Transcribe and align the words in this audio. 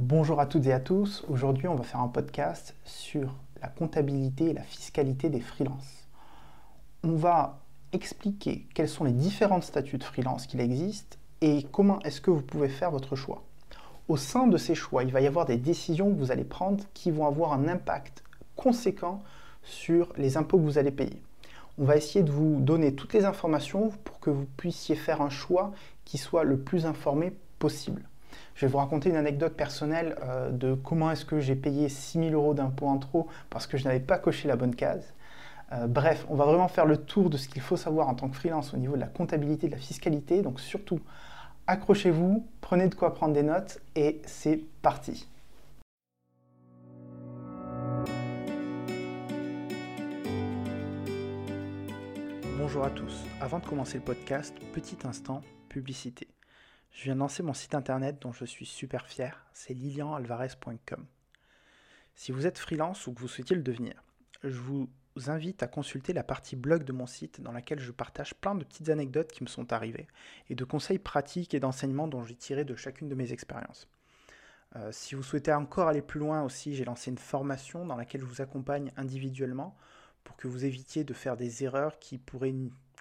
Bonjour 0.00 0.38
à 0.38 0.46
toutes 0.46 0.66
et 0.66 0.72
à 0.72 0.78
tous. 0.78 1.24
Aujourd'hui, 1.28 1.66
on 1.66 1.74
va 1.74 1.82
faire 1.82 1.98
un 1.98 2.06
podcast 2.06 2.76
sur 2.84 3.34
la 3.60 3.66
comptabilité 3.66 4.50
et 4.50 4.52
la 4.52 4.62
fiscalité 4.62 5.28
des 5.28 5.40
freelances. 5.40 6.06
On 7.02 7.16
va 7.16 7.58
expliquer 7.92 8.68
quels 8.74 8.88
sont 8.88 9.02
les 9.02 9.12
différents 9.12 9.60
statuts 9.60 9.98
de 9.98 10.04
freelance 10.04 10.46
qu'il 10.46 10.60
existe 10.60 11.18
et 11.40 11.66
comment 11.72 11.98
est-ce 12.02 12.20
que 12.20 12.30
vous 12.30 12.42
pouvez 12.42 12.68
faire 12.68 12.92
votre 12.92 13.16
choix. 13.16 13.42
Au 14.06 14.16
sein 14.16 14.46
de 14.46 14.56
ces 14.56 14.76
choix, 14.76 15.02
il 15.02 15.10
va 15.10 15.20
y 15.20 15.26
avoir 15.26 15.46
des 15.46 15.56
décisions 15.56 16.08
que 16.08 16.16
vous 16.16 16.30
allez 16.30 16.44
prendre 16.44 16.84
qui 16.94 17.10
vont 17.10 17.26
avoir 17.26 17.52
un 17.52 17.66
impact 17.66 18.22
conséquent 18.54 19.20
sur 19.64 20.12
les 20.16 20.36
impôts 20.36 20.58
que 20.58 20.62
vous 20.62 20.78
allez 20.78 20.92
payer. 20.92 21.20
On 21.76 21.84
va 21.84 21.96
essayer 21.96 22.22
de 22.22 22.30
vous 22.30 22.60
donner 22.60 22.94
toutes 22.94 23.14
les 23.14 23.24
informations 23.24 23.90
pour 24.04 24.20
que 24.20 24.30
vous 24.30 24.46
puissiez 24.56 24.94
faire 24.94 25.22
un 25.22 25.28
choix 25.28 25.72
qui 26.04 26.18
soit 26.18 26.44
le 26.44 26.60
plus 26.60 26.86
informé 26.86 27.32
possible. 27.58 28.07
Je 28.58 28.66
vais 28.66 28.72
vous 28.72 28.78
raconter 28.78 29.10
une 29.10 29.16
anecdote 29.16 29.54
personnelle 29.54 30.16
euh, 30.20 30.50
de 30.50 30.74
comment 30.74 31.12
est-ce 31.12 31.24
que 31.24 31.38
j'ai 31.38 31.54
payé 31.54 31.88
6000 31.88 32.34
euros 32.34 32.54
d'impôts 32.54 32.88
en 32.88 32.98
trop 32.98 33.28
parce 33.50 33.68
que 33.68 33.76
je 33.78 33.84
n'avais 33.84 34.00
pas 34.00 34.18
coché 34.18 34.48
la 34.48 34.56
bonne 34.56 34.74
case. 34.74 35.14
Euh, 35.70 35.86
bref, 35.86 36.26
on 36.28 36.34
va 36.34 36.44
vraiment 36.44 36.66
faire 36.66 36.84
le 36.84 36.96
tour 36.96 37.30
de 37.30 37.36
ce 37.36 37.48
qu'il 37.48 37.62
faut 37.62 37.76
savoir 37.76 38.08
en 38.08 38.16
tant 38.16 38.28
que 38.28 38.34
freelance 38.34 38.74
au 38.74 38.76
niveau 38.76 38.96
de 38.96 39.00
la 39.00 39.06
comptabilité, 39.06 39.68
de 39.68 39.72
la 39.74 39.78
fiscalité. 39.78 40.42
Donc 40.42 40.58
surtout, 40.58 40.98
accrochez-vous, 41.68 42.48
prenez 42.60 42.88
de 42.88 42.96
quoi 42.96 43.14
prendre 43.14 43.32
des 43.32 43.44
notes 43.44 43.78
et 43.94 44.20
c'est 44.26 44.60
parti. 44.82 45.28
Bonjour 52.58 52.84
à 52.84 52.90
tous. 52.90 53.22
Avant 53.40 53.60
de 53.60 53.66
commencer 53.66 53.98
le 53.98 54.04
podcast, 54.04 54.52
petit 54.72 54.98
instant, 55.04 55.42
publicité. 55.68 56.26
Je 56.90 57.04
viens 57.04 57.14
de 57.14 57.20
lancer 57.20 57.42
mon 57.42 57.54
site 57.54 57.74
internet 57.74 58.20
dont 58.20 58.32
je 58.32 58.44
suis 58.44 58.66
super 58.66 59.06
fier, 59.06 59.46
c'est 59.52 59.74
lilianalvarez.com. 59.74 61.06
Si 62.14 62.32
vous 62.32 62.46
êtes 62.46 62.58
freelance 62.58 63.06
ou 63.06 63.12
que 63.12 63.20
vous 63.20 63.28
souhaitiez 63.28 63.54
le 63.54 63.62
devenir, 63.62 64.02
je 64.42 64.58
vous 64.58 64.90
invite 65.26 65.62
à 65.62 65.68
consulter 65.68 66.12
la 66.12 66.22
partie 66.22 66.56
blog 66.56 66.84
de 66.84 66.92
mon 66.92 67.06
site 67.06 67.40
dans 67.40 67.52
laquelle 67.52 67.80
je 67.80 67.92
partage 67.92 68.34
plein 68.34 68.54
de 68.54 68.64
petites 68.64 68.88
anecdotes 68.88 69.32
qui 69.32 69.42
me 69.42 69.48
sont 69.48 69.72
arrivées 69.72 70.08
et 70.48 70.54
de 70.54 70.64
conseils 70.64 70.98
pratiques 70.98 71.54
et 71.54 71.60
d'enseignements 71.60 72.08
dont 72.08 72.22
j'ai 72.22 72.36
tiré 72.36 72.64
de 72.64 72.74
chacune 72.74 73.08
de 73.08 73.14
mes 73.14 73.32
expériences. 73.32 73.88
Euh, 74.76 74.92
si 74.92 75.14
vous 75.14 75.22
souhaitez 75.22 75.52
encore 75.52 75.88
aller 75.88 76.02
plus 76.02 76.20
loin 76.20 76.42
aussi, 76.42 76.74
j'ai 76.74 76.84
lancé 76.84 77.10
une 77.10 77.18
formation 77.18 77.86
dans 77.86 77.96
laquelle 77.96 78.20
je 78.20 78.26
vous 78.26 78.42
accompagne 78.42 78.92
individuellement 78.96 79.76
pour 80.24 80.36
que 80.36 80.46
vous 80.46 80.64
évitiez 80.64 81.04
de 81.04 81.14
faire 81.14 81.36
des 81.36 81.64
erreurs 81.64 81.98
qui 81.98 82.18
pourraient 82.18 82.54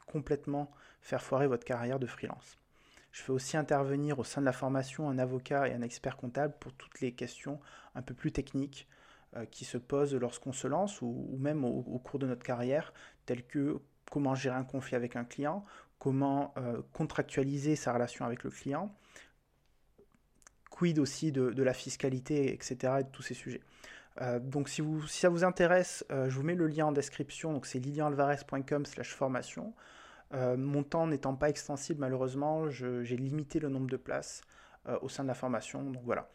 complètement 0.05 0.71
faire 1.01 1.21
foirer 1.21 1.47
votre 1.47 1.65
carrière 1.65 1.99
de 1.99 2.07
freelance. 2.07 2.57
Je 3.17 3.23
fais 3.23 3.31
aussi 3.31 3.57
intervenir 3.57 4.19
au 4.19 4.23
sein 4.23 4.41
de 4.41 4.45
la 4.45 4.53
formation 4.53 5.09
un 5.09 5.17
avocat 5.17 5.67
et 5.67 5.73
un 5.73 5.81
expert 5.81 6.17
comptable 6.17 6.53
pour 6.59 6.71
toutes 6.73 7.01
les 7.01 7.13
questions 7.13 7.59
un 7.95 8.03
peu 8.03 8.13
plus 8.13 8.31
techniques 8.31 8.87
euh, 9.35 9.45
qui 9.45 9.65
se 9.65 9.79
posent 9.79 10.13
lorsqu'on 10.13 10.53
se 10.53 10.67
lance 10.67 11.01
ou, 11.01 11.35
même 11.39 11.65
au, 11.65 11.81
cours 11.97 12.19
de 12.19 12.27
notre 12.27 12.43
carrière, 12.43 12.93
telles 13.25 13.43
que 13.43 13.79
comment 14.11 14.35
gérer 14.35 14.55
un 14.55 14.63
conflit 14.63 14.95
avec 14.95 15.15
un 15.15 15.23
client, 15.23 15.65
comment 15.97 16.53
euh, 16.57 16.83
contractualiser 16.93 17.75
sa 17.75 17.91
relation 17.91 18.23
avec 18.23 18.43
le 18.43 18.51
client, 18.51 18.93
quid 20.69 20.99
aussi 20.99 21.31
de, 21.31 21.63
la 21.63 21.73
fiscalité, 21.73 22.53
etc. 22.53 22.97
et 22.99 23.03
de 23.03 23.09
tous 23.09 23.23
ces 23.23 23.33
sujets. 23.33 23.61
Euh, 24.21 24.39
donc 24.39 24.69
si, 24.69 24.81
vous, 24.81 25.07
si, 25.07 25.21
ça 25.21 25.29
vous 25.29 25.43
intéresse, 25.43 26.05
je 26.11 26.35
vous 26.35 26.43
mets 26.43 26.53
le 26.53 26.67
lien 26.67 26.85
en 26.85 26.91
description, 26.91 27.51
donc 27.51 27.65
c'est 27.65 27.79
lilianalvarez.com 27.79 28.85
slash 28.85 29.15
formation. 29.15 29.73
Euh, 30.33 30.57
mon 30.57 30.83
temps 30.83 31.07
n'étant 31.07 31.35
pas 31.35 31.49
extensible, 31.49 32.01
malheureusement, 32.01 32.69
j'ai 32.69 33.17
limité 33.17 33.59
le 33.59 33.69
nombre 33.69 33.89
de 33.89 33.97
places 33.97 34.41
euh, 34.87 34.97
au 35.01 35.09
sein 35.09 35.23
de 35.23 35.27
la 35.27 35.33
formation. 35.33 35.83
Donc 35.83 36.01
voilà, 36.03 36.29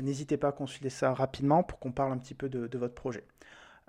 n'hésitez 0.00 0.36
pas 0.36 0.48
à 0.48 0.52
consulter 0.52 0.90
ça 0.90 1.12
rapidement 1.14 1.62
pour 1.62 1.78
qu'on 1.78 1.92
parle 1.92 2.12
un 2.12 2.18
petit 2.18 2.34
peu 2.34 2.48
de, 2.48 2.78
votre 2.78 2.94
projet. 2.94 3.24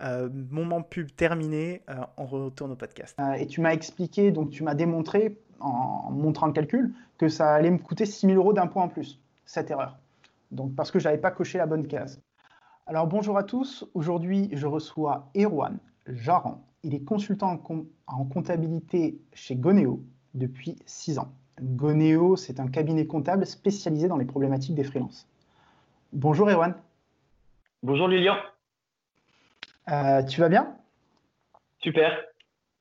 Euh, 0.01 0.29
moment 0.31 0.81
pub 0.81 1.13
terminé, 1.15 1.83
on 2.17 2.25
retourne 2.25 2.71
au 2.71 2.75
podcast. 2.75 3.17
et 3.37 3.47
tu 3.47 3.59
m'as 3.61 3.73
expliqué, 3.73 4.31
donc 4.31 4.49
tu 4.49 4.63
m'as 4.63 4.75
démontré, 4.75 5.41
en 5.59 6.09
montrant 6.11 6.47
le 6.47 6.53
calcul, 6.53 6.93
que 7.17 7.27
ça 7.27 7.53
allait 7.53 7.71
me 7.71 7.79
coûter 7.79 8.05
6 8.05 8.27
000 8.27 8.37
euros 8.37 8.53
d'impôt 8.53 8.79
en 8.79 8.87
plus, 8.87 9.19
cette 9.45 9.71
erreur. 9.71 9.97
Donc 10.51 10.75
parce 10.75 10.89
que 10.89 10.99
je 10.99 11.07
n'avais 11.07 11.19
pas 11.19 11.31
coché 11.31 11.57
la 11.57 11.65
bonne 11.65 11.87
case. 11.87 12.21
Alors 12.87 13.07
bonjour 13.07 13.37
à 13.37 13.43
tous, 13.43 13.85
aujourd'hui 13.93 14.49
je 14.53 14.65
reçois 14.65 15.29
Erwan 15.35 15.77
Jaran, 16.07 16.63
il 16.83 16.93
est 16.93 17.03
consultant 17.03 17.61
en 18.07 18.25
comptabilité 18.25 19.19
chez 19.33 19.55
Goneo 19.55 20.01
depuis 20.33 20.75
6 20.85 21.19
ans. 21.19 21.33
Goneo, 21.61 22.35
c'est 22.35 22.59
un 22.59 22.67
cabinet 22.67 23.05
comptable 23.05 23.45
spécialisé 23.45 24.07
dans 24.07 24.17
les 24.17 24.25
problématiques 24.25 24.75
des 24.75 24.83
freelances. 24.83 25.27
Bonjour 26.13 26.49
Erwan. 26.49 26.75
Bonjour 27.83 28.07
Lilian. 28.07 28.35
Euh, 29.89 30.23
tu 30.23 30.39
vas 30.41 30.49
bien? 30.49 30.75
Super. 31.81 32.23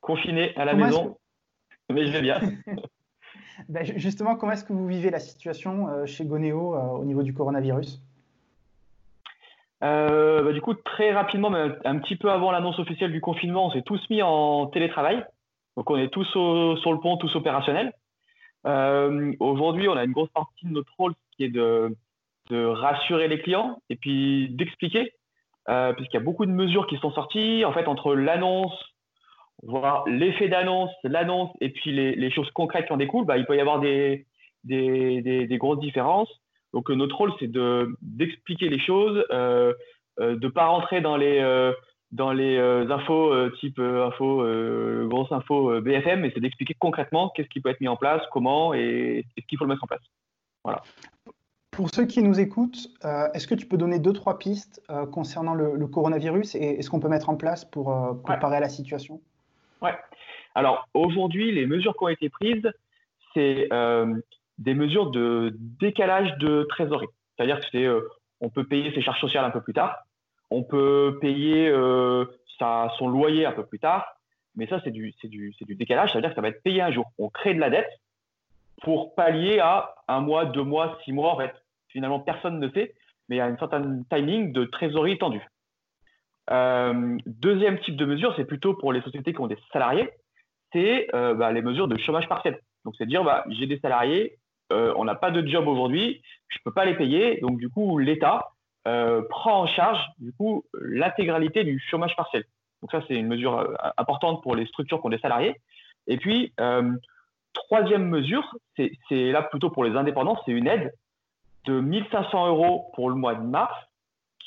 Confiné 0.01 0.55
à 0.57 0.65
la 0.65 0.75
maison, 0.75 1.19
mais 1.91 2.07
je 2.07 2.13
vais 2.13 2.23
bien. 2.23 2.41
Ben, 3.69 3.85
justement, 3.85 4.37
comment 4.37 4.53
est-ce 4.53 4.63
que 4.63 4.73
vous 4.73 4.87
vivez 4.87 5.11
la 5.11 5.19
situation 5.19 5.89
euh, 5.89 6.07
chez 6.07 6.25
Goneo 6.25 6.77
euh, 6.77 6.81
au 6.99 7.05
niveau 7.05 7.25
du 7.25 7.35
coronavirus? 7.35 8.01
Euh, 9.83 10.43
bah, 10.43 10.53
du 10.53 10.61
coup, 10.61 10.75
très 10.75 11.13
rapidement, 11.13 11.53
un 11.53 11.99
petit 11.99 12.17
peu 12.17 12.31
avant 12.31 12.51
l'annonce 12.51 12.79
officielle 12.79 13.13
du 13.13 13.21
confinement, 13.21 13.67
on 13.67 13.71
s'est 13.71 13.83
tous 13.83 14.01
mis 14.11 14.23
en 14.23 14.67
télétravail. 14.67 15.25
Donc, 15.77 15.91
on 15.91 15.97
est 15.97 16.09
tous 16.09 16.25
sur 16.25 16.93
le 16.93 17.01
pont, 17.01 17.17
tous 17.17 17.35
opérationnels. 17.37 17.93
Euh, 18.67 19.33
aujourd'hui, 19.39 19.89
on 19.89 19.97
a 19.97 20.05
une 20.05 20.13
grosse 20.13 20.31
partie 20.31 20.67
de 20.67 20.73
notre 20.73 20.93
rôle 20.99 21.15
qui 21.37 21.45
est 21.45 21.49
de, 21.49 21.95
rassurer 22.51 23.29
les 23.29 23.41
clients 23.41 23.79
et 23.91 23.97
puis 23.97 24.49
d'expliquer, 24.49 25.13
euh, 25.69 25.93
puisqu'il 25.93 26.17
y 26.17 26.21
a 26.21 26.25
beaucoup 26.25 26.47
de 26.47 26.51
mesures 26.51 26.87
qui 26.87 26.97
sont 26.97 27.13
sorties. 27.13 27.63
En 27.67 27.73
fait, 27.73 27.87
entre 27.87 28.15
l'annonce, 28.15 28.73
voir 29.63 30.09
l'effet 30.09 30.49
d'annonce, 30.49 30.91
l'annonce 31.05 31.51
et 31.61 31.69
puis 31.69 31.93
les, 31.93 32.31
choses 32.31 32.51
concrètes 32.53 32.87
qui 32.87 32.93
en 32.93 32.97
découlent, 32.97 33.27
bah, 33.27 33.37
il 33.37 33.45
peut 33.45 33.57
y 33.57 33.61
avoir 33.61 33.81
des 33.81 34.27
grosses 35.59 35.81
différences. 35.81 36.31
Donc 36.73 36.91
euh, 36.91 36.95
notre 36.95 37.17
rôle, 37.17 37.33
c'est 37.39 37.51
d'expliquer 38.03 38.69
les 38.69 38.79
choses, 38.79 39.25
euh, 39.31 39.73
euh, 40.21 40.37
de 40.37 40.47
ne 40.47 40.53
pas 40.53 40.67
rentrer 40.67 41.01
dans 41.01 41.17
les, 41.17 41.41
dans 42.13 42.33
les 42.33 42.59
infos 42.59 43.51
type 43.61 43.79
info, 43.79 44.45
grosse 45.09 45.33
info 45.33 45.81
BFM, 45.81 46.21
mais 46.21 46.31
c'est 46.35 46.41
d'expliquer 46.41 46.75
concrètement 46.79 47.31
qu'est-ce 47.35 47.49
qui 47.49 47.61
peut 47.61 47.71
être 47.71 47.81
mis 47.81 47.89
en 47.89 47.97
place, 47.97 48.23
comment 48.33 48.75
et, 48.75 49.25
ce 49.39 49.47
qu'il 49.47 49.59
faut 49.59 49.65
le 49.65 49.71
mettre 49.71 49.85
en 49.85 49.89
place. 49.89 50.03
Voilà. 50.65 50.83
Pour 51.71 51.91
ceux 51.95 52.07
qui 52.07 52.23
nous 52.23 52.41
écoutent, 52.41 52.89
est-ce 53.35 53.47
que 53.47 53.55
tu 53.55 53.67
peux 53.67 53.77
donner 53.77 54.01
deux, 54.01 54.13
trois 54.13 54.39
pistes 54.39 54.83
concernant 55.13 55.55
le, 55.55 55.87
coronavirus 55.87 56.57
et, 56.57 56.83
ce 56.83 56.91
qu'on 56.91 57.01
peut 57.01 57.09
mettre 57.09 57.31
en 57.31 57.37
place 57.37 57.65
pour 57.65 57.95
préparer 58.25 58.57
à 58.57 58.61
la 58.61 58.69
situation? 58.69 59.21
Ouais. 59.81 59.95
Alors 60.57 60.89
aujourd'hui, 60.93 61.53
les 61.53 61.67
mesures 61.67 61.97
qui 61.97 62.05
ont 62.05 62.09
été 62.09 62.29
prises, 62.29 62.69
c'est 63.33 63.69
des 64.59 64.75
mesures 64.75 65.11
de 65.11 65.57
décalage 65.81 66.37
de 66.39 66.65
trésorerie. 66.69 67.09
C'est-à-dire 67.37 67.61
que 67.61 67.67
c'est, 67.71 67.85
euh, 67.85 68.09
on 68.41 68.51
peut 68.51 68.65
payer 68.65 68.93
ses 68.93 69.01
charges 69.01 69.21
sociales 69.21 69.45
un 69.45 69.51
peu 69.51 69.63
plus 69.63 69.73
tard, 69.73 70.03
on 70.51 70.65
peut 70.65 71.19
payer 71.21 71.69
euh, 71.69 72.25
son 72.99 73.09
loyer 73.09 73.47
un 73.47 73.53
peu 73.53 73.65
plus 73.65 73.79
tard, 73.79 74.17
mais 74.57 74.67
ça 74.67 74.81
c'est 74.83 74.91
du, 74.91 75.15
c'est 75.21 75.29
du, 75.29 75.55
c'est 75.59 75.65
du 75.65 75.77
décalage, 75.77 76.11
c'est-à-dire 76.11 76.31
que 76.31 76.37
ça 76.37 76.43
va 76.43 76.49
être 76.49 76.63
payé 76.63 76.83
un 76.83 76.91
jour. 76.91 77.07
On 77.19 77.29
crée 77.29 77.55
de 77.55 77.61
la 77.61 77.71
dette 77.71 77.89
pour 78.83 79.15
pallier 79.15 79.61
à 79.61 79.95
un 80.09 80.21
mois, 80.21 80.45
deux 80.45 80.65
mois, 80.65 80.99
six 81.05 81.13
mois, 81.13 81.33
en 81.33 81.37
fait. 81.37 81.53
Finalement, 81.89 82.19
personne 82.19 82.59
ne 82.59 82.69
sait, 82.71 82.95
mais 83.29 83.37
il 83.37 83.39
y 83.39 83.43
a 83.43 83.47
un 83.47 83.57
certain 83.57 84.03
timing 84.11 84.53
de 84.53 84.65
trésorerie 84.65 85.19
tendue. 85.19 85.47
Euh, 86.51 87.19
deuxième 87.27 87.79
type 87.81 87.97
de 87.97 88.05
mesure, 88.05 88.35
c'est 88.37 88.45
plutôt 88.45 88.75
pour 88.75 88.93
les 88.93 89.03
sociétés 89.03 89.33
qui 89.33 89.41
ont 89.41 89.47
des 89.47 89.59
salariés, 89.73 90.11
c'est 90.73 91.09
bah, 91.13 91.53
les 91.53 91.63
mesures 91.63 91.89
de 91.89 91.97
chômage 91.99 92.29
partiel. 92.29 92.59
Donc, 92.85 92.95
c'est 92.97 93.07
dire, 93.07 93.25
bah, 93.25 93.45
j'ai 93.49 93.67
des 93.67 93.79
salariés, 93.79 94.39
euh, 94.73 94.93
on 94.97 95.05
n'a 95.05 95.15
pas 95.15 95.31
de 95.31 95.47
job 95.47 95.67
aujourd'hui, 95.67 96.23
je 96.49 96.59
ne 96.59 96.63
peux 96.65 96.73
pas 96.73 96.85
les 96.85 96.95
payer. 96.95 97.39
Donc, 97.41 97.59
du 97.59 97.69
coup, 97.69 97.99
l'État 97.99 98.51
euh, 98.87 99.23
prend 99.29 99.63
en 99.63 99.67
charge 99.67 100.01
du 100.19 100.33
coup 100.33 100.65
l'intégralité 100.81 101.65
du 101.65 101.79
chômage 101.79 102.15
partiel. 102.17 102.45
Donc, 102.83 102.91
ça, 102.93 103.03
c'est 103.09 103.15
une 103.15 103.29
mesure 103.29 103.59
euh, 103.59 103.75
importante 103.97 104.43
pour 104.43 104.55
les 104.55 104.67
structures 104.67 105.01
qui 105.01 105.07
ont 105.07 105.11
des 105.11 105.19
salariés. 105.19 105.57
Et 106.07 106.17
puis, 106.17 106.55
troisième 107.53 108.09
mesure, 108.09 108.57
c'est 108.77 109.33
là 109.33 109.43
plutôt 109.43 109.69
pour 109.69 109.85
les 109.85 109.95
indépendants, 109.95 110.41
c'est 110.47 110.53
une 110.53 110.67
aide 110.67 110.93
de 111.65 111.81
1500 111.81 112.49
euros 112.49 112.91
pour 112.95 113.11
le 113.11 113.15
mois 113.15 113.35
de 113.35 113.43
mars 113.43 113.75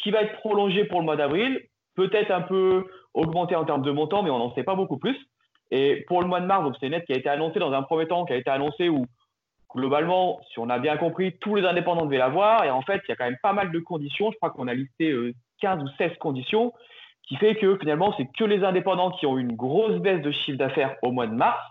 qui 0.01 0.09
va 0.09 0.24
être 0.24 0.38
prolongée 0.38 0.85
pour 0.85 1.00
le 1.00 1.06
mois 1.06 1.17
d'avril, 1.17 1.62
peut-être 1.95 2.31
un 2.31 2.41
peu 2.41 2.88
augmentée 3.13 3.56
en 3.56 3.65
termes 3.65 3.83
de 3.83 3.91
montant, 3.91 4.24
mais 4.24 4.31
on 4.31 4.39
n'en 4.39 4.56
sait 4.56 4.63
pas 4.63 4.74
beaucoup 4.74 4.97
plus. 4.97 5.17
Et 5.69 6.03
pour 6.07 6.21
le 6.21 6.27
mois 6.27 6.41
de 6.41 6.47
mars, 6.47 6.67
c'est 6.79 6.88
une 6.88 6.94
aide 6.94 7.06
qui 7.06 7.13
a 7.13 7.17
été 7.17 7.29
annoncée 7.29 7.59
dans 7.59 7.74
un 7.74 7.83
premier 7.83 8.07
temps, 8.07 8.25
qui 8.25 8.33
a 8.33 8.38
été 8.38 8.50
annoncée 8.50 8.89
où 8.89 9.06
globalement, 9.75 10.39
si 10.51 10.59
on 10.59 10.69
a 10.69 10.79
bien 10.79 10.97
compris, 10.97 11.33
tous 11.39 11.56
les 11.56 11.65
indépendants 11.65 12.06
devaient 12.06 12.18
l'avoir. 12.18 12.63
Et 12.63 12.69
en 12.69 12.81
fait, 12.81 13.01
il 13.07 13.09
y 13.09 13.12
a 13.12 13.15
quand 13.15 13.25
même 13.25 13.39
pas 13.41 13.53
mal 13.53 13.71
de 13.71 13.79
conditions. 13.79 14.31
Je 14.31 14.38
crois 14.38 14.51
qu'on 14.51 14.68
a 14.68 14.73
listé 14.73 15.13
15 15.62 15.79
euh, 15.79 15.83
ou 15.83 15.88
16 15.97 16.18
conditions, 16.19 16.73
qui 17.23 17.35
fait 17.38 17.56
que 17.56 17.77
finalement, 17.77 18.13
c'est 18.18 18.27
que 18.38 18.44
les 18.44 18.63
indépendants 18.63 19.12
qui 19.12 19.25
ont 19.25 19.38
une 19.38 19.56
grosse 19.56 20.00
baisse 20.00 20.21
de 20.21 20.31
chiffre 20.31 20.57
d'affaires 20.57 20.95
au 21.01 21.12
mois 21.12 21.27
de 21.27 21.35
mars 21.35 21.62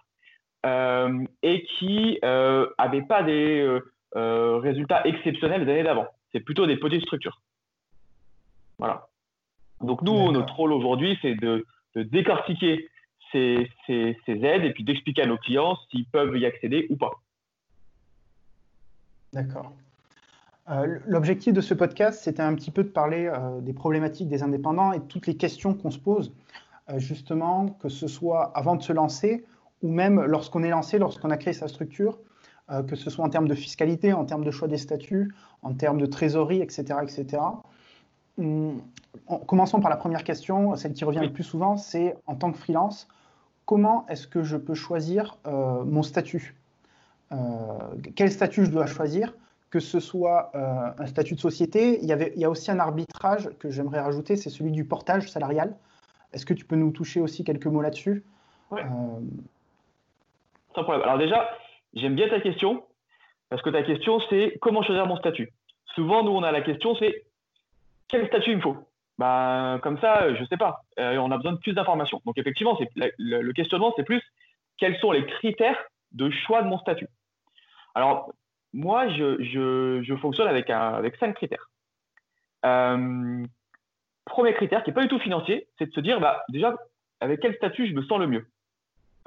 euh, 0.67 1.25
et 1.43 1.65
qui 1.65 2.19
n'avaient 2.23 3.01
euh, 3.03 3.07
pas 3.09 3.23
des 3.23 3.79
résultats 4.15 5.07
exceptionnels 5.07 5.65
des 5.65 5.73
années 5.73 5.83
d'avant. 5.83 6.07
c'est 6.33 6.41
plutôt 6.41 6.67
des 6.67 6.77
petites 6.77 7.03
structures. 7.03 7.41
Voilà. 8.79 9.07
Donc 9.83 10.03
nous, 10.03 10.33
notre 10.33 10.55
rôle 10.55 10.73
aujourd'hui, 10.73 11.19
c'est 11.23 11.35
de, 11.35 11.65
décortiquer 11.95 12.89
ces, 13.33 13.69
aides 14.27 14.65
et 14.65 14.73
puis 14.73 14.85
d'expliquer 14.85 15.23
à 15.23 15.27
nos 15.27 15.37
clients 15.37 15.79
s'ils 15.91 16.07
peuvent 16.07 16.37
y 16.37 16.47
accéder 16.47 16.87
ou 16.91 16.97
pas. 16.97 17.13
D'accord. 19.33 19.73
Euh, 20.71 20.99
l'objectif 21.07 21.53
de 21.53 21.61
ce 21.61 21.75
podcast, 21.75 22.21
c'était 22.23 22.43
un 22.43 22.55
petit 22.55 22.71
peu 22.71 22.85
de 22.85 22.89
parler 22.89 23.27
euh, 23.27 23.61
des 23.61 23.73
problématiques 23.73 24.29
des 24.29 24.43
indépendants 24.43 24.93
et 24.93 25.01
toutes 25.01 25.27
les 25.27 25.37
questions 25.37 25.75
qu'on 25.75 25.91
se 25.91 25.99
pose, 25.99 26.33
euh, 26.91 26.99
justement, 26.99 27.69
que 27.81 27.89
ce 27.89 28.07
soit 28.07 28.53
avant 28.55 28.77
de 28.77 28.83
se 28.83 28.93
lancer 28.93 29.45
ou 29.83 29.91
même 29.91 30.23
lorsqu'on 30.23 30.63
est 30.63 30.71
lancé, 30.71 30.99
lorsqu'on 30.99 31.31
a 31.31 31.37
créé 31.37 31.55
sa 31.55 31.69
structure, 31.69 32.19
que 32.87 32.95
ce 32.95 33.11
soit 33.11 33.25
en 33.25 33.31
termes 33.31 33.49
de 33.49 33.55
fiscalité, 33.55 34.13
en 34.13 34.25
termes 34.25 34.45
de 34.45 34.53
choix 34.53 34.69
des 34.69 34.77
statuts, 34.77 35.35
en 35.63 35.73
termes 35.75 35.99
de 35.99 36.07
trésorerie, 36.07 36.61
etc. 36.61 36.99
etc. 37.03 37.43
Hum, 38.39 38.81
commençons 39.49 39.81
par 39.81 39.91
la 39.91 39.97
première 39.97 40.23
question, 40.23 40.77
celle 40.77 40.93
qui 40.93 41.05
revient 41.05 41.19
le 41.21 41.33
plus 41.33 41.43
souvent, 41.43 41.77
c'est 41.77 42.15
en 42.27 42.37
tant 42.37 42.53
que 42.53 42.59
freelance, 42.59 43.09
comment 43.65 44.07
est-ce 44.09 44.29
que 44.29 44.45
je 44.45 44.57
peux 44.57 44.75
choisir 44.75 45.39
mon 45.47 46.05
statut? 46.05 46.55
Quel 48.17 48.31
statut 48.31 48.65
je 48.65 48.71
dois 48.71 48.87
choisir 48.87 49.33
que 49.71 49.81
ce 49.81 50.01
soit 50.01 50.51
euh, 50.55 50.91
un 50.99 51.07
statut 51.07 51.35
de 51.35 51.41
société. 51.41 52.01
Il 52.03 52.09
y, 52.09 52.13
avait, 52.13 52.33
il 52.35 52.43
y 52.43 52.45
a 52.45 52.51
aussi 52.51 52.71
un 52.71 52.81
arbitrage 52.81 53.49
que 53.61 53.71
j'aimerais 53.71 54.01
rajouter, 54.01 54.37
c'est 54.37 54.51
celui 54.51 54.73
du 54.73 54.85
portage 54.85 55.31
salarial. 55.31 55.77
Est-ce 56.33 56.45
que 56.45 56.55
tu 56.55 56.65
peux 56.65 56.77
nous 56.77 56.91
toucher 56.91 57.21
aussi 57.21 57.45
quelques 57.45 57.67
mots 57.67 57.81
là-dessus? 57.81 58.25
Oui. 58.71 58.81
Euh, 58.81 59.21
Sans 60.75 60.83
problème. 60.83 61.03
Alors 61.03 61.19
déjà, 61.19 61.51
j'aime 61.95 62.17
bien 62.17 62.29
ta 62.29 62.41
question, 62.41 62.85
parce 63.49 63.63
que 63.63 63.71
ta 63.71 63.83
question, 63.83 64.21
c'est 64.29 64.59
comment 64.61 64.83
choisir 64.83 65.07
mon 65.07 65.17
statut. 65.17 65.53
Souvent, 65.95 66.25
nous, 66.25 66.33
on 66.33 66.43
a 66.43 66.53
la 66.53 66.63
question, 66.63 66.95
c'est 66.97 67.25
quel 68.09 68.27
statut 68.27 68.51
il 68.51 68.57
me 68.57 68.63
faut? 68.63 68.77
Ben, 69.19 69.79
Comme 69.83 70.01
ça, 70.01 70.35
je 70.35 70.41
ne 70.41 70.47
sais 70.47 70.57
pas. 70.57 70.83
Euh, 70.99 71.17
on 71.19 71.31
a 71.31 71.37
besoin 71.37 71.53
de 71.53 71.59
plus 71.59 71.75
d'informations. 71.75 72.21
Donc 72.27 72.39
effectivement, 72.39 72.77
le, 72.97 73.43
le 73.43 73.53
questionnement, 73.53 73.93
c'est 73.97 74.05
plus 74.05 74.23
quels 74.79 74.99
sont 74.99 75.13
les 75.13 75.27
critères 75.27 75.79
de 76.13 76.31
choix 76.31 76.63
de 76.63 76.69
mon 76.69 76.79
statut. 76.79 77.07
Alors, 77.95 78.33
moi, 78.73 79.09
je, 79.09 80.17
fonctionne 80.21 80.49
avec, 80.49 80.69
cinq 81.19 81.35
critères. 81.35 81.71
Euh, 82.65 83.45
premier 84.25 84.55
critère, 84.55 84.83
qui 84.83 84.91
n'est 84.91 84.95
pas 84.95 85.03
du 85.03 85.09
tout 85.09 85.19
financier, 85.19 85.67
c'est 85.79 85.87
de 85.87 85.93
se 85.93 86.01
dire, 86.01 86.21
bah, 86.21 86.45
déjà, 86.51 86.75
avec 87.21 87.41
quel 87.41 87.55
statut 87.57 87.89
je 87.89 87.95
me 87.95 88.03
sens 88.03 88.19
le 88.19 88.27
mieux? 88.27 88.47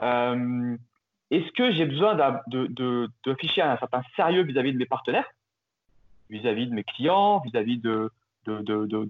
Euh, 0.01 0.77
Est-ce 1.31 1.51
que 1.51 1.71
j'ai 1.71 1.86
besoin 1.86 2.15
d'afficher 2.15 3.62
un 3.62 3.77
certain 3.77 4.01
sérieux 4.15 4.44
vis-à-vis 4.44 4.74
de 4.74 4.77
mes 4.77 4.86
partenaires, 4.86 5.30
vis-à-vis 6.30 6.68
de 6.68 6.74
mes 6.74 6.83
clients, 6.83 7.39
vis-à-vis 7.39 7.80
de, 7.80 8.09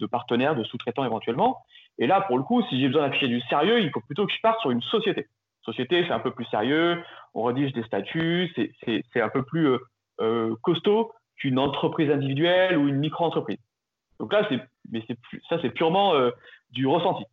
partenaires, 0.08 0.56
de 0.56 0.64
sous-traitants 0.64 1.06
éventuellement? 1.06 1.64
Et 2.00 2.08
là, 2.08 2.22
pour 2.22 2.38
le 2.38 2.44
coup, 2.44 2.64
si 2.70 2.80
j'ai 2.80 2.88
besoin 2.88 3.08
d'afficher 3.08 3.28
du 3.28 3.40
sérieux, 3.42 3.82
il 3.82 3.92
faut 3.92 4.02
plutôt 4.02 4.26
que 4.26 4.34
je 4.34 4.42
parte 4.42 4.60
sur 4.62 4.72
une 4.72 4.82
société. 4.82 5.28
Société, 5.64 6.04
c'est 6.06 6.14
un 6.14 6.20
peu 6.20 6.32
plus 6.32 6.46
sérieux, 6.46 7.02
on 7.34 7.44
rédige 7.44 7.74
des 7.74 7.84
statuts, 7.84 8.54
c'est 8.54 9.22
un 9.22 9.30
peu 9.30 9.44
plus 9.44 9.68
euh, 9.68 9.80
euh, 10.20 10.56
costaud 10.62 11.14
qu'une 11.38 11.58
entreprise 11.58 12.12
individuelle 12.12 12.78
ou 12.78 12.88
une 12.88 12.98
micro-entreprise. 12.98 13.60
Donc 14.20 14.34
là, 14.34 14.48
mais 14.92 15.06
ça, 15.50 15.58
c'est 15.62 15.70
purement 15.70 16.16
euh, 16.16 16.32
du 16.72 16.86
ressenti. 16.86 17.24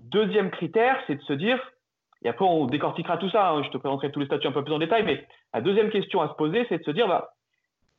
Deuxième 0.00 0.50
critère, 0.50 0.96
c'est 1.06 1.16
de 1.16 1.22
se 1.22 1.32
dire, 1.32 1.58
et 2.22 2.28
après 2.28 2.44
on 2.44 2.66
décortiquera 2.66 3.18
tout 3.18 3.30
ça, 3.30 3.50
hein, 3.50 3.62
je 3.64 3.70
te 3.70 3.78
présenterai 3.78 4.12
tous 4.12 4.20
les 4.20 4.26
statuts 4.26 4.46
un 4.46 4.52
peu 4.52 4.62
plus 4.62 4.74
en 4.74 4.78
détail, 4.78 5.02
mais 5.02 5.26
la 5.52 5.60
deuxième 5.60 5.90
question 5.90 6.20
à 6.22 6.28
se 6.28 6.34
poser, 6.34 6.66
c'est 6.68 6.78
de 6.78 6.84
se 6.84 6.90
dire, 6.90 7.08
bah, 7.08 7.34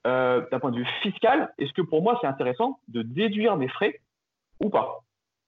d'un 0.03 0.59
point 0.59 0.71
de 0.71 0.77
vue 0.77 0.87
fiscal, 1.01 1.51
est-ce 1.57 1.73
que 1.73 1.81
pour 1.81 2.01
moi 2.01 2.17
c'est 2.21 2.27
intéressant 2.27 2.79
de 2.87 3.01
déduire 3.01 3.57
mes 3.57 3.67
frais 3.67 3.99
ou 4.61 4.69
pas? 4.69 4.99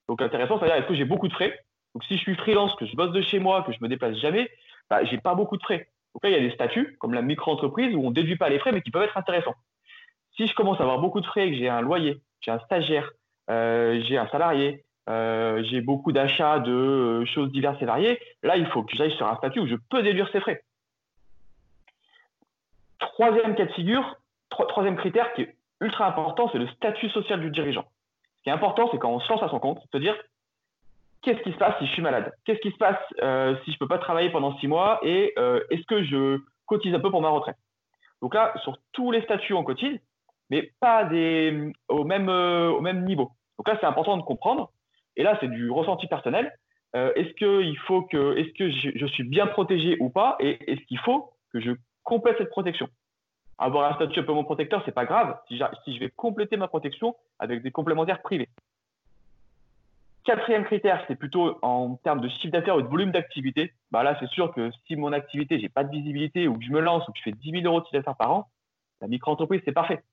Donc 0.07 0.21
intéressant, 0.21 0.57
c'est-à-dire 0.57 0.77
est-ce 0.77 0.87
que 0.87 0.95
j'ai 0.95 1.05
beaucoup 1.05 1.27
de 1.27 1.33
frais? 1.33 1.57
Donc 1.93 2.03
si 2.03 2.15
je 2.15 2.21
suis 2.21 2.35
freelance, 2.35 2.75
que 2.75 2.85
je 2.85 2.95
bosse 2.95 3.11
de 3.11 3.21
chez 3.21 3.39
moi, 3.39 3.63
que 3.63 3.71
je 3.71 3.77
me 3.81 3.87
déplace 3.87 4.17
jamais, 4.17 4.49
bah, 4.89 5.03
j'ai 5.05 5.17
pas 5.17 5.35
beaucoup 5.35 5.57
de 5.57 5.63
frais. 5.63 5.89
Donc 6.13 6.23
là, 6.23 6.29
il 6.29 6.33
y 6.33 6.45
a 6.45 6.47
des 6.47 6.53
statuts, 6.53 6.97
comme 6.99 7.13
la 7.13 7.21
micro-entreprise, 7.21 7.95
où 7.95 8.05
on 8.05 8.11
déduit 8.11 8.37
pas 8.37 8.49
les 8.49 8.59
frais, 8.59 8.71
mais 8.71 8.81
qui 8.81 8.91
peuvent 8.91 9.03
être 9.03 9.17
intéressants. 9.17 9.55
Si 10.35 10.47
je 10.47 10.53
commence 10.53 10.79
à 10.79 10.83
avoir 10.83 10.99
beaucoup 10.99 11.21
de 11.21 11.25
frais, 11.25 11.49
que 11.49 11.57
j'ai 11.57 11.69
un 11.69 11.81
loyer, 11.81 12.21
j'ai 12.41 12.51
un 12.51 12.59
stagiaire, 12.59 13.11
euh, 13.49 14.01
j'ai 14.07 14.17
un 14.17 14.27
salarié, 14.27 14.83
euh, 15.09 15.63
j'ai 15.63 15.81
beaucoup 15.81 16.11
d'achats 16.11 16.59
de 16.59 16.71
euh, 16.71 17.25
choses 17.25 17.51
diverses 17.51 17.81
et 17.81 17.85
variées, 17.85 18.19
là, 18.43 18.57
il 18.57 18.67
faut 18.67 18.83
que 18.83 18.95
j'aille 18.95 19.15
sur 19.15 19.27
un 19.27 19.35
statut 19.37 19.59
où 19.59 19.67
je 19.67 19.75
peux 19.89 20.03
déduire 20.03 20.29
ces 20.31 20.39
frais. 20.39 20.63
Troisième 22.99 23.55
cas 23.55 23.65
de 23.65 23.73
figure, 23.73 24.17
troisième 24.49 24.97
critère 24.97 25.33
qui 25.33 25.43
est 25.43 25.55
ultra 25.81 26.07
important, 26.07 26.49
c'est 26.51 26.57
le 26.57 26.67
statut 26.67 27.09
social 27.09 27.39
du 27.39 27.51
dirigeant. 27.51 27.85
Ce 28.37 28.43
qui 28.43 28.49
est 28.49 28.53
important, 28.53 28.89
c'est 28.91 28.97
quand 28.97 29.11
on 29.11 29.19
se 29.19 29.31
lance 29.31 29.43
à 29.43 29.49
son 29.49 29.59
compte, 29.59 29.81
se 29.91 29.97
dire 29.97 30.15
qu'est-ce 31.27 31.43
qui 31.43 31.51
se 31.51 31.57
passe 31.57 31.77
si 31.79 31.85
je 31.85 31.91
suis 31.91 32.01
malade? 32.01 32.31
Qu'est-ce 32.45 32.61
qui 32.61 32.71
se 32.71 32.77
passe 32.77 32.97
euh, 33.21 33.53
si 33.65 33.71
je 33.71 33.75
ne 33.75 33.79
peux 33.79 33.87
pas 33.87 33.97
travailler 33.97 34.29
pendant 34.29 34.57
six 34.59 34.67
mois 34.67 34.99
Et 35.03 35.33
euh, 35.37 35.59
est-ce 35.69 35.85
que 35.85 36.01
je 36.03 36.39
cotise 36.65 36.93
un 36.93 37.01
peu 37.01 37.11
pour 37.11 37.21
ma 37.21 37.27
retraite? 37.27 37.57
Donc 38.21 38.33
là, 38.33 38.53
sur 38.63 38.77
tous 38.93 39.11
les 39.11 39.21
statuts, 39.23 39.53
on 39.53 39.65
cotise, 39.65 39.99
mais 40.49 40.71
pas 40.79 41.03
des, 41.03 41.73
au, 41.89 42.05
même, 42.05 42.29
euh, 42.29 42.69
au 42.69 42.79
même 42.79 43.03
niveau. 43.03 43.31
Donc 43.57 43.67
là, 43.67 43.77
c'est 43.81 43.85
important 43.85 44.15
de 44.15 44.21
comprendre. 44.21 44.71
Et 45.17 45.23
là, 45.23 45.37
c'est 45.41 45.49
du 45.49 45.69
ressenti 45.69 46.07
personnel. 46.07 46.49
est-ce 46.93 47.33
que, 47.33 47.61
il 47.61 47.77
faut 47.79 48.03
que, 48.03 48.37
est-ce 48.37 48.53
que 48.53 48.71
je, 48.71 49.05
suis 49.07 49.23
bien 49.23 49.47
protégé 49.47 49.97
ou 49.99 50.09
pas? 50.09 50.37
Et 50.39 50.71
est-ce 50.71 50.81
qu'il 50.85 50.99
faut 50.99 51.31
que 51.51 51.59
je 51.59 51.71
complète 52.03 52.37
cette 52.37 52.51
protection? 52.51 52.87
Avoir 53.57 53.91
un 53.91 53.95
statut 53.95 54.19
un 54.21 54.23
peu 54.23 54.33
mon 54.33 54.45
protecteur, 54.45 54.81
c'est 54.85 54.93
pas 54.93 55.05
grave 55.05 55.37
si, 55.47 55.59
si 55.83 55.95
je 55.95 55.99
vais 55.99 56.11
compléter 56.15 56.55
ma 56.55 56.67
protection 56.67 57.15
avec 57.39 57.63
des 57.63 57.71
complémentaires 57.71 58.21
privés. 58.21 58.47
Quatrième 60.27 60.65
critère, 60.65 61.01
c'est 61.07 61.15
plutôt 61.15 61.57
en 61.61 61.95
termes 62.03 62.19
de 62.19 62.27
chiffre 62.27 62.51
d'affaires 62.51 62.75
ou 62.75 62.81
de 62.81 62.87
volume 62.87 63.11
d'activité. 63.11 63.71
Bah 63.91 64.03
là, 64.03 64.17
c'est 64.19 64.27
sûr 64.27 64.53
que 64.53 64.71
si 64.85 64.97
mon 64.97 65.13
activité, 65.13 65.57
j'ai 65.57 65.69
pas 65.69 65.85
de 65.85 65.89
visibilité 65.89 66.49
ou 66.49 66.57
que 66.57 66.65
je 66.65 66.69
me 66.69 66.81
lance 66.81 67.07
ou 67.07 67.13
que 67.13 67.17
je 67.17 67.23
fais 67.23 67.31
10 67.31 67.61
000 67.61 67.63
euros 67.63 67.79
de 67.79 67.85
chiffre 67.85 67.95
d'affaires 67.95 68.17
par 68.17 68.31
an, 68.31 68.49
la 68.99 69.07
micro-entreprise, 69.07 69.61
c'est 69.63 69.71
parfait. 69.71 70.03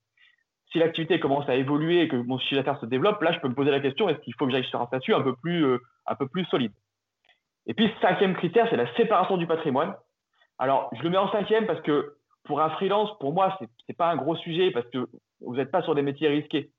Si 0.70 0.78
l'activité 0.78 1.18
commence 1.18 1.48
à 1.48 1.56
évoluer 1.56 2.02
et 2.02 2.08
que 2.08 2.14
mon 2.14 2.38
chiffre 2.38 2.54
d'affaires 2.54 2.80
se 2.80 2.86
développe, 2.86 3.20
là, 3.22 3.32
je 3.32 3.40
peux 3.40 3.48
me 3.48 3.56
poser 3.56 3.72
la 3.72 3.80
question 3.80 4.08
est-ce 4.08 4.20
qu'il 4.20 4.34
faut 4.38 4.46
que 4.46 4.52
j'aille 4.52 4.64
sur 4.66 4.80
un 4.80 4.86
statut 4.86 5.14
un 5.14 5.20
peu 5.20 5.34
plus, 5.34 5.64
euh, 5.64 5.80
solide? 6.48 6.72
Et 7.66 7.74
puis, 7.74 7.90
cinquième 8.00 8.36
critère, 8.36 8.68
c'est 8.70 8.76
la 8.76 8.94
séparation 8.94 9.36
du 9.36 9.48
patrimoine. 9.48 9.96
Alors, 10.60 10.90
je 10.96 11.02
le 11.02 11.10
mets 11.10 11.16
en 11.16 11.32
cinquième 11.32 11.66
parce 11.66 11.80
que 11.80 12.14
pour 12.44 12.60
un 12.60 12.70
freelance, 12.70 13.10
pour 13.18 13.32
moi, 13.32 13.56
ce 13.58 13.64
n'est 13.88 13.96
pas 13.96 14.12
un 14.12 14.16
gros 14.16 14.36
sujet 14.36 14.70
parce 14.70 14.86
que 14.90 15.08
vous 15.40 15.56
n'êtes 15.56 15.72
pas 15.72 15.82
sur 15.82 15.96
des 15.96 16.02
métiers 16.02 16.28
risqués. 16.28 16.70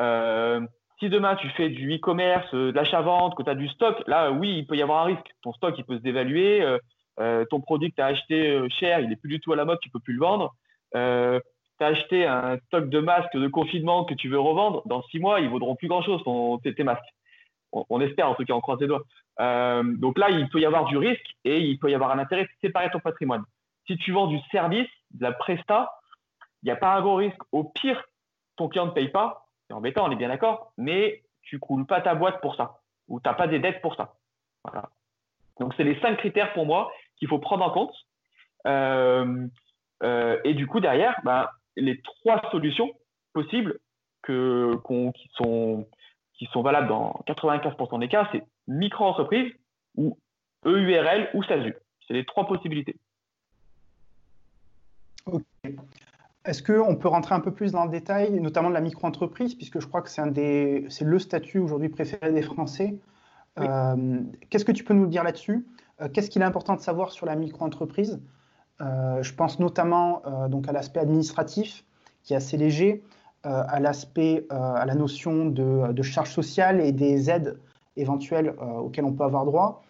Euh, 0.00 0.66
si 0.98 1.08
demain 1.08 1.36
tu 1.36 1.48
fais 1.50 1.68
du 1.68 1.94
e-commerce, 1.94 2.46
euh, 2.54 2.70
de 2.70 2.76
l'achat-vente, 2.76 3.34
que 3.36 3.42
tu 3.42 3.50
as 3.50 3.54
du 3.54 3.68
stock, 3.68 4.02
là 4.06 4.30
oui, 4.30 4.58
il 4.58 4.66
peut 4.66 4.76
y 4.76 4.82
avoir 4.82 5.02
un 5.02 5.14
risque. 5.14 5.34
Ton 5.42 5.52
stock, 5.52 5.74
il 5.76 5.84
peut 5.84 5.96
se 5.96 6.02
dévaluer. 6.02 6.62
Euh, 6.62 6.78
euh, 7.20 7.44
ton 7.48 7.60
produit 7.60 7.90
que 7.90 7.96
tu 7.96 8.02
as 8.02 8.06
acheté 8.06 8.68
cher, 8.70 9.00
il 9.00 9.08
n'est 9.08 9.16
plus 9.16 9.28
du 9.28 9.40
tout 9.40 9.52
à 9.52 9.56
la 9.56 9.64
mode, 9.64 9.78
tu 9.80 9.88
ne 9.88 9.92
peux 9.92 10.00
plus 10.00 10.14
le 10.14 10.20
vendre. 10.20 10.54
tu 10.92 10.98
as 10.98 11.86
acheté 11.86 12.26
un 12.26 12.58
stock 12.66 12.88
de 12.88 12.98
masques 12.98 13.36
de 13.36 13.46
confinement 13.48 14.04
que 14.04 14.14
tu 14.14 14.28
veux 14.28 14.40
revendre, 14.40 14.82
dans 14.86 15.02
six 15.04 15.20
mois, 15.20 15.38
ils 15.40 15.46
ne 15.46 15.50
vaudront 15.50 15.76
plus 15.76 15.86
grand-chose, 15.86 16.22
tes, 16.62 16.82
masques. 16.82 17.02
On, 17.70 18.00
espère, 18.00 18.28
en 18.28 18.34
tout 18.34 18.44
cas, 18.44 18.54
on 18.54 18.60
croise 18.60 18.80
les 18.80 18.88
doigts. 18.88 19.04
donc 19.38 20.18
là, 20.18 20.30
il 20.30 20.48
peut 20.48 20.60
y 20.60 20.66
avoir 20.66 20.86
du 20.86 20.96
risque 20.96 21.36
et 21.44 21.60
il 21.60 21.78
peut 21.78 21.90
y 21.90 21.94
avoir 21.94 22.10
un 22.10 22.18
intérêt 22.18 22.44
de 22.44 22.48
séparer 22.60 22.90
ton 22.90 23.00
patrimoine. 23.00 23.44
Si 23.86 23.96
tu 23.96 24.10
vends 24.10 24.26
du 24.26 24.40
service, 24.50 24.88
de 25.12 25.22
la 25.22 25.32
presta, 25.32 25.92
il 26.62 26.66
n'y 26.66 26.72
a 26.72 26.76
pas 26.76 26.96
un 26.96 27.00
gros 27.00 27.16
risque. 27.16 27.40
Au 27.52 27.62
pire, 27.62 28.02
ton 28.56 28.68
client 28.68 28.86
ne 28.86 28.90
paye 28.90 29.08
pas, 29.08 29.43
c'est 29.66 29.74
embêtant, 29.74 30.06
on 30.06 30.10
est 30.10 30.16
bien 30.16 30.28
d'accord, 30.28 30.72
mais 30.76 31.22
tu 31.42 31.58
coules 31.58 31.86
pas 31.86 32.00
ta 32.00 32.14
boîte 32.14 32.40
pour 32.40 32.56
ça, 32.56 32.80
ou 33.08 33.20
tu 33.20 33.28
n'as 33.28 33.34
pas 33.34 33.46
des 33.46 33.58
dettes 33.58 33.80
pour 33.80 33.96
ça. 33.96 34.14
Donc, 35.60 35.74
c'est 35.76 35.84
les 35.84 35.98
cinq 36.00 36.16
critères 36.16 36.52
pour 36.52 36.66
moi 36.66 36.92
qu'il 37.16 37.28
faut 37.28 37.38
prendre 37.38 37.64
en 37.64 37.70
compte. 37.70 37.94
Euh, 38.66 39.46
euh, 40.02 40.40
et 40.44 40.54
du 40.54 40.66
coup, 40.66 40.80
derrière, 40.80 41.20
ben, 41.24 41.48
les 41.76 42.00
trois 42.02 42.42
solutions 42.50 42.90
possibles 43.32 43.78
qui, 44.26 44.32
sont, 45.34 45.86
qui 46.34 46.46
sont 46.46 46.62
valables 46.62 46.88
dans 46.88 47.22
95% 47.26 48.00
des 48.00 48.08
cas, 48.08 48.28
c'est 48.32 48.42
micro-entreprise 48.66 49.52
ou 49.96 50.18
EURL 50.64 51.30
ou 51.34 51.42
SASU. 51.44 51.74
C'est 52.06 52.14
les 52.14 52.24
trois 52.24 52.46
possibilités. 52.46 52.96
Est-ce 56.44 56.62
qu'on 56.62 56.96
peut 56.96 57.08
rentrer 57.08 57.34
un 57.34 57.40
peu 57.40 57.52
plus 57.52 57.72
dans 57.72 57.84
le 57.84 57.90
détail, 57.90 58.38
notamment 58.40 58.68
de 58.68 58.74
la 58.74 58.82
micro-entreprise, 58.82 59.54
puisque 59.54 59.80
je 59.80 59.86
crois 59.86 60.02
que 60.02 60.10
c'est 60.10 60.22
c'est 60.90 61.04
le 61.04 61.18
statut 61.18 61.58
aujourd'hui 61.58 61.88
préféré 61.88 62.32
des 62.32 62.42
Français. 62.42 62.98
Euh, 63.58 64.20
qu'est-ce 64.50 64.64
que 64.64 64.72
tu 64.72 64.84
peux 64.84 64.94
nous 64.94 65.06
dire 65.06 65.24
là-dessus? 65.24 65.66
Euh, 66.02 66.08
Qu'est-ce 66.12 66.28
qu'il 66.28 66.42
est 66.42 66.44
important 66.44 66.74
de 66.74 66.80
savoir 66.80 67.12
sur 67.12 67.24
la 67.24 67.34
micro-entreprise? 67.34 68.20
Euh, 68.82 69.22
Je 69.22 69.34
pense 69.34 69.58
notamment 69.58 70.22
donc 70.48 70.68
à 70.68 70.72
l'aspect 70.72 71.00
administratif, 71.00 71.84
qui 72.22 72.34
est 72.34 72.36
assez 72.36 72.56
léger, 72.56 73.02
à 73.42 73.78
l'aspect, 73.78 74.46
à 74.50 74.84
la 74.86 74.94
notion 74.94 75.46
de, 75.46 75.92
de 75.92 76.02
charges 76.02 76.30
sociales 76.30 76.80
et 76.80 76.92
des 76.92 77.30
aides 77.30 77.58
éventuelles 77.96 78.54
auxquelles 78.58 79.04
on 79.04 79.12
peut 79.12 79.24
avoir 79.24 79.44
droit, 79.44 79.82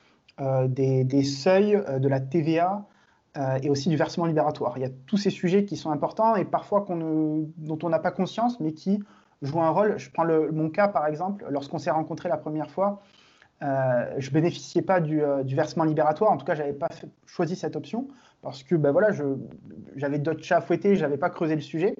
des, 0.66 1.04
des, 1.04 1.22
seuils 1.22 1.80
de 2.00 2.08
la 2.08 2.18
TVA, 2.18 2.84
et 3.62 3.68
aussi 3.68 3.88
du 3.88 3.96
versement 3.96 4.26
libératoire. 4.26 4.74
Il 4.76 4.82
y 4.82 4.86
a 4.86 4.90
tous 5.06 5.16
ces 5.16 5.30
sujets 5.30 5.64
qui 5.64 5.76
sont 5.76 5.90
importants 5.90 6.36
et 6.36 6.44
parfois 6.44 6.84
dont 6.88 7.78
on 7.82 7.88
n'a 7.88 7.98
pas 7.98 8.12
conscience, 8.12 8.60
mais 8.60 8.72
qui 8.72 9.02
jouent 9.42 9.62
un 9.62 9.70
rôle. 9.70 9.98
Je 9.98 10.08
prends 10.10 10.24
mon 10.52 10.70
cas 10.70 10.86
par 10.86 11.06
exemple, 11.06 11.44
lorsqu'on 11.50 11.78
s'est 11.78 11.90
rencontrés 11.90 12.28
la 12.28 12.36
première 12.36 12.70
fois, 12.70 13.02
euh, 13.62 14.14
je 14.18 14.30
bénéficiais 14.30 14.82
pas 14.82 15.00
du, 15.00 15.20
versement 15.46 15.84
libératoire. 15.84 16.30
En 16.30 16.36
tout 16.36 16.46
cas, 16.46 16.54
je 16.54 16.60
n'avais 16.60 16.74
pas 16.74 16.88
choisi 17.26 17.56
cette 17.56 17.74
option 17.74 18.06
parce 18.40 18.62
que 18.62 18.76
ben 18.76 18.92
voilà, 18.92 19.08
j'avais 19.96 20.18
d'autres 20.18 20.44
chats 20.44 20.58
à 20.58 20.60
fouetter, 20.60 20.94
je 20.94 21.02
n'avais 21.02 21.16
pas 21.16 21.30
creusé 21.30 21.56
le 21.56 21.60
sujet. 21.60 21.96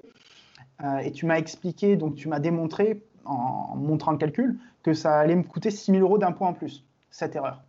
et 1.03 1.11
tu 1.11 1.27
m'as 1.27 1.39
expliqué, 1.39 1.97
donc 1.97 2.15
tu 2.15 2.29
m'as 2.29 2.39
démontré 2.39 3.03
en 3.25 3.77
montrant 3.77 4.13
le 4.13 4.19
calcul 4.19 4.59
que 4.83 4.93
ça 4.93 5.19
allait 5.19 5.37
me 5.37 5.43
coûter 5.43 5.71
6 5.71 5.93
000 5.93 6.03
euros 6.03 6.19
d'impôt 6.19 6.45
en 6.45 6.53
plus, 6.53 6.85
cette 7.11 7.35
erreur. 7.37 7.65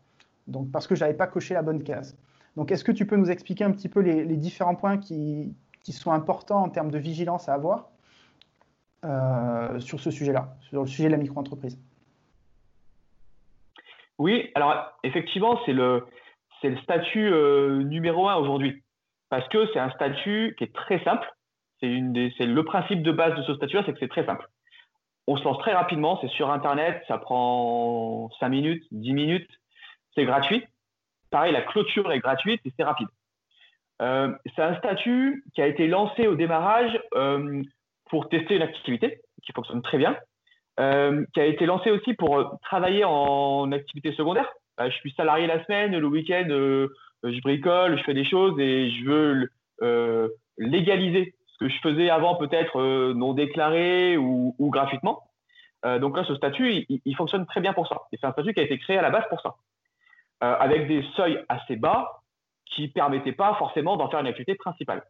Donc, 0.47 0.69
parce 0.71 0.85
que 0.85 0.95
je 0.95 1.03
n'avais 1.03 1.15
pas 1.15 1.27
coché 1.27 1.53
la 1.53 1.61
bonne 1.61 1.81
case. 1.81 2.15
Donc, 2.55 2.71
est-ce 2.71 2.83
que 2.83 2.91
tu 2.91 3.05
peux 3.05 3.15
nous 3.15 3.31
expliquer 3.31 3.63
un 3.63 3.71
petit 3.71 3.89
peu 3.89 3.99
les, 3.99 4.25
différents 4.37 4.75
points 4.75 4.97
qui, 4.97 5.55
sont 5.83 6.11
importants 6.11 6.63
en 6.63 6.69
termes 6.69 6.91
de 6.91 6.97
vigilance 6.97 7.49
à 7.49 7.53
avoir 7.53 7.89
euh, 9.03 9.79
sur 9.79 9.99
ce 9.99 10.09
sujet-là, 10.09 10.55
sur 10.61 10.81
le 10.81 10.87
sujet 10.87 11.05
de 11.05 11.11
la 11.11 11.17
micro-entreprise? 11.17 11.79
Oui, 14.17 14.49
alors 14.55 14.97
effectivement, 15.03 15.59
c'est 15.65 15.73
le, 15.73 16.05
statut 16.83 17.31
euh, 17.31 17.83
numéro 17.83 18.27
un 18.27 18.35
aujourd'hui. 18.35 18.81
Parce 19.29 19.47
que 19.49 19.67
c'est 19.73 19.79
un 19.79 19.91
statut 19.91 20.55
qui 20.57 20.63
est 20.63 20.73
très 20.73 21.03
simple. 21.03 21.27
C'est 21.81 21.87
le 21.89 22.63
principe 22.63 23.03
de 23.03 23.11
base 23.11 23.35
de 23.35 23.43
ce 23.43 23.53
statut-là, 23.55 23.83
c'est 23.85 23.93
que 23.93 23.99
c'est 23.99 24.07
très 24.07 24.25
simple 24.25 24.49
on 25.27 25.37
se 25.37 25.43
lance 25.43 25.57
très 25.59 25.73
rapidement, 25.73 26.19
c'est 26.21 26.29
sur 26.29 26.51
Internet, 26.51 27.03
ça 27.07 27.17
prend 27.17 28.29
5 28.39 28.49
minutes, 28.49 28.83
10 28.91 29.13
minutes, 29.13 29.49
c'est 30.13 30.25
gratuit. 30.25 30.65
Pareil, 31.31 31.53
la 31.53 31.61
clôture 31.61 32.11
est 32.11 32.19
gratuite 32.19 32.61
et 32.65 32.71
c'est 32.77 32.83
rapide. 32.83 33.07
Euh, 34.01 34.33
c'est 34.55 34.61
un 34.61 34.75
statut 34.77 35.43
qui 35.53 35.61
a 35.61 35.67
été 35.67 35.87
lancé 35.87 36.27
au 36.27 36.35
démarrage 36.35 36.99
euh, 37.15 37.61
pour 38.09 38.29
tester 38.29 38.55
une 38.55 38.61
activité 38.61 39.21
qui 39.43 39.53
fonctionne 39.53 39.81
très 39.81 39.97
bien, 39.97 40.17
euh, 40.79 41.23
qui 41.33 41.39
a 41.39 41.45
été 41.45 41.65
lancé 41.65 41.91
aussi 41.91 42.13
pour 42.13 42.59
travailler 42.61 43.03
en 43.05 43.71
activité 43.71 44.13
secondaire. 44.13 44.51
je 44.79 44.89
suis 44.89 45.11
salarié 45.11 45.47
la 45.47 45.63
semaine, 45.65 45.97
le 45.97 46.07
week-end, 46.07 46.47
je 46.47 47.41
bricole, 47.41 47.97
je 47.97 48.03
fais 48.03 48.13
des 48.13 48.25
choses 48.25 48.59
et 48.59 48.89
je 48.89 49.05
veux 49.05 50.35
légaliser 50.57 51.35
ce 51.47 51.65
que 51.65 51.69
je 51.69 51.79
faisais 51.79 52.09
avant 52.09 52.35
peut-être 52.35 53.13
non 53.13 53.33
déclaré 53.33 54.17
ou, 54.17 54.53
gratuitement. 54.59 55.21
Donc 55.83 56.17
là, 56.17 56.25
ce 56.25 56.35
statut, 56.35 56.85
il, 56.89 57.15
fonctionne 57.15 57.45
très 57.45 57.61
bien 57.61 57.71
pour 57.71 57.87
ça. 57.87 58.01
Et 58.11 58.17
c'est 58.17 58.25
un 58.25 58.31
statut 58.31 58.53
qui 58.53 58.59
a 58.59 58.63
été 58.63 58.77
créé 58.79 58.97
à 58.97 59.03
la 59.03 59.11
base 59.11 59.25
pour 59.29 59.39
ça, 59.41 59.55
euh, 60.43 60.55
avec 60.59 60.87
des 60.87 61.03
seuils 61.15 61.43
assez 61.49 61.75
bas 61.75 62.21
qui 62.65 62.83
ne 62.83 62.87
permettaient 62.87 63.31
pas 63.31 63.55
forcément 63.55 63.97
d'en 63.97 64.09
faire 64.09 64.19
une 64.19 64.27
activité 64.27 64.55
principale. 64.55 65.03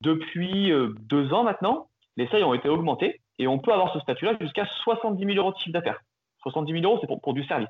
Depuis 0.00 0.72
deux 1.00 1.32
ans 1.32 1.44
maintenant, 1.44 1.88
les 2.16 2.26
seuils 2.28 2.44
ont 2.44 2.54
été 2.54 2.68
augmentés 2.68 3.20
et 3.38 3.46
on 3.46 3.58
peut 3.58 3.72
avoir 3.72 3.92
ce 3.92 4.00
statut-là 4.00 4.36
jusqu'à 4.40 4.66
70 4.84 5.24
000 5.24 5.36
euros 5.36 5.52
de 5.52 5.58
chiffre 5.58 5.72
d'affaires. 5.72 6.00
70 6.42 6.72
000 6.72 6.84
euros, 6.84 6.98
c'est 7.00 7.06
pour, 7.06 7.20
pour, 7.20 7.34
du 7.34 7.44
service, 7.44 7.68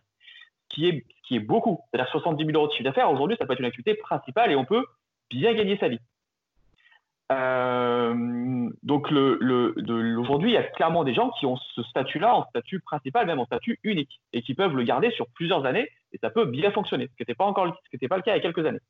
qui 0.68 0.88
est, 0.88 1.04
qui 1.26 1.36
est 1.36 1.40
beaucoup. 1.40 1.80
C'est-à-dire 1.90 2.10
70 2.10 2.44
000 2.44 2.56
euros 2.56 2.68
de 2.68 2.72
chiffre 2.72 2.84
d'affaires, 2.84 3.10
aujourd'hui, 3.10 3.36
ça 3.38 3.46
peut 3.46 3.52
être 3.52 3.60
une 3.60 3.66
activité 3.66 3.94
principale 3.94 4.52
et 4.52 4.56
on 4.56 4.64
peut 4.64 4.84
bien 5.30 5.54
gagner 5.54 5.76
sa 5.78 5.88
vie. 5.88 5.98
Euh, 7.32 8.70
donc 8.82 9.10
le, 9.10 10.18
aujourd'hui, 10.18 10.50
il 10.50 10.54
y 10.54 10.58
a 10.58 10.62
clairement 10.62 11.04
des 11.04 11.14
gens 11.14 11.30
qui 11.30 11.46
ont 11.46 11.56
ce 11.56 11.82
statut-là 11.82 12.34
en 12.34 12.46
statut 12.48 12.80
principal, 12.80 13.26
même 13.26 13.40
en 13.40 13.46
statut 13.46 13.80
unique, 13.82 14.20
et 14.32 14.42
qui 14.42 14.54
peuvent 14.54 14.76
le 14.76 14.84
garder 14.84 15.10
sur 15.10 15.26
plusieurs 15.28 15.66
années, 15.66 15.88
et 16.12 16.18
ça 16.18 16.30
peut 16.30 16.44
bien 16.44 16.70
fonctionner, 16.70 17.08
ce 17.08 17.16
qui 17.16 17.22
n'était 17.22 17.34
pas 17.34 17.44
encore, 17.44 17.66
pas 17.66 18.16
le 18.16 18.22
cas 18.22 18.32
il 18.32 18.36
y 18.36 18.38
a 18.38 18.40
quelques 18.40 18.64
années. 18.64 18.80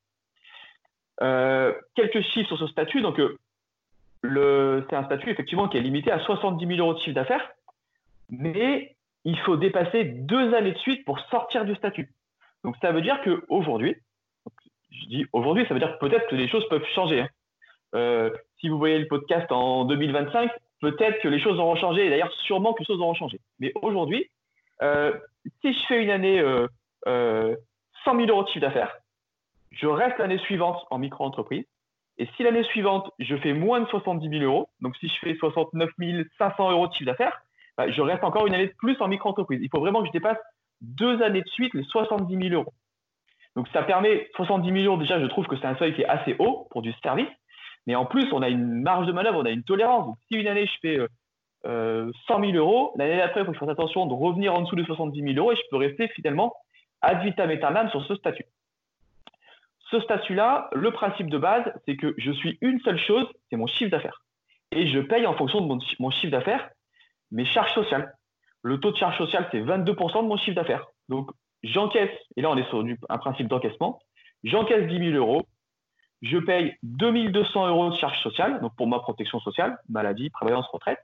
Euh, 1.23 1.73
quelques 1.95 2.21
chiffres 2.21 2.49
sur 2.49 2.59
ce 2.59 2.67
statut. 2.67 3.01
Donc, 3.01 3.19
euh, 3.19 4.85
c'est 4.91 4.97
un 4.97 5.05
statut 5.05 5.31
effectivement 5.31 5.69
qui 5.69 5.79
est 5.79 5.83
limité 5.83 6.11
à 6.11 6.21
70 6.21 6.67
000 6.67 6.79
euros 6.79 6.95
de 6.95 6.99
chiffre 6.99 7.15
d'affaires, 7.15 7.51
mais 8.29 8.97
il 9.25 9.39
faut 9.41 9.57
dépasser 9.57 10.05
deux 10.05 10.55
années 10.55 10.73
de 10.73 10.79
suite 10.79 11.05
pour 11.07 11.19
sortir 11.31 11.65
du 11.65 11.75
statut. 11.75 12.13
Donc, 12.65 12.77
ça 12.83 12.93
veut 12.93 13.01
dire 13.01 13.21
qu'aujourd'hui, 13.23 13.97
je 14.91 15.07
dis 15.07 15.27
aujourd'hui, 15.33 15.65
ça 15.67 15.75
veut 15.75 15.81
dire 15.81 15.99
que 15.99 16.07
peut-être 16.07 16.29
que 16.29 16.37
les 16.37 16.49
choses 16.49 16.69
peuvent 16.69 16.85
changer. 16.95 17.23
Hein. 17.23 17.29
Euh, 17.97 18.31
si 18.61 18.69
vous 18.69 18.79
voyez 18.79 18.99
le 18.99 19.09
podcast 19.09 19.51
en 19.51 19.85
2025, 19.85 20.51
peut-être 20.81 21.21
que 21.21 21.29
les 21.29 21.41
choses 21.41 21.59
auront 21.59 21.77
changé. 21.77 22.09
D'ailleurs, 22.11 22.33
sûrement 22.45 22.73
que 22.75 22.81
les 22.81 22.87
choses 22.87 23.01
auront 23.01 23.15
changé. 23.15 23.41
Mais 23.59 23.73
aujourd'hui, 23.83 24.31
euh, 24.83 25.13
si 25.63 25.73
je 25.73 25.87
fais 25.87 26.03
une 26.03 26.11
année 26.11 26.41
100 26.41 27.09
euh, 27.09 27.57
000 28.07 28.19
euros 28.27 28.43
de 28.43 28.49
chiffre 28.49 28.61
d'affaires, 28.61 28.97
je 29.71 29.87
reste 29.87 30.19
l'année 30.19 30.39
suivante 30.39 30.85
en 30.91 30.99
micro-entreprise. 30.99 31.65
Et 32.19 32.27
si 32.37 32.43
l'année 32.43 32.65
suivante, 32.65 33.11
je 33.19 33.37
fais 33.37 33.53
moins 33.53 33.81
de 33.81 33.87
70 33.89 34.29
000 34.39 34.43
euros, 34.43 34.69
donc 34.81 34.97
si 34.97 35.09
je 35.09 35.19
fais 35.19 35.35
69 35.35 35.91
500 36.39 36.71
euros 36.71 36.89
de 36.89 36.93
chiffre 36.93 37.11
d'affaires, 37.11 37.43
bah, 37.77 37.91
je 37.91 38.01
reste 38.01 38.25
encore 38.25 38.47
une 38.47 38.55
année 38.55 38.69
de 38.69 38.75
plus 38.79 38.97
en 39.01 39.09
micro-entreprise. 39.09 39.61
Il 39.63 39.69
faut 39.69 39.81
vraiment 39.81 40.01
que 40.01 40.07
je 40.07 40.13
dépasse 40.13 40.39
deux 40.81 41.23
années 41.23 41.43
de 41.43 41.49
suite 41.49 41.75
les 41.75 41.85
70 41.85 42.49
000 42.49 42.55
euros. 42.55 42.73
Donc 43.55 43.69
ça 43.69 43.83
permet 43.83 44.29
70 44.37 44.83
000 44.83 44.85
euros, 44.85 44.97
déjà, 44.99 45.21
je 45.21 45.27
trouve 45.27 45.47
que 45.47 45.57
c'est 45.57 45.67
un 45.67 45.77
seuil 45.77 45.95
qui 45.95 46.03
est 46.03 46.07
assez 46.07 46.37
haut 46.39 46.69
pour 46.71 46.83
du 46.83 46.93
service. 47.03 47.29
Mais 47.87 47.95
en 47.95 48.05
plus, 48.05 48.33
on 48.33 48.43
a 48.43 48.49
une 48.49 48.83
marge 48.83 49.07
de 49.07 49.13
manœuvre, 49.13 49.39
on 49.39 49.45
a 49.45 49.51
une 49.51 49.63
tolérance. 49.63 50.07
Donc, 50.07 50.17
si 50.31 50.39
une 50.39 50.49
année, 50.49 50.67
je 50.67 50.79
fais 50.83 50.97
100 50.97 51.71
euh, 51.71 52.11
000 52.29 52.43
euh, 52.43 52.53
euros, 52.57 52.93
l'année 52.97 53.17
d'après, 53.17 53.41
il 53.41 53.47
faut 53.47 53.53
que 53.53 53.59
je 53.59 53.61
fasse 53.61 53.69
attention 53.69 54.07
de 54.07 54.15
revenir 54.15 54.55
en 54.55 54.63
dessous 54.63 54.77
de 54.77 54.85
70 54.85 55.21
000 55.21 55.35
euros 55.37 55.53
et 55.53 55.57
je 55.57 55.63
peux 55.71 55.77
rester 55.77 56.09
finalement 56.09 56.55
ad 57.01 57.23
vitam 57.23 57.51
aeternam 57.51 57.89
sur 57.91 58.05
ce 58.07 58.15
statut. 58.17 58.47
Ce 59.91 60.01
statut-là, 60.01 60.69
le 60.73 60.91
principe 60.91 61.31
de 61.31 61.39
base, 61.39 61.65
c'est 61.87 61.97
que 61.97 62.15
je 62.19 62.33
suis 62.33 62.59
une 62.61 62.81
seule 62.81 62.99
chose, 62.99 63.27
c'est 63.51 63.57
mon 63.57 63.69
chiffre 63.69 63.91
d'affaires. 63.91 64.21
Et 64.73 64.89
je 64.89 64.99
paye 64.99 65.27
en 65.27 65.35
fonction 65.35 65.61
de 65.61 65.67
mon, 66.01 66.11
chiffre 66.11 66.33
d'affaires 66.33 66.69
mes 67.31 67.45
charges 67.45 67.73
sociales. 67.73 68.13
Le 68.63 68.81
taux 68.81 68.91
de 68.91 68.97
charge 68.97 69.17
sociale, 69.17 69.49
c'est 69.53 69.61
22% 69.61 70.23
de 70.23 70.29
mon 70.29 70.37
chiffre 70.37 70.57
d'affaires. 70.57 70.87
Donc, 71.09 71.31
j'encaisse, 71.63 72.11
et 72.37 72.43
là, 72.43 72.51
on 72.51 72.57
est 72.57 72.69
sur 72.69 72.85
un 73.09 73.19
principe 73.19 73.47
d'encaissement, 73.47 74.01
j'encaisse 74.43 74.89
10 74.89 74.99
000 75.13 75.17
euros, 75.17 75.47
je 76.23 76.39
paye 76.39 76.77
2200 76.83 77.69
euros 77.69 77.91
de 77.91 77.97
charges 77.97 78.21
sociales, 78.23 78.61
donc 78.61 78.75
pour 78.77 78.87
ma 78.87 78.99
protection 78.99 79.41
sociale, 79.41 79.79
maladie, 79.89 80.31
prévoyance, 80.31 80.67
retraite, 80.69 81.01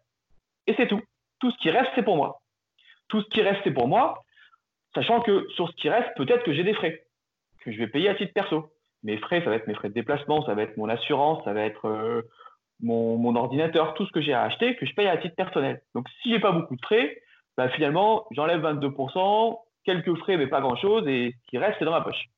et 0.66 0.74
c'est 0.76 0.88
tout. 0.88 1.00
Tout 1.40 1.50
ce 1.50 1.58
qui 1.58 1.70
reste, 1.70 1.90
c'est 1.94 2.02
pour 2.02 2.16
moi. 2.16 2.40
Tout 3.08 3.20
ce 3.20 3.28
qui 3.28 3.42
reste, 3.42 3.60
c'est 3.64 3.72
pour 3.72 3.88
moi, 3.88 4.22
sachant 4.94 5.20
que 5.20 5.46
sur 5.50 5.68
ce 5.68 5.74
qui 5.74 5.88
reste, 5.88 6.08
peut-être 6.16 6.44
que 6.44 6.52
j'ai 6.52 6.64
des 6.64 6.74
frais 6.74 7.04
que 7.60 7.72
je 7.72 7.78
vais 7.78 7.86
payer 7.86 8.08
à 8.08 8.14
titre 8.14 8.32
perso. 8.32 8.70
Mes 9.02 9.16
frais, 9.18 9.42
ça 9.42 9.50
va 9.50 9.56
être 9.56 9.66
mes 9.66 9.74
frais 9.74 9.88
de 9.88 9.94
déplacement, 9.94 10.44
ça 10.44 10.54
va 10.54 10.62
être 10.62 10.76
mon 10.76 10.88
assurance, 10.88 11.42
ça 11.44 11.52
va 11.52 11.62
être 11.62 11.86
euh, 11.86 12.22
mon, 12.80 13.34
ordinateur, 13.34 13.94
tout 13.94 14.06
ce 14.06 14.12
que 14.12 14.20
j'ai 14.20 14.32
à 14.32 14.42
acheter 14.42 14.76
que 14.76 14.86
je 14.86 14.94
paye 14.94 15.08
à 15.08 15.16
titre 15.16 15.34
personnel. 15.34 15.82
Donc 15.94 16.08
si 16.22 16.30
j'ai 16.30 16.40
pas 16.40 16.52
beaucoup 16.52 16.76
de 16.76 16.82
frais, 16.82 17.20
bah, 17.56 17.68
finalement, 17.70 18.26
j'enlève 18.30 18.62
22%, 18.62 19.58
quelques 19.84 20.14
frais, 20.18 20.36
mais 20.36 20.46
pas 20.46 20.60
grand-chose, 20.60 21.06
et 21.08 21.34
ce 21.44 21.50
qui 21.50 21.58
reste, 21.58 21.76
c'est 21.78 21.84
dans 21.84 21.92
ma 21.92 22.00
poche. 22.00 22.28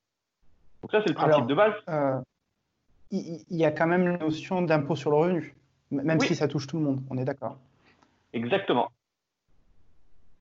Donc 0.82 0.90
ça, 0.90 1.00
c'est 1.02 1.10
le 1.10 1.14
principe 1.14 1.46
de 1.46 1.54
base. 1.54 1.74
Euh, 1.88 2.20
il 3.14 3.56
y 3.56 3.64
a 3.64 3.70
quand 3.70 3.86
même 3.86 4.06
la 4.06 4.18
notion 4.18 4.62
d'impôt 4.62 4.96
sur 4.96 5.10
le 5.10 5.16
revenu, 5.16 5.54
même 5.90 6.20
si 6.20 6.34
ça 6.34 6.48
touche 6.48 6.66
tout 6.66 6.78
le 6.78 6.84
monde, 6.84 7.02
on 7.10 7.18
est 7.18 7.24
d'accord. 7.24 7.58
Exactement. 8.32 8.90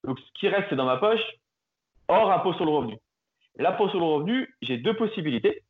Donc 0.02 0.18
ce 0.18 0.32
qui 0.34 0.48
reste, 0.48 0.74
dans 0.74 0.84
ma 0.84 0.96
poche, 0.96 1.22
hors 2.08 2.30
impôt 2.30 2.52
sur 2.54 2.64
le 2.64 2.72
revenu. 2.72 2.98
L'impôt 3.56 3.88
sur 3.88 4.00
le 4.00 4.04
revenu, 4.04 4.54
j'ai 4.62 4.78
deux 4.78 4.96
possibilités. 4.96 5.62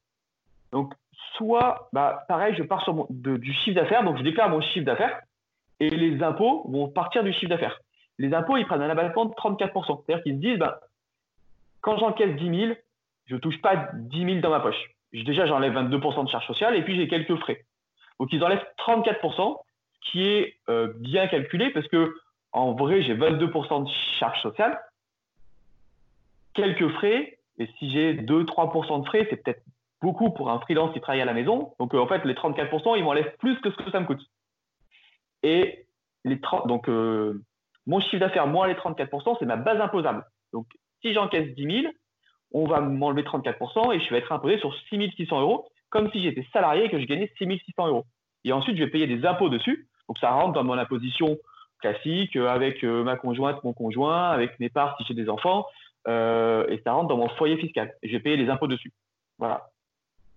Donc, 0.73 0.95
soit, 1.37 1.89
bah, 1.93 2.25
pareil, 2.29 2.55
je 2.57 2.63
pars 2.63 2.83
sur 2.83 3.07
du 3.11 3.53
chiffre 3.53 3.77
d'affaires, 3.77 4.03
donc 4.05 4.17
je 4.19 4.23
déclare 4.23 4.49
mon 4.49 4.61
chiffre 4.61 4.87
d'affaires, 4.87 5.21
et 5.81 5.91
les 5.91 6.23
impôts 6.23 6.67
vont 6.69 6.89
partir 6.89 7.23
du 7.23 7.33
chiffre 7.33 7.51
d'affaires. 7.51 7.79
Les 8.19 8.33
impôts, 8.33 8.57
ils 8.57 8.67
prennent 8.67 8.83
un 8.83 8.91
abattement 8.91 9.27
de 9.27 9.35
34%. 9.35 10.03
C'est-à-dire 10.07 10.23
qu'ils 10.23 10.37
se 10.37 10.41
disent, 10.41 10.59
bah, 10.59 10.81
quand 11.81 11.99
j'encaisse 11.99 12.35
10 12.37 12.59
000, 12.67 12.75
je 13.27 13.35
ne 13.35 13.41
touche 13.41 13.61
pas 13.61 13.89
10 13.93 14.25
000 14.25 14.41
dans 14.41 14.51
ma 14.51 14.61
poche 14.61 14.94
déjà 15.23 15.47
j'enlève 15.47 15.75
22% 15.75 16.25
de 16.25 16.31
charges 16.31 16.47
sociales 16.47 16.75
et 16.75 16.83
puis 16.83 16.97
j'ai 16.97 17.07
quelques 17.07 17.37
frais. 17.37 17.65
Donc 18.19 18.33
ils 18.33 18.43
enlèvent 18.43 18.67
34%, 18.79 19.59
ce 19.93 20.11
qui 20.11 20.27
est 20.27 20.57
euh, 20.69 20.93
bien 20.97 21.29
calculé 21.29 21.71
parce 21.71 21.87
que 21.89 22.17
en 22.53 22.73
vrai 22.73 23.03
j'ai 23.03 23.15
22% 23.15 23.85
de 23.85 23.91
charges 24.19 24.43
sociales, 24.43 24.79
quelques 26.55 26.89
frais, 26.95 27.39
et 27.59 27.69
si 27.79 27.91
j'ai 27.91 28.15
2-3% 28.15 29.03
de 29.03 29.07
frais, 29.07 29.27
c'est 29.31 29.37
peut-être 29.37 29.63
beaucoup 30.03 30.31
pour 30.31 30.51
un 30.51 30.59
freelance 30.61 30.93
qui 30.93 31.01
travaille 31.01 31.23
à 31.23 31.25
la 31.25 31.33
maison. 31.33 31.75
Donc 31.79 31.95
euh, 31.95 31.99
en 31.99 32.09
fait 32.09 32.25
les 32.25 32.35
34%, 32.35 32.99
ils 32.99 33.05
m'enlèvent 33.05 33.37
plus 33.39 33.61
que 33.61 33.71
ce 33.71 33.77
que 33.77 33.91
ça 33.91 34.01
me 34.01 34.07
coûte. 34.07 34.23
Et 35.43 35.87
les 36.25 36.41
donc 36.67 36.89
euh, 36.89 37.41
mon 37.87 38.01
chiffre 38.01 38.19
d'affaires 38.19 38.47
moins 38.47 38.67
les 38.67 38.75
34%, 38.75 39.37
c'est 39.39 39.47
ma 39.47 39.57
base 39.57 39.81
imposable. 39.81 40.25
Donc 40.53 40.67
si 41.03 41.13
j'encaisse 41.13 41.55
10 41.55 41.83
000, 41.83 41.93
on 42.53 42.67
va 42.67 42.81
m'enlever 42.81 43.23
34% 43.23 43.95
et 43.95 44.01
je 44.01 44.11
vais 44.11 44.19
être 44.19 44.33
imposé 44.33 44.59
sur 44.59 44.75
6600 44.91 45.41
euros, 45.41 45.67
comme 45.91 46.11
si 46.13 46.23
j'étais 46.23 46.47
salarié 46.53 46.85
et 46.85 46.91
que 46.91 47.01
je 47.01 47.07
gagnais 47.07 47.33
6600 47.39 47.89
euros. 47.89 48.05
Et 48.45 48.53
ensuite, 48.53 48.77
je 48.77 48.85
vais 48.85 48.91
payer 48.91 49.07
des 49.07 49.25
impôts 49.27 49.49
dessus. 49.49 49.89
Donc, 50.09 50.19
ça 50.19 50.31
rentre 50.31 50.53
dans 50.53 50.65
mon 50.65 50.79
imposition 50.79 51.39
classique 51.81 52.37
euh, 52.37 52.49
avec 52.49 52.85
euh, 52.85 53.03
ma 53.05 53.17
conjointe, 53.17 53.63
mon 53.65 53.73
conjoint, 53.73 54.31
avec 54.31 54.59
mes 54.61 54.71
parts 54.71 54.97
si 54.99 55.05
j'ai 55.07 55.15
des 55.15 55.29
enfants, 55.29 55.67
euh, 56.09 56.67
et 56.69 56.81
ça 56.85 56.93
rentre 56.93 57.09
dans 57.09 57.17
mon 57.17 57.29
foyer 57.31 57.57
fiscal. 57.57 57.93
Je 58.03 58.13
vais 58.13 58.21
payer 58.21 58.37
les 58.37 58.49
impôts 58.49 58.67
dessus. 58.67 58.93
Voilà. 59.39 59.69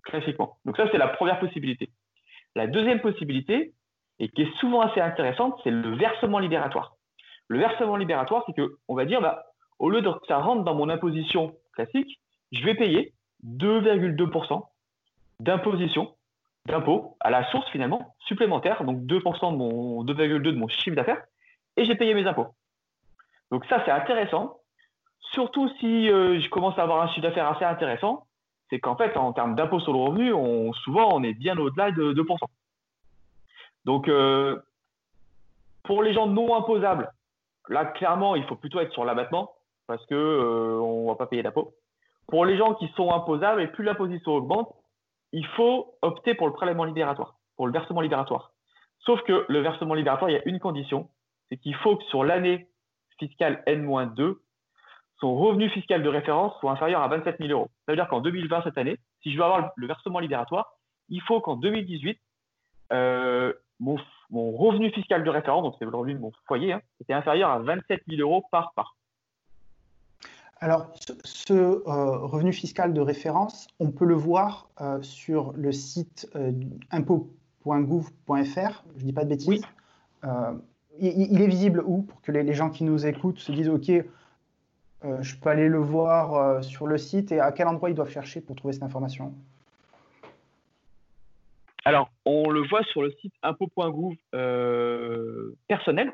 classiquement. 0.04 0.58
Donc 0.66 0.78
ça, 0.78 0.88
c'est 0.92 0.98
la 0.98 1.08
première 1.08 1.40
possibilité. 1.40 1.90
La 2.56 2.68
deuxième 2.68 3.02
possibilité, 3.02 3.74
et 4.20 4.30
qui 4.30 4.42
est 4.44 4.58
souvent 4.60 4.82
assez 4.82 5.00
intéressante, 5.00 5.60
c'est 5.64 5.72
le 5.72 5.96
versement 5.96 6.40
libératoire. 6.40 6.96
Le 7.48 7.60
versement 7.60 7.96
libératoire, 7.96 8.44
c'est 8.46 8.54
que 8.54 8.78
on 8.88 8.96
va 8.96 9.06
dire, 9.06 9.22
bah, 9.22 9.46
au 9.80 9.90
lieu 9.90 10.02
de 10.02 10.10
que 10.10 10.26
ça 10.28 10.38
rentre 10.38 10.64
dans 10.64 10.74
mon 10.74 10.90
imposition 10.90 11.56
classique, 11.77 12.19
je 12.51 12.63
vais 12.63 12.75
payer 12.75 13.13
2,2% 13.46 14.63
d'imposition, 15.39 16.15
d'impôt 16.65 17.15
à 17.19 17.29
la 17.29 17.50
source 17.51 17.69
finalement 17.72 18.15
supplémentaire, 18.19 18.84
donc 18.84 19.01
2% 19.01 19.51
de 19.51 19.57
mon 19.57 20.03
2,2 20.03 20.39
de 20.39 20.51
mon 20.51 20.67
chiffre 20.67 20.96
d'affaires, 20.96 21.24
et 21.77 21.86
j'ai 21.86 21.96
payé 21.96 22.13
mes 22.13 22.25
impôts. 22.25 22.48
Donc 23.51 23.65
ça, 23.65 23.81
c'est 23.86 23.91
intéressant, 23.91 24.57
surtout 25.31 25.69
si 25.79 26.10
euh, 26.10 26.39
je 26.39 26.50
commence 26.50 26.77
à 26.77 26.84
avoir 26.84 27.01
un 27.01 27.07
chiffre 27.10 27.22
d'affaires 27.22 27.48
assez 27.48 27.65
intéressant, 27.65 28.25
c'est 28.69 28.79
qu'en 28.79 28.98
fait, 28.98 29.15
en 29.15 29.31
termes 29.31 29.55
d'impôt 29.55 29.79
sur 29.79 29.93
le 29.93 30.00
revenu, 30.00 30.34
on, 30.34 30.74
souvent, 30.74 31.10
on 31.13 31.24
est 31.24 31.34
bien 31.34 31.57
au-delà 31.57 31.91
de 31.91 32.13
2%. 32.13 32.38
Donc, 33.86 34.10
euh, 34.10 34.60
pour 35.84 36.03
les 36.03 36.13
gens 36.13 36.27
non 36.27 36.55
imposables, 36.55 37.10
là, 37.69 37.86
clairement, 37.86 38.36
il 38.36 38.43
faut 38.46 38.57
plutôt 38.57 38.81
être 38.81 38.91
sur 38.91 39.05
l'abattement 39.05 39.51
parce 39.88 40.06
qu'on 40.06 40.15
euh, 40.15 41.01
ne 41.03 41.08
va 41.08 41.15
pas 41.15 41.27
payer 41.27 41.44
d'impôt. 41.44 41.74
Pour 42.27 42.46
les 42.46 42.58
gens 42.58 42.74
qui 42.75 42.88
sont 42.89 43.12
imposables, 43.12 43.62
et 43.62 43.67
plus 43.67 43.84
l'imposition 43.84 44.34
augmente, 44.34 44.74
il 45.32 45.46
faut 45.48 45.98
opter 46.01 46.36
pour 46.36 46.48
le 46.48 46.53
prélèvement 46.53 46.84
libératoire, 46.84 47.36
pour 47.56 47.67
le 47.67 47.74
versement 47.74 48.01
libératoire. 48.01 48.51
Sauf 49.00 49.22
que 49.24 49.46
le 49.48 49.62
versement 49.62 49.94
libératoire, 49.94 50.29
il 50.29 50.34
y 50.34 50.39
a 50.39 50.48
une 50.48 50.60
condition, 50.60 51.10
c'est 51.50 51.58
qu'il 51.58 51.75
faut 51.75 51.96
que 51.96 52.03
sur 52.06 52.24
l'année 52.24 52.67
fiscale 53.17 53.63
N-2, 53.65 54.36
son 55.20 55.36
revenu 55.36 55.70
fiscal 55.70 56.03
de 56.03 56.10
référence 56.10 56.53
soit 56.60 56.72
inférieur 56.72 57.01
à 57.01 57.08
27 57.08 57.38
000 57.39 57.50
euros. 57.50 57.70
Ça 57.86 57.91
veut 57.91 57.96
dire 57.96 58.08
qu'en 58.08 58.22
2020, 58.22 58.63
cette 58.63 58.77
année, 58.77 58.98
si 59.24 59.32
je 59.32 59.38
veux 59.38 59.44
avoir 59.44 59.72
le 59.75 59.88
versement 59.88 60.20
libératoire, 60.20 60.74
il 61.10 61.22
faut 61.22 61.41
qu'en 61.41 61.56
2018, 61.56 62.20
euh, 62.94 63.53
mon, 63.79 63.98
revenu 64.32 64.91
fiscal 64.91 65.24
de 65.24 65.29
référence, 65.29 65.63
donc 65.63 65.75
c'est 65.79 65.86
le 65.86 65.96
revenu 65.96 66.13
de 66.13 66.20
mon 66.20 66.32
foyer, 66.48 66.74
hein, 66.74 66.82
était 67.00 67.13
inférieur 67.13 67.50
à 67.50 67.60
27 67.60 68.03
000 68.08 68.22
euros 68.22 68.46
par 68.51 68.74
part. 68.74 68.96
Alors, 70.60 70.92
ce, 71.24 71.54
euh, 71.54 71.82
revenu 71.86 72.52
fiscal 72.52 72.94
de 72.94 73.02
référence, 73.02 73.68
on 73.80 73.92
peut 73.92 74.06
le 74.06 74.16
voir 74.16 74.70
euh, 74.82 75.02
sur 75.02 75.54
le 75.54 75.72
site 75.72 76.30
impôt.gouv.fr, 76.92 78.84
je 78.96 79.02
ne 79.02 79.06
dis 79.06 79.14
pas 79.14 79.24
de 79.24 79.30
bêtises. 79.30 79.66
Il, 81.00 81.42
est 81.42 81.48
visible 81.48 81.84
où 81.86 82.02
pour 82.02 82.22
que 82.22 82.32
les, 82.32 82.54
gens 82.54 82.72
qui 82.72 82.84
nous 82.84 83.06
écoutent 83.06 83.38
se 83.38 83.52
disent 83.52 83.70
OK, 83.70 83.92
euh, 85.06 85.22
je 85.22 85.38
peux 85.38 85.50
aller 85.50 85.68
le 85.68 85.78
voir 85.78 86.34
euh, 86.34 86.62
sur 86.62 86.88
le 86.88 86.98
site 86.98 87.32
et 87.32 87.40
à 87.40 87.52
quel 87.52 87.68
endroit 87.68 87.90
ils 87.90 87.96
doivent 87.96 88.10
chercher 88.10 88.42
pour 88.42 88.56
trouver 88.56 88.74
cette 88.74 88.84
information? 88.84 89.34
Alors, 91.86 92.10
on 92.26 92.50
le 92.50 92.68
voit 92.68 92.84
sur 92.84 93.02
le 93.02 93.12
site 93.12 93.34
impôt.gouv 93.44 94.16
euh, 94.34 95.56
personnel. 95.68 96.12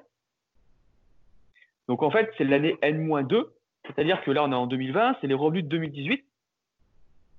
Donc, 1.88 2.04
en 2.04 2.12
fait, 2.12 2.30
c'est 2.38 2.44
l'année 2.44 2.78
N-2, 2.82 3.46
c'est-à-dire 3.86 4.24
que 4.24 4.32
là, 4.32 4.44
on 4.44 4.52
est 4.52 4.56
en 4.56 4.68
2020, 4.68 5.18
c'est 5.20 5.28
les 5.28 5.34
revenus 5.34 5.64
de 5.64 5.70
2018 5.70 6.24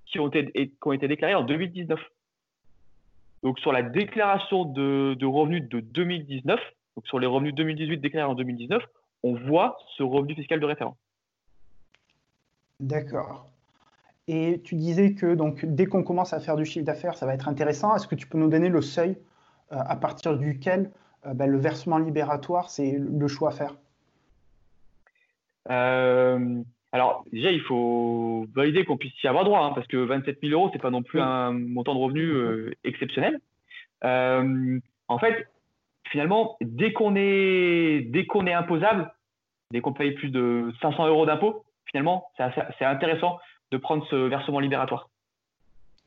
qui 0.06 0.20
ont 0.20 0.28
été, 0.28 1.08
déclarés 1.08 1.34
en 1.34 1.42
2019. 1.42 1.98
Donc, 3.42 3.58
sur 3.58 3.72
la 3.72 3.82
déclaration 3.82 4.64
de, 4.64 5.14
de 5.18 5.26
revenus 5.26 5.68
de 5.68 5.80
2019, 5.80 6.60
donc 6.96 7.06
sur 7.06 7.18
les 7.18 7.26
revenus 7.26 7.54
2018 7.54 7.98
déclarés 7.98 8.30
en 8.30 8.34
2019, 8.34 8.82
on 9.22 9.34
voit 9.34 9.76
ce 9.96 10.02
revenu 10.02 10.34
fiscal 10.34 10.60
de 10.60 10.66
référence. 10.66 10.96
D'accord. 12.78 13.48
Et 14.28 14.60
tu 14.64 14.74
disais 14.74 15.14
que 15.14 15.34
donc, 15.34 15.64
dès 15.64 15.86
qu'on 15.86 16.02
commence 16.02 16.32
à 16.32 16.40
faire 16.40 16.56
du 16.56 16.64
chiffre 16.64 16.84
d'affaires, 16.84 17.16
ça 17.16 17.26
va 17.26 17.34
être 17.34 17.48
intéressant. 17.48 17.94
Est-ce 17.94 18.06
que 18.06 18.14
tu 18.14 18.26
peux 18.26 18.38
nous 18.38 18.48
donner 18.48 18.68
le 18.68 18.80
seuil 18.80 19.16
euh, 19.72 19.76
à 19.78 19.96
partir 19.96 20.36
duquel 20.36 20.90
euh, 21.26 21.34
ben, 21.34 21.46
le 21.46 21.58
versement 21.58 21.98
libératoire, 21.98 22.70
c'est 22.70 22.98
le 22.98 23.28
choix 23.28 23.50
à 23.50 23.52
faire? 23.52 23.74
Euh, 25.70 26.62
Alors, 26.92 27.24
déjà, 27.32 27.50
il 27.50 27.60
faut 27.62 28.46
valider 28.54 28.84
qu'on 28.84 28.96
puisse 28.96 29.22
y 29.22 29.28
avoir 29.28 29.44
droit, 29.44 29.64
hein, 29.64 29.72
parce 29.74 29.86
que 29.86 29.96
27 29.96 30.38
000 30.42 30.52
euros, 30.52 30.68
ce 30.68 30.74
n'est 30.74 30.80
pas 30.80 30.90
non 30.90 31.02
plus 31.02 31.20
un 31.20 31.52
montant 31.52 31.94
de 31.94 32.00
revenu 32.00 32.32
mhm. 32.32 32.74
exceptionnel. 32.84 33.40
en 34.02 35.18
fait, 35.18 35.48
finalement, 36.10 36.56
dès 36.60 36.92
qu'on 36.92 37.16
est, 37.16 38.02
dès 38.10 38.26
qu'on 38.26 38.46
est 38.46 38.52
imposable, 38.52 39.12
dès 39.70 39.80
qu'on 39.80 39.92
paye 39.92 40.12
plus 40.12 40.30
de 40.30 40.72
500 40.80 41.08
euros 41.08 41.26
d'impôt, 41.26 41.64
finalement, 41.86 42.28
c'est 42.38 42.84
intéressant 42.84 43.38
de 43.70 43.76
prendre 43.76 44.06
ce 44.08 44.16
versement 44.16 44.60
libératoire. 44.60 45.08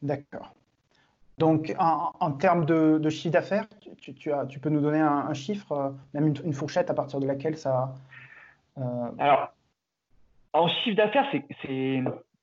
D'accord. 0.02 0.54
Donc, 1.38 1.76
en, 1.78 2.32
termes 2.32 2.65
de, 2.65 3.10
chiffre 3.10 3.34
d'affaires, 3.34 3.67
tu, 4.02 4.13
tu, 4.15 4.60
peux 4.60 4.70
nous 4.70 4.82
donner 4.82 5.00
un, 5.02 5.34
chiffre, 5.34 5.72
euh, 5.72 5.89
même 6.13 6.34
une, 6.43 6.54
fourchette 6.54 6.89
à 6.89 6.96
partir 6.96 7.20
de 7.20 7.28
laquelle 7.28 7.58
ça. 7.58 7.93
Euh, 8.78 9.12
Alors, 9.20 9.50
en 10.54 10.68
chiffre 10.68 10.96
d'affaires, 10.96 11.28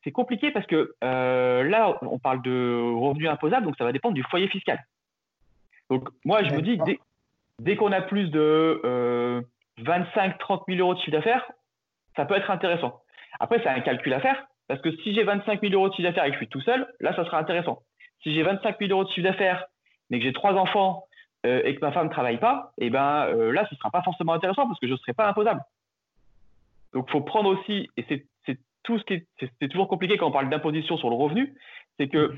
c'est 0.04 0.12
compliqué 0.12 0.50
parce 0.50 0.66
que 0.66 0.94
euh, 1.02 1.62
là, 1.64 1.98
on 2.02 2.18
parle 2.18 2.42
de 2.42 2.92
revenus 2.96 3.28
imposables, 3.28 3.66
donc 3.66 3.76
ça 3.76 3.84
va 3.84 3.92
dépendre 3.92 4.14
du 4.14 4.22
foyer 4.24 4.48
fiscal. 4.48 4.82
Donc, 5.90 6.08
moi, 6.24 6.42
je 6.42 6.54
me 6.54 6.62
dis, 6.62 6.78
dès, 6.78 6.98
dès 7.60 7.76
qu'on 7.76 7.92
a 7.92 8.00
plus 8.00 8.30
de 8.30 9.44
25-30 9.80 10.64
000 10.68 10.80
euros 10.80 10.94
de 10.94 10.98
chiffre 11.00 11.12
d'affaires, 11.12 11.50
ça 12.16 12.24
peut 12.24 12.36
être 12.36 12.50
intéressant. 12.50 13.00
Après, 13.40 13.60
c'est 13.62 13.68
un 13.68 13.80
calcul 13.80 14.12
à 14.12 14.20
faire, 14.20 14.46
parce 14.68 14.80
que 14.80 14.94
si 14.98 15.14
j'ai 15.14 15.24
25 15.24 15.60
000 15.60 15.72
euros 15.74 15.88
de 15.88 15.94
chiffre 15.94 16.08
d'affaires 16.08 16.24
et 16.24 16.28
que 16.28 16.34
je 16.34 16.38
suis 16.38 16.48
tout 16.48 16.60
seul, 16.60 16.86
là, 17.00 17.14
ça 17.14 17.24
sera 17.24 17.38
intéressant. 17.38 17.80
Si 18.22 18.32
j'ai 18.34 18.42
25 18.42 18.78
000 18.78 18.90
euros 18.92 19.04
de 19.04 19.10
chiffre 19.10 19.28
d'affaires, 19.28 19.66
mais 20.10 20.18
que 20.18 20.24
j'ai 20.24 20.32
trois 20.32 20.54
enfants 20.54 21.04
euh, 21.46 21.62
et 21.64 21.74
que 21.74 21.80
ma 21.80 21.92
femme 21.92 22.06
ne 22.06 22.12
travaille 22.12 22.38
pas, 22.38 22.72
et 22.78 22.86
eh 22.86 22.90
ben 22.90 23.26
euh, 23.26 23.52
là, 23.52 23.66
ce 23.68 23.74
ne 23.74 23.78
sera 23.78 23.90
pas 23.90 24.02
forcément 24.02 24.32
intéressant 24.32 24.66
parce 24.66 24.78
que 24.80 24.86
je 24.86 24.92
ne 24.92 24.98
serai 24.98 25.12
pas 25.12 25.28
imposable. 25.28 25.60
Donc, 26.94 27.06
il 27.08 27.12
faut 27.12 27.20
prendre 27.20 27.50
aussi, 27.50 27.88
et 27.96 28.04
c'est 28.08 28.26
tout 28.84 28.98
ce 28.98 29.04
qui 29.04 29.14
est, 29.14 29.26
c'est 29.40 29.68
toujours 29.68 29.88
compliqué 29.88 30.16
quand 30.16 30.28
on 30.28 30.32
parle 30.32 30.50
d'imposition 30.50 30.96
sur 30.98 31.08
le 31.08 31.16
revenu, 31.16 31.54
c'est 31.98 32.08
que 32.08 32.34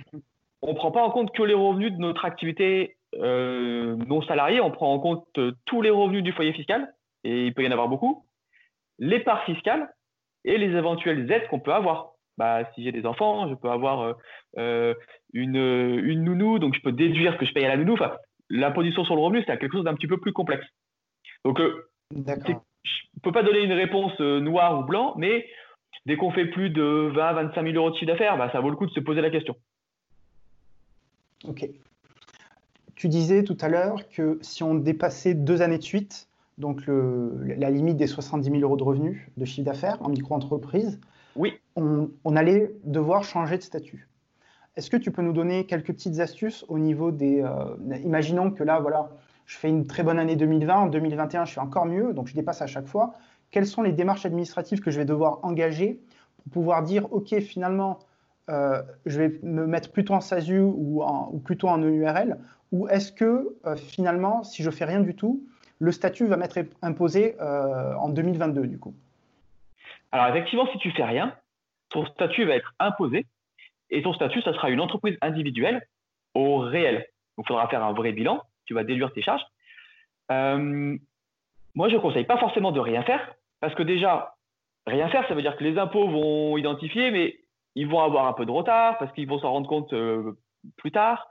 on 0.62 0.71
ne 0.71 0.77
prend 0.77 0.92
pas 0.92 1.03
en 1.03 1.11
compte 1.11 1.33
que 1.33 1.42
les 1.42 1.55
revenus 1.55 1.92
de 1.92 1.99
notre 1.99 2.25
activité 2.25 2.97
euh, 3.16 3.97
non 4.07 4.23
salariée, 4.23 4.61
on 4.61 4.71
prend 4.71 4.92
en 4.92 4.99
compte 4.99 5.27
tous 5.64 5.83
les 5.83 5.90
revenus 5.90 6.23
du 6.23 6.33
foyer 6.33 6.53
fiscal, 6.53 6.92
et 7.25 7.47
il 7.47 7.55
peut 7.55 7.64
y 7.64 7.69
en 7.69 7.73
avoir 7.73 7.88
beaucoup, 7.88 8.25
les 8.99 9.21
parts 9.21 9.45
fiscales, 9.45 9.92
et 10.45 10.57
les 10.57 10.77
éventuelles 10.77 11.31
aides 11.31 11.49
qu'on 11.49 11.61
peut 11.61 11.75
avoir. 11.75 12.12
Bah, 12.38 12.71
si 12.75 12.85
j'ai 12.85 12.92
des 12.92 13.07
enfants, 13.07 13.49
je 13.49 13.55
peux 13.55 13.71
avoir 13.71 14.01
euh, 14.01 14.12
euh, 14.59 14.95
une, 15.33 15.57
une, 15.57 16.23
nounou, 16.23 16.59
donc 16.59 16.75
je 16.75 16.81
peux 16.81 16.92
déduire 16.92 17.37
que 17.38 17.47
je 17.47 17.53
paye 17.53 17.64
à 17.64 17.69
la 17.69 17.77
nounou. 17.77 17.95
Enfin, 17.95 18.14
l'imposition 18.49 19.05
sur 19.05 19.16
le 19.16 19.23
revenu, 19.23 19.40
c'est 19.40 19.59
quelque 19.59 19.73
chose 19.73 19.85
d'un 19.85 19.95
petit 19.95 20.07
peu 20.07 20.19
plus 20.19 20.33
complexe. 20.33 20.66
Donc, 21.45 21.61
euh, 21.61 21.88
je 22.87 23.07
ne 23.16 23.20
peux 23.22 23.33
pas 23.33 23.42
donner 23.42 23.62
une 23.62 23.72
réponse 23.72 24.18
noire 24.20 24.81
ou 24.81 24.85
blanc, 24.85 25.14
mais 25.16 25.46
dès 26.07 26.16
qu'on 26.16 26.31
fait 26.31 26.46
plus 26.46 26.70
de 26.70 27.11
20 27.14 27.33
25 27.33 27.62
000 27.62 27.77
euros 27.77 27.90
de 27.90 27.96
chiffre 27.96 28.12
d'affaires, 28.12 28.38
bah, 28.38 28.51
ça 28.53 28.61
vaut 28.61 28.70
le 28.70 28.77
coup 28.77 28.87
de 28.87 28.92
se 28.92 29.01
poser 29.01 29.20
la 29.20 29.31
question. 29.31 29.57
Ok. 31.44 31.68
Tu 32.94 33.09
disais 33.09 33.44
tout 33.44 33.59
à 33.61 33.68
l'heure 33.68 34.09
que 34.09 34.38
si 34.40 34.62
on 34.62 34.75
dépassait 34.75 35.35
deux 35.35 35.61
années 35.61 35.79
de 35.79 35.83
suite, 35.83 36.29
donc 36.57 36.83
la 36.87 37.70
limite 37.70 37.99
des 37.99 38.07
70 38.07 38.51
000 38.51 38.62
euros 38.62 38.77
de 38.77 38.83
revenus 38.83 39.20
de 39.37 39.44
chiffre 39.44 39.66
d'affaires 39.66 39.99
en 40.01 40.09
micro-entreprise, 40.09 40.99
oui. 41.35 41.53
on, 41.77 42.37
allait 42.37 42.72
devoir 42.85 43.25
changer 43.25 43.59
de 43.59 43.62
statut. 43.62 44.09
Est-ce 44.77 44.88
que 44.88 44.96
tu 44.96 45.11
peux 45.11 45.22
nous 45.22 45.35
donner 45.35 45.66
quelques 45.66 45.92
petites 45.92 46.20
astuces 46.20 46.64
au 46.68 46.79
niveau 46.79 47.11
des... 47.11 47.42
Euh, 47.42 47.99
imaginons 48.03 48.51
que 48.51 48.62
là, 48.62 48.81
voilà, 48.81 49.11
je 49.47 49.57
fais 49.57 49.69
une 49.69 49.87
très 49.87 50.03
bonne 50.03 50.19
année 50.19 50.37
2020, 50.37 50.77
en 50.77 50.87
2021, 50.87 51.45
je 51.45 51.53
fais 51.53 51.61
encore 51.61 51.87
mieux, 51.87 52.13
donc 52.13 52.27
je 52.27 52.35
dépasse 52.35 52.63
à 52.63 52.67
chaque 52.67 52.87
fois. 52.87 53.15
Quelles 53.51 53.67
sont 53.67 53.83
les 53.83 53.93
démarches 53.93 54.27
administratives 54.27 54.81
que 54.81 54.91
je 54.91 54.99
vais 54.99 55.05
devoir 55.05 55.39
engager 55.43 56.01
pour 56.37 56.53
pouvoir 56.53 56.83
dire, 56.83 57.13
OK, 57.13 57.39
finalement, 57.41 58.01
euh, 58.51 58.83
je 59.07 59.21
vais 59.21 59.41
me 59.43 59.67
mettre 59.67 59.91
plutôt 59.91 60.15
en 60.15 60.21
SASU 60.21 60.61
ou, 60.61 61.03
ou 61.05 61.39
plutôt 61.39 61.69
en 61.69 61.79
EURL 61.79 62.39
Ou 62.73 62.89
est-ce 62.89 63.13
que, 63.13 63.57
euh, 63.65 63.77
finalement, 63.77 64.45
si 64.45 64.63
je 64.63 64.71
fais 64.71 64.85
rien 64.85 65.01
du 65.01 65.15
tout, 65.15 65.43
le 65.79 65.93
statut 65.93 66.27
va 66.27 66.37
m'être 66.37 66.59
imposé 66.83 67.37
euh, 67.41 67.95
en 67.95 68.09
2022 68.09 68.67
du 68.67 68.79
coup? 68.79 68.95
Alors 70.13 70.29
effectivement, 70.29 70.67
si 70.73 70.79
tu 70.79 70.91
fais 70.93 71.05
rien, 71.05 71.35
ton 71.91 72.07
statut 72.07 72.45
va 72.45 72.57
être 72.57 72.75
imposé 72.79 73.27
et 73.91 74.03
ton 74.03 74.15
statut, 74.15 74.43
ça 74.43 74.53
sera 74.53 74.71
une 74.71 74.81
entreprise 74.81 75.17
individuelle 75.21 75.87
au 76.35 76.59
réel. 76.59 77.07
Donc 77.37 77.47
il 77.47 77.49
faudra 77.49 77.69
faire 77.69 77.85
un 77.85 77.93
vrai 77.93 78.13
bilan, 78.13 78.43
tu 78.66 78.74
vas 78.74 78.85
déduire 78.85 79.12
tes 79.12 79.22
charges. 79.22 79.44
Euh, 80.31 80.96
moi, 81.74 81.88
je 81.88 81.94
ne 81.94 82.00
conseille 82.00 82.24
pas 82.24 82.38
forcément 82.38 82.72
de 82.72 82.81
rien 82.81 83.02
faire 83.02 83.35
parce 83.61 83.74
que 83.74 83.83
déjà, 83.83 84.35
rien 84.87 85.09
faire, 85.09 85.26
ça 85.29 85.35
veut 85.35 85.42
dire 85.42 85.57
que 85.57 85.64
les 85.64 85.79
impôts 85.79 86.09
vont 86.09 86.57
identifier, 86.57 87.11
mais 87.11 87.38
ils 87.74 87.87
vont 87.87 88.00
avoir 88.00 88.26
un 88.26 88.33
peu 88.33 88.46
de 88.46 88.50
retard 88.50 88.98
parce 88.98 89.12
qu'ils 89.12 89.29
vont 89.29 89.38
s'en 89.38 89.52
rendre 89.52 89.68
compte 89.68 89.92
euh, 89.92 90.33
plus 90.76 90.92
tard. 90.92 91.29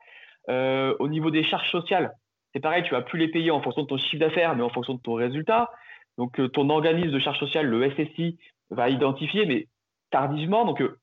au 0.48 1.08
niveau 1.08 1.32
des 1.32 1.44
charges 1.44 1.72
sociales, 1.72 2.14
c'est 2.56 2.62
pareil, 2.62 2.84
tu 2.84 2.92
vas 2.92 3.02
plus 3.02 3.20
les 3.20 3.28
payer 3.28 3.52
en 3.52 3.62
fonction 3.62 3.82
de 3.82 3.88
ton 3.88 3.98
chiffre 3.98 4.20
d'affaires, 4.22 4.56
mais 4.56 4.64
en 4.64 4.70
fonction 4.70 4.94
de 4.94 5.02
ton 5.02 5.14
résultat. 5.14 5.72
Donc, 6.18 6.40
euh, 6.40 6.48
ton 6.48 6.70
organisme 6.70 7.12
de 7.12 7.20
charge 7.20 7.38
sociale, 7.38 7.68
le 7.68 7.90
SSI, 7.92 8.40
va 8.70 8.90
identifier, 8.90 9.46
mais 9.46 9.68
tardivement. 10.10 10.64
Donc, 10.64 10.82
euh, 10.82 10.98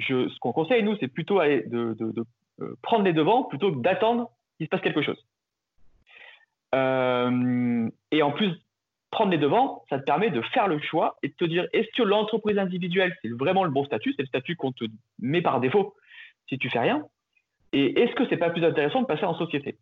ce 0.00 0.38
qu'on 0.40 0.52
conseille, 0.52 0.82
nous, 0.82 0.96
c'est 0.98 1.06
plutôt 1.06 1.38
de, 1.40 1.96
prendre 2.82 3.04
les 3.04 3.12
devants 3.12 3.44
plutôt 3.44 3.70
que 3.70 3.78
d'attendre 3.78 4.30
qu'il 4.56 4.66
se 4.66 4.70
passe 4.70 4.80
quelque 4.80 5.02
chose. 5.02 5.24
Et 6.72 8.22
en 8.22 8.32
plus, 8.32 8.52
prendre 9.10 9.30
les 9.30 9.38
devants, 9.38 9.84
ça 9.88 9.98
te 9.98 10.04
permet 10.04 10.30
de 10.30 10.42
faire 10.42 10.68
le 10.68 10.78
choix 10.78 11.16
et 11.22 11.28
de 11.28 11.34
te 11.34 11.44
dire 11.44 11.66
est-ce 11.72 11.88
que 11.96 12.02
l'entreprise 12.02 12.58
individuelle, 12.58 13.16
c'est 13.22 13.30
vraiment 13.30 13.64
le 13.64 13.70
bon 13.70 13.84
statut, 13.84 14.12
c'est 14.14 14.22
le 14.22 14.28
statut 14.28 14.56
qu'on 14.56 14.72
te 14.72 14.84
met 15.20 15.40
par 15.40 15.60
défaut 15.60 15.94
si 16.48 16.58
tu 16.58 16.68
fais 16.68 16.80
rien. 16.80 17.02
Et 17.72 18.00
est-ce 18.00 18.14
que 18.14 18.28
c'est 18.28 18.36
pas 18.36 18.50
plus 18.50 18.64
intéressant 18.64 19.00
de 19.00 19.06
passer 19.06 19.24
en 19.24 19.34
société? 19.34 19.78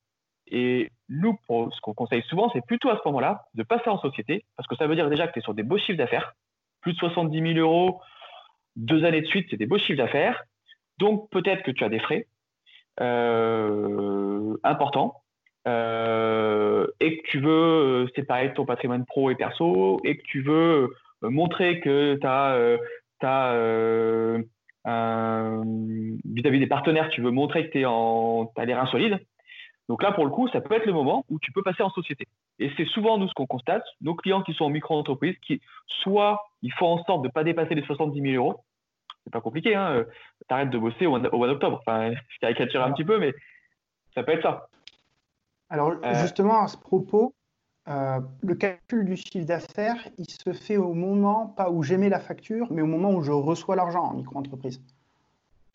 Et 0.47 0.91
nous, 1.09 1.37
ce 1.49 1.81
qu'on 1.81 1.95
conseille 1.95 2.23
souvent, 2.29 2.51
c'est 2.53 2.65
plutôt 2.65 2.91
à 2.91 2.97
ce 2.97 3.09
moment-là 3.09 3.47
de 3.55 3.63
passer 3.63 3.89
en 3.89 3.99
société 3.99 4.45
parce 4.57 4.69
que 4.69 4.77
ça 4.77 4.87
veut 4.87 4.95
dire 4.95 5.11
déjà 5.11 5.27
que 5.27 5.33
tu 5.33 5.39
es 5.41 5.43
sur 5.43 5.55
des 5.55 5.63
beaux 5.63 5.79
chiffres 5.79 5.99
d'affaires, 5.99 6.35
plus 6.81 6.93
de 6.93 6.99
70 6.99 7.55
000 7.55 7.59
euros, 7.59 8.01
deux 8.77 9.05
années 9.05 9.23
de 9.23 9.27
suite, 9.27 9.49
c'est 9.51 9.57
des 9.57 9.67
beaux 9.67 9.79
chiffres 9.79 9.99
d'affaires. 9.99 10.45
Donc 10.99 11.29
peut-être 11.31 11.63
que 11.63 11.71
tu 11.71 11.83
as 11.83 11.89
des 11.89 11.99
frais 11.99 12.29
euh, 13.01 14.57
importants 14.63 15.24
euh, 15.67 16.87
et 17.01 17.19
que 17.19 17.27
tu 17.29 17.41
veux 17.41 17.51
euh, 17.51 18.07
séparer 18.15 18.53
ton 18.53 18.67
patrimoine 18.67 19.07
pro 19.07 19.31
et 19.31 19.35
perso 19.35 20.01
et 20.05 20.19
que 20.19 20.23
tu 20.23 20.43
veux 20.43 20.95
euh, 21.23 21.31
montrer 21.31 21.81
que 21.81 22.17
tu 22.21 22.27
as, 22.27 22.79
vis-à-vis 26.25 26.59
des 26.61 26.67
partenaires, 26.67 27.09
tu 27.09 27.23
veux 27.23 27.31
montrer 27.31 27.71
que 27.71 27.79
tu 27.79 27.85
as 28.61 28.65
les 28.65 28.75
reins 28.75 28.87
solides. 28.87 29.19
Donc 29.89 30.03
là, 30.03 30.13
pour 30.13 30.25
le 30.25 30.31
coup, 30.31 30.49
ça 30.49 30.61
peut 30.61 30.75
être 30.75 30.87
le 30.87 30.93
moment 30.93 31.25
où 31.31 31.39
tu 31.39 31.53
peux 31.53 31.63
passer 31.63 31.83
en 31.83 31.91
société. 31.91 32.27
Et 32.59 32.71
c'est 32.77 32.87
souvent 32.87 33.19
nous 33.19 33.29
ce 33.29 33.35
qu'on 33.35 33.47
constate, 33.47 33.85
nos 34.01 34.15
clients 34.15 34.43
qui 34.43 34.55
sont 34.55 34.65
en 34.65 34.71
micro-entreprise, 34.71 35.37
qui 35.47 35.61
soit 36.03 36.41
ils 36.63 36.73
font 36.73 36.87
en 36.87 37.05
sorte 37.05 37.23
de 37.23 37.29
ne 37.29 37.33
pas 37.33 37.45
dépasser 37.45 37.75
les 37.75 37.83
70 37.83 38.21
000 38.21 38.35
euros, 38.35 38.61
c'est 39.25 39.33
pas 39.33 39.41
compliqué, 39.41 39.75
hein, 39.75 40.05
tu 40.49 40.55
arrêtes 40.55 40.71
de 40.71 40.79
bosser 40.79 41.07
au, 41.07 41.19
mois 41.19 41.49
d'octobre. 41.49 41.83
Enfin, 41.87 42.13
je 42.13 42.39
caricature 42.41 42.83
un 42.83 42.93
petit 42.93 43.05
peu, 43.05 43.19
mais 43.19 43.33
ça 44.15 44.23
peut 44.23 44.33
être 44.33 44.43
ça. 44.43 44.69
Alors 45.75 45.95
euh, 46.05 46.15
justement, 46.23 46.63
à 46.63 46.69
ce 46.69 46.77
propos, 46.77 47.35
euh, 47.89 48.21
le 48.43 48.55
calcul 48.55 49.05
du 49.05 49.17
chiffre 49.17 49.45
d'affaires, 49.45 49.97
il 50.19 50.31
se 50.31 50.53
fait 50.53 50.77
au 50.77 50.95
moment, 50.95 51.49
pas 51.49 51.69
où 51.69 51.83
j'émets 51.83 52.09
la 52.09 52.21
facture, 52.21 52.69
mais 52.71 52.81
au 52.81 52.87
moment 52.87 53.11
où 53.11 53.25
je 53.25 53.33
reçois 53.33 53.75
l'argent 53.75 54.05
en 54.05 54.15
micro-entreprise. 54.15 54.81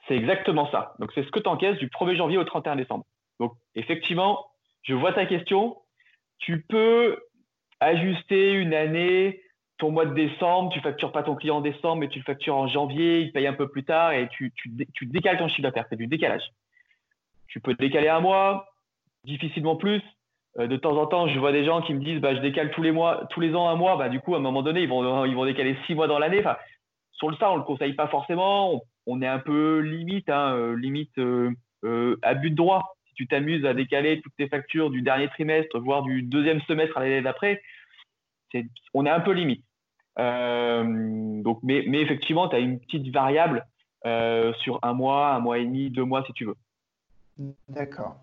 C'est 0.07 0.15
exactement 0.15 0.71
ça. 0.71 0.95
Donc 0.99 1.11
c'est 1.13 1.23
ce 1.23 1.31
que 1.31 1.39
tu 1.39 1.49
encaisses 1.49 1.77
du 1.79 1.87
1er 1.89 2.15
janvier 2.15 2.37
au 2.37 2.45
31 2.45 2.77
décembre. 2.77 3.03
Donc 3.41 3.51
effectivement, 3.75 4.45
je 4.83 4.93
vois 4.93 5.11
ta 5.11 5.25
question. 5.25 5.75
Tu 6.37 6.61
peux 6.61 7.19
ajuster 7.81 8.53
une 8.53 8.73
année, 8.73 9.41
ton 9.79 9.91
mois 9.91 10.05
de 10.05 10.13
décembre, 10.13 10.71
tu 10.71 10.79
factures 10.79 11.11
pas 11.11 11.23
ton 11.23 11.35
client 11.35 11.57
en 11.57 11.61
décembre, 11.61 11.97
mais 11.97 12.07
tu 12.07 12.19
le 12.19 12.23
factures 12.23 12.55
en 12.55 12.69
janvier, 12.69 13.19
il 13.19 13.33
paye 13.33 13.47
un 13.47 13.53
peu 13.53 13.67
plus 13.67 13.83
tard 13.83 14.13
et 14.13 14.29
tu, 14.29 14.53
tu 14.55 15.05
décales 15.07 15.39
ton 15.39 15.49
chiffre 15.49 15.63
d'affaires. 15.63 15.87
C'est 15.89 15.97
du 15.97 16.07
décalage. 16.07 16.53
Tu 17.47 17.59
peux 17.59 17.73
décaler 17.73 18.07
un 18.07 18.21
mois, 18.21 18.69
difficilement 19.23 19.75
plus. 19.75 20.01
Euh, 20.57 20.67
de 20.67 20.77
temps 20.77 20.97
en 20.97 21.05
temps, 21.05 21.27
je 21.27 21.39
vois 21.39 21.51
des 21.51 21.65
gens 21.65 21.81
qui 21.81 21.93
me 21.93 22.03
disent 22.03 22.19
bah, 22.19 22.35
je 22.35 22.41
décale 22.41 22.71
tous 22.71 22.81
les 22.81 22.91
mois, 22.91 23.27
tous 23.31 23.39
les 23.39 23.53
ans 23.55 23.69
un 23.69 23.75
mois. 23.75 23.97
Bah, 23.97 24.09
du 24.09 24.19
coup, 24.19 24.35
à 24.35 24.37
un 24.37 24.41
moment 24.41 24.63
donné, 24.63 24.81
ils 24.81 24.89
vont, 24.89 25.25
ils 25.25 25.35
vont 25.35 25.45
décaler 25.45 25.77
six 25.85 25.95
mois 25.95 26.07
dans 26.07 26.19
l'année. 26.19 26.43
Sur 27.11 27.29
le 27.29 27.37
ça, 27.37 27.51
on 27.51 27.55
ne 27.55 27.59
le 27.59 27.65
conseille 27.65 27.93
pas 27.93 28.07
forcément. 28.07 28.81
On, 29.05 29.21
est 29.21 29.27
un 29.27 29.39
peu 29.39 29.79
limite, 29.79 30.29
hein, 30.29 30.55
euh, 30.55 30.75
limite 30.75 31.17
euh, 31.17 32.17
à 32.21 32.33
but 32.33 32.51
de 32.51 32.55
droit. 32.55 32.95
Si 33.07 33.13
tu 33.15 33.27
t'amuses 33.27 33.65
à 33.65 33.73
décaler 33.73 34.21
toutes 34.21 34.35
tes 34.37 34.47
factures 34.47 34.89
du 34.89 35.01
dernier 35.01 35.27
trimestre, 35.29 35.79
voire 35.79 36.03
du 36.03 36.21
deuxième 36.21 36.61
semestre 36.61 36.97
à 36.97 37.01
l'année 37.01 37.21
d'après, 37.21 37.61
on 38.93 39.05
est 39.05 39.09
un 39.09 39.19
peu 39.19 39.31
limite. 39.31 39.63
donc, 40.17 41.59
mais, 41.63 41.83
mais 41.87 42.01
effectivement, 42.01 42.47
tu 42.47 42.55
as 42.55 42.59
une 42.59 42.79
petite 42.79 43.13
variable 43.13 43.65
sur 44.03 44.79
un 44.81 44.93
mois, 44.93 45.33
un 45.33 45.39
mois 45.39 45.59
et 45.59 45.65
demi, 45.65 45.89
deux 45.89 46.05
mois 46.05 46.23
si 46.25 46.33
tu 46.33 46.45
veux. 46.45 46.55
D'accord. 47.67 48.15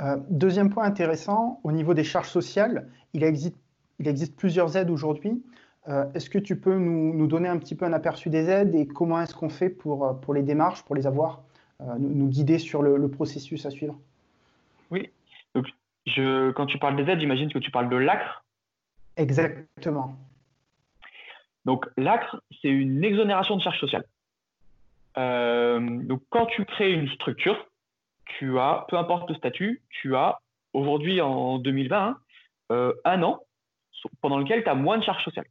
Euh, 0.00 0.16
deuxième 0.30 0.70
point 0.70 0.84
intéressant, 0.84 1.60
au 1.62 1.72
niveau 1.72 1.94
des 1.94 2.04
charges 2.04 2.28
sociales, 2.28 2.88
il 3.12 3.22
existe, 3.22 3.56
il 3.98 4.08
existe 4.08 4.36
plusieurs 4.36 4.76
aides 4.76 4.90
aujourd'hui. 4.90 5.42
Euh, 5.88 6.10
est-ce 6.14 6.30
que 6.30 6.38
tu 6.38 6.58
peux 6.58 6.76
nous, 6.76 7.26
donner 7.26 7.48
un 7.48 7.58
petit 7.58 7.74
peu 7.74 7.84
un 7.84 7.92
aperçu 7.92 8.30
des 8.30 8.48
aides 8.48 8.74
et 8.74 8.86
comment 8.86 9.20
est-ce 9.20 9.34
qu'on 9.34 9.48
fait 9.48 9.70
pour, 9.70 10.06
euh, 10.06 10.12
pour 10.14 10.34
les 10.34 10.42
démarches, 10.42 10.82
pour 10.84 10.94
les 10.94 11.06
avoir, 11.06 11.42
nous, 11.98 12.28
guider 12.28 12.58
sur 12.58 12.82
le, 12.82 13.08
processus 13.08 13.64
à 13.64 13.70
suivre? 13.70 13.98
Oui. 14.90 15.08
Donc, 15.54 15.66
je, 16.06 16.50
quand 16.50 16.66
tu 16.66 16.78
parles 16.78 16.94
des 16.94 17.10
aides, 17.10 17.20
j'imagine 17.20 17.50
que 17.50 17.58
tu 17.58 17.70
parles 17.70 17.88
de 17.88 17.96
l'ACRE. 17.96 18.44
Exactement. 19.16 20.14
Donc, 21.64 21.86
l'ACRE, 21.96 22.42
c'est 22.60 22.68
une 22.68 23.02
exonération 23.02 23.56
de 23.56 23.62
charges 23.62 23.80
sociales. 23.80 24.04
donc, 25.16 26.20
quand 26.28 26.44
tu 26.46 26.66
crées 26.66 26.92
une 26.92 27.08
structure, 27.08 27.69
tu 28.38 28.58
as, 28.58 28.86
peu 28.88 28.96
importe 28.96 29.28
le 29.28 29.34
statut, 29.34 29.82
tu 29.88 30.16
as 30.16 30.38
aujourd'hui 30.72 31.20
en 31.20 31.58
2020 31.58 31.98
hein, 31.98 32.16
euh, 32.72 32.92
un 33.04 33.22
an 33.22 33.40
pendant 34.20 34.38
lequel 34.38 34.62
tu 34.62 34.68
as 34.68 34.74
moins 34.74 34.98
de 34.98 35.04
charges 35.04 35.24
sociales. 35.24 35.46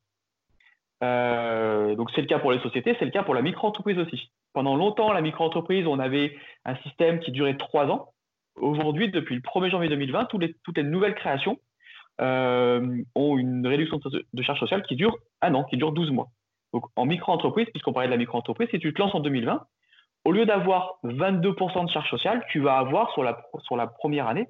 Euh, 1.04 1.96
donc 1.96 2.12
c'est 2.13 2.22
le 2.22 2.28
cas 2.28 2.39
pour 2.39 2.52
les 2.52 2.60
sociétés, 2.60 2.96
c'est 3.00 3.06
le 3.06 3.12
cas 3.12 3.24
pour 3.24 3.34
la 3.34 3.42
micro-entreprise 3.42 3.98
aussi. 3.98 4.32
Pendant 4.54 4.76
longtemps, 4.76 5.13
la 5.13 5.22
micro-entreprise, 5.22 5.88
on 5.88 6.00
avait 6.00 6.38
un 6.65 6.76
système 6.78 7.20
qui 7.20 7.32
durait 7.32 7.58
trois 7.58 7.86
ans. 7.86 8.10
Aujourd'hui, 8.56 9.10
depuis 9.10 9.36
le 9.36 9.42
1er 9.42 9.70
janvier 9.70 9.89
2020, 9.89 10.26
toutes 10.26 10.78
les, 10.78 10.84
nouvelles 10.84 11.15
créations 11.15 11.58
euh, 12.20 13.02
ont 13.15 13.38
une 13.38 13.65
réduction 13.65 14.00
de 14.34 14.42
charges 14.42 14.60
sociales 14.60 14.84
qui 14.84 14.96
dure 14.96 15.15
un 15.42 15.54
an, 15.54 15.63
qui 15.63 15.78
dure 15.78 15.94
12 15.94 16.12
mois. 16.12 16.28
Donc 16.74 16.86
en 16.96 17.06
micro-entreprise, 17.06 17.68
puisqu'on 17.72 17.94
parlait 17.94 18.08
de 18.08 18.13
la 18.13 18.18
micro-entreprise, 18.18 18.70
si 18.72 18.80
tu 18.80 18.94
te 18.94 19.02
lances 19.02 19.15
en 19.15 19.22
2020, 19.22 19.65
au 20.26 20.32
lieu 20.32 20.46
d'avoir 20.46 21.00
22% 21.04 21.86
de 21.86 21.92
charges 21.92 22.10
sociales, 22.10 22.46
tu 22.50 22.60
vas 22.60 22.78
avoir 22.78 23.12
sur 23.14 23.24
la, 23.24 23.42
sur 23.62 23.76
la 23.76 23.88
première 23.88 24.28
année 24.28 24.48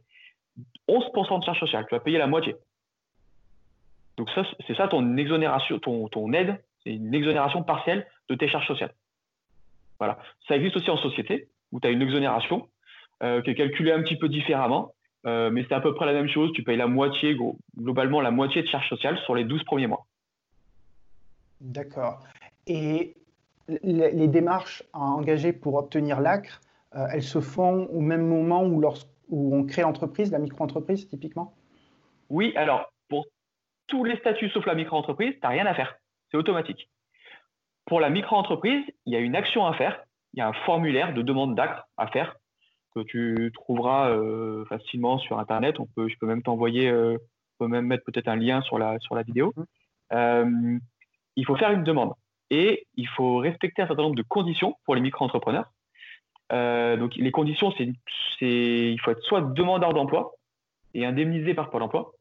11% 0.88 1.40
de 1.40 1.46
charges 1.46 1.60
sociales. 1.60 1.86
Tu 1.88 1.96
vas 1.96 2.02
payer 2.02 2.18
la 2.18 2.28
moitié. 2.28 2.56
Donc 4.18 4.30
ça, 4.32 4.44
c'est 4.68 4.76
ça 4.76 4.88
ton 4.88 5.16
exonération, 5.18 5.80
ton, 5.80 6.08
ton 6.10 6.34
aide, 6.34 6.62
c'est 6.84 6.92
une 6.92 7.14
exonération 7.14 7.64
partielle 7.64 8.06
de 8.28 8.36
tes 8.36 8.50
charges 8.50 8.68
sociales. 8.68 8.94
Voilà. 10.00 10.18
Ça 10.48 10.56
existe 10.56 10.78
aussi 10.78 10.90
en 10.90 10.98
société, 10.98 11.48
où 11.72 11.80
tu 11.80 11.88
as 11.88 11.92
une 11.92 12.02
exonération 12.02 12.68
euh, 13.24 13.42
qui 13.42 13.52
est 13.52 13.56
calculée 13.56 13.92
un 13.92 14.02
petit 14.02 14.18
peu 14.18 14.28
différemment, 14.28 14.94
euh, 15.26 15.50
mais 15.52 15.64
c'est 15.68 15.74
à 15.74 15.82
peu 15.82 15.94
près 15.94 16.06
la 16.06 16.14
même 16.14 16.30
chose. 16.30 16.52
Tu 16.54 16.64
payes 16.64 16.78
la 16.78 16.88
moitié, 16.88 17.38
globalement 17.78 18.22
la 18.22 18.32
moitié 18.32 18.62
de 18.62 18.68
charges 18.68 18.90
sociales 18.90 19.18
sur 19.20 19.36
les 19.36 19.44
12 19.44 19.64
premiers 19.64 19.88
mois. 19.88 20.06
D'accord. 21.62 22.20
Et 22.68 23.16
les, 23.84 24.28
démarches 24.28 24.84
à 24.94 25.00
engager 25.00 25.54
pour 25.54 25.76
obtenir 25.76 26.22
l'ACRE, 26.22 26.62
euh, 26.96 27.08
elles 27.12 27.24
se 27.24 27.40
font 27.40 27.88
au 27.88 28.00
même 28.00 28.28
moment 28.28 28.64
où, 28.64 28.82
où 29.30 29.56
on 29.56 29.66
crée 29.66 29.84
l'entreprise, 29.84 30.32
la 30.32 30.40
micro-entreprise 30.40 31.08
typiquement? 31.08 31.54
Oui, 32.30 32.54
alors 32.56 32.92
pour 33.08 33.28
tous 33.88 34.04
les 34.04 34.18
statuts 34.18 34.50
sauf 34.50 34.66
la 34.66 34.76
micro-entreprise, 34.76 35.34
tu 35.34 35.40
n'as 35.44 35.50
rien 35.50 35.66
à 35.66 35.74
faire. 35.74 35.96
C'est 36.32 36.38
automatique. 36.38 36.90
Pour 37.86 38.00
la 38.00 38.10
micro-entreprise, 38.10 38.84
il 39.06 39.14
y 39.14 39.16
a 39.16 39.20
une 39.20 39.36
action 39.36 39.66
à 39.66 39.74
faire. 39.74 40.04
Il 40.34 40.40
y 40.40 40.42
a 40.42 40.48
un 40.48 40.54
formulaire 40.54 41.14
de 41.14 41.22
demande 41.22 41.56
d'ACRE 41.56 41.88
à 41.98 42.08
faire 42.08 42.36
que 42.96 43.02
tu 43.02 43.52
trouveras 43.54 44.10
euh, 44.10 44.66
facilement 44.66 45.18
sur 45.20 45.40
Internet. 45.40 45.80
On 45.80 45.86
peut, 45.86 46.08
je 46.08 46.16
peux 46.20 46.28
même 46.28 46.42
t'envoyer, 46.44 46.90
euh, 46.90 47.18
on 47.60 47.66
peut 47.66 47.68
même 47.68 47.86
mettre 47.86 48.04
peut-être 48.04 48.28
un 48.28 48.36
lien 48.36 48.62
sur 48.62 48.80
la, 48.80 49.00
sur 49.00 49.16
la 49.16 49.24
vidéo. 49.24 49.54
Mmh. 50.12 50.80
il 51.36 51.46
faut 51.46 51.56
faire 51.56 51.70
une 51.70 51.84
demande 51.84 52.14
et 52.50 52.88
il 52.96 53.08
faut 53.08 53.38
respecter 53.38 53.82
un 53.82 53.88
certain 53.88 54.04
nombre 54.04 54.16
de 54.16 54.24
conditions 54.24 54.76
pour 54.86 54.96
les 54.96 55.02
micro-entrepreneurs. 55.02 55.72
Euh, 56.52 56.98
donc 56.98 57.16
les 57.16 57.32
conditions, 57.32 57.72
c'est, 57.78 57.90
il 58.42 59.00
faut 59.02 59.12
être 59.12 59.22
soit 59.24 59.42
demandeur 59.42 59.94
d'emploi 59.94 60.34
et 60.94 61.06
indemnisé 61.06 61.54
par 61.54 61.70
Pôle 61.70 61.84
emploi, 61.84 62.14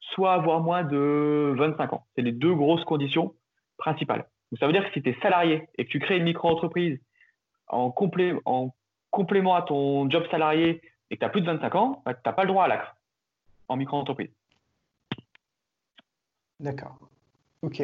soit 0.00 0.34
avoir 0.34 0.60
moins 0.60 0.84
de 0.84 1.54
25 1.56 1.92
ans. 1.92 2.06
C'est 2.14 2.22
les 2.22 2.32
deux 2.32 2.54
grosses 2.54 2.84
conditions 2.84 3.34
principales. 3.78 4.26
Donc, 4.50 4.58
ça 4.58 4.66
veut 4.66 4.72
dire 4.72 4.84
que 4.86 4.92
si 4.92 5.02
tu 5.02 5.10
es 5.10 5.16
salarié 5.22 5.68
et 5.78 5.84
que 5.84 5.90
tu 5.90 6.00
crées 6.00 6.18
une 6.18 6.24
micro-entreprise 6.24 6.98
en, 7.68 7.94
en, 8.44 8.74
complément 9.10 9.54
à 9.54 9.62
ton 9.62 10.10
job 10.10 10.24
salarié 10.30 10.82
et 11.10 11.16
que 11.16 11.20
tu 11.20 11.24
as 11.24 11.30
plus 11.30 11.40
de 11.40 11.46
25 11.46 11.74
ans, 11.74 12.02
bah, 12.04 12.14
tu 12.14 12.20
n'as 12.26 12.32
pas 12.32 12.42
le 12.42 12.48
droit 12.48 12.64
à 12.64 12.68
l'acre 12.68 12.96
en 13.68 13.76
micro-entreprise. 13.76 14.30
D'accord. 16.58 16.98
OK. 17.62 17.82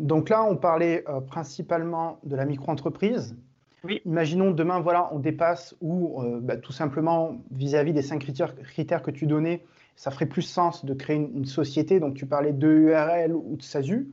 Donc 0.00 0.30
là, 0.30 0.42
on 0.44 0.56
parlait 0.56 1.04
euh, 1.08 1.20
principalement 1.20 2.20
de 2.24 2.34
la 2.34 2.46
micro-entreprise. 2.46 3.36
Oui. 3.84 4.00
Imaginons 4.06 4.50
demain, 4.50 4.80
voilà, 4.80 5.12
on 5.12 5.18
dépasse 5.18 5.76
ou 5.82 6.22
euh, 6.22 6.40
bah, 6.40 6.56
tout 6.56 6.72
simplement 6.72 7.36
vis-à-vis 7.50 7.92
des 7.92 8.00
cinq 8.00 8.20
critères, 8.20 9.02
que 9.02 9.10
tu 9.10 9.26
donnais, 9.26 9.62
ça 9.96 10.10
ferait 10.10 10.26
plus 10.26 10.42
sens 10.42 10.86
de 10.86 10.94
créer 10.94 11.16
une, 11.16 11.44
société. 11.44 12.00
Donc 12.00 12.14
tu 12.14 12.26
parlais 12.26 12.54
de 12.54 12.66
URL 12.66 13.34
ou 13.34 13.56
de 13.56 13.62
SASU. 13.62 14.08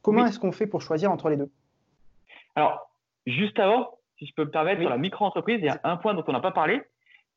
Comment 0.00 0.26
est-ce 0.26 0.38
qu'on 0.38 0.52
fait 0.52 0.68
pour 0.68 0.80
choisir 0.80 1.10
entre 1.10 1.28
les 1.28 1.36
deux? 1.36 1.50
Alors, 2.54 2.92
juste 3.26 3.58
avant, 3.58 3.98
si 4.18 4.26
je 4.26 4.34
peux 4.34 4.44
me 4.44 4.50
permettre, 4.50 4.80
sur 4.80 4.90
la 4.90 4.98
micro-entreprise, 4.98 5.58
il 5.58 5.66
y 5.66 5.68
a 5.68 5.80
un 5.82 5.96
point 5.96 6.14
dont 6.14 6.24
on 6.28 6.32
n'a 6.32 6.40
pas 6.40 6.52
parlé, 6.52 6.82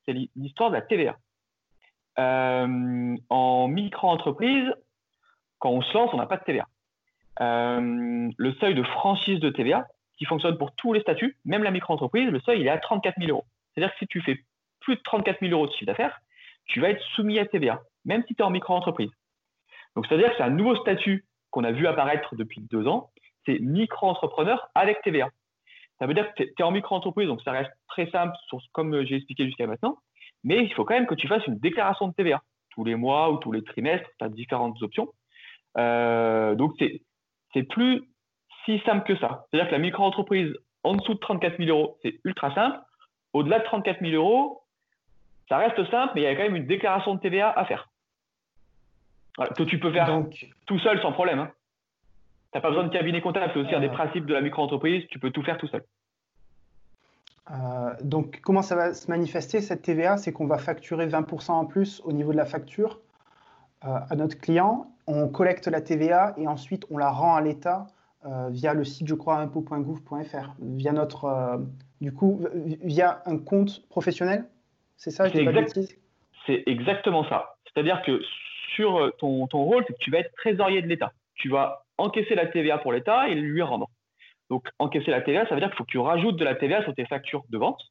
c'est 0.06 0.14
l'histoire 0.36 0.70
de 0.70 0.76
la 0.76 0.82
TVA. 0.84 1.18
Euh, 2.20 3.16
en 3.30 3.68
micro-entreprise, 3.68 4.72
quand 5.58 5.72
on 5.72 5.82
se 5.82 5.94
lance, 5.96 6.12
on 6.14 6.18
n'a 6.18 6.28
pas 6.28 6.38
de 6.38 6.44
TVA. 6.44 6.68
Euh, 7.42 8.30
le 8.38 8.54
seuil 8.56 8.76
de 8.76 8.84
franchise 8.84 9.40
de 9.40 9.50
TVA, 9.50 9.88
qui 10.18 10.26
fonctionne 10.26 10.58
pour 10.58 10.74
tous 10.76 10.94
les 10.94 11.02
statuts, 11.02 11.38
même 11.46 11.64
la 11.64 11.72
micro-entreprise, 11.72 12.30
le 12.30 12.40
seuil 12.40 12.62
il 12.62 12.68
est 12.68 12.72
à 12.72 12.78
34 12.78 13.16
000 13.20 13.30
euros. 13.32 13.46
C'est-à-dire 13.74 13.94
que 13.94 14.00
si 14.00 14.08
tu 14.08 14.22
fais 14.22 14.40
plus 14.80 14.96
de 14.96 15.02
34 15.02 15.40
000 15.42 15.52
euros 15.52 15.68
de 15.68 15.72
chiffre 15.74 15.86
d'affaires, 15.86 16.20
tu 16.66 16.80
vas 16.80 16.90
être 16.90 17.02
soumis 17.16 17.40
à 17.40 17.46
TVA, 17.46 17.82
même 18.06 18.24
si 18.28 18.36
tu 18.36 18.42
es 18.42 18.46
en 18.46 18.50
micro-entreprise. 18.50 19.12
Donc, 19.96 20.08
c'est-à-dire 20.08 20.32
que 20.32 20.38
c'est 20.38 20.44
un 20.44 20.50
nouveau 20.50 20.76
statut 20.78 21.26
qu'on 21.52 21.64
a 21.64 21.72
vu 21.72 21.88
apparaître 21.88 22.36
depuis 22.36 22.62
deux 22.62 22.88
ans, 22.88 23.12
c'est 23.46 23.60
micro-entrepreneur 23.60 24.70
avec 24.74 25.02
TVA. 25.02 25.30
Ça 26.00 26.08
veut 26.08 26.14
dire 26.14 26.34
que 26.34 26.44
tu 26.44 26.54
es 26.58 26.64
en 26.64 26.72
micro-entreprise, 26.72 27.28
donc 27.28 27.42
ça 27.42 27.52
reste 27.52 27.72
très 27.88 28.10
simple, 28.10 28.36
comme 28.72 29.06
j'ai 29.06 29.16
expliqué 29.16 29.46
jusqu'à 29.46 29.68
maintenant, 29.68 29.98
mais 30.44 30.64
il 30.64 30.74
faut 30.74 30.84
quand 30.86 30.96
même 30.96 31.08
que 31.08 31.16
tu 31.16 31.28
fasses 31.28 31.46
une 31.48 31.60
déclaration 31.60 32.08
de 32.08 32.14
TVA 32.14 32.42
tous 32.76 32.84
les 32.84 32.96
mois 32.96 33.32
ou 33.32 33.38
tous 33.38 33.52
les 33.52 33.64
trimestres, 33.64 34.10
tu 34.20 34.26
as 34.26 34.30
différentes 34.30 34.82
options. 34.82 35.08
Euh, 35.78 36.56
donc, 36.56 36.74
c'est 36.78 37.02
plus 37.64 38.04
si 38.66 38.80
simple 38.86 39.06
que 39.06 39.18
ça. 39.20 39.46
C'est-à-dire 39.50 39.70
que 39.70 39.76
la 39.76 39.80
micro-entreprise 39.80 40.54
en 40.84 40.96
dessous 40.96 41.16
de 41.16 41.20
34 41.20 41.58
000 41.58 41.70
euros, 41.70 41.98
c'est 42.02 42.20
ultra 42.24 42.54
simple. 42.54 42.80
Au-delà 43.34 43.60
de 43.60 43.66
34 43.66 44.00
000 44.02 44.14
euros, 44.14 44.62
ça 45.50 45.58
reste 45.58 45.90
simple, 45.90 46.14
mais 46.16 46.22
il 46.22 46.24
y 46.24 46.28
a 46.28 46.36
quand 46.36 46.44
même 46.44 46.56
une 46.56 46.68
déclaration 46.68 47.16
de 47.16 47.20
TVA 47.20 47.52
à 47.52 47.66
faire. 47.66 47.90
que 49.58 49.64
tu 49.64 49.80
peux 49.80 49.92
faire 49.92 50.24
tout 50.66 50.80
seul 50.80 51.02
sans 51.02 51.12
problème. 51.12 51.40
Hein. 51.40 51.52
Tu 52.52 52.58
n'as 52.58 52.62
pas 52.62 52.70
besoin 52.70 52.86
de 52.86 52.90
cabinet 52.90 53.22
comptable. 53.22 53.52
C'est 53.54 53.60
aussi 53.60 53.76
un 53.76 53.82
des 53.82 53.88
euh. 53.88 53.92
principes 53.92 54.26
de 54.26 54.34
la 54.34 54.42
micro-entreprise. 54.42 55.06
Tu 55.10 55.20
peux 55.20 55.32
tout 55.32 55.44
faire 55.44 55.58
tout 55.58 55.68
seul. 55.68 55.84
Euh, 57.52 57.94
donc, 58.02 58.40
comment 58.42 58.62
ça 58.62 58.76
va 58.76 58.94
se 58.94 59.10
manifester 59.12 59.62
cette 59.62 59.82
TVA 59.84 60.18
C'est 60.18 60.32
qu'on 60.32 60.48
va 60.48 60.58
facturer 60.58 61.08
20% 61.08 61.52
en 61.52 61.66
plus 61.66 62.02
au 62.06 62.12
niveau 62.12 62.32
de 62.32 62.38
la 62.38 62.46
facture 62.46 63.02
euh, 63.84 64.00
à 64.10 64.16
notre 64.16 64.40
client. 64.40 64.88
On 65.08 65.28
collecte 65.28 65.68
la 65.68 65.82
TVA 65.82 66.34
et 66.38 66.48
ensuite 66.48 66.86
on 66.90 66.98
la 66.98 67.10
rend 67.10 67.36
à 67.36 67.42
l'État 67.42 67.88
via 68.50 68.74
le 68.74 68.84
site, 68.84 69.08
je 69.08 69.14
crois, 69.14 69.38
impôt.gouv.fr, 69.38 70.56
via 70.60 70.92
notre, 70.92 71.62
du 72.02 72.12
coup, 72.12 72.44
via 72.82 73.22
un 73.28 73.38
compte 73.38 73.88
professionnel? 73.88 74.46
C'est 74.98 75.12
ça, 75.12 75.28
je 75.28 75.34
C'est 76.48 76.64
exactement 76.66 77.24
ça. 77.30 77.56
C'est-à-dire 77.66 78.02
que 78.04 78.20
sur 78.76 79.12
ton, 79.20 79.46
ton 79.48 79.64
rôle, 79.64 79.84
c'est 79.88 79.94
que 79.94 80.00
tu 80.00 80.12
vas 80.12 80.20
être 80.20 80.34
trésorier 80.36 80.82
de 80.82 80.88
l'État. 80.88 81.14
Tu 81.36 81.50
vas 81.50 81.86
encaisser 81.98 82.36
la 82.36 82.48
TVA 82.48 82.78
pour 82.78 82.92
l'État 82.92 83.30
et 83.30 83.36
lui 83.36 83.62
rendre. 83.62 83.90
Donc, 84.50 84.68
encaisser 84.80 85.12
la 85.12 85.22
TVA, 85.22 85.48
ça 85.48 85.56
veut 85.56 85.62
dire 85.62 85.70
qu'il 85.70 85.78
faut 85.78 85.86
que 85.86 85.92
tu 85.92 85.98
rajoutes 85.98 86.38
de 86.38 86.46
la 86.46 86.56
TVA 86.56 86.84
sur 86.84 86.94
tes 86.94 87.06
factures 87.06 87.44
de 87.50 87.58
vente. 87.58 87.82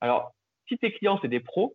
Alors, 0.00 0.32
si 0.68 0.78
tes 0.78 0.92
clients, 0.92 1.18
c'est 1.20 1.28
des 1.28 1.40
pros, 1.40 1.74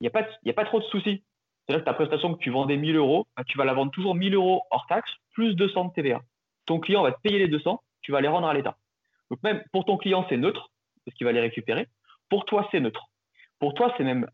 il 0.00 0.04
n'y 0.04 0.08
a, 0.08 0.10
pas, 0.10 0.26
a 0.46 0.52
pas 0.52 0.64
trop 0.64 0.80
de 0.80 0.84
soucis. 0.84 1.22
C'est-à-dire 1.68 1.84
que 1.84 1.90
ta 1.90 1.94
prestation 1.94 2.34
que 2.34 2.38
tu 2.38 2.48
vendais 2.48 2.78
1000 2.78 2.96
euros, 2.96 3.26
bah, 3.36 3.44
tu 3.46 3.58
vas 3.58 3.66
la 3.66 3.74
vendre 3.74 3.92
toujours 3.92 4.14
1000 4.14 4.34
euros 4.34 4.62
hors 4.70 4.86
taxe, 4.86 5.10
plus 5.34 5.54
200 5.54 5.86
de 5.86 5.92
TVA. 5.92 6.22
Ton 6.64 6.80
client 6.80 7.02
va 7.02 7.12
te 7.12 7.20
payer 7.20 7.38
les 7.38 7.48
200, 7.48 7.82
tu 8.00 8.10
vas 8.10 8.22
les 8.22 8.28
rendre 8.28 8.48
à 8.48 8.54
l'État. 8.54 8.76
Donc, 9.30 9.42
même 9.42 9.62
pour 9.70 9.84
ton 9.84 9.98
client, 9.98 10.24
c'est 10.30 10.38
neutre, 10.38 10.70
parce 11.04 11.14
qu'il 11.16 11.26
va 11.26 11.32
les 11.32 11.40
récupérer. 11.40 11.86
Pour 12.30 12.46
toi, 12.46 12.66
c'est 12.70 12.80
neutre. 12.80 13.08
Pour 13.58 13.74
toi, 13.74 13.92
c'est 13.98 14.04
même 14.04 14.26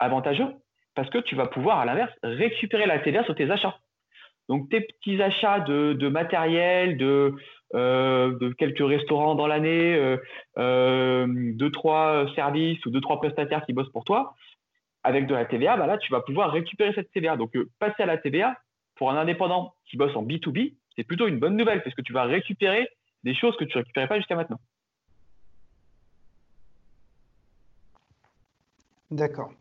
avantageux, 0.00 0.48
parce 0.96 1.08
que 1.10 1.18
tu 1.18 1.36
vas 1.36 1.46
pouvoir, 1.46 1.78
à 1.78 1.84
l'inverse, 1.84 2.12
récupérer 2.24 2.86
la 2.86 2.98
TVA 2.98 3.22
sur 3.22 3.36
tes 3.36 3.48
achats. 3.48 3.78
Donc, 4.48 4.68
tes 4.68 4.80
petits 4.80 5.22
achats 5.22 5.60
de, 5.60 6.08
matériel, 6.08 7.00
euh, 7.00 8.36
de, 8.36 8.52
quelques 8.54 8.84
restaurants 8.84 9.36
dans 9.36 9.46
l'année, 9.46 9.94
euh, 9.94 10.16
euh, 10.58 11.26
deux, 11.28 11.70
trois 11.70 12.26
services 12.34 12.84
ou 12.84 12.90
deux, 12.90 13.00
trois 13.00 13.20
prestataires 13.20 13.64
qui 13.64 13.74
bossent 13.74 13.92
pour 13.92 14.02
toi, 14.02 14.34
avec 15.02 15.26
de 15.26 15.34
la 15.34 15.44
TVA, 15.44 15.76
bah 15.76 15.86
là, 15.86 15.98
tu 15.98 16.12
vas 16.12 16.20
pouvoir 16.20 16.50
récupérer 16.52 16.92
cette 16.94 17.10
TVA. 17.12 17.36
Donc, 17.36 17.56
passer 17.78 18.02
à 18.02 18.06
la 18.06 18.18
TVA, 18.18 18.56
pour 18.96 19.10
un 19.10 19.16
indépendant 19.16 19.74
qui 19.86 19.96
bosse 19.96 20.14
en 20.14 20.24
B2B, 20.24 20.74
c'est 20.96 21.04
plutôt 21.04 21.26
une 21.26 21.38
bonne 21.38 21.56
nouvelle 21.56 21.82
parce 21.82 21.96
que 21.96 22.02
tu 22.02 22.12
vas 22.12 22.24
récupérer 22.24 22.88
des 23.24 23.34
choses 23.34 23.56
que 23.56 23.64
tu 23.64 23.76
ne 23.76 23.82
récupérais 23.82 24.08
pas 24.08 24.16
jusqu'à 24.16 24.36
maintenant. 24.36 24.60
D'accord. 29.10 29.52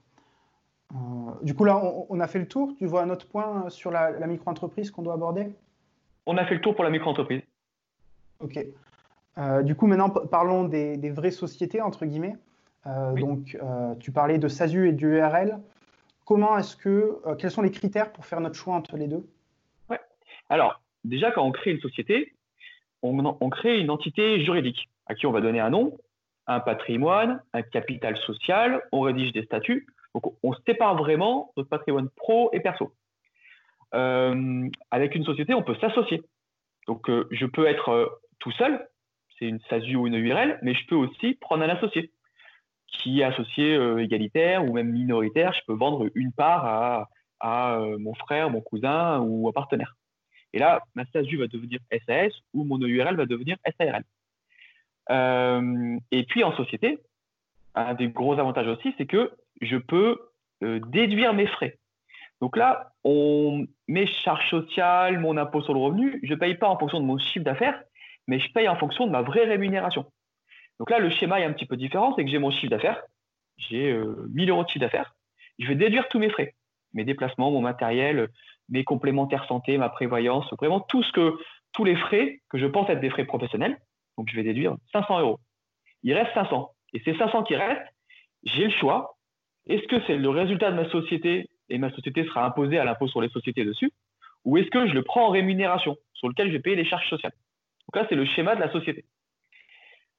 Euh, 0.93 0.97
du 1.41 1.54
coup, 1.56 1.65
là, 1.65 1.80
on, 2.10 2.19
a 2.19 2.28
fait 2.28 2.39
le 2.39 2.47
tour. 2.47 2.73
Tu 2.78 2.86
vois 2.86 3.04
un 3.04 3.10
autre 3.10 3.28
point 3.28 3.69
sur 3.69 3.91
la, 3.91 4.12
micro-entreprise 4.28 4.91
qu'on 4.91 5.02
doit 5.02 5.13
aborder? 5.13 5.47
On 6.25 6.38
a 6.38 6.45
fait 6.45 6.56
le 6.56 6.62
tour 6.62 6.75
pour 6.75 6.84
la 6.84 6.89
micro-entreprise. 6.89 7.41
Ok. 8.39 8.60
Euh, 9.38 9.63
du 9.63 9.75
coup, 9.75 9.88
maintenant, 9.88 10.10
parlons 10.10 10.65
des, 10.65 11.10
vraies 11.12 11.32
sociétés, 11.32 11.82
entre 11.82 12.06
guillemets. 12.06 12.36
Euh, 12.87 13.13
donc, 13.13 13.57
tu 13.99 14.11
parlais 14.11 14.37
de 14.37 14.47
SASU 14.47 14.89
et 14.89 14.93
d'URL. 14.93 15.59
Comment 16.25 16.57
est-ce 16.57 16.75
que, 16.75 17.19
quels 17.37 17.51
sont 17.51 17.61
les 17.61 17.71
critères 17.71 18.11
pour 18.11 18.25
faire 18.25 18.39
notre 18.39 18.55
choix 18.55 18.75
entre 18.75 18.97
les 18.97 19.07
deux? 19.07 19.27
Ouais. 19.89 19.99
Alors, 20.49 20.81
déjà, 21.03 21.31
quand 21.31 21.43
on 21.43 21.51
crée 21.51 21.71
une 21.71 21.81
société, 21.81 22.35
on 23.01 23.49
crée 23.49 23.79
une 23.79 23.89
entité 23.89 24.43
juridique 24.43 24.89
à 25.07 25.15
qui 25.15 25.25
on 25.25 25.31
va 25.31 25.41
donner 25.41 25.59
un 25.59 25.71
nom, 25.71 25.97
un 26.49 26.59
patrimoine, 26.59 27.41
un 27.53 27.61
capital 27.61 28.17
social, 28.25 28.81
on 28.91 29.01
rédige 29.01 29.31
des 29.33 29.43
statuts. 29.43 29.87
Donc, 30.15 30.33
on 30.43 30.53
sépare 30.65 30.95
vraiment 30.95 31.51
notre 31.55 31.69
patrimoine 31.69 32.09
pro 32.09 32.49
et 32.53 32.59
perso. 32.59 32.91
Euh, 33.93 34.67
avec 34.91 35.15
une 35.15 35.23
société, 35.25 35.53
on 35.53 35.63
peut 35.63 35.75
s'associer. 35.75 36.23
Donc, 36.87 37.09
euh, 37.09 37.27
je 37.31 37.45
peux 37.45 37.67
être 37.67 37.89
euh, 37.89 38.07
tout 38.39 38.51
seul, 38.53 38.87
c'est 39.37 39.45
une 39.45 39.59
SASU 39.69 39.95
ou 39.95 40.07
une 40.07 40.15
URL, 40.15 40.59
mais 40.61 40.73
je 40.73 40.85
peux 40.87 40.95
aussi 40.95 41.35
prendre 41.35 41.63
un 41.63 41.69
associé 41.69 42.11
qui 42.91 43.21
est 43.21 43.23
associé 43.23 43.75
égalitaire 43.99 44.65
ou 44.65 44.73
même 44.73 44.91
minoritaire. 44.91 45.54
Je 45.54 45.62
peux 45.67 45.73
vendre 45.73 46.10
une 46.15 46.32
part 46.32 46.65
à, 46.65 47.10
à 47.39 47.80
mon 47.99 48.13
frère, 48.13 48.49
mon 48.49 48.62
cousin 48.62 49.19
ou 49.19 49.47
un 49.47 49.52
partenaire. 49.52 49.95
Et 50.54 50.60
là, 50.60 50.82
ma 50.95 51.06
SASU 51.06 51.38
va 51.38 51.47
devenir 51.47 51.80
SAS 51.91 52.34
ou 52.54 52.63
mon 52.63 52.80
URL 52.82 53.15
va 53.15 53.25
devenir 53.25 53.58
SARL. 53.78 54.04
et 56.12 56.23
puis 56.23 56.43
en 56.43 56.56
société, 56.56 56.99
un 57.75 57.93
des 57.93 58.10
gros 58.10 58.39
avantages 58.39 58.67
aussi, 58.67 58.93
c'est 58.97 59.06
que 59.06 59.32
je 59.62 59.78
peux 59.78 60.19
euh, 60.63 60.80
déduire 60.88 61.34
mes 61.34 61.47
frais. 61.47 61.78
Donc 62.41 62.56
là, 62.56 62.93
mes 63.88 64.08
charges 64.08 64.49
sociales, 64.49 65.19
mon 65.19 65.36
impôt 65.38 65.62
sur 65.62 65.73
le 65.73 65.80
revenu, 65.80 66.19
je 66.23 66.34
ne 66.34 66.39
paye 66.39 66.56
pas 66.56 66.69
en 66.69 66.78
fonction 66.78 66.99
de 66.99 67.06
mon 67.06 67.17
chiffre 67.17 67.43
d'affaires, 67.43 67.82
mais 68.28 68.39
je 68.39 68.52
paye 68.54 68.69
en 68.69 68.78
fonction 68.78 69.06
de 69.06 69.12
ma 69.12 69.21
vraie 69.21 69.43
rémunération. 69.43 70.06
Donc 70.79 70.89
là, 70.89 70.99
le 70.99 71.09
schéma 71.09 71.39
est 71.39 71.45
un 71.45 71.53
petit 71.53 71.65
peu 71.65 71.77
différent, 71.77 72.13
c'est 72.15 72.23
que 72.23 72.31
j'ai 72.31 72.39
mon 72.39 72.51
chiffre 72.51 72.69
d'affaires, 72.69 73.01
j'ai 73.57 73.93
1000 73.93 74.49
euh, 74.49 74.53
euros 74.53 74.63
de 74.63 74.69
chiffre 74.69 74.79
d'affaires, 74.79 75.13
je 75.59 75.67
vais 75.67 75.75
déduire 75.75 76.07
tous 76.07 76.19
mes 76.19 76.29
frais, 76.29 76.55
mes 76.93 77.03
déplacements, 77.03 77.51
mon 77.51 77.61
matériel, 77.61 78.29
mes 78.69 78.83
complémentaires 78.83 79.45
santé, 79.45 79.77
ma 79.77 79.89
prévoyance, 79.89 80.51
vraiment 80.53 80.79
tout 80.79 81.03
ce 81.03 81.11
que, 81.11 81.37
tous 81.73 81.83
les 81.83 81.95
frais 81.95 82.41
que 82.49 82.57
je 82.57 82.65
pense 82.65 82.89
être 82.89 83.01
des 83.01 83.09
frais 83.09 83.25
professionnels. 83.25 83.77
Donc 84.17 84.29
je 84.29 84.35
vais 84.35 84.43
déduire 84.43 84.75
500 84.93 85.19
euros. 85.19 85.39
Il 86.03 86.13
reste 86.13 86.33
500. 86.33 86.71
Et 86.93 87.01
ces 87.01 87.15
500 87.15 87.43
qui 87.43 87.55
restent, 87.55 87.93
j'ai 88.43 88.65
le 88.65 88.71
choix 88.71 89.19
est-ce 89.69 89.87
que 89.87 90.01
c'est 90.07 90.17
le 90.17 90.29
résultat 90.29 90.71
de 90.71 90.75
ma 90.75 90.89
société 90.89 91.47
et 91.69 91.77
ma 91.77 91.91
société 91.91 92.25
sera 92.25 92.43
imposée 92.43 92.79
à 92.79 92.85
l'impôt 92.85 93.07
sur 93.07 93.21
les 93.21 93.29
sociétés 93.29 93.63
dessus 93.63 93.91
Ou 94.43 94.57
est-ce 94.57 94.69
que 94.69 94.87
je 94.87 94.93
le 94.93 95.03
prends 95.03 95.27
en 95.27 95.29
rémunération 95.29 95.95
sur 96.13 96.27
lequel 96.27 96.47
je 96.47 96.53
vais 96.53 96.59
payer 96.59 96.75
les 96.75 96.85
charges 96.85 97.07
sociales? 97.07 97.33
Donc 97.87 98.01
là, 98.01 98.07
c'est 98.09 98.15
le 98.15 98.25
schéma 98.25 98.55
de 98.55 98.61
la 98.61 98.71
société 98.71 99.05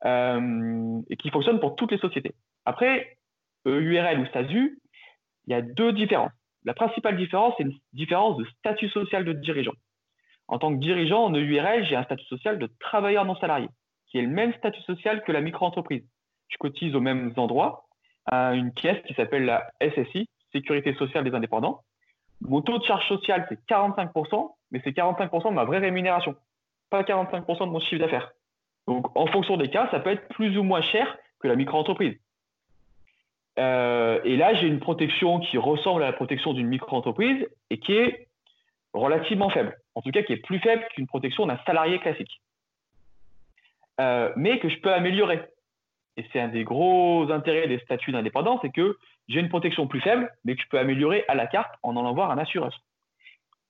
et 0.05 1.17
qui 1.17 1.31
fonctionne 1.31 1.61
pour 1.61 1.77
toutes 1.77 1.93
les 1.93 1.99
sociétés. 1.99 2.35
Après, 2.65 3.19
URL 3.67 4.21
ou 4.21 4.27
SASU, 4.33 4.79
il 5.47 5.53
y 5.53 5.55
a 5.55 5.63
deux 5.63 5.93
différences. 5.93 6.33
La 6.65 6.75
principale 6.75 7.17
différence, 7.17 7.55
c'est 7.57 7.65
une 7.65 7.79
différence 7.93 8.37
de 8.37 8.45
statut 8.59 8.89
social 8.91 9.25
de 9.25 9.33
dirigeant. 9.33 9.73
En 10.49 10.59
tant 10.59 10.73
que 10.73 10.81
dirigeant 10.81 11.25
en 11.25 11.35
URL, 11.35 11.85
j'ai 11.87 11.97
un 11.97 12.05
statut 12.05 12.27
social 12.27 12.59
de 12.59 12.69
travailleur 12.81 13.25
non 13.25 13.37
salarié, 13.37 13.69
qui 14.09 14.19
est 14.19 14.23
le 14.23 14.29
même 14.29 14.53
statut 14.55 14.83
social 14.83 15.23
que 15.23 15.33
la 15.33 15.41
micro-entreprise. 15.41 16.03
Je 16.49 16.57
cotise 16.59 16.95
aux 16.95 17.01
mêmes 17.01 17.33
endroits, 17.37 17.87
à 18.27 18.55
une 18.55 18.73
caisse 18.73 19.01
qui 19.07 19.15
s'appelle 19.15 19.45
la 19.45 19.71
SSI, 19.81 20.29
Sécurité 20.53 20.95
sociale 20.95 21.23
des 21.25 21.35
indépendants. 21.35 21.83
Mon 22.41 22.61
taux 22.61 22.79
de 22.79 22.85
charge 22.85 23.07
sociale, 23.07 23.47
c'est 23.49 23.61
45%, 23.69 24.51
mais 24.73 24.81
c'est 24.83 24.91
45% 24.91 25.51
de 25.51 25.55
ma 25.55 25.65
vraie 25.65 25.79
rémunération, 25.79 26.35
pas 26.91 27.03
45% 27.03 27.67
de 27.67 27.71
mon 27.71 27.79
chiffre 27.79 28.01
d'affaires. 28.01 28.33
Donc, 28.87 29.17
en 29.17 29.27
fonction 29.27 29.57
des 29.57 29.71
cas, 29.71 29.89
ça 29.91 30.01
peut 30.01 30.11
être 30.11 30.29
plus 30.29 30.57
ou 30.59 30.63
moins 30.63 30.83
cher 30.83 31.17
que 31.41 31.49
la 31.49 31.57
micro-entreprise. 31.57 32.17
Euh, 33.59 34.21
et 34.25 34.37
là, 34.37 34.55
j'ai 34.55 34.67
une 34.67 34.81
protection 34.81 35.41
qui 35.41 35.59
ressemble 35.59 36.03
à 36.03 36.07
la 36.07 36.13
protection 36.13 36.53
d'une 36.53 36.69
micro-entreprise 36.69 37.47
et 37.71 37.79
qui 37.79 37.93
est 37.93 38.29
relativement 38.93 39.51
faible. 39.51 39.77
En 39.95 40.03
tout 40.03 40.11
cas, 40.11 40.23
qui 40.23 40.33
est 40.33 40.45
plus 40.45 40.59
faible 40.61 40.85
qu'une 40.95 41.07
protection 41.07 41.47
d'un 41.47 41.59
salarié 41.67 41.99
classique. 41.99 42.41
Euh, 44.01 44.33
mais 44.37 44.59
que 44.59 44.69
je 44.69 44.81
peux 44.81 44.93
améliorer 44.93 45.43
et 46.21 46.27
c'est 46.33 46.41
un 46.41 46.49
des 46.49 46.65
gros 46.65 47.31
intérêts 47.31 47.67
des 47.67 47.79
statuts 47.79 48.13
d'indépendance, 48.13 48.61
c'est 48.63 48.73
que 48.73 48.99
j'ai 49.29 49.41
une 49.41 49.49
protection 49.49 49.87
plus 49.87 50.01
faible, 50.01 50.31
mais 50.45 50.55
que 50.55 50.63
je 50.63 50.69
peux 50.69 50.79
améliorer 50.79 51.25
à 51.29 51.35
la 51.35 51.47
carte 51.47 51.73
en 51.83 51.97
allant 51.97 52.13
voir 52.13 52.31
un 52.31 52.39
assureur. 52.39 52.79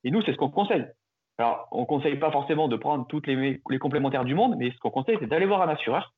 Et 0.04 0.10
nous, 0.10 0.22
c'est 0.22 0.32
ce 0.32 0.36
qu'on 0.36 0.50
conseille. 0.50 0.86
Alors, 1.40 1.68
on 1.70 1.80
ne 1.80 1.86
conseille 1.86 2.16
pas 2.16 2.30
forcément 2.30 2.68
de 2.68 2.76
prendre 2.76 3.06
toutes 3.06 3.26
les, 3.26 3.58
complémentaires 3.78 4.26
du 4.26 4.34
monde, 4.34 4.56
mais 4.58 4.72
ce 4.72 4.78
qu'on 4.78 4.90
conseille, 4.90 5.16
c'est 5.20 5.26
d'aller 5.26 5.46
voir 5.46 5.62
un 5.62 5.70
assureur. 5.70 6.12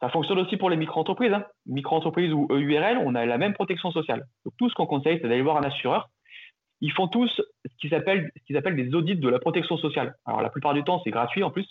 Ça 0.00 0.08
fonctionne 0.08 0.38
aussi 0.38 0.56
pour 0.56 0.70
les 0.70 0.76
micro-entreprises. 0.76 1.32
Hein. 1.32 1.44
Micro-entreprises 1.66 2.32
ou 2.32 2.46
EURL, 2.48 2.98
on 3.04 3.16
a 3.16 3.26
la 3.26 3.38
même 3.38 3.54
protection 3.54 3.90
sociale. 3.90 4.24
Donc, 4.44 4.54
tout 4.56 4.70
ce 4.70 4.74
qu'on 4.76 4.86
conseille, 4.86 5.18
c'est 5.20 5.26
d'aller 5.28 5.42
voir 5.42 5.56
un 5.56 5.64
assureur. 5.64 6.10
Ils 6.80 6.92
font 6.92 7.08
tous 7.08 7.28
ce 7.66 7.76
qu'ils 7.80 7.92
appellent, 7.92 8.30
des 8.48 8.94
audits 8.94 9.16
de 9.16 9.28
la 9.28 9.40
protection 9.40 9.76
sociale. 9.78 10.14
Alors, 10.26 10.42
la 10.42 10.50
plupart 10.50 10.74
du 10.74 10.84
temps, 10.84 11.00
c'est 11.02 11.10
gratuit 11.10 11.42
en 11.42 11.50
plus. 11.50 11.68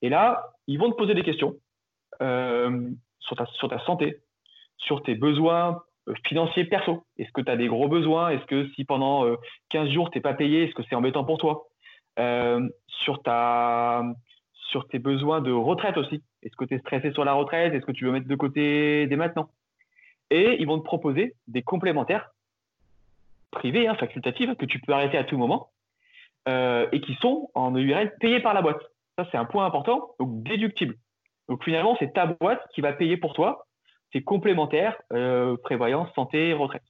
Et 0.00 0.08
là, 0.08 0.46
ils 0.66 0.78
vont 0.78 0.90
te 0.90 0.96
poser 0.96 1.12
des 1.12 1.24
questions. 1.24 1.56
Euh, 2.22 2.88
sur 3.20 3.36
ta 3.68 3.78
santé, 3.84 4.22
sur 4.78 5.02
tes 5.02 5.14
besoins 5.14 5.82
financiers 6.26 6.64
perso. 6.64 7.04
Est-ce 7.18 7.30
que 7.32 7.40
tu 7.40 7.50
as 7.50 7.56
des 7.56 7.68
gros 7.68 7.88
besoins? 7.88 8.30
Est-ce 8.30 8.44
que 8.44 8.68
si 8.74 8.84
pendant 8.84 9.24
15 9.70 9.90
jours, 9.90 10.10
tu 10.10 10.18
n'es 10.18 10.22
pas 10.22 10.34
payé, 10.34 10.64
est-ce 10.64 10.74
que 10.74 10.82
c'est 10.88 10.94
embêtant 10.94 11.24
pour 11.24 11.38
toi? 11.38 11.68
Sur, 12.88 13.22
ta, 13.22 14.04
sur 14.52 14.86
tes 14.88 14.98
besoins 14.98 15.40
de 15.40 15.52
retraite 15.52 15.96
aussi. 15.96 16.22
Est-ce 16.42 16.56
que 16.56 16.64
tu 16.64 16.74
es 16.74 16.78
stressé 16.78 17.12
sur 17.12 17.24
la 17.24 17.32
retraite? 17.32 17.74
Est-ce 17.74 17.86
que 17.86 17.92
tu 17.92 18.04
veux 18.04 18.12
mettre 18.12 18.28
de 18.28 18.34
côté 18.34 19.06
dès 19.06 19.16
maintenant 19.16 19.48
Et 20.30 20.60
ils 20.60 20.66
vont 20.66 20.78
te 20.78 20.84
proposer 20.84 21.34
des 21.48 21.62
complémentaires 21.62 22.30
privés, 23.50 23.88
hein, 23.88 23.94
facultatifs, 23.94 24.54
que 24.56 24.66
tu 24.66 24.80
peux 24.80 24.92
arrêter 24.92 25.16
à 25.16 25.24
tout 25.24 25.38
moment 25.38 25.70
et 26.46 27.00
qui 27.00 27.14
sont 27.14 27.50
en 27.54 27.74
URL 27.74 28.14
payés 28.20 28.40
par 28.40 28.52
la 28.52 28.62
boîte. 28.62 28.80
Ça, 29.16 29.26
c'est 29.30 29.38
un 29.38 29.44
point 29.44 29.64
important, 29.64 30.14
donc 30.18 30.42
déductible. 30.42 30.96
Donc 31.48 31.62
finalement, 31.64 31.96
c'est 31.98 32.12
ta 32.12 32.26
boîte 32.26 32.60
qui 32.74 32.80
va 32.80 32.92
payer 32.92 33.16
pour 33.16 33.32
toi 33.32 33.66
tes 34.14 34.22
complémentaires, 34.22 34.96
euh, 35.12 35.56
prévoyance, 35.56 36.08
santé, 36.14 36.52
retraite. 36.52 36.84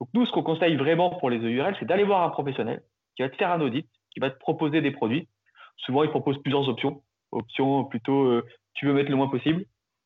Donc 0.00 0.08
nous, 0.12 0.26
ce 0.26 0.32
qu'on 0.32 0.42
conseille 0.42 0.74
vraiment 0.74 1.10
pour 1.10 1.30
les 1.30 1.38
EURL, 1.38 1.76
c'est 1.78 1.86
d'aller 1.86 2.02
voir 2.02 2.24
un 2.24 2.30
professionnel 2.30 2.82
qui 3.14 3.22
va 3.22 3.28
te 3.28 3.36
faire 3.36 3.52
un 3.52 3.60
audit, 3.60 3.86
qui 4.10 4.18
va 4.18 4.28
te 4.28 4.38
proposer 4.40 4.80
des 4.80 4.90
produits. 4.90 5.28
Souvent, 5.76 6.02
il 6.02 6.10
propose 6.10 6.42
plusieurs 6.42 6.68
options. 6.68 7.00
Option 7.30 7.84
plutôt, 7.84 8.24
euh, 8.24 8.44
tu 8.74 8.86
veux 8.86 8.92
mettre 8.92 9.08
le 9.08 9.16
moins 9.16 9.28
possible. 9.28 9.64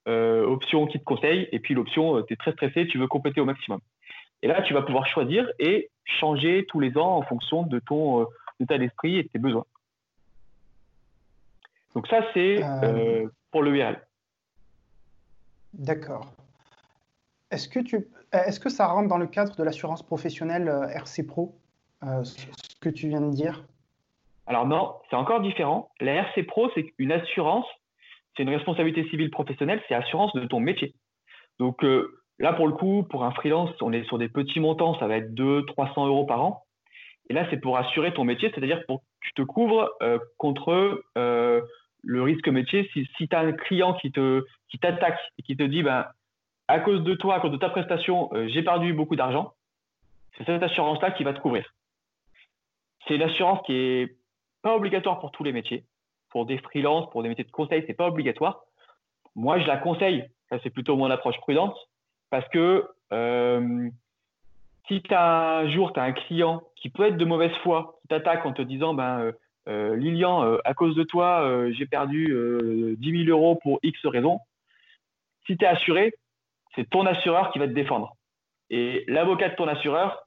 Euh, 0.08 0.44
option 0.44 0.86
qui 0.86 0.98
te 0.98 1.04
conseille. 1.04 1.48
Et 1.52 1.58
puis 1.58 1.72
l'option, 1.72 2.22
tu 2.22 2.34
es 2.34 2.36
très 2.36 2.52
stressé, 2.52 2.86
tu 2.86 2.98
veux 2.98 3.08
compléter 3.08 3.40
au 3.40 3.46
maximum. 3.46 3.80
Et 4.42 4.46
là, 4.46 4.60
tu 4.60 4.74
vas 4.74 4.82
pouvoir 4.82 5.06
choisir 5.06 5.50
et 5.58 5.88
changer 6.04 6.66
tous 6.68 6.80
les 6.80 6.98
ans 6.98 7.16
en 7.16 7.22
fonction 7.22 7.62
de 7.62 7.78
ton 7.78 8.26
état 8.60 8.76
d'esprit 8.76 9.16
et 9.16 9.22
de 9.22 9.28
tes 9.28 9.38
besoins. 9.38 9.64
Donc 11.94 12.06
ça, 12.08 12.20
c'est 12.34 12.60
pour 13.50 13.62
le 13.62 13.74
URL. 13.74 14.05
D'accord. 15.78 16.32
Est-ce 17.50 17.68
que, 17.68 18.70
ça 18.70 18.86
rentre 18.86 19.08
dans 19.08 19.18
le 19.18 19.26
cadre 19.26 19.54
de 19.54 19.62
l'assurance 19.62 20.02
professionnelle 20.02 20.68
euh, 20.68 20.88
RC 20.88 21.24
Pro, 21.26 21.54
ce 22.02 22.34
que 22.80 22.88
tu 22.88 23.08
viens 23.08 23.20
de 23.20 23.30
dire? 23.30 23.64
Alors 24.46 24.66
non, 24.66 24.94
c'est 25.08 25.16
encore 25.16 25.40
différent. 25.40 25.90
La 26.00 26.14
RC 26.14 26.44
Pro, 26.44 26.70
c'est 26.74 26.86
une 26.98 27.12
assurance, 27.12 27.66
c'est 28.36 28.42
une 28.42 28.50
responsabilité 28.50 29.08
civile 29.10 29.30
professionnelle, 29.30 29.82
c'est 29.88 29.94
assurance 29.94 30.32
de 30.34 30.44
ton 30.46 30.60
métier. 30.60 30.94
Donc 31.58 31.84
là, 32.38 32.52
pour 32.52 32.66
le 32.66 32.72
coup, 32.72 33.04
pour 33.08 33.24
un 33.24 33.32
freelance, 33.32 33.70
on 33.80 33.92
est 33.92 34.04
sur 34.04 34.18
des 34.18 34.28
petits 34.28 34.60
montants, 34.60 34.98
ça 34.98 35.06
va 35.06 35.16
être 35.16 35.32
200-300 35.34 36.06
euros 36.06 36.26
par 36.26 36.44
an. 36.44 36.64
Et 37.28 37.34
là, 37.34 37.46
c'est 37.50 37.56
pour 37.56 37.76
assurer 37.76 38.12
ton 38.14 38.24
métier, 38.24 38.50
c'est-à-dire 38.54 38.84
pour 38.86 39.00
que 39.00 39.04
tu 39.20 39.34
te 39.34 39.42
couvres 39.42 39.90
contre 40.36 41.02
le 42.06 42.22
risque 42.22 42.48
métier, 42.48 42.88
si, 42.92 43.06
si 43.16 43.28
tu 43.28 43.36
as 43.36 43.40
un 43.40 43.52
client 43.52 43.94
qui 43.94 44.12
qui 44.12 44.78
t'attaque 44.78 45.18
et 45.38 45.42
qui 45.42 45.56
te 45.56 45.64
dit 45.64 45.82
ben, 45.82 46.06
à 46.68 46.80
cause 46.80 47.02
de 47.02 47.14
toi, 47.14 47.34
à 47.34 47.40
cause 47.40 47.50
de 47.50 47.56
ta 47.56 47.68
prestation, 47.68 48.30
euh, 48.32 48.48
j'ai 48.48 48.62
perdu 48.62 48.92
beaucoup 48.94 49.16
d'argent, 49.16 49.54
c'est 50.36 50.44
cette 50.44 50.62
assurance-là 50.62 51.10
qui 51.10 51.24
va 51.24 51.32
te 51.32 51.40
couvrir. 51.40 51.74
C'est 53.06 53.16
une 53.16 53.22
assurance 53.22 53.60
qui 53.66 53.74
est 53.74 54.16
pas 54.62 54.74
obligatoire 54.74 55.18
pour 55.20 55.32
tous 55.32 55.44
les 55.44 55.52
métiers. 55.52 55.84
Pour 56.30 56.46
des 56.46 56.58
freelances, 56.58 57.10
pour 57.10 57.22
des 57.22 57.28
métiers 57.28 57.44
de 57.44 57.50
conseil, 57.50 57.84
c'est 57.86 57.94
pas 57.94 58.08
obligatoire. 58.08 58.62
Moi, 59.34 59.58
je 59.60 59.66
la 59.66 59.76
conseille. 59.76 60.24
Ça, 60.48 60.58
c'est 60.62 60.70
plutôt 60.70 60.96
mon 60.96 61.10
approche 61.10 61.38
prudente 61.38 61.76
parce 62.30 62.48
que 62.48 62.88
euh, 63.12 63.88
si 64.86 65.02
tu 65.02 65.14
un 65.14 65.68
jour, 65.68 65.92
tu 65.92 66.00
as 66.00 66.04
un 66.04 66.12
client 66.12 66.62
qui 66.76 66.90
peut 66.90 67.06
être 67.06 67.16
de 67.16 67.24
mauvaise 67.24 67.54
foi, 67.62 67.98
qui 68.02 68.08
t'attaque 68.08 68.44
en 68.46 68.52
te 68.52 68.62
disant 68.62 68.94
ben, 68.94 69.20
euh, 69.20 69.32
Lilian, 69.66 70.44
euh, 70.44 70.58
à 70.64 70.74
cause 70.74 70.94
de 70.94 71.02
toi, 71.02 71.42
euh, 71.42 71.72
j'ai 71.72 71.86
perdu 71.86 72.26
10 72.98 73.24
000 73.24 73.30
euros 73.30 73.56
pour 73.56 73.80
X 73.82 74.04
raison. 74.06 74.40
Si 75.46 75.56
tu 75.56 75.64
es 75.64 75.68
assuré, 75.68 76.14
c'est 76.74 76.88
ton 76.88 77.06
assureur 77.06 77.50
qui 77.50 77.58
va 77.58 77.66
te 77.66 77.72
défendre. 77.72 78.16
Et 78.70 79.04
l'avocat 79.08 79.48
de 79.48 79.54
ton 79.54 79.68
assureur, 79.68 80.26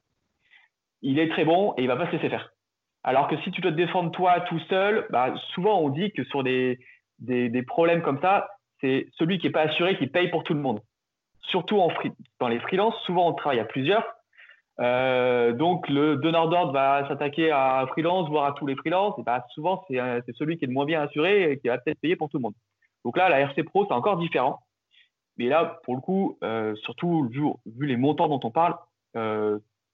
il 1.02 1.20
est 1.20 1.30
très 1.30 1.46
bon 1.46 1.74
et 1.78 1.84
il 1.84 1.88
va 1.88 1.96
pas 1.96 2.08
se 2.08 2.12
laisser 2.14 2.30
faire. 2.30 2.52
Alors 3.04 3.28
que 3.28 3.38
si 3.42 3.52
tu 3.52 3.62
dois 3.62 3.72
te 3.72 3.78
défendre 3.78 4.12
toi 4.12 4.42
tout 4.42 4.60
seul, 4.70 5.08
bah, 5.10 5.34
souvent 5.54 5.80
on 5.80 5.90
dit 5.90 6.12
que 6.12 6.24
sur 6.26 6.44
des, 6.44 6.80
des, 7.20 7.64
problèmes 7.64 8.02
comme 8.02 8.20
ça, 8.22 8.50
c'est 8.82 9.08
celui 9.18 9.40
qui 9.40 9.48
n'est 9.48 9.54
pas 9.54 9.62
assuré 9.62 9.98
qui 9.98 10.08
paye 10.08 10.30
pour 10.30 10.44
tout 10.44 10.54
le 10.54 10.60
monde. 10.60 10.82
Surtout 11.44 11.82
dans 12.40 12.48
les 12.48 12.60
freelances, 12.60 13.00
souvent 13.06 13.30
on 13.30 13.34
travaille 13.34 13.60
à 13.60 13.66
plusieurs 13.66 14.06
euh, 14.80 15.52
donc 15.52 15.90
le 15.90 16.16
donneur 16.16 16.48
d'ordre 16.48 16.72
va 16.72 17.08
s'attaquer 17.08 17.52
à 17.52 17.82
un 17.82 17.88
freelance, 17.88 18.30
voire 18.30 18.46
à 18.46 18.54
tous 18.54 18.66
les 18.66 18.76
freelances. 18.76 19.18
Et 19.20 19.24
bah, 19.24 19.46
souvent, 19.54 19.84
euh, 19.92 20.22
c'est 20.26 20.36
celui 20.36 20.58
qui 20.58 20.66
est 20.66 20.68
le 20.68 20.74
moins 20.74 20.86
bien 20.86 21.02
assuré 21.02 21.52
et 21.52 21.60
qui 21.60 21.68
va 21.68 21.78
peut-être 21.78 22.00
payer 22.00 22.16
pour 22.16 22.30
tout 22.30 22.38
le 22.38 22.44
monde. 22.44 22.54
Donc 23.04 23.18
là, 23.18 23.30
la 23.30 23.40
RC 23.40 23.64
Pro, 23.64 23.86
c'est 23.86 23.94
encore 23.94 24.18
différent. 24.18 24.60
Mais 25.38 25.48
là, 25.48 25.80
pour 25.84 25.96
le 25.96 26.02
coup, 26.02 26.38
euh, 26.44 26.76
surtout 26.78 27.28
vu, 27.30 27.44
vu, 27.66 27.88
les 27.88 27.98
montants 27.98 28.28
dont 28.28 28.40
on 28.44 28.52
parle, 28.52 28.76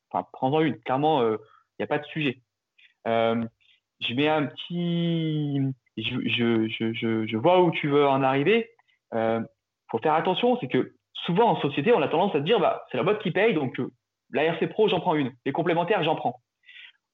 prends-en 0.10 0.62
une. 0.62 0.80
Clairement, 0.82 1.24
il 1.24 1.38
n'y 1.80 1.84
a 1.84 1.88
pas 1.88 2.00
de 2.00 2.06
sujet. 2.06 2.40
je 3.06 4.14
mets 4.14 4.28
un 4.28 4.46
petit. 4.46 5.62
Je, 5.98 6.20
je, 6.28 6.68
je, 6.68 7.26
je, 7.26 7.38
vois 7.38 7.62
où 7.62 7.72
tu 7.72 7.88
veux 7.88 8.08
en 8.08 8.22
arriver. 8.22 8.70
Il 9.14 9.46
faut 9.90 10.00
faire 10.00 10.14
attention, 10.14 10.58
c'est 10.60 10.68
que 10.68 10.94
souvent 11.14 11.52
en 11.52 11.62
société, 11.62 11.94
on 11.94 12.02
a 12.02 12.08
tendance 12.08 12.36
à 12.36 12.40
se 12.40 12.44
dire 12.44 12.60
bah, 12.60 12.84
c'est 12.92 12.98
la 12.98 13.04
boîte 13.04 13.22
qui 13.22 13.32
paye, 13.32 13.54
donc 13.54 13.80
la 14.36 14.44
RC 14.44 14.68
Pro, 14.68 14.88
j'en 14.90 15.00
prends 15.00 15.16
une. 15.16 15.32
Les 15.46 15.52
complémentaires, 15.54 16.04
j'en 16.04 16.16
prends. 16.16 16.42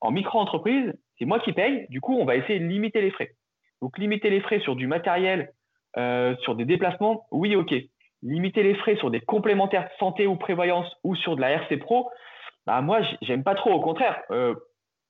En 0.02 0.12
micro-entreprise, 0.12 0.92
c'est 1.18 1.26
moi 1.26 1.40
qui 1.40 1.54
paye. 1.54 1.86
Du 1.90 2.02
coup, 2.02 2.18
on 2.18 2.26
va 2.26 2.36
essayer 2.36 2.60
de 2.60 2.66
limiter 2.66 3.00
les 3.00 3.12
frais. 3.12 3.36
Donc, 3.82 3.98
limiter 4.00 4.32
les 4.32 4.42
frais 4.42 4.60
sur 4.60 4.76
du 4.76 4.88
matériel, 4.88 5.52
euh, 5.98 6.36
sur 6.38 6.56
des 6.56 6.66
déplacements, 6.66 7.28
oui, 7.32 7.56
OK. 7.56 7.74
Limiter 8.24 8.64
les 8.64 8.74
frais 8.74 8.96
sur 8.96 9.12
des 9.12 9.22
complémentaires 9.22 9.84
de 9.84 9.98
santé 10.00 10.26
ou 10.26 10.36
prévoyance 10.36 10.92
ou 11.04 11.16
sur 11.16 11.36
de 11.36 11.42
la 11.42 11.52
RC 11.52 11.78
Pro, 11.78 12.10
bah, 12.66 12.82
moi, 12.82 13.02
j'aime 13.22 13.44
pas 13.44 13.56
trop. 13.56 13.72
Au 13.72 13.82
contraire, 13.82 14.22
euh, 14.32 14.56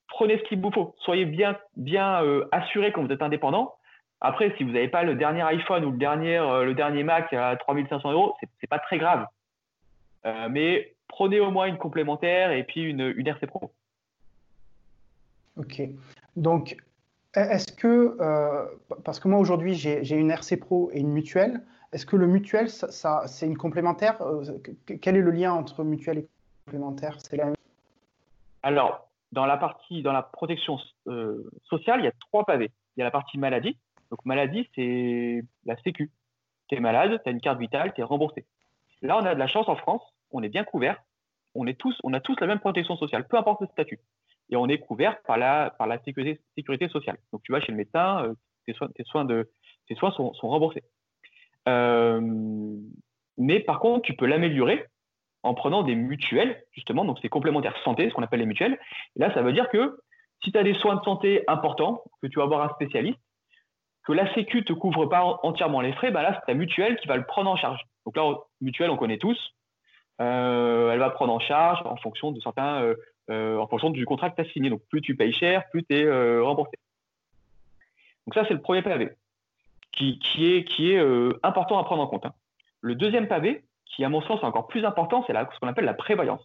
prenez 0.09 0.37
ce 0.37 0.43
qu'il 0.43 0.59
vous 0.59 0.71
faut. 0.71 0.95
Soyez 0.99 1.25
bien, 1.25 1.57
bien 1.77 2.23
euh, 2.23 2.45
assuré 2.51 2.91
quand 2.91 3.03
vous 3.03 3.11
êtes 3.11 3.21
indépendant. 3.21 3.73
Après, 4.19 4.53
si 4.57 4.65
vous 4.65 4.71
n'avez 4.71 4.89
pas 4.89 5.03
le 5.03 5.15
dernier 5.15 5.43
iPhone 5.43 5.85
ou 5.85 5.91
le 5.91 6.73
dernier, 6.73 7.03
Mac 7.03 7.31
à 7.33 7.55
3500 7.55 8.11
euros, 8.11 8.35
c'est 8.59 8.69
pas 8.69 8.79
très 8.79 8.97
grave. 8.99 9.25
mais 10.51 10.93
prenez 11.11 11.39
au 11.39 11.51
moins 11.51 11.67
une 11.67 11.77
complémentaire 11.77 12.51
et 12.51 12.63
puis 12.63 12.81
une, 12.81 13.13
une 13.15 13.27
RC 13.27 13.45
Pro. 13.45 13.71
Ok. 15.57 15.81
Donc, 16.35 16.77
est-ce 17.35 17.71
que, 17.71 18.17
euh, 18.19 18.65
parce 19.03 19.19
que 19.19 19.27
moi 19.27 19.39
aujourd'hui 19.39 19.75
j'ai 19.75 20.15
une 20.15 20.31
RC 20.31 20.57
Pro 20.57 20.89
et 20.93 20.99
une 20.99 21.11
mutuelle, 21.11 21.61
est-ce 21.91 22.05
que 22.05 22.15
le 22.15 22.25
mutuel, 22.25 22.69
ça, 22.69 23.27
c'est 23.27 23.45
une 23.45 23.57
complémentaire 23.57 24.21
euh, 24.21 24.43
Quel 25.01 25.17
est 25.17 25.21
le 25.21 25.31
lien 25.31 25.51
entre 25.53 25.83
mutuelle 25.83 26.19
et 26.19 26.27
complémentaire? 26.65 27.17
C'est 27.19 27.35
la 27.35 27.51
Alors, 28.63 29.09
dans 29.33 29.45
la 29.45 29.57
partie, 29.57 30.01
dans 30.01 30.13
la 30.13 30.23
protection 30.23 30.79
euh, 31.07 31.49
sociale, 31.65 31.99
il 31.99 32.05
y 32.05 32.07
a 32.07 32.13
trois 32.19 32.45
pavés. 32.45 32.71
Il 32.95 33.01
y 33.01 33.03
a 33.03 33.05
la 33.05 33.11
partie 33.11 33.37
maladie. 33.37 33.77
Donc, 34.09 34.23
maladie, 34.23 34.69
c'est 34.73 35.43
la 35.65 35.75
Sécu. 35.83 36.11
Tu 36.69 36.75
es 36.75 36.79
malade, 36.79 37.19
tu 37.23 37.29
as 37.29 37.33
une 37.33 37.41
carte 37.41 37.59
vitale, 37.59 37.93
tu 37.93 37.99
es 37.99 38.03
remboursé. 38.05 38.45
Là, 39.01 39.17
on 39.17 39.25
a 39.25 39.33
de 39.33 39.39
la 39.39 39.47
chance 39.47 39.67
en 39.67 39.75
France, 39.75 40.03
on 40.31 40.43
est 40.43 40.49
bien 40.49 40.63
couvert. 40.63 41.01
On, 41.53 41.67
a 41.67 41.73
tous 41.73 42.39
la 42.39 42.47
même 42.47 42.59
protection 42.59 42.95
sociale, 42.95 43.27
peu 43.27 43.37
importe 43.37 43.61
le 43.61 43.67
statut. 43.67 43.99
Et 44.49 44.55
on 44.55 44.67
est 44.67 44.79
couvert 44.79 45.21
par 45.23 45.37
la, 45.37 45.73
sécurité, 46.05 46.87
sociale. 46.89 47.17
Donc, 47.33 47.41
tu 47.43 47.51
vas 47.51 47.59
chez 47.59 47.71
le 47.71 47.77
médecin, 47.77 48.23
euh, 48.25 48.33
tes, 48.65 49.03
soins, 49.03 50.11
sont 50.11 50.33
remboursés. 50.43 50.83
Euh, 51.67 52.21
mais 53.37 53.59
par 53.59 53.79
contre, 53.79 54.03
tu 54.03 54.15
peux 54.15 54.25
l'améliorer 54.25 54.85
en 55.43 55.53
prenant 55.53 55.83
des 55.83 55.95
mutuelles, 55.95 56.63
justement, 56.71 57.03
donc 57.03 57.17
c'est 57.21 57.29
complémentaire 57.29 57.75
santé, 57.83 58.09
ce 58.09 58.13
qu'on 58.13 58.23
appelle 58.23 58.39
les 58.39 58.45
mutuelles. 58.45 58.77
Et 59.15 59.19
là, 59.19 59.33
ça 59.33 59.41
veut 59.41 59.53
dire 59.53 59.69
que 59.69 59.99
si 60.43 60.51
tu 60.51 60.57
as 60.57 60.63
des 60.63 60.75
soins 60.75 60.95
de 60.95 61.03
santé 61.03 61.43
importants, 61.47 62.03
que 62.21 62.27
tu 62.27 62.39
vas 62.39 62.45
voir 62.45 62.61
un 62.61 62.73
spécialiste, 62.75 63.19
que 64.05 64.13
la 64.13 64.31
Sécu 64.33 64.57
ne 64.57 64.63
te 64.63 64.73
couvre 64.73 65.05
pas 65.05 65.39
entièrement 65.43 65.81
les 65.81 65.93
frais, 65.93 66.11
bah 66.11 66.23
là, 66.23 66.33
c'est 66.35 66.51
ta 66.51 66.53
mutuelle 66.53 66.97
qui 66.97 67.07
va 67.07 67.17
le 67.17 67.25
prendre 67.25 67.49
en 67.49 67.55
charge. 67.55 67.81
Donc 68.05 68.17
là, 68.17 68.35
mutuelle, 68.59 68.89
on 68.89 68.97
connaît 68.97 69.19
tous. 69.19 69.37
Euh, 70.21 70.91
elle 70.91 70.99
va 70.99 71.09
prendre 71.09 71.33
en 71.33 71.39
charge 71.39 71.81
en 71.85 71.95
fonction 71.97 72.31
de 72.31 72.39
certains, 72.41 72.83
euh, 72.83 72.95
euh, 73.31 73.57
en 73.57 73.67
fonction 73.67 73.89
du 73.89 74.05
contrat 74.05 74.29
que 74.29 74.35
tu 74.35 74.47
as 74.47 74.51
signé. 74.53 74.69
Donc 74.69 74.81
plus 74.89 75.01
tu 75.01 75.15
payes 75.15 75.33
cher, 75.33 75.67
plus 75.71 75.83
tu 75.83 75.95
es 75.95 76.39
remboursé. 76.39 76.77
Donc 78.27 78.35
ça, 78.35 78.45
c'est 78.47 78.53
le 78.53 78.61
premier 78.61 78.83
pavé 78.83 79.09
qui, 79.91 80.19
est, 80.39 80.99
important 81.43 81.77
à 81.79 81.83
prendre 81.83 82.01
en 82.01 82.07
compte. 82.07 82.25
Hein. 82.25 82.33
Le 82.81 82.95
deuxième 82.95 83.27
pavé, 83.27 83.63
qui 83.85 84.03
à 84.03 84.09
mon 84.09 84.21
sens 84.21 84.41
est 84.41 84.45
encore 84.45 84.67
plus 84.67 84.85
important, 84.85 85.23
c'est 85.27 85.33
ce 85.33 85.59
qu'on 85.59 85.67
appelle 85.67 85.85
la 85.85 85.93
prévoyance. 85.93 86.41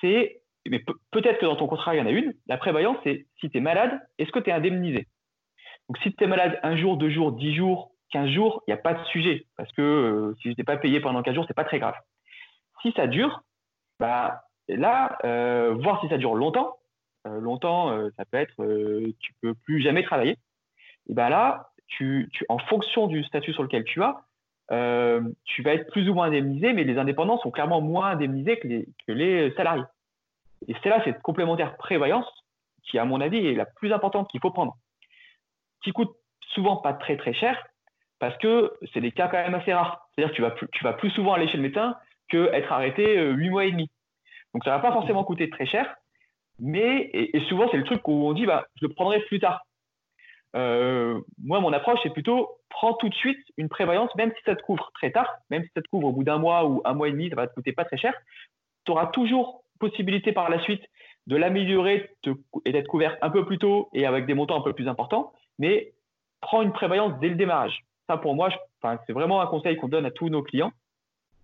C'est, 0.00 0.42
mais 0.66 0.82
peut-être 1.10 1.38
que 1.38 1.46
dans 1.46 1.56
ton 1.56 1.66
contrat, 1.66 1.94
il 1.94 1.98
y 1.98 2.00
en 2.00 2.06
a 2.06 2.10
une. 2.10 2.32
La 2.46 2.56
prévoyance, 2.56 2.96
c'est 3.04 3.26
si 3.40 3.50
tu 3.50 3.58
es 3.58 3.60
malade, 3.60 4.00
est-ce 4.18 4.30
que 4.30 4.38
tu 4.38 4.50
es 4.50 4.52
indemnisé? 4.52 5.06
Donc 5.88 5.98
si 5.98 6.14
tu 6.14 6.24
es 6.24 6.26
malade 6.26 6.58
un 6.62 6.76
jour, 6.76 6.96
deux 6.96 7.10
jours, 7.10 7.32
dix 7.32 7.54
jours, 7.54 7.92
quinze 8.10 8.30
jours, 8.30 8.62
il 8.66 8.70
n'y 8.70 8.78
a 8.78 8.82
pas 8.82 8.94
de 8.94 9.04
sujet. 9.06 9.46
Parce 9.56 9.70
que 9.72 10.34
si 10.40 10.52
je 10.52 10.54
n'ai 10.56 10.64
pas 10.64 10.76
payé 10.76 11.00
pendant 11.00 11.22
15 11.22 11.34
jours, 11.34 11.44
c'est 11.46 11.54
pas 11.54 11.64
très 11.64 11.78
grave 11.78 11.94
si 12.84 12.92
ça 12.92 13.06
dure, 13.06 13.42
bah, 13.98 14.42
là, 14.68 15.16
euh, 15.24 15.74
voir 15.74 16.00
si 16.00 16.08
ça 16.08 16.18
dure 16.18 16.34
longtemps, 16.34 16.76
euh, 17.26 17.40
longtemps, 17.40 17.90
euh, 17.90 18.10
ça 18.16 18.24
peut 18.24 18.36
être 18.36 18.54
tu 19.18 19.32
peux 19.40 19.54
plus 19.54 19.82
jamais 19.82 20.02
travailler. 20.02 20.36
Et 21.08 21.14
ben 21.14 21.28
là, 21.28 21.70
tu, 21.86 22.30
en 22.48 22.58
fonction 22.58 23.06
du 23.06 23.24
statut 23.24 23.52
sur 23.52 23.62
lequel 23.62 23.84
tu 23.84 24.02
as, 24.02 24.24
tu 25.44 25.62
vas 25.62 25.74
être 25.74 25.90
plus 25.90 26.08
ou 26.08 26.14
moins 26.14 26.26
indemnisé, 26.26 26.72
mais 26.72 26.84
les 26.84 26.98
indépendants 26.98 27.38
sont 27.38 27.50
clairement 27.50 27.80
moins 27.80 28.10
indemnisés 28.10 28.58
que 28.58 29.12
les, 29.12 29.54
salariés. 29.56 29.84
Et 30.68 30.74
c'est 30.82 30.88
là 30.88 31.02
cette 31.04 31.20
complémentaire 31.20 31.76
prévoyance 31.76 32.26
qui, 32.84 32.98
à 32.98 33.04
mon 33.04 33.20
avis, 33.20 33.46
est 33.46 33.54
la 33.54 33.66
plus 33.66 33.92
importante 33.92 34.30
qu'il 34.30 34.40
faut 34.40 34.50
prendre, 34.50 34.76
qui 35.82 35.92
coûte 35.92 36.14
souvent 36.52 36.76
pas 36.76 36.94
très 36.94 37.16
très 37.16 37.34
cher, 37.34 37.62
parce 38.18 38.36
que 38.38 38.72
c'est 38.92 39.00
des 39.00 39.12
cas 39.12 39.28
quand 39.28 39.42
même 39.42 39.54
assez 39.54 39.74
rares. 39.74 40.08
C'est-à-dire 40.14 40.30
que 40.30 40.36
tu 40.36 40.42
vas, 40.42 40.50
plus, 40.50 40.68
tu 40.72 40.84
vas 40.84 40.92
plus 40.94 41.10
souvent 41.10 41.34
aller 41.34 41.48
chez 41.48 41.58
le 41.58 41.62
médecin 41.62 41.96
qu'être 42.28 42.72
arrêté 42.72 43.20
huit 43.30 43.50
mois 43.50 43.64
et 43.64 43.72
demi. 43.72 43.90
Donc 44.52 44.64
ça 44.64 44.70
ne 44.70 44.76
va 44.76 44.82
pas 44.82 44.92
forcément 44.92 45.24
coûter 45.24 45.50
très 45.50 45.66
cher, 45.66 45.94
mais 46.58 47.10
et, 47.12 47.40
souvent 47.48 47.68
c'est 47.70 47.76
le 47.76 47.84
truc 47.84 48.06
où 48.06 48.26
on 48.26 48.32
dit 48.32 48.46
bah, 48.46 48.66
je 48.80 48.86
le 48.86 48.92
prendrai 48.92 49.20
plus 49.20 49.40
tard. 49.40 49.62
Euh, 50.56 51.20
moi, 51.42 51.60
mon 51.60 51.72
approche, 51.72 51.98
c'est 52.02 52.12
plutôt 52.12 52.58
prends 52.70 52.94
tout 52.94 53.08
de 53.08 53.14
suite 53.14 53.40
une 53.56 53.68
prévoyance, 53.68 54.14
même 54.16 54.32
si 54.36 54.42
ça 54.44 54.54
te 54.54 54.62
couvre 54.62 54.90
très 54.94 55.10
tard, 55.10 55.28
même 55.50 55.64
si 55.64 55.70
ça 55.74 55.82
te 55.82 55.88
couvre 55.88 56.08
au 56.08 56.12
bout 56.12 56.24
d'un 56.24 56.38
mois 56.38 56.66
ou 56.66 56.80
un 56.84 56.94
mois 56.94 57.08
et 57.08 57.12
demi, 57.12 57.28
ça 57.28 57.36
va 57.36 57.46
te 57.46 57.54
coûter 57.54 57.72
pas 57.72 57.84
très 57.84 57.96
cher. 57.96 58.14
Tu 58.84 58.92
auras 58.92 59.06
toujours 59.06 59.64
possibilité 59.80 60.32
par 60.32 60.50
la 60.50 60.60
suite 60.60 60.82
de 61.26 61.36
l'améliorer 61.36 62.10
et 62.64 62.72
d'être 62.72 62.86
couvert 62.86 63.16
un 63.22 63.30
peu 63.30 63.44
plus 63.44 63.58
tôt 63.58 63.88
et 63.94 64.06
avec 64.06 64.26
des 64.26 64.34
montants 64.34 64.58
un 64.58 64.62
peu 64.62 64.72
plus 64.72 64.88
importants, 64.88 65.32
mais 65.58 65.92
prends 66.40 66.62
une 66.62 66.72
prévoyance 66.72 67.18
dès 67.20 67.28
le 67.28 67.36
démarrage. 67.36 67.84
Ça, 68.08 68.18
pour 68.18 68.34
moi, 68.34 68.50
c'est 69.06 69.12
vraiment 69.12 69.40
un 69.40 69.46
conseil 69.46 69.76
qu'on 69.76 69.88
donne 69.88 70.04
à 70.04 70.10
tous 70.10 70.28
nos 70.28 70.42
clients. 70.42 70.72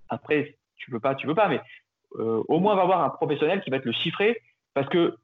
Après, 0.08 0.56
tu 0.80 0.90
veux 0.90 1.00
pas, 1.00 1.14
tu 1.14 1.26
veux 1.26 1.34
pas, 1.34 1.48
mais 1.48 1.60
euh, 2.18 2.42
au 2.48 2.58
moins 2.58 2.74
va 2.74 2.82
avoir 2.82 3.04
un 3.04 3.10
professionnel 3.10 3.60
qui 3.62 3.70
va 3.70 3.78
te 3.78 3.86
le 3.86 3.92
chiffrer 3.92 4.40
parce 4.74 4.88
que 4.88 5.16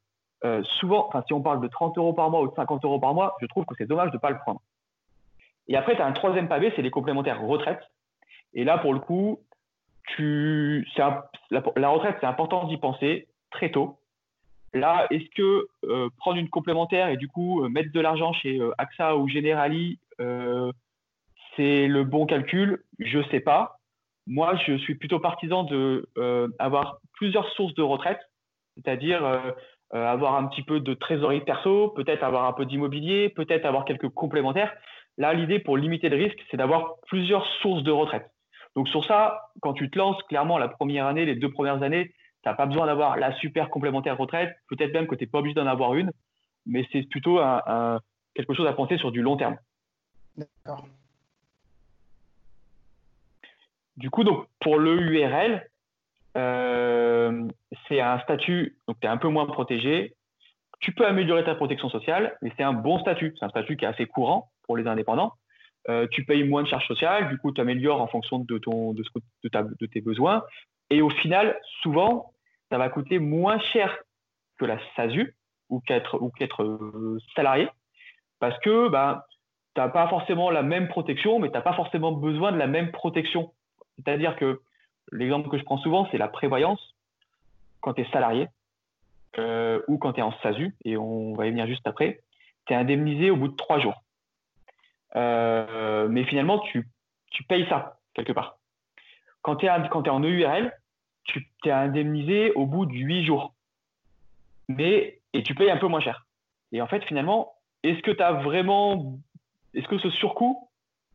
euh, 0.45 0.63
souvent, 0.79 1.11
si 1.27 1.33
on 1.33 1.41
parle 1.41 1.61
de 1.61 1.69
30 1.69 1.99
euros 1.99 2.13
par 2.13 2.31
mois 2.31 2.43
ou 2.43 2.49
de 2.49 2.55
50 2.55 2.85
euros 2.85 3.01
par 3.01 3.15
mois, 3.15 3.37
je 3.41 3.47
trouve 3.47 3.65
que 3.65 3.75
c'est 3.77 3.87
dommage 3.87 4.11
de 4.11 4.17
ne 4.17 4.21
pas 4.21 4.31
le 4.31 4.39
prendre. 4.39 4.61
Et 5.69 5.77
après, 5.77 5.97
tu 5.97 6.03
as 6.03 6.07
un 6.07 6.13
troisième 6.13 6.47
pavé, 6.47 6.73
c'est 6.77 6.83
les 6.83 6.91
complémentaires 6.91 7.41
retraite. 7.43 7.81
Et 8.55 8.63
là, 8.63 8.79
pour 8.79 8.93
le 8.93 9.01
coup, 9.01 9.41
tu, 10.09 10.87
la, 10.97 11.89
retraite, 11.89 12.17
c'est 12.21 12.27
important 12.27 12.65
d'y 12.69 12.77
penser 12.77 13.27
très 13.51 13.71
tôt. 13.71 13.99
Là, 14.73 15.07
est-ce 15.11 15.29
que 15.35 15.67
euh, 15.85 16.09
prendre 16.19 16.39
une 16.39 16.51
complémentaire 16.51 17.09
et 17.09 17.17
du 17.17 17.29
coup 17.29 17.67
mettre 17.69 17.93
de 17.93 18.01
l'argent 18.01 18.33
chez 18.33 18.61
AXA 18.79 19.17
ou 19.17 19.29
Generali, 19.29 19.99
c'est 21.57 21.87
le 21.89 22.05
bon 22.05 22.27
calcul? 22.27 22.85
Je 22.99 23.19
ne 23.19 23.25
sais 23.25 23.41
pas. 23.41 23.76
Moi, 24.27 24.57
je 24.67 24.77
suis 24.79 24.97
plutôt 24.97 25.21
partisan 25.21 25.63
de 25.63 26.09
euh, 26.19 26.49
avoir 26.59 26.99
plusieurs 27.15 27.49
sources 27.53 27.75
de 27.75 27.83
retraite, 27.83 28.21
c'est-à-dire 28.75 29.25
euh, 29.25 29.39
euh, 29.95 30.05
avoir 30.05 30.35
un 30.35 30.47
petit 30.47 30.63
peu 30.63 30.81
de 30.81 30.95
trésorerie 30.95 31.43
perso, 31.43 31.91
peut-être 31.91 32.25
avoir 32.25 32.47
un 32.47 32.53
peu 32.53 32.67
d'immobilier, 32.67 33.29
peut-être 33.29 33.65
avoir 33.65 33.85
quelques 33.85 34.09
complémentaires. 34.09 34.75
Là, 35.17 35.33
l'idée 35.33 35.61
pour 35.61 35.77
limiter 35.77 36.09
le 36.09 36.17
risque, 36.17 36.39
c'est 36.51 36.57
d'avoir 36.57 36.97
plusieurs 37.07 37.47
sources 37.63 37.85
de 37.85 37.93
retraite. 37.93 38.29
Donc 38.75 38.89
sur 38.89 39.05
ça, 39.05 39.53
quand 39.63 39.75
tu 39.75 39.91
te 39.91 39.99
lances, 39.99 40.21
clairement, 40.25 40.59
la 40.59 40.69
première 40.69 41.07
année, 41.07 41.25
les 41.25 41.37
deux 41.37 41.51
premières 41.51 41.83
années, 41.83 42.09
tu 42.43 42.49
n'as 42.49 42.55
pas 42.55 42.67
besoin 42.67 42.87
d'avoir 42.87 43.17
la 43.17 43.33
super 43.37 43.71
complémentaire 43.71 44.19
retraite, 44.19 44.55
peut-être 44.69 44.93
même 44.93 45.07
que 45.07 45.15
tu 45.15 45.25
n'es 45.25 45.31
pas 45.31 45.39
obligé 45.39 45.55
d'en 45.55 45.67
avoir 45.67 45.95
une, 45.95 46.11
mais 46.67 46.87
c'est 46.93 47.09
plutôt 47.09 47.41
quelque 48.35 48.53
chose 48.53 48.67
à 48.67 48.73
penser 48.75 48.99
sur 48.99 49.13
du 49.13 49.23
long 49.23 49.37
terme. 49.37 49.57
D'accord. 50.37 50.85
Du 53.97 54.11
coup, 54.11 54.25
donc, 54.25 54.47
pour 54.61 54.79
le 54.79 55.01
URL, 55.01 55.67
euh, 56.37 57.49
c'est 57.89 58.01
un 58.01 58.19
statut, 58.21 58.77
donc 58.87 58.99
tu 59.01 59.07
es 59.07 59.11
un 59.11 59.17
peu 59.17 59.29
moins 59.29 59.47
protégé. 59.47 60.15
Tu 60.81 60.93
peux 60.93 61.07
améliorer 61.07 61.45
ta 61.45 61.55
protection 61.55 61.89
sociale, 61.89 62.37
mais 62.43 62.53
c'est 62.57 62.63
un 62.63 62.75
bon 62.75 62.99
statut. 62.99 63.35
C'est 63.39 63.47
un 63.47 63.51
statut 63.51 63.77
qui 63.77 63.87
est 63.87 63.89
assez 63.89 64.07
courant 64.07 64.51
pour 64.65 64.77
les 64.77 64.87
indépendants. 64.87 65.33
Euh, 65.89 66.07
tu 66.11 66.25
payes 66.25 66.45
moins 66.45 66.63
de 66.63 66.69
charges 66.69 66.87
sociales, 66.87 67.29
du 67.29 67.39
coup, 67.39 67.53
tu 67.53 67.61
améliores 67.61 68.03
en 68.03 68.09
fonction 68.09 68.41
de, 68.41 68.59
ton, 68.59 68.93
de, 68.93 69.05
de, 69.45 69.87
tes 69.87 70.01
besoins. 70.01 70.43
Et 70.91 71.01
au 71.01 71.11
final, 71.11 71.59
souvent, 71.81 72.33
ça 72.71 72.77
va 72.77 72.89
coûter 72.89 73.19
moins 73.19 73.59
cher 73.59 73.97
que 74.59 74.65
la 74.65 74.79
SASU 74.97 75.37
ou 75.69 75.81
qu'être 75.81 76.21
ou 76.21 76.31
qu'être 76.31 76.63
euh, 76.65 77.19
salarié, 77.35 77.69
parce 78.41 78.59
que 78.61 78.89
bah, 78.89 79.27
tu 79.75 79.81
n'as 79.81 79.89
pas 79.89 80.09
forcément 80.09 80.51
la 80.51 80.63
même 80.63 80.89
protection, 80.89 81.39
mais 81.39 81.49
tu 81.49 81.55
n'as 81.55 81.63
pas 81.63 81.75
forcément 81.75 82.13
besoin 82.13 82.53
de 82.53 82.59
la 82.59 82.67
même 82.67 82.91
protection 82.91 83.53
c'est-à-dire 83.97 84.37
que 84.37 84.61
l'exemple 85.13 85.49
que 85.49 85.59
je 85.59 85.65
prends 85.65 85.79
souvent, 85.79 86.09
c'est 86.11 86.19
la 86.19 86.29
prévoyance 86.29 86.95
quand 87.81 87.95
tu 87.95 88.03
es 88.03 88.11
salarié 88.11 88.49
euh, 89.39 89.81
ou 89.89 89.99
quand 89.99 90.15
tu 90.15 90.21
es 90.21 90.23
en 90.23 90.33
SASU, 90.43 90.75
et 90.85 90.97
on 90.97 91.35
va 91.35 91.47
y 91.47 91.51
venir 91.51 91.67
juste 91.67 91.87
après, 91.87 92.21
tu 92.67 92.73
es 92.73 92.77
indemnisé 92.77 93.31
au 93.31 93.37
bout 93.37 93.49
de 93.49 93.57
trois 93.57 93.79
jours. 93.79 94.03
Euh, 95.15 96.09
mais 96.09 96.25
finalement, 96.25 96.59
tu, 96.59 96.89
payes 97.49 97.67
ça 97.69 97.99
quelque 98.15 98.33
part. 98.33 98.59
Quand 99.43 99.57
tu 99.57 99.67
es, 99.67 99.69
es, 99.69 100.09
en 100.09 100.21
EURL, 100.21 100.73
tu 101.25 101.47
es 101.65 101.71
indemnisé 101.71 102.53
au 102.53 102.67
bout 102.67 102.87
de 102.87 102.93
huit 102.93 103.25
jours. 103.25 103.55
Mais, 104.69 105.21
et 105.33 105.43
tu 105.43 105.55
payes 105.55 105.71
un 105.71 105.77
peu 105.77 105.87
moins 105.87 106.01
cher. 106.01 106.27
Et 106.73 106.81
en 106.81 106.87
fait, 106.87 107.05
finalement, 107.05 107.55
est-ce 107.83 108.03
que 108.03 108.11
tu 108.11 108.23
as 108.23 108.33
vraiment. 108.33 109.19
Est-ce 109.75 109.87
que 109.87 109.99
ce 109.99 110.11
surcoût 110.11 110.69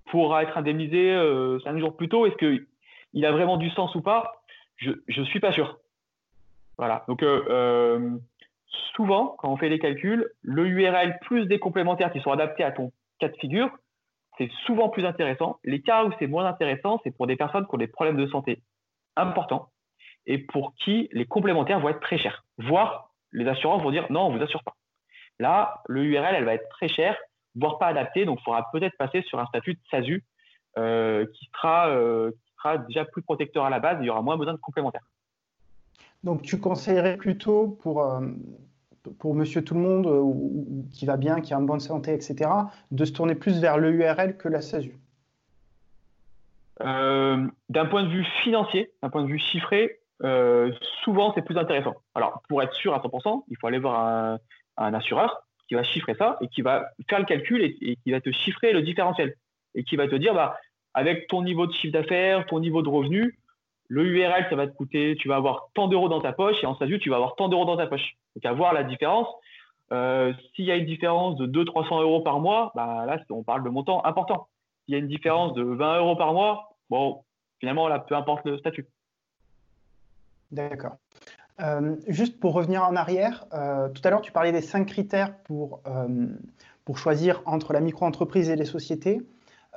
pourra 0.06 0.44
être 0.44 0.58
indemnisé 0.58 1.12
euh, 1.12 1.60
cinq 1.62 1.78
jours 1.80 1.98
plus 1.98 2.08
tôt? 2.08 2.26
Est-ce 2.26 2.36
que 2.36 2.66
il 3.14 3.26
a 3.26 3.32
vraiment 3.32 3.58
du 3.58 3.70
sens 3.72 3.94
ou 3.96 4.02
pas 4.02 4.42
Je 4.78 4.92
ne 4.92 5.26
suis 5.26 5.40
pas 5.40 5.52
sûr. 5.52 5.78
Voilà. 6.78 7.04
Donc, 7.08 7.24
euh, 7.24 7.44
euh, 7.50 8.18
souvent, 8.96 9.36
quand 9.38 9.52
on 9.52 9.58
fait 9.58 9.70
les 9.70 9.80
calculs, 9.80 10.30
le 10.42 10.68
URL 10.68 11.20
plus 11.22 11.46
des 11.46 11.60
complémentaires 11.60 12.12
qui 12.12 12.22
sont 12.22 12.32
adaptés 12.32 12.64
à 12.64 12.72
ton 12.72 12.92
cas 13.20 13.30
de 13.30 13.38
figure, 13.38 13.70
c'est 14.38 14.50
souvent 14.66 14.90
plus 14.90 15.06
intéressant. 15.06 15.60
Les 15.64 15.82
cas 15.82 16.06
où 16.06 16.12
c'est 16.18 16.28
moins 16.28 16.46
intéressant, 16.46 17.00
c'est 17.04 17.16
pour 17.16 17.28
des 17.28 17.36
personnes 17.36 17.68
qui 17.68 17.76
ont 17.76 17.78
des 17.78 17.88
problèmes 17.88 18.18
de 18.18 18.28
santé 18.28 18.64
importants 19.16 19.70
et 20.26 20.38
pour 20.38 20.74
qui 20.76 21.10
les 21.12 21.26
complémentaires 21.26 21.80
vont 21.80 21.90
être 21.90 22.00
très 22.00 22.18
chers. 22.18 22.44
Voire, 22.58 23.12
les 23.32 23.48
assurances 23.48 23.84
vont 23.84 23.92
dire 23.92 24.08
non, 24.10 24.28
on 24.28 24.32
ne 24.32 24.38
vous 24.38 24.44
assure 24.44 24.64
pas. 24.64 24.76
Là, 25.40 25.82
le 25.88 26.04
URL, 26.04 26.36
elle 26.36 26.46
va 26.46 26.54
être 26.54 26.70
très 26.70 26.88
chère, 26.88 27.18
voire 27.56 27.78
pas 27.78 27.88
adaptée, 27.88 28.26
donc 28.26 28.40
il 28.42 28.44
faudra 28.44 28.70
peut-être 28.72 28.96
passer 28.98 29.22
sur 29.24 29.40
un 29.40 29.46
statut 29.48 29.74
de 29.74 29.80
SASU 29.90 30.24
euh, 30.78 31.26
qui 31.34 31.50
sera, 31.54 31.90
déjà 32.88 33.06
plus 33.06 33.22
protecteur 33.22 33.66
à 33.66 33.70
la 33.70 33.80
base, 33.80 33.98
il 34.02 34.06
y 34.06 34.10
aura 34.10 34.22
moins 34.22 34.38
besoin 34.38 34.54
de 34.54 34.60
complémentaires. 34.60 35.06
Donc 36.24 36.44
tu 36.44 36.60
conseillerais 36.60 37.18
plutôt 37.18 37.80
pour, 37.82 38.04
euh, 38.04 38.22
pour 39.20 39.34
monsieur 39.34 39.64
tout 39.64 39.74
le 39.74 39.80
monde 39.80 40.08
euh, 40.08 40.84
qui 40.94 41.06
va 41.06 41.18
bien, 41.18 41.42
qui 41.42 41.54
a 41.54 41.58
une 41.58 41.66
bonne 41.66 41.80
santé, 41.80 42.14
etc., 42.14 42.50
de 42.92 43.06
se 43.06 43.12
tourner 43.12 43.36
plus 43.36 43.60
vers 43.60 43.78
le 43.78 43.92
URL 43.92 44.38
que 44.38 44.48
la 44.48 44.62
SASU? 44.62 44.98
Euh, 46.82 47.48
D'un 47.70 47.86
point 47.86 48.04
de 48.04 48.10
vue 48.10 48.26
financier, 48.44 48.92
d'un 49.02 49.10
point 49.10 49.24
de 49.24 49.28
vue 49.28 49.40
chiffré, 49.40 50.00
souvent 51.04 51.34
c'est 51.34 51.42
plus 51.42 51.58
intéressant. 51.58 51.96
Alors 52.14 52.44
pour 52.48 52.62
être 52.62 52.74
sûr 52.74 52.94
à 52.94 53.00
100%, 53.00 53.44
il 53.48 53.58
faut 53.58 53.68
aller 53.68 53.80
voir 53.80 54.38
un, 54.78 54.94
assureur 54.94 55.48
qui 55.68 55.74
va 55.74 55.84
chiffrer 55.84 56.14
ça 56.16 56.38
et 56.42 56.48
qui 56.48 56.62
va 56.62 56.92
faire 57.10 57.20
le 57.20 57.26
calcul 57.26 57.64
et, 57.64 57.76
et, 57.82 57.96
qui 57.96 58.12
va 58.12 58.22
te 58.22 58.32
chiffrer 58.32 58.72
le 58.72 58.84
différentiel 58.84 59.36
et 59.74 59.84
qui 59.84 59.96
va 59.96 60.08
te 60.08 60.16
dire 60.16 60.36
bah, 60.36 60.58
avec 60.94 61.28
ton 61.28 61.42
niveau 61.44 61.68
de 61.68 61.74
chiffre 61.74 61.94
d'affaires, 61.94 62.46
ton 62.48 62.60
niveau 62.60 62.82
de 62.82 62.90
revenu, 62.90 63.38
le 63.92 64.06
URL, 64.06 64.46
ça 64.50 64.56
va 64.56 64.68
te 64.68 64.74
coûter, 64.74 65.18
tu 65.20 65.28
vas 65.28 65.36
avoir 65.36 65.68
tant 65.74 65.90
d'euros 65.90 66.08
dans 66.08 66.22
ta 66.22 66.32
poche 66.32 66.56
et 66.64 66.66
en 66.66 66.78
SASU, 66.78 66.98
tu 67.00 67.10
vas 67.10 67.18
avoir 67.18 67.36
tant 67.36 67.50
d'euros 67.50 67.66
dans 67.66 67.76
ta 67.76 67.88
poche. 67.88 68.16
Donc, 68.36 68.46
à 68.46 68.54
voir 68.54 68.74
la 68.74 68.86
différence. 68.86 69.28
Euh, 69.92 70.32
s'il 70.56 70.64
y 70.64 70.72
a 70.72 70.78
une 70.78 70.86
différence 70.86 71.36
de 71.36 71.46
200-300 71.46 72.02
euros 72.02 72.22
par 72.22 72.40
mois, 72.40 72.72
bah, 72.74 73.06
là, 73.06 73.20
on 73.30 73.44
parle 73.44 73.66
de 73.66 73.70
montant 73.70 74.06
important. 74.06 74.48
S'il 74.86 74.94
y 74.94 74.96
a 74.96 75.00
une 75.00 75.10
différence 75.10 75.54
de 75.56 75.64
20 75.64 75.98
euros 75.98 76.16
par 76.16 76.32
mois, 76.32 76.78
bon, 76.90 77.22
finalement, 77.60 77.90
là, 77.90 78.00
peu 78.00 78.16
importe 78.16 78.46
le 78.46 78.58
statut. 78.58 78.88
D'accord. 80.52 80.96
Euh, 81.62 81.98
juste 82.08 82.40
pour 82.40 82.54
revenir 82.54 82.84
en 82.84 82.96
arrière, 82.96 83.44
euh, 83.54 83.90
tout 83.90 84.02
à 84.06 84.10
l'heure, 84.10 84.22
tu 84.22 84.32
parlais 84.32 84.54
des 84.54 84.62
cinq 84.62 84.86
critères 84.86 85.38
pour, 85.44 85.82
pour 86.86 86.98
choisir 86.98 87.42
entre 87.46 87.74
la 87.74 87.82
micro-entreprise 87.82 88.50
et 88.50 88.56
les 88.56 88.64
sociétés. 88.64 89.22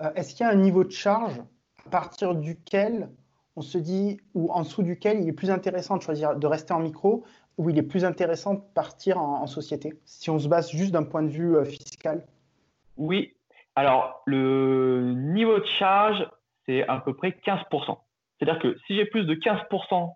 Euh, 0.01 0.12
est-ce 0.14 0.34
qu'il 0.34 0.45
y 0.45 0.49
a 0.49 0.53
un 0.53 0.57
niveau 0.57 0.84
de 0.84 0.90
charge 0.90 1.40
à 1.86 1.90
partir 1.90 2.34
duquel 2.34 3.11
on 3.57 3.62
se 3.62 3.78
dit, 3.78 4.20
ou 4.34 4.51
en 4.51 4.62
dessous 4.62 4.82
duquel 4.82 5.20
il 5.20 5.28
est 5.28 5.32
plus 5.32 5.51
intéressant 5.51 5.97
de 5.97 6.03
choisir 6.03 6.36
de 6.36 6.47
rester 6.47 6.72
en 6.72 6.80
micro, 6.80 7.24
ou 7.57 7.70
il 7.70 7.78
est 7.78 7.84
plus 7.84 8.05
intéressant 8.05 8.55
de 8.55 8.62
partir 8.74 9.18
en, 9.18 9.47
société, 9.47 9.95
si 10.05 10.28
on 10.28 10.40
se 10.40 10.49
base 10.49 10.70
juste 10.70 10.90
d'un 10.90 11.05
point 11.05 11.22
de 11.22 11.28
vue 11.28 11.57
euh, 11.57 11.64
fiscal? 11.64 12.26
Oui. 12.97 13.32
Alors, 13.76 14.22
le 14.26 15.14
niveau 15.14 15.59
de 15.61 15.64
charge, 15.64 16.28
c'est 16.66 16.86
à 16.88 16.99
peu 16.99 17.14
près 17.14 17.30
15%. 17.30 17.99
C'est-à-dire 18.38 18.61
que 18.61 18.76
si 18.86 18.97
j'ai 18.97 19.05
plus 19.05 19.24
de 19.24 19.34
15% 19.34 20.14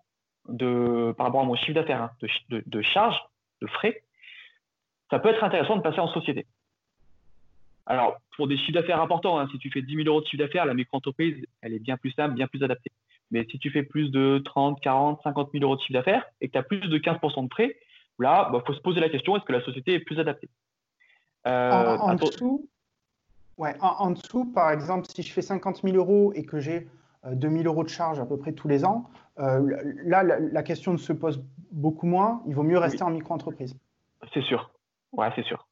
de, 0.49 1.13
par 1.17 1.27
rapport 1.27 1.41
à 1.41 1.45
mon 1.45 1.55
chiffre 1.55 1.73
d'affaires 1.73 2.03
hein, 2.03 2.11
de, 2.49 2.63
de 2.65 2.81
charges, 2.81 3.19
de 3.61 3.67
frais, 3.67 4.03
ça 5.09 5.19
peut 5.19 5.29
être 5.29 5.43
intéressant 5.43 5.77
de 5.77 5.81
passer 5.81 5.99
en 5.99 6.07
société. 6.07 6.45
Alors, 7.89 8.19
pour 8.37 8.47
des 8.47 8.55
chiffres 8.55 8.79
d'affaires 8.79 9.01
importants, 9.01 9.39
hein, 9.39 9.47
si 9.51 9.57
tu 9.57 9.71
fais 9.71 9.81
10 9.81 9.95
000 9.95 10.07
euros 10.07 10.21
de 10.21 10.25
chiffre 10.27 10.43
d'affaires, 10.43 10.65
la 10.65 10.75
micro-entreprise, 10.75 11.43
elle 11.61 11.73
est 11.73 11.79
bien 11.79 11.97
plus 11.97 12.11
simple, 12.11 12.35
bien 12.35 12.47
plus 12.47 12.63
adaptée. 12.63 12.91
Mais 13.31 13.47
si 13.49 13.57
tu 13.57 13.71
fais 13.71 13.81
plus 13.81 14.11
de 14.11 14.41
30, 14.45 14.79
40, 14.79 15.21
50 15.23 15.49
000 15.51 15.63
euros 15.63 15.75
de 15.75 15.81
chiffre 15.81 15.93
d'affaires 15.93 16.23
et 16.39 16.47
que 16.47 16.53
tu 16.53 16.57
as 16.59 16.63
plus 16.63 16.87
de 16.87 16.97
15% 16.99 17.43
de 17.43 17.49
prêt, 17.49 17.75
là, 18.19 18.47
il 18.47 18.53
bah, 18.53 18.63
faut 18.65 18.73
se 18.73 18.81
poser 18.81 18.99
la 18.99 19.09
question 19.09 19.35
est-ce 19.35 19.45
que 19.45 19.51
la 19.51 19.63
société 19.63 19.95
est 19.95 19.99
plus 19.99 20.19
adaptée? 20.19 20.49
Euh, 21.47 21.97
en, 21.97 22.13
dessous 22.13 22.69
Ouais, 23.57 23.75
en, 23.81 24.11
dessous, 24.11 24.45
par 24.45 24.71
exemple, 24.71 25.07
si 25.09 25.23
je 25.23 25.33
fais 25.33 25.41
50 25.41 25.81
000 25.83 25.95
euros 25.97 26.31
et 26.35 26.45
que 26.45 26.59
j'ai 26.59 26.87
2 27.25 27.49
000 27.49 27.63
euros 27.63 27.83
de 27.83 27.89
charges 27.89 28.19
à 28.19 28.25
peu 28.25 28.37
près 28.37 28.53
tous 28.53 28.67
les 28.67 28.85
ans, 28.85 29.09
là, 29.37 30.23
la, 30.23 30.63
question 30.63 30.93
ne 30.93 30.97
se 30.97 31.11
pose 31.11 31.43
beaucoup 31.71 32.05
moins. 32.05 32.43
Il 32.45 32.53
vaut 32.53 32.63
mieux 32.63 32.77
rester 32.77 33.01
en 33.01 33.09
micro-entreprise. 33.09 33.75
C'est 34.33 34.43
sûr. 34.43 34.69
Ouais, 35.11 35.29
c'est 35.35 35.43
sûr. 35.43 35.65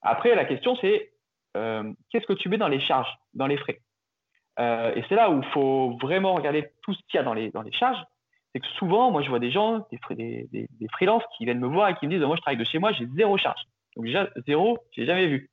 Après, 0.00 0.34
la 0.34 0.44
question, 0.44 0.76
c'est 0.80 1.11
qu'est-ce 1.54 2.26
que 2.26 2.32
tu 2.32 2.48
mets 2.48 2.58
dans 2.58 2.68
les 2.68 2.80
charges, 2.80 3.12
dans 3.34 3.46
les 3.46 3.56
frais 3.56 3.80
Et 4.58 5.04
c'est 5.08 5.14
là 5.14 5.30
où 5.30 5.40
il 5.42 5.48
faut 5.50 5.96
vraiment 6.00 6.34
regarder 6.34 6.70
tout 6.82 6.94
ce 6.94 7.00
qu'il 7.08 7.18
y 7.18 7.18
a 7.18 7.22
dans 7.22 7.34
les, 7.34 7.52
charges 7.72 8.02
c'est 8.54 8.60
que 8.60 8.66
souvent, 8.78 9.10
moi, 9.10 9.22
je 9.22 9.30
vois 9.30 9.38
des 9.38 9.50
gens, 9.50 9.86
des, 10.10 10.46
des, 10.50 10.88
freelances 10.92 11.22
qui 11.36 11.46
viennent 11.46 11.58
me 11.58 11.66
voir 11.66 11.88
et 11.88 11.94
qui 11.94 12.06
me 12.06 12.12
disent 12.12 12.20
Moi, 12.20 12.36
je 12.36 12.42
travaille 12.42 12.58
de 12.58 12.64
chez 12.64 12.78
moi, 12.78 12.92
j'ai 12.92 13.06
zéro 13.16 13.38
charge. 13.38 13.62
Donc, 13.96 14.04
déjà, 14.04 14.28
zéro, 14.46 14.78
j'ai 14.90 15.06
jamais 15.06 15.26
vu. 15.26 15.50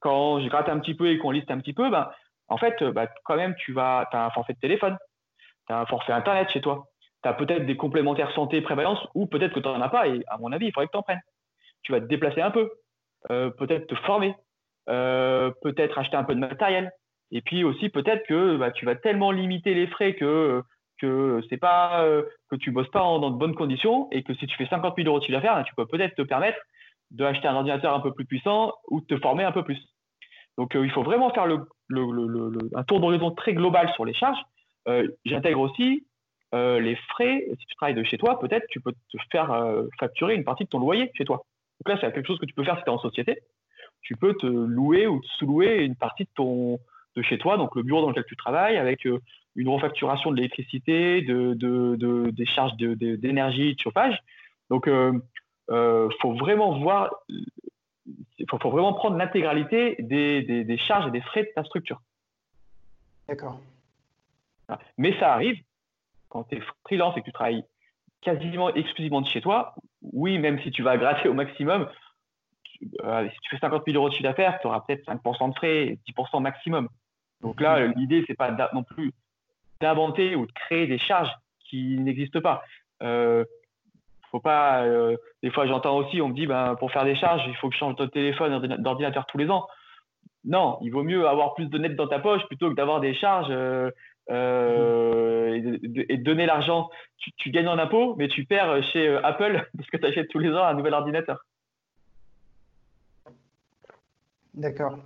Quand 0.00 0.40
je 0.40 0.48
gratte 0.48 0.68
un 0.68 0.80
petit 0.80 0.94
peu 0.94 1.08
et 1.08 1.18
qu'on 1.18 1.30
liste 1.30 1.52
un 1.52 1.60
petit 1.60 1.72
peu, 1.72 1.88
ben, 1.88 2.10
en 2.48 2.58
fait, 2.58 2.82
bah, 2.82 3.06
quand 3.24 3.36
même, 3.36 3.54
tu 3.56 3.78
as 3.78 4.08
un 4.12 4.30
forfait 4.30 4.54
de 4.54 4.58
téléphone, 4.58 4.96
tu 5.66 5.72
as 5.72 5.80
un 5.80 5.86
forfait 5.86 6.12
Internet 6.12 6.48
chez 6.50 6.60
toi, 6.60 6.86
tu 7.22 7.28
as 7.28 7.34
peut-être 7.34 7.66
des 7.66 7.76
complémentaires 7.76 8.32
santé 8.32 8.60
prévalence 8.60 9.04
ou 9.14 9.26
peut-être 9.26 9.54
que 9.54 9.60
tu 9.60 9.66
n'en 9.66 9.80
as 9.80 9.88
pas 9.88 10.08
et 10.08 10.22
à 10.28 10.38
mon 10.38 10.52
avis, 10.52 10.66
il 10.66 10.72
faudrait 10.72 10.86
que 10.86 10.92
tu 10.92 10.98
en 10.98 11.02
prennes. 11.02 11.22
Tu 11.82 11.92
vas 11.92 12.00
te 12.00 12.06
déplacer 12.06 12.40
un 12.40 12.50
peu, 12.50 12.70
euh, 13.30 13.50
peut-être 13.50 13.86
te 13.86 13.94
former, 13.94 14.30
euh, 14.30 14.34
peut-être 14.86 15.98
acheter 15.98 16.16
un 16.16 16.24
peu 16.24 16.34
de 16.34 16.40
matériel. 16.40 16.92
Et 17.32 17.40
puis 17.40 17.64
aussi, 17.64 17.88
peut-être 17.88 18.26
que 18.26 18.56
bah, 18.56 18.70
tu 18.70 18.84
vas 18.84 18.94
tellement 18.94 19.30
limiter 19.30 19.74
les 19.74 19.86
frais 19.88 20.14
que 20.14 20.62
que 21.00 21.40
c'est 21.48 21.56
pas 21.56 22.02
euh, 22.04 22.22
que 22.50 22.56
tu 22.56 22.70
bosses 22.70 22.90
pas 22.90 23.00
dans 23.00 23.30
de 23.30 23.36
bonnes 23.36 23.54
conditions 23.54 24.08
et 24.12 24.22
que 24.22 24.34
si 24.34 24.46
tu 24.46 24.56
fais 24.56 24.66
50 24.66 24.94
000 24.96 25.08
euros 25.08 25.18
de 25.18 25.24
chiffre 25.24 25.38
d'affaires, 25.38 25.62
tu 25.64 25.74
peux 25.74 25.86
peut-être 25.86 26.14
te 26.14 26.22
permettre 26.22 26.58
d'acheter 27.10 27.48
un 27.48 27.54
ordinateur 27.54 27.94
un 27.94 28.00
peu 28.00 28.12
plus 28.12 28.24
puissant 28.24 28.72
ou 28.88 29.00
de 29.00 29.06
te 29.06 29.16
former 29.18 29.44
un 29.44 29.52
peu 29.52 29.62
plus. 29.62 29.78
Donc 30.56 30.74
euh, 30.74 30.84
il 30.84 30.90
faut 30.90 31.02
vraiment 31.02 31.30
faire 31.30 31.46
le, 31.46 31.66
un 32.74 32.84
tour 32.84 33.00
d'horizon 33.00 33.30
très 33.30 33.52
global 33.52 33.90
sur 33.94 34.04
les 34.04 34.14
charges. 34.14 34.40
Euh, 34.88 35.06
j'intègre 35.24 35.60
aussi 35.60 36.06
les 36.52 36.96
frais. 37.10 37.44
Si 37.50 37.66
tu 37.66 37.74
travailles 37.76 37.94
de 37.94 38.02
chez 38.02 38.16
toi, 38.16 38.40
peut-être 38.40 38.66
tu 38.70 38.80
peux 38.80 38.92
te 38.92 39.18
faire 39.30 39.54
facturer 40.00 40.34
une 40.34 40.44
partie 40.44 40.64
de 40.64 40.70
ton 40.70 40.78
loyer 40.78 41.10
chez 41.14 41.26
toi. 41.26 41.44
Donc 41.84 41.94
là, 41.94 42.00
c'est 42.00 42.10
quelque 42.14 42.26
chose 42.26 42.38
que 42.38 42.46
tu 42.46 42.54
peux 42.54 42.64
faire 42.64 42.78
si 42.78 42.84
tu 42.84 42.88
es 42.88 42.92
en 42.92 42.98
société. 42.98 43.40
Tu 44.02 44.16
peux 44.16 44.34
te 44.34 44.46
louer 44.46 45.06
ou 45.06 45.20
te 45.20 45.26
sous-louer 45.38 45.84
une 45.84 45.96
partie 45.96 46.24
de 46.24 46.30
ton 46.34 46.78
de 47.16 47.22
chez 47.22 47.38
toi, 47.38 47.56
donc 47.56 47.74
le 47.74 47.82
bureau 47.82 48.02
dans 48.02 48.10
lequel 48.10 48.24
tu 48.26 48.36
travailles, 48.36 48.76
avec 48.76 49.04
une 49.04 49.68
refacturation 49.68 50.30
de 50.30 50.36
l'électricité, 50.36 51.22
de, 51.22 52.30
des 52.30 52.46
charges 52.46 52.76
d'énergie, 52.76 53.74
de, 53.74 53.80
chauffage. 53.80 54.22
Donc, 54.70 54.84
il 54.86 54.92
euh, 54.92 55.12
euh, 55.70 56.08
faut 56.20 56.34
vraiment 56.34 56.78
voir, 56.78 57.10
faut, 58.50 58.70
vraiment 58.70 58.92
prendre 58.92 59.16
l'intégralité 59.16 59.96
des, 59.98 60.78
charges 60.78 61.08
et 61.08 61.10
des 61.10 61.22
frais 61.22 61.44
de 61.44 61.48
ta 61.54 61.64
structure. 61.64 62.00
D'accord. 63.28 63.58
Mais 64.98 65.18
ça 65.18 65.32
arrive, 65.32 65.58
quand 66.28 66.44
tu 66.44 66.56
es 66.56 66.62
freelance 66.84 67.16
et 67.16 67.20
que 67.20 67.26
tu 67.26 67.32
travailles 67.32 67.64
quasiment 68.20 68.74
exclusivement 68.74 69.20
de 69.20 69.26
chez 69.26 69.40
toi, 69.40 69.74
oui, 70.02 70.38
même 70.38 70.60
si 70.62 70.70
tu 70.70 70.82
vas 70.82 70.96
gratter 70.96 71.28
au 71.28 71.34
maximum, 71.34 71.88
euh, 73.04 73.28
si 73.28 73.38
tu 73.40 73.50
fais 73.50 73.58
50 73.58 73.82
000 73.86 73.96
euros 73.96 74.08
de 74.08 74.14
chiffre 74.14 74.28
d'affaires, 74.28 74.58
tu 74.60 74.66
auras 74.66 74.80
peut-être 74.80 75.04
5% 75.04 75.50
de 75.50 75.54
frais, 75.54 75.98
10% 76.08 76.40
maximum. 76.42 76.88
Donc 77.40 77.60
là, 77.60 77.86
l'idée, 77.86 78.24
c'est 78.26 78.36
pas 78.36 78.50
non 78.72 78.82
plus 78.82 79.12
d'inventer 79.80 80.36
ou 80.36 80.46
de 80.46 80.52
créer 80.52 80.86
des 80.86 80.98
charges 80.98 81.32
qui 81.68 81.98
n'existent 81.98 82.40
pas. 82.40 82.62
Euh, 83.02 83.44
faut 84.30 84.40
pas. 84.40 84.84
Euh, 84.84 85.16
des 85.42 85.50
fois, 85.50 85.66
j'entends 85.66 85.96
aussi, 85.96 86.20
on 86.20 86.28
me 86.28 86.34
dit, 86.34 86.46
ben, 86.46 86.74
pour 86.76 86.90
faire 86.90 87.04
des 87.04 87.16
charges, 87.16 87.42
il 87.46 87.56
faut 87.56 87.68
que 87.68 87.74
je 87.74 87.78
change 87.78 87.96
de 87.96 88.06
téléphone, 88.06 88.76
d'ordinateur 88.78 89.26
tous 89.26 89.38
les 89.38 89.50
ans. 89.50 89.66
Non, 90.44 90.78
il 90.82 90.90
vaut 90.90 91.02
mieux 91.02 91.26
avoir 91.26 91.54
plus 91.54 91.66
de 91.66 91.78
net 91.78 91.96
dans 91.96 92.06
ta 92.06 92.20
poche 92.20 92.44
plutôt 92.46 92.70
que 92.70 92.74
d'avoir 92.74 93.00
des 93.00 93.14
charges 93.14 93.48
euh, 93.50 93.90
et, 95.54 95.60
de, 95.60 96.22
donner 96.22 96.46
l'argent. 96.46 96.88
Tu, 97.18 97.32
tu, 97.36 97.50
gagnes 97.50 97.68
en 97.68 97.78
impôts, 97.78 98.14
mais 98.16 98.28
tu 98.28 98.44
perds 98.44 98.82
chez 98.92 99.08
Apple 99.22 99.68
parce 99.76 99.90
que 99.90 99.96
tu 99.96 100.06
achètes 100.06 100.28
tous 100.28 100.38
les 100.38 100.50
ans 100.50 100.64
un 100.64 100.74
nouvel 100.74 100.94
ordinateur. 100.94 101.44
D'accord. 104.56 104.98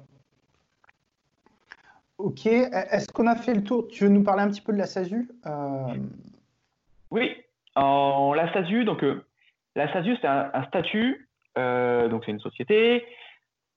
Ok. 2.18 2.46
Est-ce 2.46 3.12
qu'on 3.12 3.26
a 3.26 3.34
fait 3.34 3.54
le 3.54 3.64
tour? 3.64 3.88
Tu 3.88 4.04
veux 4.04 4.10
nous 4.10 4.22
parler 4.22 4.42
un 4.42 4.48
petit 4.48 4.60
peu 4.60 4.72
de 4.72 4.78
la 4.78 4.86
SASU 4.86 5.28
euh, 5.46 5.94
Oui. 7.10 7.36
La 7.76 8.52
SASU, 8.52 8.84
donc 8.84 9.02
euh, 9.02 9.24
la 9.74 9.92
SASU, 9.92 10.16
c'est 10.20 10.26
un, 10.26 10.64
statut, 10.68 11.28
euh, 11.58 12.08
donc 12.08 12.24
c'est 12.24 12.30
une 12.30 12.40
société. 12.40 13.04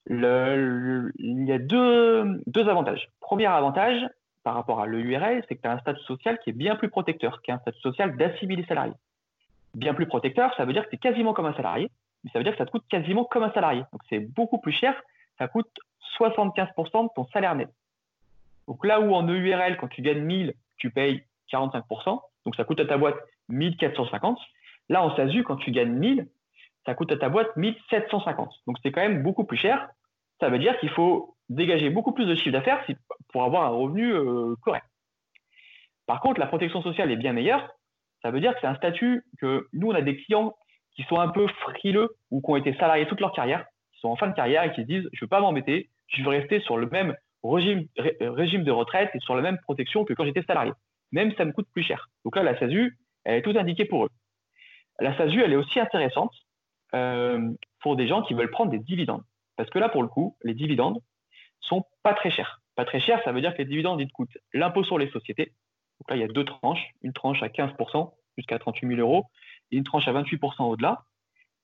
il 0.09 1.45
y 1.47 1.51
a 1.51 1.57
deux, 1.57 2.41
deux, 2.47 2.67
avantages. 2.67 3.09
Premier 3.19 3.47
avantage 3.47 4.05
par 4.43 4.55
rapport 4.55 4.81
à 4.81 4.87
l'EURL, 4.87 5.43
c'est 5.47 5.55
que 5.55 5.61
tu 5.61 5.67
as 5.67 5.71
un 5.71 5.79
statut 5.79 6.03
social 6.03 6.37
qui 6.39 6.49
est 6.49 6.53
bien 6.53 6.75
plus 6.75 6.89
protecteur 6.89 7.41
qu'un 7.41 7.59
statut 7.59 7.79
social 7.79 8.17
d'assimilé 8.17 8.65
salarié. 8.65 8.93
Bien 9.73 9.93
plus 9.93 10.05
protecteur, 10.05 10.53
ça 10.55 10.65
veut 10.65 10.73
dire 10.73 10.83
que 10.83 10.89
tu 10.89 10.95
es 10.95 10.99
quasiment 10.99 11.33
comme 11.33 11.45
un 11.45 11.55
salarié, 11.55 11.89
mais 12.23 12.29
ça 12.31 12.39
veut 12.39 12.43
dire 12.43 12.53
que 12.53 12.59
ça 12.59 12.65
te 12.65 12.71
coûte 12.71 12.85
quasiment 12.89 13.23
comme 13.23 13.43
un 13.43 13.53
salarié. 13.53 13.83
Donc 13.91 14.01
c'est 14.09 14.19
beaucoup 14.19 14.59
plus 14.59 14.73
cher, 14.73 15.01
ça 15.43 15.49
coûte 15.49 15.67
75% 16.19 17.03
de 17.03 17.09
ton 17.13 17.27
salaire 17.33 17.53
net. 17.55 17.67
Donc 18.69 18.85
là 18.85 19.01
où 19.01 19.13
en 19.13 19.27
EURL, 19.27 19.75
quand 19.75 19.89
tu 19.89 20.01
gagnes 20.01 20.21
1000, 20.23 20.53
tu 20.77 20.89
payes 20.89 21.25
45%, 21.51 22.21
donc 22.45 22.55
ça 22.55 22.63
coûte 22.63 22.79
à 22.79 22.85
ta 22.85 22.97
boîte 22.97 23.17
1450. 23.49 24.39
Là, 24.87 25.03
en 25.03 25.13
SASU, 25.17 25.43
quand 25.43 25.57
tu 25.57 25.71
gagnes 25.71 25.91
1000, 25.91 26.29
ça 26.85 26.95
coûte 26.95 27.11
à 27.11 27.17
ta 27.17 27.27
boîte 27.27 27.57
1750. 27.57 28.53
Donc 28.67 28.77
c'est 28.81 28.93
quand 28.93 29.01
même 29.01 29.21
beaucoup 29.21 29.43
plus 29.43 29.57
cher. 29.57 29.89
Ça 30.39 30.47
veut 30.47 30.59
dire 30.59 30.79
qu'il 30.79 30.89
faut 30.91 31.35
dégager 31.49 31.89
beaucoup 31.89 32.13
plus 32.13 32.25
de 32.25 32.35
chiffre 32.35 32.51
d'affaires 32.51 32.85
pour 33.33 33.43
avoir 33.43 33.65
un 33.65 33.75
revenu 33.75 34.13
euh, 34.13 34.55
correct. 34.61 34.85
Par 36.05 36.21
contre, 36.21 36.39
la 36.39 36.47
protection 36.47 36.81
sociale 36.81 37.11
est 37.11 37.17
bien 37.17 37.33
meilleure. 37.33 37.69
Ça 38.21 38.31
veut 38.31 38.39
dire 38.39 38.53
que 38.53 38.61
c'est 38.61 38.67
un 38.67 38.75
statut 38.75 39.25
que 39.41 39.67
nous, 39.73 39.91
on 39.91 39.95
a 39.95 40.01
des 40.01 40.15
clients 40.15 40.55
qui 40.95 41.03
sont 41.03 41.19
un 41.19 41.27
peu 41.27 41.47
frileux 41.47 42.15
ou 42.31 42.39
qui 42.39 42.49
ont 42.49 42.55
été 42.55 42.73
salariés 42.75 43.07
toute 43.07 43.19
leur 43.19 43.33
carrière, 43.33 43.65
sont 44.03 44.09
en 44.09 44.15
fin 44.15 44.27
de 44.27 44.35
carrière 44.35 44.63
et 44.63 44.71
qui 44.71 44.81
se 44.81 44.85
disent 44.85 45.09
je 45.11 45.17
ne 45.17 45.21
veux 45.21 45.27
pas 45.27 45.39
m'embêter, 45.39 45.89
je 46.07 46.21
veux 46.21 46.29
rester 46.29 46.59
sur 46.59 46.77
le 46.77 46.87
même 46.87 47.15
régime, 47.43 47.87
régime 48.19 48.63
de 48.63 48.71
retraite 48.71 49.09
et 49.13 49.19
sur 49.19 49.35
la 49.35 49.41
même 49.41 49.57
protection 49.59 50.05
que 50.05 50.13
quand 50.13 50.25
j'étais 50.25 50.43
salarié. 50.43 50.73
Même 51.11 51.33
ça 51.35 51.45
me 51.45 51.51
coûte 51.51 51.67
plus 51.73 51.83
cher. 51.83 52.09
Donc 52.25 52.35
là, 52.35 52.43
la 52.43 52.57
SASU, 52.59 52.97
elle 53.23 53.37
est 53.37 53.41
tout 53.41 53.57
indiquée 53.57 53.85
pour 53.85 54.05
eux. 54.05 54.09
La 54.99 55.17
SASU, 55.17 55.41
elle 55.41 55.53
est 55.53 55.57
aussi 55.57 55.79
intéressante 55.79 56.33
euh, 56.93 57.49
pour 57.81 57.95
des 57.95 58.07
gens 58.07 58.21
qui 58.21 58.33
veulent 58.33 58.51
prendre 58.51 58.71
des 58.71 58.79
dividendes. 58.79 59.23
Parce 59.55 59.69
que 59.69 59.79
là, 59.79 59.89
pour 59.89 60.01
le 60.01 60.07
coup, 60.07 60.37
les 60.43 60.53
dividendes 60.53 60.99
sont 61.59 61.85
pas 62.03 62.13
très 62.13 62.29
chers. 62.29 62.61
Pas 62.75 62.85
très 62.85 62.99
chers, 62.99 63.23
ça 63.23 63.31
veut 63.31 63.41
dire 63.41 63.53
que 63.53 63.59
les 63.59 63.65
dividendes, 63.65 64.01
ils 64.01 64.07
te 64.07 64.13
coûtent 64.13 64.37
l'impôt 64.53 64.83
sur 64.83 64.97
les 64.97 65.09
sociétés. 65.09 65.53
Donc 65.99 66.09
là, 66.09 66.15
il 66.17 66.19
y 66.19 66.23
a 66.23 66.27
deux 66.27 66.45
tranches. 66.45 66.91
Une 67.01 67.13
tranche 67.13 67.41
à 67.43 67.47
15% 67.47 68.11
jusqu'à 68.37 68.59
38 68.59 68.87
000 68.87 68.99
euros 68.99 69.25
et 69.71 69.77
une 69.77 69.83
tranche 69.83 70.07
à 70.07 70.13
28% 70.13 70.63
au-delà. 70.63 71.03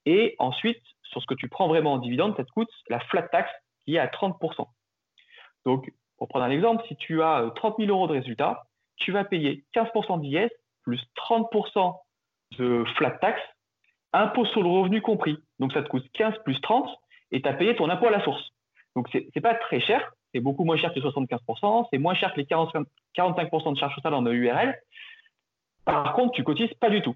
Et 0.05 0.35
ensuite, 0.39 0.81
sur 1.09 1.21
ce 1.21 1.27
que 1.27 1.33
tu 1.33 1.49
prends 1.49 1.67
vraiment 1.67 1.93
en 1.93 1.97
dividende, 1.97 2.35
ça 2.37 2.43
te 2.43 2.51
coûte 2.51 2.69
la 2.87 2.99
flat 2.99 3.23
tax 3.23 3.49
qui 3.85 3.95
est 3.95 3.99
à 3.99 4.07
30%. 4.07 4.67
Donc, 5.65 5.91
pour 6.17 6.27
prendre 6.27 6.45
un 6.45 6.51
exemple, 6.51 6.83
si 6.87 6.95
tu 6.95 7.21
as 7.21 7.51
30 7.55 7.73
euh, 7.79 7.85
000 7.85 7.95
euros 7.95 8.07
de 8.07 8.13
résultats, 8.13 8.63
tu 8.97 9.11
vas 9.11 9.23
payer 9.23 9.63
15% 9.73 10.21
d'IS 10.21 10.49
plus 10.83 11.01
30% 11.15 11.95
de 12.57 12.83
flat 12.95 13.11
tax, 13.11 13.39
impôt 14.13 14.45
sur 14.45 14.63
le 14.63 14.69
revenu 14.69 15.01
compris. 15.01 15.37
Donc, 15.59 15.73
ça 15.73 15.83
te 15.83 15.87
coûte 15.87 16.05
15 16.13 16.35
plus 16.43 16.59
30 16.61 16.89
et 17.31 17.41
tu 17.41 17.47
as 17.47 17.53
payé 17.53 17.75
ton 17.75 17.89
impôt 17.89 18.07
à 18.07 18.11
la 18.11 18.23
source. 18.23 18.43
Donc, 18.95 19.07
ce 19.11 19.17
n'est 19.17 19.41
pas 19.41 19.55
très 19.55 19.79
cher. 19.79 20.11
C'est 20.33 20.39
beaucoup 20.39 20.63
moins 20.63 20.77
cher 20.77 20.93
que 20.93 20.99
les 20.99 21.05
75%. 21.05 21.87
C'est 21.91 21.97
moins 21.97 22.13
cher 22.13 22.33
que 22.33 22.39
les 22.39 22.45
45% 22.45 23.73
de 23.73 23.79
charges 23.79 23.95
sociales 23.95 24.13
en 24.13 24.23
EURL. 24.25 24.75
Par 25.85 26.13
contre, 26.13 26.33
tu 26.33 26.43
cotises 26.43 26.73
pas 26.75 26.89
du 26.89 27.01
tout. 27.01 27.15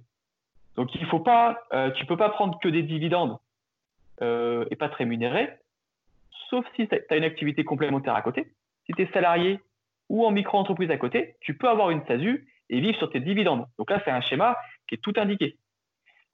Donc, 0.76 0.94
il 0.96 1.06
faut 1.06 1.20
pas, 1.20 1.60
euh, 1.74 1.92
tu 1.92 2.04
ne 2.04 2.08
peux 2.08 2.18
pas 2.18 2.30
prendre 2.30 2.58
que 2.60 2.68
des 2.68 2.84
dividendes 2.84 3.38
euh, 4.22 4.66
et 4.72 4.76
pas 4.76 4.90
te 4.90 4.96
rémunérer 4.96 5.50
sauf 6.54 6.66
si 6.76 6.88
tu 6.88 6.96
as 7.10 7.16
une 7.16 7.24
activité 7.24 7.64
complémentaire 7.64 8.16
à 8.16 8.22
côté. 8.22 8.46
Si 8.86 8.94
tu 8.94 9.02
es 9.02 9.12
salarié 9.12 9.60
ou 10.10 10.24
en 10.24 10.32
micro-entreprise 10.32 10.92
à 10.92 10.98
côté, 10.98 11.36
tu 11.42 11.58
peux 11.58 11.68
avoir 11.68 11.90
une 11.90 12.06
SASU 12.06 12.48
et 12.70 12.80
vivre 12.80 12.98
sur 12.98 13.10
tes 13.10 13.20
dividendes. 13.20 13.66
Donc 13.80 13.90
là, 13.90 14.00
c'est 14.06 14.12
un 14.12 14.22
schéma 14.22 14.56
qui 14.88 14.96
est 14.96 15.00
tout 15.00 15.14
indiqué. 15.18 15.58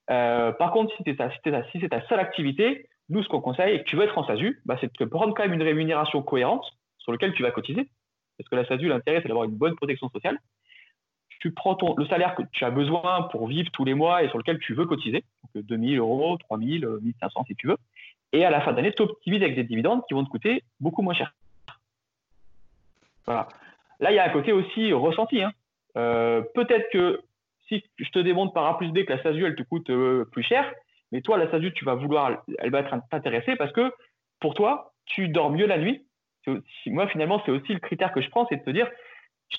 Euh, 0.09 0.51
par 0.51 0.71
contre, 0.71 0.93
si, 0.97 1.03
c'est 1.05 1.89
ta 1.89 2.07
seule 2.07 2.19
activité, 2.19 2.87
nous, 3.07 3.23
ce 3.23 3.29
qu'on 3.29 3.39
conseille 3.39 3.75
et 3.75 3.79
que 3.79 3.89
tu 3.89 3.95
veux 3.95 4.03
être 4.03 4.17
en 4.17 4.25
SASU, 4.25 4.61
bah, 4.65 4.77
c'est 4.81 4.91
de 4.93 5.05
prendre 5.05 5.33
quand 5.33 5.43
même 5.43 5.53
une 5.53 5.63
rémunération 5.63 6.21
cohérente 6.21 6.65
sur 6.97 7.13
laquelle 7.13 7.33
tu 7.33 7.43
vas 7.43 7.51
cotiser. 7.51 7.87
Parce 8.37 8.49
que 8.49 8.55
la 8.55 8.65
SASU, 8.65 8.87
l'intérêt, 8.87 9.21
c'est 9.21 9.29
d'avoir 9.29 9.45
une 9.45 9.55
bonne 9.55 9.75
protection 9.75 10.09
sociale. 10.09 10.37
Tu 11.39 11.53
prends 11.53 11.77
le 11.97 12.05
salaire 12.07 12.35
que 12.35 12.43
tu 12.51 12.65
as 12.65 12.71
besoin 12.71 13.23
pour 13.31 13.47
vivre 13.47 13.71
tous 13.71 13.85
les 13.85 13.93
mois 13.93 14.23
et 14.23 14.27
sur 14.29 14.37
lequel 14.37 14.59
tu 14.59 14.73
veux 14.73 14.85
cotiser, 14.85 15.23
donc 15.55 15.65
2000 15.65 15.99
euros, 15.99 16.37
3000, 16.37 16.87
1500 17.01 17.45
si 17.47 17.55
tu 17.55 17.67
veux. 17.67 17.77
Et 18.31 18.45
à 18.45 18.49
la 18.49 18.61
fin 18.61 18.73
d'année, 18.73 18.93
tu 18.93 19.01
optimises 19.01 19.41
avec 19.41 19.55
des 19.55 19.63
dividendes 19.63 20.01
qui 20.07 20.13
vont 20.13 20.23
te 20.23 20.29
coûter 20.29 20.63
beaucoup 20.79 21.01
moins 21.01 21.13
cher. 21.13 21.33
Voilà. 23.25 23.47
Là, 23.99 24.11
il 24.11 24.15
y 24.15 24.19
a 24.19 24.25
un 24.25 24.29
côté 24.29 24.51
aussi 24.51 24.93
ressenti. 24.93 25.41
Hein. 25.41 25.51
Euh, 25.97 26.41
peut-être 26.53 26.89
que 26.91 27.21
si 27.67 27.83
je 27.97 28.09
te 28.09 28.19
démontre 28.19 28.53
par 28.53 28.65
A 28.65 28.77
plus 28.77 28.91
B 28.91 29.03
que 29.03 29.13
la 29.13 29.21
SASU, 29.21 29.45
elle 29.45 29.55
te 29.55 29.63
coûte 29.63 29.89
euh, 29.89 30.25
plus 30.31 30.43
cher, 30.43 30.71
mais 31.11 31.21
toi, 31.21 31.37
la 31.37 31.49
SASU, 31.49 31.73
tu 31.73 31.85
vas 31.85 31.95
vouloir, 31.95 32.43
elle 32.59 32.71
va 32.71 32.79
être 32.79 32.95
t'intéresser 33.09 33.55
parce 33.55 33.71
que 33.71 33.91
pour 34.39 34.53
toi, 34.53 34.93
tu 35.05 35.27
dors 35.27 35.51
mieux 35.51 35.65
la 35.65 35.77
nuit 35.77 36.03
moi, 36.87 37.07
finalement, 37.07 37.41
c'est 37.45 37.51
aussi 37.51 37.73
le 37.73 37.79
critère 37.79 38.11
que 38.11 38.21
je 38.21 38.29
prends, 38.29 38.47
c'est 38.47 38.57
de 38.57 38.63
se 38.63 38.69
dire, 38.69 38.89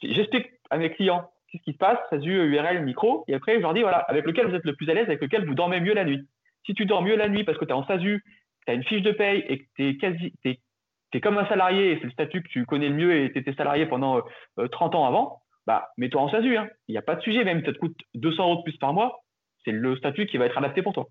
j'explique 0.02 0.50
à 0.70 0.78
mes 0.78 0.90
clients 0.90 1.30
qu'est-ce 1.50 1.62
qui 1.62 1.72
se 1.72 1.78
passe, 1.78 1.98
SASU, 2.10 2.32
URL, 2.32 2.82
micro, 2.84 3.24
et 3.28 3.34
après, 3.34 3.56
je 3.56 3.60
leur 3.60 3.74
dis, 3.74 3.82
voilà, 3.82 3.98
avec 3.98 4.24
lequel 4.24 4.46
vous 4.46 4.54
êtes 4.54 4.64
le 4.64 4.74
plus 4.74 4.88
à 4.90 4.94
l'aise, 4.94 5.06
avec 5.06 5.20
lequel 5.20 5.46
vous 5.46 5.54
dormez 5.54 5.80
mieux 5.80 5.94
la 5.94 6.04
nuit. 6.04 6.26
Si 6.66 6.74
tu 6.74 6.86
dors 6.86 7.02
mieux 7.02 7.16
la 7.16 7.28
nuit 7.28 7.44
parce 7.44 7.58
que 7.58 7.64
tu 7.64 7.70
es 7.70 7.74
en 7.74 7.86
SASU, 7.86 8.24
tu 8.66 8.72
as 8.72 8.74
une 8.74 8.84
fiche 8.84 9.02
de 9.02 9.12
paye 9.12 9.44
et 9.48 9.58
que 9.58 9.64
tu 9.74 9.88
es 9.88 9.96
quasi, 9.96 10.32
es, 10.44 11.20
comme 11.20 11.38
un 11.38 11.48
salarié, 11.48 11.92
et 11.92 11.98
c'est 11.98 12.04
le 12.04 12.12
statut 12.12 12.42
que 12.42 12.48
tu 12.48 12.66
connais 12.66 12.88
le 12.88 12.94
mieux 12.94 13.16
et 13.16 13.32
tu 13.32 13.38
étais 13.38 13.54
salarié 13.54 13.86
pendant 13.86 14.22
30 14.70 14.94
euh, 14.94 14.98
ans 14.98 15.06
avant, 15.06 15.42
bah, 15.66 15.90
mets-toi 15.96 16.20
en 16.20 16.30
SASU. 16.30 16.56
Hein. 16.56 16.68
Il 16.88 16.92
n'y 16.92 16.98
a 16.98 17.02
pas 17.02 17.16
de 17.16 17.22
sujet, 17.22 17.44
même 17.44 17.60
si 17.60 17.66
ça 17.66 17.72
te 17.72 17.78
coûte 17.78 17.98
200 18.14 18.42
euros 18.42 18.56
de 18.56 18.62
plus 18.62 18.76
par 18.76 18.92
mois, 18.92 19.22
c'est 19.64 19.72
le 19.72 19.96
statut 19.96 20.26
qui 20.26 20.38
va 20.38 20.46
être 20.46 20.58
adapté 20.58 20.82
pour 20.82 20.92
toi. 20.92 21.08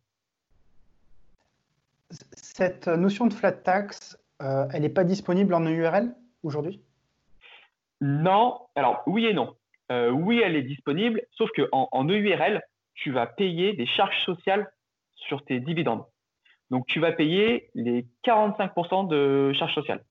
Cette 2.12 2.88
notion 2.88 3.28
de 3.28 3.34
flat 3.34 3.52
tax, 3.52 4.18
euh, 4.42 4.66
elle 4.74 4.82
n'est 4.82 4.90
pas 4.90 5.04
disponible 5.04 5.54
en 5.54 5.66
URL 5.66 6.16
aujourd'hui? 6.44 6.82
Non. 8.02 8.60
Alors, 8.76 9.04
oui 9.06 9.26
et 9.26 9.34
non. 9.34 9.56
Euh, 9.92 10.10
oui, 10.10 10.42
elle 10.44 10.56
est 10.56 10.64
disponible, 10.64 11.22
sauf 11.32 11.50
qu'en 11.52 11.90
en, 11.92 12.08
EURL, 12.08 12.62
tu 12.94 13.12
vas 13.12 13.26
payer 13.26 13.74
des 13.74 13.88
charges 13.88 14.24
sociales 14.24 14.72
sur 15.16 15.44
tes 15.44 15.60
dividendes. 15.60 16.06
Donc, 16.70 16.86
tu 16.86 17.00
vas 17.00 17.12
payer 17.12 17.70
les 17.74 18.06
45% 18.24 19.08
de 19.08 19.52
charges 19.54 19.74
sociales. 19.74 20.04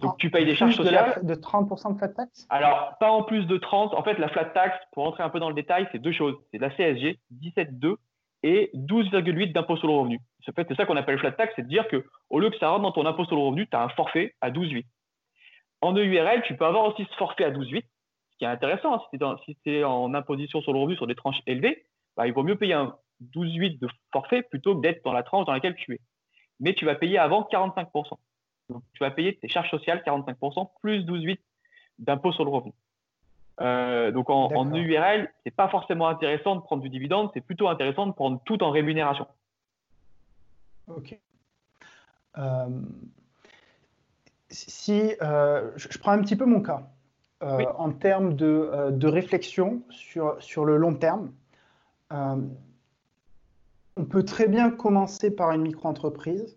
Donc, 0.00 0.18
tu 0.18 0.30
payes 0.30 0.44
des 0.44 0.54
charges 0.54 0.76
sociales. 0.76 1.20
De, 1.22 1.34
30% 1.34 1.94
de 1.94 1.98
flat 1.98 2.08
tax? 2.08 2.46
Alors, 2.50 2.96
pas 3.00 3.10
en 3.10 3.22
plus 3.22 3.46
de 3.46 3.56
30. 3.56 3.94
En 3.94 4.02
fait, 4.02 4.18
la 4.18 4.28
flat 4.28 4.44
tax, 4.46 4.76
pour 4.92 5.04
rentrer 5.04 5.22
un 5.22 5.30
peu 5.30 5.40
dans 5.40 5.48
le 5.48 5.54
détail, 5.54 5.88
c'est 5.92 5.98
deux 5.98 6.12
choses. 6.12 6.36
C'est 6.52 6.58
la 6.58 6.70
CSG, 6.70 7.18
17,2 7.42 7.96
et 8.42 8.70
12,8 8.74 9.52
d'impôt 9.52 9.76
sur 9.76 9.88
le 9.88 9.94
revenu. 9.94 10.20
C'est 10.44 10.74
ça 10.76 10.84
qu'on 10.84 10.96
appelle 10.96 11.18
flat 11.18 11.32
tax, 11.32 11.54
c'est 11.56 11.62
de 11.62 11.68
dire 11.68 11.86
qu'au 11.88 12.38
lieu 12.38 12.50
que 12.50 12.58
ça 12.58 12.68
rentre 12.68 12.82
dans 12.82 12.92
ton 12.92 13.06
impôt 13.06 13.24
sur 13.24 13.36
le 13.36 13.42
revenu, 13.42 13.66
tu 13.66 13.76
as 13.76 13.82
un 13.82 13.88
forfait 13.88 14.34
à 14.42 14.50
12,8. 14.50 14.84
En 15.80 15.94
EURL, 15.94 16.42
tu 16.42 16.56
peux 16.56 16.64
avoir 16.64 16.84
aussi 16.84 17.04
ce 17.10 17.16
forfait 17.16 17.44
à 17.44 17.50
12,8, 17.50 17.82
ce 17.82 18.38
qui 18.38 18.44
est 18.44 18.48
intéressant. 18.48 18.94
Hein, 18.94 19.36
si 19.44 19.56
tu 19.64 19.76
es, 19.76 19.84
en 19.84 20.14
imposition 20.14 20.60
sur 20.60 20.72
le 20.72 20.78
revenu 20.78 20.96
sur 20.96 21.06
des 21.06 21.14
tranches 21.14 21.40
élevées, 21.46 21.86
bah, 22.16 22.26
il 22.26 22.32
vaut 22.32 22.42
mieux 22.42 22.56
payer 22.56 22.74
un 22.74 22.96
12,8 23.34 23.78
de 23.78 23.88
forfait 24.12 24.42
plutôt 24.42 24.76
que 24.76 24.80
d'être 24.80 25.04
dans 25.04 25.12
la 25.12 25.22
tranche 25.22 25.46
dans 25.46 25.52
laquelle 25.52 25.76
tu 25.76 25.94
es. 25.94 26.00
Mais 26.60 26.74
tu 26.74 26.84
vas 26.84 26.94
payer 26.94 27.18
avant 27.18 27.42
45%. 27.42 28.18
Donc, 28.70 28.82
tu 28.94 29.00
vas 29.00 29.10
payer 29.10 29.36
tes 29.36 29.48
charges 29.48 29.70
sociales 29.70 30.02
45% 30.06 30.70
plus 30.80 31.04
12,8% 31.04 31.38
d'impôt 31.98 32.32
sur 32.32 32.44
le 32.44 32.50
revenu. 32.50 32.72
Euh, 33.60 34.10
donc 34.10 34.30
en, 34.30 34.46
en 34.52 34.74
URL, 34.74 35.32
c'est 35.44 35.54
pas 35.54 35.68
forcément 35.68 36.08
intéressant 36.08 36.56
de 36.56 36.60
prendre 36.60 36.82
du 36.82 36.88
dividende, 36.88 37.30
c'est 37.34 37.40
plutôt 37.40 37.68
intéressant 37.68 38.06
de 38.06 38.12
prendre 38.12 38.40
tout 38.44 38.62
en 38.64 38.70
rémunération. 38.70 39.28
Ok. 40.88 41.18
Euh, 42.36 42.68
si 44.54 45.14
euh, 45.22 45.70
je, 45.76 45.98
prends 45.98 46.12
un 46.12 46.22
petit 46.22 46.36
peu 46.36 46.44
mon 46.44 46.60
cas 46.60 46.88
en 47.40 47.92
termes 47.92 48.36
de, 48.36 48.90
de, 48.90 49.06
réflexion 49.06 49.82
sur, 49.90 50.42
sur 50.42 50.64
le 50.64 50.78
long 50.78 50.94
terme, 50.94 51.30
on 52.10 54.04
peut 54.08 54.24
très 54.24 54.48
bien 54.48 54.70
commencer 54.70 55.30
par 55.30 55.50
une 55.50 55.60
micro-entreprise, 55.60 56.56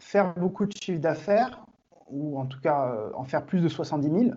faire 0.00 0.34
beaucoup 0.34 0.66
de 0.66 0.72
chiffre 0.72 0.98
d'affaires, 0.98 1.64
ou 2.08 2.36
en 2.40 2.46
tout 2.46 2.58
cas 2.58 2.96
en 3.14 3.22
faire 3.22 3.46
plus 3.46 3.60
de 3.60 3.68
70 3.68 4.10
000, 4.10 4.34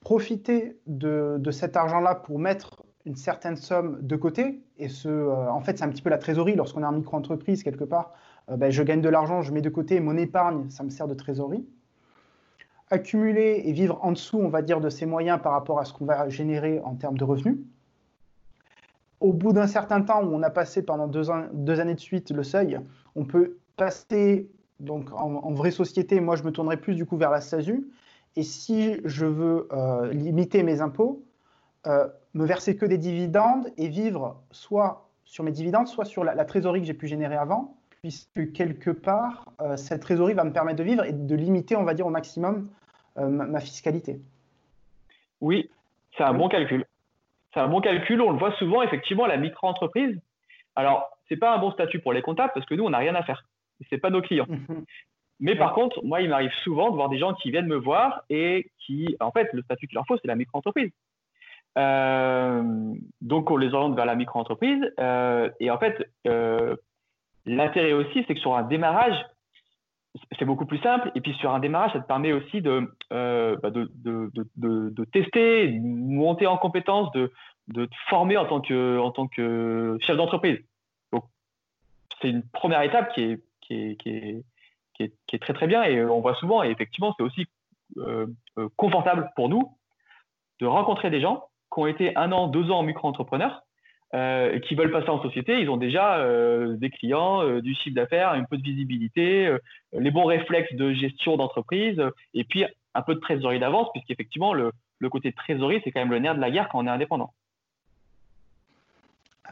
profiter 0.00 0.78
de, 0.86 1.40
cet 1.50 1.76
argent-là 1.76 2.14
pour 2.14 2.38
mettre 2.38 2.82
une 3.06 3.16
certaine 3.16 3.56
somme 3.56 3.98
de 4.02 4.16
côté. 4.16 4.62
Et 4.78 4.88
ce, 4.88 5.08
euh, 5.08 5.50
en 5.50 5.60
fait, 5.60 5.78
c'est 5.78 5.84
un 5.84 5.88
petit 5.88 6.02
peu 6.02 6.10
la 6.10 6.18
trésorerie. 6.18 6.54
Lorsqu'on 6.54 6.82
est 6.82 6.86
en 6.86 6.92
micro-entreprise, 6.92 7.62
quelque 7.62 7.84
part, 7.84 8.12
euh, 8.12 8.16
ben, 8.56 8.70
je 8.70 8.82
gagne 8.82 9.00
de 9.00 9.08
l'argent, 9.08 9.42
je 9.42 9.52
mets 9.52 9.60
de 9.60 9.68
côté 9.68 10.00
mon 10.00 10.16
épargne, 10.16 10.68
ça 10.70 10.82
me 10.82 10.90
sert 10.90 11.08
de 11.08 11.14
trésorerie. 11.14 11.66
Accumuler 12.90 13.62
et 13.64 13.72
vivre 13.72 13.98
en 14.02 14.12
dessous, 14.12 14.38
on 14.38 14.48
va 14.48 14.62
dire, 14.62 14.80
de 14.80 14.88
ces 14.88 15.06
moyens 15.06 15.40
par 15.42 15.52
rapport 15.52 15.78
à 15.78 15.84
ce 15.84 15.92
qu'on 15.92 16.06
va 16.06 16.28
générer 16.28 16.80
en 16.84 16.94
termes 16.96 17.16
de 17.16 17.24
revenus. 17.24 17.58
Au 19.20 19.32
bout 19.32 19.52
d'un 19.52 19.66
certain 19.66 20.00
temps 20.02 20.24
où 20.24 20.34
on 20.34 20.42
a 20.42 20.50
passé 20.50 20.82
pendant 20.82 21.06
deux, 21.06 21.30
années 21.30 21.94
de 21.94 22.00
suite 22.00 22.30
le 22.30 22.42
seuil, 22.42 22.80
on 23.14 23.24
peut 23.24 23.58
passer 23.76 24.50
donc 24.80 25.12
en, 25.12 25.34
en 25.34 25.52
vraie 25.52 25.70
société. 25.70 26.20
Moi, 26.20 26.36
je 26.36 26.42
me 26.42 26.50
tournerai 26.50 26.78
plus 26.78 26.94
du 26.94 27.06
coup 27.06 27.16
vers 27.16 27.30
la 27.30 27.40
SASU 27.40 27.86
et 28.36 28.42
si 28.42 28.96
je 29.04 29.26
veux 29.26 29.68
euh, 29.72 30.12
limiter 30.12 30.62
mes 30.62 30.80
impôts, 30.80 31.24
euh, 31.86 32.08
me 32.34 32.44
verser 32.44 32.76
que 32.76 32.86
des 32.86 32.98
dividendes 32.98 33.72
et 33.76 33.88
vivre 33.88 34.40
soit 34.50 35.10
sur 35.24 35.44
mes 35.44 35.52
dividendes, 35.52 35.88
soit 35.88 36.04
sur 36.04 36.24
la, 36.24 36.44
trésorerie 36.44 36.80
que 36.80 36.86
j'ai 36.86 36.94
pu 36.94 37.06
générer 37.06 37.36
avant, 37.36 37.76
puisque 38.02 38.52
quelque 38.52 38.90
part, 38.90 39.46
euh, 39.60 39.76
cette 39.76 40.02
trésorerie 40.02 40.34
va 40.34 40.44
me 40.44 40.52
permettre 40.52 40.78
de 40.78 40.84
vivre 40.84 41.04
et 41.04 41.12
de 41.12 41.34
limiter, 41.34 41.76
on 41.76 41.84
va 41.84 41.94
dire, 41.94 42.06
au 42.06 42.10
maximum 42.10 42.68
ma, 43.16 43.60
fiscalité. 43.60 44.18
Oui, 45.42 45.68
c'est 46.16 46.22
un 46.22 46.32
bon 46.32 46.48
calcul. 46.48 46.86
C'est 47.52 47.60
un 47.60 47.68
bon 47.68 47.82
calcul. 47.82 48.22
On 48.22 48.30
le 48.30 48.38
voit 48.38 48.52
souvent, 48.52 48.80
effectivement, 48.80 49.26
la 49.26 49.36
micro-entreprise. 49.36 50.18
Alors, 50.74 51.18
ce 51.28 51.34
n'est 51.34 51.38
pas 51.38 51.54
un 51.54 51.58
bon 51.58 51.70
statut 51.70 51.98
pour 51.98 52.14
les 52.14 52.22
comptables 52.22 52.52
parce 52.54 52.64
que 52.64 52.74
nous, 52.74 52.84
on 52.84 52.90
n'a 52.90 52.98
rien 52.98 53.14
à 53.14 53.22
faire. 53.22 53.44
Ce 53.80 53.94
n'est 53.94 54.00
pas 54.00 54.10
nos 54.10 54.22
clients. 54.22 54.46
Mais 55.40 55.56
par 55.56 55.72
contre, 55.72 56.04
moi, 56.04 56.20
il 56.20 56.28
m'arrive 56.28 56.52
souvent 56.62 56.90
de 56.90 56.96
voir 56.96 57.08
des 57.08 57.18
gens 57.18 57.32
qui 57.32 57.50
viennent 57.50 57.66
me 57.66 57.76
voir 57.76 58.22
et 58.28 58.70
qui, 58.78 59.16
en 59.20 59.30
fait, 59.32 59.48
le 59.54 59.62
statut 59.62 59.86
qu'il 59.86 59.94
leur 59.94 60.06
faut, 60.06 60.18
c'est 60.18 60.28
la 60.28 60.36
micro-entreprise. 60.36 60.90
Euh, 61.78 62.62
donc, 63.22 63.50
on 63.50 63.56
les 63.56 63.72
oriente 63.72 63.96
vers 63.96 64.04
la 64.04 64.16
micro-entreprise. 64.16 64.82
Euh, 64.98 65.48
et 65.58 65.70
en 65.70 65.78
fait, 65.78 66.10
euh, 66.26 66.76
l'intérêt 67.54 67.92
aussi, 67.92 68.24
c'est 68.26 68.34
que 68.34 68.40
sur 68.40 68.56
un 68.56 68.62
démarrage, 68.62 69.16
c'est 70.38 70.44
beaucoup 70.44 70.66
plus 70.66 70.78
simple. 70.78 71.10
Et 71.14 71.20
puis, 71.20 71.34
sur 71.34 71.52
un 71.52 71.60
démarrage, 71.60 71.92
ça 71.92 72.00
te 72.00 72.06
permet 72.06 72.32
aussi 72.32 72.60
de, 72.62 72.80
bah, 73.10 73.70
de, 73.70 73.90
de, 73.94 75.04
tester, 75.04 75.68
de 75.68 75.80
monter 75.80 76.46
en 76.46 76.56
compétence, 76.56 77.10
de, 77.12 77.32
te 77.74 77.94
former 78.08 78.36
en 78.36 78.46
tant 78.46 78.60
que, 78.60 79.98
chef 80.00 80.16
d'entreprise. 80.16 80.58
Donc, 81.12 81.24
c'est 82.20 82.30
une 82.30 82.42
première 82.42 82.82
étape 82.82 83.12
qui 83.14 83.38
est, 83.70 85.40
très 85.40 85.54
très 85.54 85.66
bien 85.66 85.84
et 85.84 85.96
euh, 85.96 86.10
on 86.10 86.20
voit 86.20 86.34
souvent, 86.34 86.62
et 86.62 86.70
effectivement, 86.70 87.14
c'est 87.16 87.22
aussi 87.22 87.46
euh, 87.98 88.26
euh, 88.58 88.68
confortable 88.76 89.30
pour 89.34 89.48
nous 89.48 89.76
de 90.60 90.66
rencontrer 90.66 91.10
des 91.10 91.20
gens 91.20 91.48
qui 91.72 91.80
ont 91.80 91.86
été 91.86 92.16
un 92.16 92.32
an, 92.32 92.48
deux 92.48 92.70
ans 92.70 92.80
en 92.80 92.82
micro-entrepreneurs 92.82 93.62
et 94.12 94.60
qui 94.66 94.74
veulent 94.74 94.90
passer 94.90 95.08
en 95.08 95.22
société. 95.22 95.60
Ils 95.60 95.70
ont 95.70 95.76
déjà 95.76 96.26
des 96.76 96.90
clients, 96.90 97.60
du 97.60 97.74
chiffre 97.74 97.94
d'affaires, 97.94 98.30
un 98.32 98.44
peu 98.44 98.56
de 98.56 98.62
visibilité, 98.62 99.56
les 99.92 100.10
bons 100.10 100.24
réflexes 100.24 100.74
de 100.74 100.92
gestion 100.92 101.36
d'entreprise 101.36 102.02
et 102.34 102.44
puis 102.44 102.64
un 102.94 103.02
peu 103.02 103.14
de 103.14 103.20
trésorerie 103.20 103.60
d'avance, 103.60 103.88
puisqu'effectivement, 103.92 104.52
le, 104.52 104.72
le 104.98 105.08
côté 105.08 105.32
trésorerie, 105.32 105.80
c'est 105.84 105.92
quand 105.92 106.00
même 106.00 106.10
le 106.10 106.18
nerf 106.18 106.34
de 106.34 106.40
la 106.40 106.50
guerre 106.50 106.68
quand 106.68 106.78
on 106.78 106.86
est 106.86 106.90
indépendant. 106.90 107.32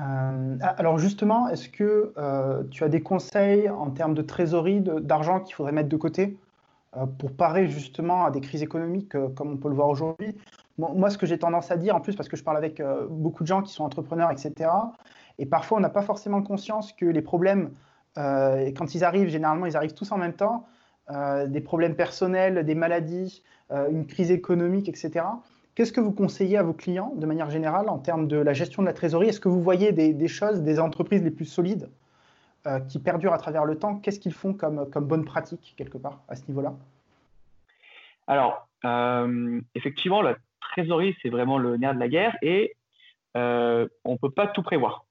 Euh, 0.01 0.57
ah, 0.61 0.75
alors 0.79 0.99
justement, 0.99 1.49
est-ce 1.49 1.69
que 1.69 2.13
euh, 2.17 2.63
tu 2.71 2.85
as 2.85 2.89
des 2.89 3.03
conseils 3.03 3.69
en 3.69 3.91
termes 3.91 4.15
de 4.15 4.23
trésorerie, 4.23 4.81
d'argent 4.81 5.41
qu'il 5.41 5.55
faudrait 5.55 5.73
mettre 5.73 5.89
de 5.89 5.97
côté 5.97 6.37
euh, 6.97 7.07
pour 7.07 7.33
parer 7.33 7.67
justement 7.67 8.25
à 8.25 8.31
des 8.31 8.41
crises 8.41 8.63
économiques 8.63 9.17
comme 9.35 9.53
on 9.53 9.57
peut 9.57 9.69
le 9.69 9.75
voir 9.75 9.89
aujourd'hui? 9.89 10.37
Moi, 10.79 11.11
ce 11.11 11.19
que 11.19 11.27
j'ai 11.27 11.39
tendance 11.39 11.71
à 11.71 11.77
dire, 11.77 11.97
en 11.97 12.01
plus 12.01 12.15
parce 12.15 12.29
que 12.29 12.37
je 12.37 12.45
parle 12.45 12.57
avec 12.57 12.81
beaucoup 13.11 13.43
de 13.43 13.49
gens 13.49 13.63
qui 13.63 13.73
sont 13.73 13.85
entrepreneurs, 13.85 14.31
etc., 14.31 14.71
et 15.41 15.47
parfois 15.47 15.79
on 15.79 15.81
n'a 15.81 15.91
pas 15.91 16.03
forcément 16.03 16.41
conscience 16.41 16.93
que 16.93 17.05
les 17.05 17.23
problèmes, 17.23 17.73
quand 18.15 18.95
ils 18.95 19.03
arrivent, 19.03 19.29
généralement 19.29 19.67
ils 19.67 19.77
arrivent 19.77 19.95
tous 19.95 20.13
en 20.13 20.19
même 20.19 20.35
temps, 20.35 20.67
des 21.11 21.61
problèmes 21.61 21.97
personnels, 21.97 22.65
des 22.65 22.77
maladies, 22.77 23.43
une 23.71 24.07
crise 24.07 24.31
économique, 24.31 24.89
etc. 24.89 25.25
Qu'est-ce 25.79 25.93
que 25.93 26.01
vous 26.01 26.11
conseillez 26.11 26.59
à 26.59 26.65
vos 26.65 26.73
clients 26.73 27.13
de 27.15 27.25
manière 27.25 27.51
générale 27.51 27.89
en 27.89 27.99
termes 27.99 28.27
de 28.27 28.37
la 28.37 28.53
gestion 28.53 28.83
de 28.83 28.89
la 28.89 28.93
trésorerie? 28.93 29.29
Est-ce 29.29 29.39
que 29.39 29.49
vous 29.49 29.63
voyez 29.63 29.93
des, 29.93 30.27
choses, 30.27 30.63
des 30.63 30.81
entreprises 30.81 31.23
les 31.23 31.31
plus 31.31 31.45
solides 31.45 31.89
euh, 32.67 32.81
qui 32.81 32.99
perdurent 32.99 33.33
à 33.33 33.39
travers 33.39 33.65
le 33.65 33.79
temps? 33.79 33.95
Qu'est-ce 33.95 34.19
qu'ils 34.19 34.33
font 34.33 34.55
comme, 34.55 34.91
comme 34.91 35.07
bonne 35.07 35.25
pratique 35.25 35.75
quelque 35.77 35.97
part 35.97 36.25
à 36.27 36.35
ce 36.35 36.43
niveau-là? 36.49 36.75
Alors, 38.27 38.67
euh, 38.85 39.61
effectivement, 39.77 40.21
trésorerie, 40.61 41.17
c'est 41.23 41.29
vraiment 41.29 41.59
le 41.59 41.77
nerf 41.77 41.95
de 41.95 42.01
la 42.01 42.09
guerre 42.09 42.37
et 42.43 42.75
euh, 43.37 43.87
on 44.05 44.13
ne 44.13 44.19
peut 44.19 44.31
pas 44.31 44.47
tout 44.47 44.63
prévoir. 44.63 45.05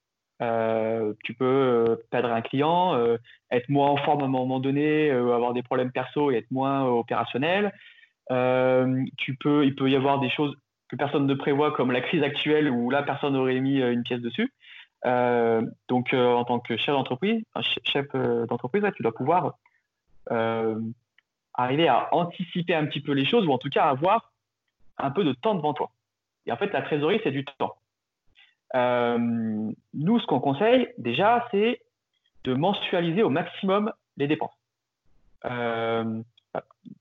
tu 1.23 1.33
peux 1.33 1.99
perdre 2.11 2.31
un 2.31 2.41
client, 2.41 2.97
être 3.51 3.69
moins 3.69 3.89
en 3.89 3.97
forme 3.97 4.21
à 4.21 4.25
un 4.25 4.29
moment 4.29 4.59
donné, 4.59 5.09
avoir 5.11 5.53
des 5.53 5.63
problèmes 5.63 5.91
perso 5.91 6.31
et 6.31 6.37
être 6.37 6.51
moins 6.51 6.85
opérationnel. 6.85 7.73
Euh, 8.31 9.05
tu 9.17 9.35
peux, 9.35 9.65
il 9.65 9.75
peut 9.75 9.89
y 9.89 9.95
avoir 9.95 10.19
des 10.19 10.29
choses 10.29 10.55
que 10.89 10.95
personne 10.95 11.25
ne 11.25 11.33
prévoit, 11.33 11.71
comme 11.71 11.91
la 11.91 12.01
crise 12.01 12.23
actuelle 12.23 12.69
où 12.69 12.89
là, 12.89 13.03
personne 13.03 13.33
n'aurait 13.33 13.59
mis 13.59 13.81
euh, 13.81 13.91
une 13.91 14.03
pièce 14.03 14.21
dessus. 14.21 14.53
Euh, 15.05 15.61
donc, 15.89 16.13
en 16.13 16.43
tant 16.43 16.59
que 16.59 16.75
chef 16.77 16.93
d'entreprise, 16.93 17.43
chef 17.83 18.07
d'entreprise, 18.49 18.83
tu 18.95 19.03
dois 19.03 19.13
pouvoir 19.13 19.53
arriver 21.53 21.87
à 21.87 22.13
anticiper 22.13 22.75
un 22.75 22.85
petit 22.85 22.99
peu 22.99 23.13
les 23.13 23.25
choses 23.25 23.47
ou 23.47 23.51
en 23.51 23.57
tout 23.57 23.69
cas 23.69 23.85
avoir 23.85 24.31
un 24.97 25.11
peu 25.11 25.23
de 25.23 25.33
temps 25.33 25.55
devant 25.55 25.73
toi. 25.73 25.91
Et 26.45 26.51
en 26.51 26.57
fait, 26.57 26.71
la 26.73 26.81
trésorerie, 26.81 27.19
c'est 27.23 27.31
du 27.31 27.45
temps. 27.45 27.75
nous, 28.73 30.19
ce 30.19 30.25
qu'on 30.25 30.39
conseille 30.39 30.87
déjà, 30.97 31.47
c'est 31.51 31.81
de 32.43 32.53
mensualiser 32.53 33.23
au 33.23 33.29
maximum 33.29 33.91
les 34.17 34.27
dépenses. 34.27 34.57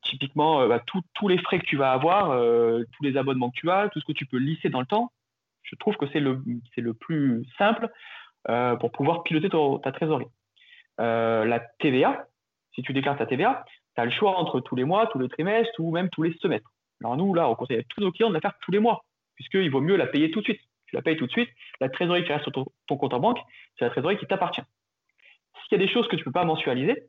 typiquement, 0.02 0.66
bah, 0.68 0.82
tous 1.14 1.28
les 1.28 1.38
frais 1.38 1.58
que 1.58 1.66
tu 1.66 1.76
vas 1.76 1.92
avoir, 1.92 2.30
tous 2.92 3.02
les 3.02 3.16
abonnements 3.16 3.50
que 3.50 3.60
tu 3.60 3.70
as, 3.70 3.88
tout 3.88 4.00
ce 4.00 4.04
que 4.04 4.12
tu 4.12 4.26
peux 4.26 4.38
lisser 4.38 4.68
dans 4.68 4.80
le 4.80 4.86
temps, 4.86 5.12
je 5.62 5.74
trouve 5.76 5.96
que 5.96 6.06
c'est 6.12 6.20
le, 6.20 6.42
le 6.76 6.94
plus 6.94 7.46
simple 7.58 7.88
pour 8.80 8.90
pouvoir 8.92 9.22
piloter 9.22 9.48
ta 9.82 9.92
trésorerie. 9.92 10.28
la 10.98 11.60
TVA, 11.78 12.26
si 12.74 12.82
tu 12.82 12.92
déclares 12.92 13.16
ta 13.16 13.26
TVA, 13.26 13.64
tu 13.94 14.00
as 14.00 14.04
le 14.04 14.10
choix 14.10 14.38
entre 14.38 14.60
tous 14.60 14.76
les 14.76 14.84
mois, 14.84 15.06
tous 15.06 15.18
les 15.18 15.28
trimestres 15.28 15.78
ou 15.78 15.90
même 15.90 16.10
tous 16.10 16.22
les 16.22 16.36
semestres. 16.38 16.70
Alors 17.02 17.16
nous, 17.16 17.34
là, 17.34 17.48
on 17.48 17.54
conseille 17.54 17.78
à 17.78 17.82
tous 17.82 18.00
nos 18.00 18.10
clients 18.10 18.28
de 18.28 18.34
la 18.34 18.40
faire 18.40 18.54
tous 18.60 18.70
les 18.70 18.78
mois, 18.78 19.04
puisqu'il 19.34 19.70
vaut 19.70 19.80
mieux 19.80 19.96
la 19.96 20.06
payer 20.06 20.30
tout 20.30 20.40
de 20.40 20.44
suite. 20.44 20.60
Tu 20.86 20.94
la 20.94 21.02
payes 21.02 21.16
tout 21.16 21.26
de 21.26 21.32
suite, 21.32 21.50
la 21.80 21.88
trésorerie 21.88 22.24
qui 22.24 22.32
reste 22.32 22.44
sur 22.44 22.52
ton, 22.52 22.96
compte 22.96 23.12
en 23.12 23.18
banque, 23.18 23.38
c'est 23.78 23.84
la 23.84 23.90
trésorerie 23.90 24.18
qui 24.18 24.26
t'appartient. 24.26 24.62
S'il 25.68 25.80
y 25.80 25.82
a 25.82 25.84
des 25.84 25.92
choses 25.92 26.06
que 26.06 26.14
tu 26.14 26.20
ne 26.20 26.24
peux 26.24 26.32
pas 26.32 26.44
mensualiser, 26.44 27.06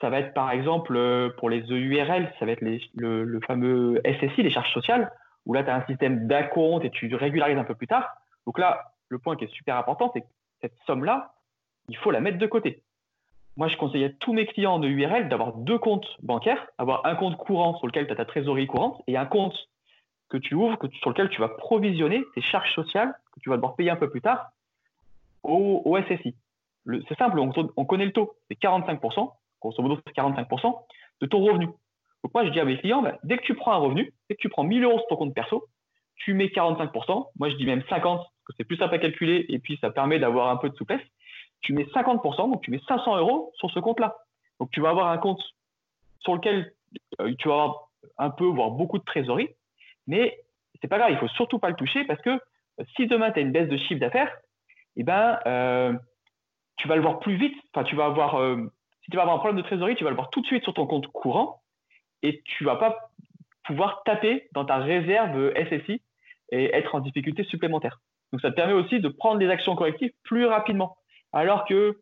ça 0.00 0.10
va 0.10 0.18
être 0.18 0.34
par 0.34 0.50
exemple 0.50 0.96
euh, 0.96 1.30
pour 1.38 1.48
les 1.48 1.60
EURL, 1.60 2.32
ça 2.38 2.46
va 2.46 2.52
être 2.52 2.62
le, 2.62 3.40
fameux 3.46 4.00
SSI, 4.04 4.42
les 4.42 4.50
charges 4.50 4.72
sociales, 4.72 5.12
où 5.46 5.54
là 5.54 5.62
tu 5.62 5.70
as 5.70 5.76
un 5.76 5.86
système 5.86 6.26
d'acompte 6.26 6.84
et 6.84 6.90
tu 6.90 7.14
régularises 7.14 7.58
un 7.58 7.64
peu 7.64 7.76
plus 7.76 7.86
tard. 7.86 8.08
Donc 8.44 8.58
là, 8.58 8.92
le 9.08 9.18
point 9.18 9.36
qui 9.36 9.44
est 9.44 9.54
super 9.54 9.76
important, 9.76 10.10
c'est 10.12 10.22
que 10.22 10.26
cette 10.60 10.76
somme-là, 10.86 11.34
il 11.88 11.96
faut 11.96 12.10
la 12.10 12.20
mettre 12.20 12.38
de 12.38 12.46
côté. 12.46 12.82
Moi, 13.56 13.68
je 13.68 13.76
conseille 13.78 14.04
à 14.04 14.10
tous 14.10 14.34
mes 14.34 14.46
clients 14.46 14.78
de 14.78 14.86
URL 14.86 15.28
d'avoir 15.28 15.54
deux 15.54 15.78
comptes 15.78 16.06
bancaires, 16.22 16.66
avoir 16.76 17.06
un 17.06 17.14
compte 17.14 17.38
courant 17.38 17.78
sur 17.78 17.86
lequel 17.86 18.06
tu 18.06 18.12
as 18.12 18.16
ta 18.16 18.26
trésorerie 18.26 18.66
courante 18.66 19.02
et 19.06 19.16
un 19.16 19.24
compte 19.24 19.56
que 20.28 20.36
tu 20.36 20.54
ouvres, 20.54 20.76
sur 21.00 21.10
lequel 21.10 21.30
tu 21.30 21.40
vas 21.40 21.48
provisionner 21.48 22.22
tes 22.34 22.42
charges 22.42 22.74
sociales 22.74 23.14
que 23.32 23.40
tu 23.40 23.48
vas 23.48 23.56
devoir 23.56 23.76
payer 23.76 23.90
un 23.90 23.96
peu 23.96 24.10
plus 24.10 24.20
tard 24.20 24.50
au, 25.42 25.96
SSI. 26.08 26.34
C'est 27.08 27.18
simple, 27.18 27.38
on, 27.38 27.84
connaît 27.84 28.04
le 28.04 28.12
taux, 28.12 28.34
c'est 28.48 28.60
45%, 28.60 29.30
grosso 29.60 29.82
modo 29.82 30.00
c'est 30.06 30.16
45% 30.16 30.74
de 31.20 31.26
ton 31.26 31.40
revenu. 31.42 31.66
Donc 31.66 32.34
moi 32.34 32.44
je 32.44 32.50
dis 32.50 32.60
à 32.60 32.64
mes 32.64 32.78
clients, 32.78 33.02
bah, 33.02 33.18
dès 33.22 33.38
que 33.38 33.44
tu 33.44 33.54
prends 33.54 33.72
un 33.72 33.76
revenu, 33.76 34.12
dès 34.28 34.36
que 34.36 34.40
tu 34.40 34.48
prends 34.48 34.64
1000 34.64 34.82
euros 34.84 34.98
sur 34.98 35.06
ton 35.08 35.16
compte 35.16 35.34
perso, 35.34 35.66
tu 36.16 36.34
mets 36.34 36.46
45%, 36.46 37.28
moi 37.38 37.48
je 37.48 37.54
dis 37.56 37.66
même 37.66 37.80
50%, 37.80 38.00
parce 38.00 38.28
que 38.28 38.52
c'est 38.56 38.64
plus 38.64 38.76
simple 38.76 38.94
à 38.94 38.98
calculer 38.98 39.46
et 39.48 39.58
puis 39.58 39.78
ça 39.80 39.90
permet 39.90 40.18
d'avoir 40.18 40.48
un 40.48 40.56
peu 40.56 40.68
de 40.68 40.76
souplesse 40.76 41.02
tu 41.60 41.72
mets 41.72 41.84
50%, 41.84 42.50
donc 42.50 42.62
tu 42.62 42.70
mets 42.70 42.80
500 42.86 43.16
euros 43.16 43.52
sur 43.54 43.70
ce 43.70 43.80
compte-là. 43.80 44.16
Donc 44.60 44.70
tu 44.70 44.80
vas 44.80 44.90
avoir 44.90 45.08
un 45.08 45.18
compte 45.18 45.42
sur 46.20 46.34
lequel 46.34 46.72
euh, 47.20 47.34
tu 47.38 47.48
vas 47.48 47.54
avoir 47.54 47.88
un 48.18 48.30
peu, 48.30 48.44
voire 48.44 48.70
beaucoup 48.70 48.98
de 48.98 49.04
trésorerie, 49.04 49.48
mais 50.06 50.38
c'est 50.80 50.88
pas 50.88 50.98
grave, 50.98 51.10
il 51.10 51.18
faut 51.18 51.28
surtout 51.28 51.58
pas 51.58 51.70
le 51.70 51.76
toucher 51.76 52.04
parce 52.04 52.20
que 52.22 52.30
euh, 52.30 52.84
si 52.96 53.06
demain 53.06 53.30
tu 53.30 53.38
as 53.38 53.42
une 53.42 53.52
baisse 53.52 53.68
de 53.68 53.76
chiffre 53.76 54.00
d'affaires, 54.00 54.34
eh 54.96 55.02
ben, 55.02 55.38
euh, 55.46 55.92
tu 56.76 56.88
vas 56.88 56.96
le 56.96 57.02
voir 57.02 57.18
plus 57.18 57.36
vite. 57.36 57.56
Enfin, 57.74 57.84
tu 57.84 57.96
vas 57.96 58.06
avoir, 58.06 58.32
si 59.04 59.10
tu 59.10 59.16
vas 59.16 59.22
avoir 59.22 59.36
un 59.36 59.40
problème 59.40 59.62
de 59.62 59.66
trésorerie, 59.66 59.96
tu 59.96 60.04
vas 60.04 60.10
le 60.10 60.16
voir 60.16 60.30
tout 60.30 60.40
de 60.40 60.46
suite 60.46 60.62
sur 60.62 60.74
ton 60.74 60.86
compte 60.86 61.06
courant 61.08 61.62
et 62.22 62.42
tu 62.44 62.64
vas 62.64 62.76
pas 62.76 63.10
pouvoir 63.64 64.02
taper 64.04 64.48
dans 64.52 64.64
ta 64.64 64.76
réserve 64.76 65.52
SSI 65.54 66.00
et 66.50 66.74
être 66.74 66.94
en 66.94 67.00
difficulté 67.00 67.44
supplémentaire. 67.44 68.00
Donc 68.32 68.40
ça 68.40 68.50
te 68.50 68.56
permet 68.56 68.72
aussi 68.72 69.00
de 69.00 69.08
prendre 69.08 69.38
des 69.38 69.48
actions 69.48 69.74
correctives 69.74 70.12
plus 70.24 70.46
rapidement. 70.46 70.96
Alors 71.32 71.64
que 71.66 71.98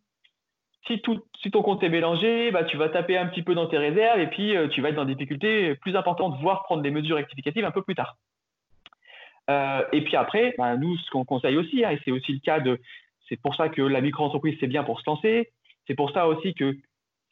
si, 0.86 1.00
ton 1.00 1.62
compte 1.62 1.82
est 1.82 1.88
mélangé, 1.88 2.50
bah, 2.50 2.64
tu 2.64 2.76
vas 2.76 2.88
taper 2.88 3.16
un 3.16 3.26
petit 3.26 3.42
peu 3.42 3.54
dans 3.54 3.66
tes 3.66 3.78
réserves 3.78 4.20
et 4.20 4.26
puis 4.26 4.56
euh, 4.56 4.68
tu 4.68 4.82
vas 4.82 4.90
être 4.90 4.96
dans 4.96 5.04
des 5.04 5.14
difficultés 5.14 5.74
plus 5.76 5.96
importantes, 5.96 6.38
voire 6.40 6.62
prendre 6.64 6.82
des 6.82 6.90
mesures 6.90 7.16
rectificatives 7.16 7.64
un 7.64 7.70
peu 7.70 7.82
plus 7.82 7.94
tard. 7.94 8.16
Euh, 9.50 9.82
et 9.92 10.02
puis 10.02 10.16
après, 10.16 10.54
bah, 10.58 10.76
nous, 10.76 10.96
ce 10.98 11.10
qu'on 11.10 11.24
conseille 11.24 11.56
aussi, 11.56 11.84
hein, 11.84 11.90
et 11.90 12.00
c'est 12.04 12.10
aussi 12.10 12.32
le 12.32 12.40
cas 12.40 12.60
de, 12.60 12.80
c'est 13.28 13.40
pour 13.40 13.54
ça 13.54 13.68
que 13.68 13.82
la 13.82 14.00
micro-entreprise, 14.00 14.56
c'est 14.60 14.66
bien 14.66 14.84
pour 14.84 15.00
se 15.00 15.08
lancer. 15.08 15.50
C'est 15.86 15.94
pour 15.94 16.10
ça 16.12 16.28
aussi 16.28 16.54
que 16.54 16.76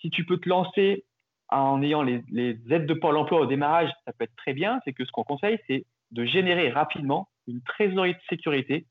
si 0.01 0.11
tu 0.11 0.25
peux 0.25 0.39
te 0.39 0.49
lancer 0.49 1.05
en 1.49 1.83
ayant 1.83 2.03
les, 2.03 2.23
les 2.31 2.59
aides 2.71 2.87
de 2.87 2.95
Pôle 2.95 3.17
emploi 3.17 3.41
au 3.41 3.47
démarrage, 3.47 3.91
ça 4.07 4.13
peut 4.13 4.25
être 4.25 4.37
très 4.37 4.55
bien. 4.55 4.81
C'est 4.85 4.93
que 4.93 5.05
ce 5.05 5.13
qu'on 5.13 5.25
conseille, 5.25 5.59
c'est 5.67 5.85
de 6.11 6.25
générer 6.25 6.71
rapidement 6.71 7.29
une 7.47 7.63
trésorerie 7.63 8.15
de 8.15 8.21
sécurité 8.29 8.87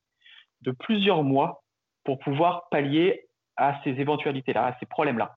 de 0.62 0.72
plusieurs 0.72 1.24
mois 1.24 1.64
pour 2.04 2.20
pouvoir 2.20 2.68
pallier 2.70 3.28
à 3.58 3.80
ces 3.84 3.92
éventualités-là, 3.92 4.66
à 4.66 4.80
ces 4.80 4.86
problèmes-là. 4.86 5.36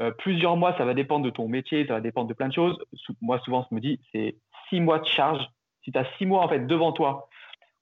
Euh, 0.00 0.10
plusieurs 0.10 0.56
mois, 0.56 0.76
ça 0.78 0.84
va 0.84 0.94
dépendre 0.94 1.24
de 1.24 1.30
ton 1.30 1.48
métier, 1.48 1.86
ça 1.86 1.94
va 1.94 2.00
dépendre 2.00 2.28
de 2.28 2.34
plein 2.34 2.48
de 2.48 2.54
choses. 2.54 2.78
Moi, 3.20 3.38
souvent, 3.40 3.66
je 3.70 3.74
me 3.74 3.80
dit, 3.80 4.00
c'est 4.10 4.36
six 4.68 4.80
mois 4.80 5.00
de 5.00 5.06
charge. 5.06 5.44
Si 5.84 5.92
tu 5.92 5.98
as 5.98 6.06
six 6.16 6.26
mois 6.26 6.42
en 6.42 6.48
fait 6.48 6.66
devant 6.66 6.92
toi, 6.92 7.28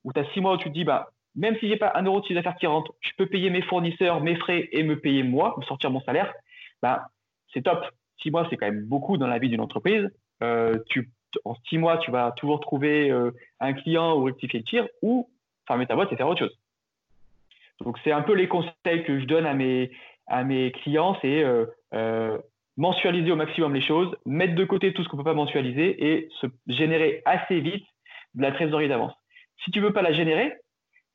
ou 0.03 0.11
tu 0.11 0.19
as 0.19 0.25
six 0.33 0.41
mois 0.41 0.53
où 0.53 0.57
tu 0.57 0.69
te 0.69 0.73
dis, 0.73 0.83
bah, 0.83 1.11
même 1.35 1.55
si 1.59 1.69
j'ai 1.69 1.77
pas 1.77 1.93
un 1.95 2.03
euro 2.03 2.19
de 2.19 2.25
chiffre 2.25 2.39
d'affaires 2.39 2.57
qui 2.57 2.67
rentre, 2.67 2.93
je 2.99 3.11
peux 3.17 3.27
payer 3.27 3.49
mes 3.49 3.61
fournisseurs, 3.61 4.21
mes 4.21 4.35
frais 4.35 4.67
et 4.71 4.83
me 4.83 4.99
payer 4.99 5.23
moi, 5.23 5.55
me 5.57 5.63
sortir 5.63 5.89
mon 5.91 6.01
salaire, 6.01 6.33
bah, 6.81 7.07
c'est 7.53 7.61
top. 7.61 7.85
Six 8.21 8.31
mois, 8.31 8.45
c'est 8.49 8.57
quand 8.57 8.67
même 8.67 8.85
beaucoup 8.85 9.17
dans 9.17 9.27
la 9.27 9.39
vie 9.39 9.49
d'une 9.49 9.61
entreprise. 9.61 10.09
Euh, 10.43 10.77
en 11.45 11.55
six 11.69 11.77
mois, 11.77 11.97
tu 11.99 12.11
vas 12.11 12.31
toujours 12.33 12.59
trouver 12.59 13.09
euh, 13.09 13.31
un 13.59 13.73
client 13.73 14.17
ou 14.17 14.25
rectifier 14.25 14.59
le 14.59 14.65
tir 14.65 14.87
ou 15.01 15.29
fermer 15.67 15.87
ta 15.87 15.95
boîte 15.95 16.11
et 16.11 16.17
faire 16.17 16.27
autre 16.27 16.39
chose. 16.39 16.57
Donc, 17.83 17.97
c'est 18.03 18.11
un 18.11 18.21
peu 18.21 18.33
les 18.33 18.47
conseils 18.47 19.03
que 19.05 19.19
je 19.19 19.25
donne 19.25 19.45
à 19.45 19.53
mes, 19.53 19.91
à 20.27 20.43
mes 20.43 20.71
clients, 20.71 21.17
c'est 21.21 21.43
euh, 21.43 21.65
euh, 21.93 22.37
mensualiser 22.77 23.31
au 23.31 23.35
maximum 23.35 23.73
les 23.73 23.81
choses, 23.81 24.15
mettre 24.25 24.55
de 24.55 24.63
côté 24.63 24.93
tout 24.93 25.03
ce 25.03 25.09
qu'on 25.09 25.17
ne 25.17 25.23
peut 25.23 25.29
pas 25.29 25.35
mensualiser 25.35 26.13
et 26.13 26.29
se 26.39 26.47
générer 26.67 27.21
assez 27.25 27.59
vite 27.59 27.85
de 28.35 28.41
la 28.41 28.51
trésorerie 28.51 28.87
d'avance. 28.87 29.13
Si 29.63 29.71
tu 29.71 29.79
ne 29.79 29.85
veux 29.85 29.93
pas 29.93 30.01
la 30.01 30.13
générer, 30.13 30.53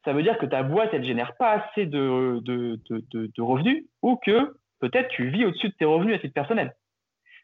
ça 0.04 0.12
veut 0.12 0.22
dire 0.22 0.38
que 0.38 0.46
ta 0.46 0.62
boîte, 0.62 0.90
elle 0.92 1.00
ne 1.00 1.06
génère 1.06 1.36
pas 1.36 1.50
assez 1.50 1.86
de, 1.86 2.40
de, 2.42 2.80
de, 2.88 3.42
revenus 3.42 3.84
ou 4.02 4.16
que 4.16 4.54
peut-être 4.80 5.08
tu 5.08 5.28
vis 5.30 5.44
au-dessus 5.44 5.68
de 5.68 5.74
tes 5.74 5.84
revenus 5.84 6.14
à 6.14 6.18
titre 6.18 6.34
personnel. 6.34 6.74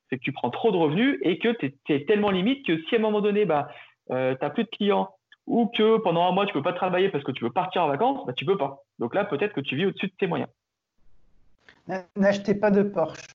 C'est 0.08 0.18
que 0.18 0.22
tu 0.22 0.32
prends 0.32 0.50
trop 0.50 0.70
de 0.70 0.76
revenus 0.76 1.18
et 1.22 1.38
que 1.38 1.48
tu 1.48 1.74
es, 1.88 2.04
tellement 2.04 2.30
limite 2.30 2.64
que 2.64 2.80
si 2.84 2.94
à 2.94 2.98
un 2.98 3.02
moment 3.02 3.20
donné, 3.20 3.46
bah, 3.46 3.68
euh, 4.10 4.34
tu 4.36 4.44
n'as 4.44 4.50
plus 4.50 4.64
de 4.64 4.68
clients 4.68 5.08
ou 5.46 5.66
que 5.66 5.96
pendant 5.98 6.28
un 6.28 6.32
mois, 6.32 6.46
tu 6.46 6.50
ne 6.50 6.60
peux 6.60 6.62
pas 6.62 6.72
travailler 6.72 7.08
parce 7.08 7.24
que 7.24 7.32
tu 7.32 7.42
veux 7.42 7.50
partir 7.50 7.82
en 7.82 7.88
vacances, 7.88 8.24
bah, 8.26 8.32
tu 8.32 8.44
ne 8.44 8.52
peux 8.52 8.58
pas. 8.58 8.84
Donc 9.02 9.16
là, 9.16 9.24
peut-être 9.24 9.52
que 9.52 9.60
tu 9.60 9.74
vis 9.74 9.86
au-dessus 9.86 10.06
de 10.06 10.12
tes 10.12 10.28
moyens. 10.28 10.48
N'achetez 12.14 12.54
pas 12.54 12.70
de 12.70 12.84
Porsche. 12.84 13.26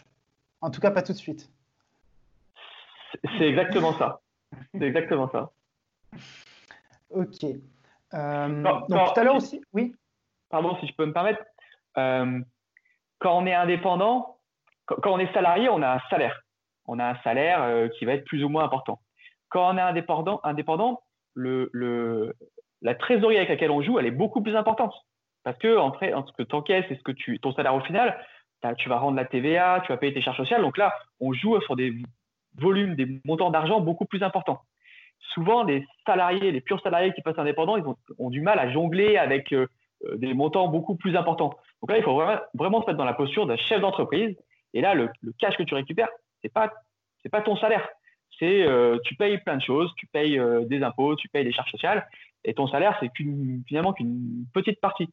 En 0.61 0.71
tout 0.71 0.79
cas, 0.79 0.91
pas 0.91 1.01
tout 1.01 1.11
de 1.11 1.17
suite. 1.17 1.51
C'est 3.37 3.49
exactement 3.49 3.91
ça. 3.97 4.21
C'est 4.71 4.87
exactement 4.87 5.29
ça. 5.29 5.51
Ok. 7.09 7.45
Euh, 8.13 8.63
donc 8.63 8.87
tout 8.87 9.19
à 9.19 9.23
l'heure 9.23 9.37
aussi, 9.37 9.61
oui. 9.71 9.95
Pardon, 10.49 10.75
si 10.81 10.87
je 10.87 10.93
peux 10.93 11.05
me 11.05 11.13
permettre. 11.13 11.41
Euh, 11.97 12.41
quand 13.19 13.37
on 13.37 13.45
est 13.45 13.53
indépendant, 13.53 14.39
quand, 14.85 15.13
on 15.13 15.17
est 15.17 15.33
salarié, 15.33 15.69
on 15.69 15.81
a 15.81 15.95
un 15.95 16.01
salaire. 16.09 16.43
On 16.85 16.99
a 16.99 17.05
un 17.05 17.15
salaire 17.23 17.63
euh, 17.63 17.87
qui 17.87 18.03
va 18.03 18.11
être 18.11 18.25
plus 18.25 18.43
ou 18.43 18.49
moins 18.49 18.65
important. 18.65 18.99
Quand 19.47 19.73
on 19.73 19.77
est 19.77 19.81
indépendant, 19.81 20.41
indépendant 20.43 21.01
le, 21.33 22.35
la 22.81 22.95
trésorerie 22.95 23.37
avec 23.37 23.47
laquelle 23.47 23.71
on 23.71 23.81
joue, 23.81 23.99
elle 23.99 24.05
est 24.05 24.11
beaucoup 24.11 24.41
plus 24.41 24.57
importante. 24.57 24.93
Parce 25.47 25.59
que 25.59 25.77
entre, 25.77 26.01
ce 26.01 26.33
que 26.33 26.43
tu 26.43 26.55
encaisses 26.55 26.91
et 26.91 26.97
ce 26.97 27.03
que 27.03 27.13
tu, 27.13 27.39
ton 27.39 27.53
salaire 27.53 27.73
au 27.73 27.79
final, 27.79 28.19
tu 28.77 28.89
vas 28.89 28.97
rendre 28.97 29.15
la 29.15 29.23
TVA, 29.23 29.81
tu 29.85 29.93
vas 29.93 29.97
payer 29.97 30.13
tes 30.13 30.21
charges 30.21 30.35
sociales. 30.35 30.61
Donc 30.61 30.77
là, 30.77 30.93
on 31.21 31.31
joue 31.31 31.57
sur 31.61 31.77
des 31.77 31.93
volumes, 32.57 32.95
des 32.95 33.21
montants 33.23 33.49
d'argent 33.49 33.79
beaucoup 33.79 34.03
plus 34.03 34.23
importants. 34.23 34.59
Souvent, 35.33 35.63
les 35.63 35.85
salariés, 36.05 36.51
les 36.51 36.59
purs 36.59 36.81
salariés 36.81 37.13
qui 37.13 37.21
passent 37.21 37.39
indépendants, 37.39 37.77
ils 37.77 37.85
ont, 38.19 38.29
du 38.29 38.41
mal 38.41 38.59
à 38.59 38.69
jongler 38.73 39.15
avec 39.15 39.53
euh, 39.53 39.67
euh, 40.03 40.17
des 40.17 40.33
montants 40.33 40.67
beaucoup 40.67 40.97
plus 40.97 41.15
importants. 41.15 41.55
Donc 41.81 41.91
là, 41.91 41.97
il 41.97 42.03
faut 42.03 42.21
vraiment, 42.53 42.81
se 42.81 42.87
mettre 42.87 42.97
dans 42.97 43.05
la 43.05 43.13
posture 43.13 43.47
d'un 43.47 43.55
chef 43.55 43.79
d'entreprise. 43.79 44.35
Et 44.73 44.81
là, 44.81 44.95
le, 44.95 45.09
cash 45.39 45.55
que 45.55 45.63
tu 45.63 45.75
récupères, 45.75 46.09
ce 46.41 46.47
n'est 46.47 46.51
pas, 46.51 46.73
pas 47.31 47.41
ton 47.41 47.55
salaire 47.55 47.87
c'est 48.37 48.67
euh, 48.67 48.99
tu 49.05 49.15
payes 49.15 49.37
plein 49.39 49.55
de 49.55 49.63
choses, 49.63 49.91
tu 49.95 50.05
payes 50.07 50.39
des 50.65 50.83
impôts, 50.83 51.15
tu 51.15 51.29
payes 51.29 51.45
des 51.45 51.53
charges 51.53 51.71
sociales, 51.71 52.05
et 52.43 52.53
ton 52.53 52.67
salaire, 52.67 52.95
c'est 52.99 53.09
finalement 53.65 53.93
qu'une 53.93 54.45
petite 54.53 54.79
partie. 54.79 55.09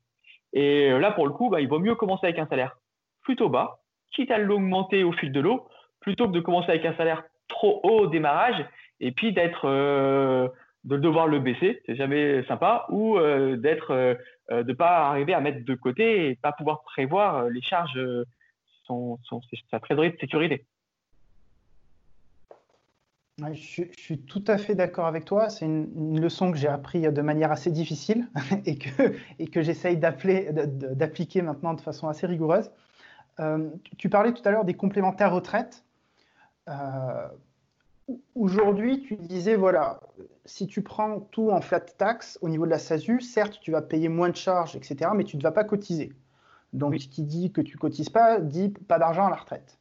Et 0.54 0.90
euh, 0.90 0.98
là, 0.98 1.12
pour 1.12 1.26
le 1.26 1.32
coup, 1.32 1.50
bah, 1.50 1.60
il 1.60 1.68
vaut 1.68 1.78
mieux 1.78 1.94
commencer 1.94 2.26
avec 2.26 2.38
un 2.38 2.46
salaire 2.46 2.78
plutôt 3.22 3.48
bas, 3.48 3.80
quitte 4.12 4.30
à 4.30 4.38
l'augmenter 4.38 5.04
au 5.04 5.12
fil 5.12 5.32
de 5.32 5.40
l'eau, 5.40 5.68
plutôt 6.00 6.26
que 6.26 6.32
de 6.32 6.40
commencer 6.40 6.70
avec 6.70 6.86
un 6.86 6.96
salaire 6.96 7.24
trop 7.48 7.80
haut 7.82 8.02
au 8.02 8.06
démarrage, 8.06 8.64
et 9.00 9.12
puis 9.12 9.32
d'être 9.32 9.68
de 9.68 10.96
devoir 10.96 11.26
le 11.26 11.40
baisser, 11.40 11.82
c'est 11.86 11.96
jamais 11.96 12.44
sympa, 12.44 12.86
ou 12.90 13.18
d'être 13.56 14.16
de 14.50 14.72
pas 14.74 15.08
arriver 15.08 15.32
à 15.32 15.40
mettre 15.40 15.64
de 15.64 15.74
côté 15.74 16.28
et 16.28 16.36
pas 16.36 16.52
pouvoir 16.52 16.82
prévoir 16.82 17.48
les 17.48 17.62
charges, 17.62 17.98
sa 19.70 19.80
trésorerie 19.80 20.12
de 20.12 20.18
sécurité 20.18 20.66
je, 23.38 23.84
suis 23.96 24.18
tout 24.18 24.44
à 24.46 24.58
fait 24.58 24.74
d'accord 24.74 25.06
avec 25.06 25.24
toi. 25.24 25.48
C'est 25.48 25.66
une, 25.66 26.20
leçon 26.20 26.52
que 26.52 26.58
j'ai 26.58 26.68
appris 26.68 27.00
de 27.02 27.22
manière 27.22 27.50
assez 27.50 27.70
difficile 27.70 28.28
et 28.66 28.78
que, 28.78 29.14
et 29.38 29.48
que 29.48 29.62
j'essaye 29.62 29.96
d'appliquer 29.96 31.42
maintenant 31.42 31.74
de 31.74 31.80
façon 31.80 32.08
assez 32.08 32.26
rigoureuse. 32.26 32.70
Euh, 33.40 33.68
tu 33.98 34.08
parlais 34.08 34.32
tout 34.32 34.42
à 34.44 34.50
l'heure 34.50 34.64
des 34.64 34.74
complémentaires 34.74 35.32
retraite. 35.32 35.84
Euh, 36.68 37.28
aujourd'hui, 38.36 39.02
tu 39.02 39.16
disais, 39.16 39.56
voilà, 39.56 40.00
si 40.44 40.66
tu 40.66 40.82
prends 40.82 41.20
tout 41.20 41.50
en 41.50 41.60
flat 41.60 41.80
tax 41.80 42.38
au 42.42 42.48
niveau 42.48 42.64
de 42.64 42.70
la 42.70 42.78
SASU, 42.78 43.20
certes, 43.20 43.58
tu 43.60 43.72
vas 43.72 43.82
payer 43.82 44.08
moins 44.08 44.28
de 44.28 44.36
charges, 44.36 44.76
etc., 44.76 45.10
mais 45.14 45.24
tu 45.24 45.36
ne 45.36 45.42
vas 45.42 45.52
pas 45.52 45.64
cotiser. 45.64 46.12
Donc, 46.72 46.94
ce 47.00 47.08
qui 47.08 47.22
dit 47.22 47.50
que 47.52 47.60
tu 47.60 47.76
cotises 47.76 48.10
pas, 48.10 48.40
dit 48.40 48.70
pas 48.70 48.98
d'argent 48.98 49.26
à 49.26 49.30
la 49.30 49.36
retraite. 49.36 49.78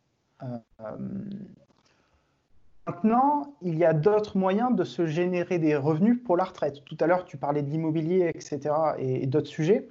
Maintenant, 3.04 3.54
il 3.62 3.78
y 3.78 3.84
a 3.84 3.92
d'autres 3.92 4.38
moyens 4.38 4.74
de 4.74 4.86
se 4.86 5.06
générer 5.06 5.60
des 5.60 5.76
revenus 5.76 6.24
pour 6.24 6.38
la 6.38 6.46
retraite. 6.46 6.86
Tout 6.86 6.96
à 7.02 7.08
l'heure, 7.08 7.26
tu 7.26 7.36
parlais 7.36 7.62
de 7.62 7.70
l'immobilier, 7.70 8.32
etc., 8.34 8.74
et, 8.98 9.28
d'autres 9.28 9.48
sujets. 9.48 9.90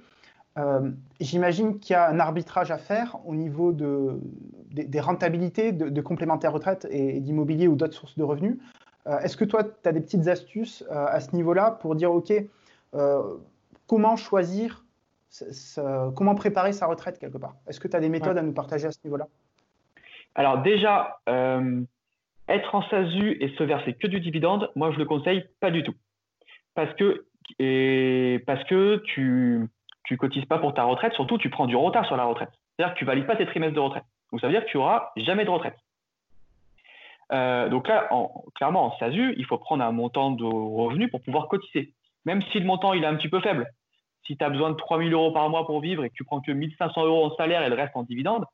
Euh, 0.57 0.91
j'imagine 1.19 1.79
qu'il 1.79 1.93
y 1.93 1.95
a 1.95 2.09
un 2.09 2.19
arbitrage 2.19 2.71
à 2.71 2.79
faire 2.79 3.17
au 3.25 3.35
niveau 3.35 3.71
de, 3.71 4.19
des, 4.71 4.99
rentabilités 4.99 5.71
de, 5.71 6.01
complémentaires 6.01 6.53
retraite 6.53 6.87
et, 6.89 7.19
d'immobilier 7.19 7.67
ou 7.67 7.75
d'autres 7.75 7.93
sources 7.93 8.17
de 8.17 8.23
revenus. 8.23 8.57
Euh, 9.05 9.19
est-ce 9.19 9.37
que 9.37 9.45
toi, 9.45 9.63
tu 9.63 9.87
as 9.87 9.91
des 9.91 10.01
petites 10.01 10.27
astuces 10.27 10.83
euh, 10.89 11.05
à 11.07 11.19
ce 11.19 11.35
niveau-là 11.35 11.69
pour 11.69 11.95
dire, 11.95 12.11
OK, 12.11 12.33
comment 13.85 14.15
choisir, 14.15 14.85
comment 16.15 16.33
préparer 16.33 16.73
sa 16.73 16.87
retraite 16.87 17.19
quelque 17.19 17.37
part? 17.37 17.57
Est-ce 17.67 17.79
que 17.79 17.87
tu 17.87 17.95
as 17.95 17.99
des 17.99 18.09
méthodes 18.09 18.39
à 18.39 18.41
nous 18.41 18.53
partager 18.53 18.87
à 18.87 18.91
ce 18.91 18.99
niveau-là? 19.03 19.27
Alors 20.33 20.63
déjà, 20.63 21.19
être 22.47 22.75
en 22.75 22.81
SASU 22.89 23.37
et 23.39 23.49
se 23.57 23.63
verser 23.63 23.93
que 23.93 24.07
du 24.07 24.19
dividende, 24.19 24.71
moi 24.75 24.91
je 24.91 24.97
le 24.97 25.05
conseille 25.05 25.45
pas 25.59 25.71
du 25.71 25.83
tout. 25.83 25.95
Parce 26.75 26.93
que, 26.95 27.25
parce 28.45 28.63
que 28.65 28.97
tu 29.05 29.67
tu 30.05 30.17
cotises 30.17 30.45
pas 30.45 30.59
pour 30.59 30.73
ta 30.73 30.83
retraite, 30.83 31.13
surtout 31.13 31.37
tu 31.37 31.49
prends 31.49 31.65
du 31.65 31.75
retard 31.75 32.05
sur 32.05 32.17
la 32.17 32.25
retraite. 32.25 32.51
C'est-à-dire 32.75 32.93
que 32.93 32.99
tu 32.99 33.05
valides 33.05 33.25
pas 33.25 33.35
tes 33.35 33.45
trimestres 33.45 33.75
de 33.75 33.79
retraite. 33.79 34.03
Donc 34.31 34.41
ça 34.41 34.47
veut 34.47 34.53
dire 34.53 34.65
que 34.65 34.69
tu 34.69 34.77
auras 34.77 35.11
jamais 35.17 35.45
de 35.45 35.49
retraite. 35.49 35.77
Euh, 37.31 37.69
donc 37.69 37.87
là, 37.87 38.09
clairement, 38.55 38.85
en 38.85 38.97
SASU, 38.97 39.33
il 39.37 39.45
faut 39.45 39.57
prendre 39.57 39.83
un 39.83 39.91
montant 39.91 40.31
de 40.31 40.43
revenus 40.43 41.09
pour 41.09 41.21
pouvoir 41.21 41.47
cotiser. 41.47 41.93
Même 42.25 42.41
si 42.51 42.59
le 42.59 42.65
montant 42.65 42.93
il 42.93 43.03
est 43.03 43.07
un 43.07 43.15
petit 43.15 43.29
peu 43.29 43.39
faible. 43.39 43.67
Si 44.25 44.37
tu 44.37 44.43
as 44.43 44.49
besoin 44.49 44.71
de 44.71 44.75
3 44.75 44.99
000 44.99 45.09
euros 45.09 45.31
par 45.31 45.49
mois 45.49 45.65
pour 45.65 45.81
vivre 45.81 46.03
et 46.03 46.09
que 46.09 46.15
tu 46.15 46.23
prends 46.23 46.41
que 46.41 46.51
1 46.51 46.69
500 46.77 47.05
euros 47.05 47.25
en 47.25 47.35
salaire 47.35 47.63
et 47.63 47.69
le 47.69 47.75
reste 47.75 47.95
en 47.95 48.03
dividende, 48.03 48.45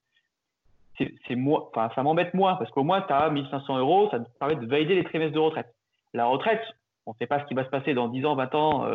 c'est 1.28 1.36
moi, 1.36 1.70
enfin, 1.70 1.90
ça 1.96 2.04
m'embête 2.04 2.34
moins 2.34 2.56
parce 2.56 2.70
qu'au 2.72 2.84
moins, 2.84 3.02
tu 3.02 3.14
as 3.14 3.30
1500 3.30 3.78
euros, 3.78 4.10
ça 4.12 4.20
te 4.20 4.30
permet 4.40 4.56
de 4.56 4.66
valider 4.66 4.96
les 4.96 5.04
trimestres 5.04 5.34
de 5.34 5.40
retraite. 5.40 5.74
La 6.14 6.26
retraite, 6.26 6.62
on 7.06 7.12
ne 7.12 7.16
sait 7.18 7.28
pas 7.28 7.40
ce 7.40 7.46
qui 7.46 7.54
va 7.54 7.64
se 7.64 7.70
passer 7.70 7.94
dans 7.94 8.08
10 8.08 8.26
ans, 8.26 8.36
20 8.36 8.56
ans, 8.56 8.86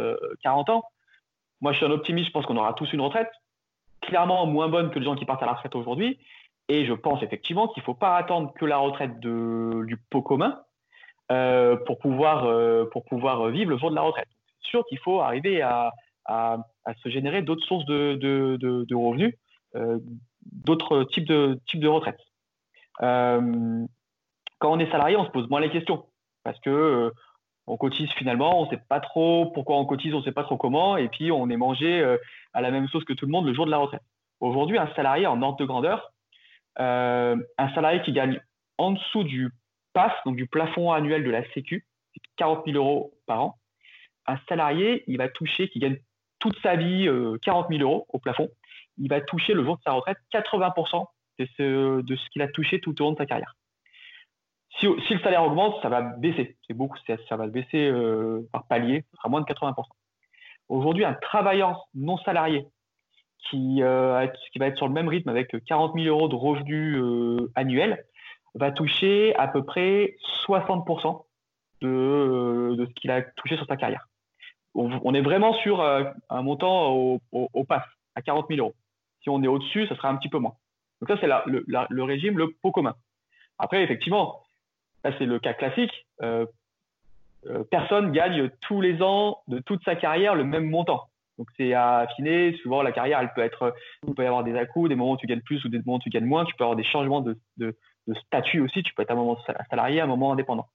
40 0.42 0.68
euh, 0.68 0.72
ans. 0.72 0.84
Moi, 1.61 1.72
je 1.72 1.78
suis 1.78 1.86
un 1.86 1.90
optimiste, 1.90 2.28
je 2.28 2.32
pense 2.32 2.46
qu'on 2.46 2.57
aura 2.57 2.74
tous 2.74 2.92
une 2.92 3.00
retraite, 3.00 3.30
clairement 4.00 4.46
moins 4.46 4.68
bonne 4.68 4.90
que 4.90 4.98
les 4.98 5.05
gens 5.05 5.14
qui 5.14 5.24
partent 5.24 5.42
à 5.42 5.46
la 5.46 5.52
retraite 5.52 5.74
aujourd'hui. 5.74 6.18
Et 6.68 6.86
je 6.86 6.92
pense 6.92 7.22
effectivement 7.22 7.68
qu'il 7.68 7.82
ne 7.82 7.84
faut 7.84 7.94
pas 7.94 8.16
attendre 8.16 8.52
que 8.55 8.64
la 8.64 8.78
retraite 8.78 9.20
de, 9.20 9.84
du 9.86 9.96
pot 9.96 10.22
commun 10.22 10.61
euh, 11.30 11.76
pour, 11.86 11.98
pouvoir, 11.98 12.46
euh, 12.46 12.86
pour 12.90 13.05
pouvoir 13.05 13.48
vivre 13.48 13.70
le 13.70 13.78
jour 13.78 13.90
de 13.90 13.94
la 13.94 14.02
retraite. 14.02 14.28
C'est 14.62 14.70
sûr 14.70 14.84
qu'il 14.86 14.98
faut 14.98 15.20
arriver 15.20 15.62
à, 15.62 15.92
à, 16.26 16.59
se 17.02 17.09
générer 17.09 17.42
d'autres 17.42 17.66
sources 17.66 17.84
de, 17.86 18.14
de, 18.14 18.57
de 18.59 18.94
revenus 18.94 19.34
d'autres 20.53 21.05
types 21.05 21.26
de, 21.26 21.61
types 21.66 21.80
de 21.80 21.88
retraites. 21.88 22.20
Euh, 23.03 23.86
quand 24.59 24.72
on 24.72 24.78
est 24.78 24.90
salarié, 24.90 25.16
on 25.16 25.24
se 25.24 25.30
pose 25.30 25.49
moins 25.49 25.61
les 25.61 25.70
questions 25.70 26.07
parce 26.42 26.59
que 26.61 26.70
euh, 26.70 27.11
on 27.66 27.76
cotise 27.76 28.11
finalement, 28.12 28.61
on 28.61 28.64
ne 28.66 28.70
sait 28.70 28.82
pas 28.88 29.01
trop 29.01 29.51
pourquoi 29.53 29.78
on 29.78 29.86
cotise, 29.86 30.14
on 30.14 30.18
ne 30.18 30.24
sait 30.24 30.32
pas 30.32 30.45
trop 30.45 30.57
comment, 30.57 30.97
et 30.97 31.09
puis 31.09 31.32
on 31.32 31.49
est 31.49 31.57
mangé 31.57 32.01
euh, 32.01 32.18
à 32.53 32.61
la 32.61 32.70
même 32.70 32.88
sauce 32.88 33.05
que 33.05 33.14
tout 33.14 33.26
le 33.26 33.32
monde 33.32 33.47
le 33.47 33.55
jour 33.55 33.66
de 33.66 33.70
la 33.70 33.78
retraite. 33.78 34.03
Aujourd'hui, 34.40 34.78
un 34.78 34.92
salarié 34.95 35.26
en 35.26 35.40
ordre 35.40 35.57
de 35.59 35.64
grandeur, 35.64 36.12
un 36.76 37.38
salarié 37.74 38.03
qui 38.03 38.12
gagne 38.12 38.40
en 38.78 38.92
dessous 38.92 39.22
du 39.22 39.51
PAS, 39.92 40.12
donc 40.26 40.36
du 40.36 40.47
plafond 40.47 40.92
annuel 40.92 41.24
de 41.24 41.30
la 41.30 41.49
Sécu, 41.53 41.86
40 42.36 42.64
000 42.66 42.76
euros 42.76 43.14
par 43.26 43.42
an, 43.42 43.59
un 44.26 44.38
salarié, 44.49 45.05
il 45.07 45.16
va 45.16 45.28
toucher, 45.28 45.68
qui 45.68 45.78
gagne 45.78 45.97
toute 46.40 46.59
sa 46.61 46.76
vie 46.76 47.09
40 47.42 47.68
000 47.70 47.80
euros 47.80 48.07
au 48.12 48.18
plafond, 48.18 48.51
il 48.99 49.09
va 49.09 49.20
toucher 49.20 49.55
le 49.55 49.64
jour 49.64 49.76
de 49.76 49.82
sa 49.82 49.92
retraite 49.92 50.18
80% 50.32 51.07
de 51.38 51.49
ce, 51.57 52.01
de 52.01 52.16
ce 52.16 52.30
qu'il 52.30 52.42
a 52.42 52.49
touché 52.49 52.80
tout 52.80 53.01
au 53.01 53.05
long 53.05 53.12
de 53.12 53.18
sa 53.18 53.26
carrière. 53.26 53.55
Si, 54.78 54.86
le 54.86 55.20
salaire 55.20 55.45
augmente, 55.45 55.80
ça 55.82 55.88
va 55.88 56.03
baisser. 56.03 56.57
C'est 56.66 56.74
beaucoup, 56.74 56.99
ça, 57.07 57.36
va 57.36 57.47
baisser 57.47 57.86
euh, 57.86 58.49
par 58.53 58.66
palier, 58.66 59.05
sera 59.16 59.28
moins 59.28 59.40
de 59.40 59.47
80%. 59.47 59.84
Aujourd'hui, 60.68 61.05
un 61.05 61.14
travailleur 61.14 61.86
non 61.95 62.18
salarié 62.18 62.66
qui, 63.38 63.82
euh, 63.82 64.26
qui, 64.53 64.59
va 64.59 64.66
être 64.66 64.76
sur 64.76 64.88
le 64.88 64.92
même 64.92 65.09
rythme 65.09 65.28
avec 65.28 65.55
40 65.66 65.95
000 65.95 66.07
euros 66.07 66.28
de 66.28 66.34
revenus 66.34 66.97
euh, 66.97 67.53
annuels 67.55 68.05
va 68.55 68.72
toucher 68.72 69.34
à 69.36 69.49
peu 69.49 69.64
près 69.64 70.16
60% 70.47 71.24
de, 71.82 72.74
de 72.76 72.86
ce 72.86 72.92
qu'il 72.95 73.11
a 73.11 73.22
touché 73.22 73.57
sur 73.57 73.66
sa 73.66 73.76
carrière. 73.76 74.09
On, 74.76 75.14
est 75.14 75.20
vraiment 75.20 75.55
sur 75.55 75.82
un 75.82 76.42
montant 76.42 76.92
au, 76.92 77.20
au, 77.30 77.49
au 77.53 77.64
pass, 77.64 77.84
à 78.16 78.22
40 78.22 78.47
000 78.49 78.61
euros. 78.61 78.74
Si 79.25 79.31
on 79.31 79.43
est 79.43 79.49
au-dessus, 79.49 79.87
ça 79.89 79.97
sera 79.97 80.11
un 80.11 80.16
petit 80.16 80.29
peu 80.29 80.39
moins. 80.39 80.55
Donc 81.01 81.09
ça, 81.09 81.16
c'est 81.20 81.27
le, 81.27 82.03
régime, 82.03 82.39
le 82.39 82.53
pot 82.62 82.70
commun. 82.70 82.95
Après, 83.59 83.83
effectivement, 83.83 84.43
ça 85.03 85.12
c'est 85.18 85.25
le 85.25 85.39
cas 85.39 85.55
classique. 85.55 86.07
Euh, 86.22 86.47
euh, 87.47 87.64
personne 87.70 88.12
gagne 88.12 88.51
tous 88.61 88.81
les 88.81 89.03
ans 89.03 89.39
de 89.49 89.59
toute 89.59 89.83
sa 89.85 89.97
carrière 89.97 90.35
le 90.35 90.45
même 90.45 90.68
montant. 90.68 91.09
Donc 91.39 91.49
c'est 91.57 91.72
à 91.72 91.99
affiner. 91.99 92.57
Souvent, 92.62 92.83
la 92.83 92.93
carrière, 92.93 93.18
elle 93.20 93.33
peut 93.35 93.41
être, 93.41 93.75
il 94.07 94.14
peut 94.14 94.22
y 94.22 94.27
avoir 94.27 94.45
des 94.45 94.57
à 94.57 94.64
des 94.64 94.95
moments 94.95 95.12
où 95.12 95.16
tu 95.16 95.27
gagnes 95.27 95.41
plus 95.41 95.64
ou 95.64 95.68
des 95.68 95.79
moments 95.79 95.97
où 95.97 96.01
tu 96.01 96.11
gagnes 96.11 96.27
moins. 96.27 96.45
Tu 96.45 96.55
peux 96.55 96.64
avoir 96.64 96.77
des 96.77 96.85
changements 96.85 97.22
de, 97.22 97.37
statut 98.27 98.61
aussi. 98.61 98.83
Tu 98.83 98.93
peux 98.95 99.03
être 99.03 99.11
à 99.11 99.14
un 99.14 99.16
moment 99.16 99.39
salarié, 99.70 100.01
à 100.01 100.05
un 100.05 100.09
moment 100.09 100.33
indépendant. 100.33 100.68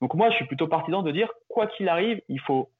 Donc 0.00 0.14
moi, 0.14 0.30
je 0.30 0.36
suis 0.36 0.46
plutôt 0.46 0.66
partisan 0.66 1.02
de 1.02 1.12
dire, 1.12 1.30
quoi 1.48 1.68
qu'il 1.68 1.88
arrive, 1.88 2.20
il 2.28 2.40
faut 2.40 2.70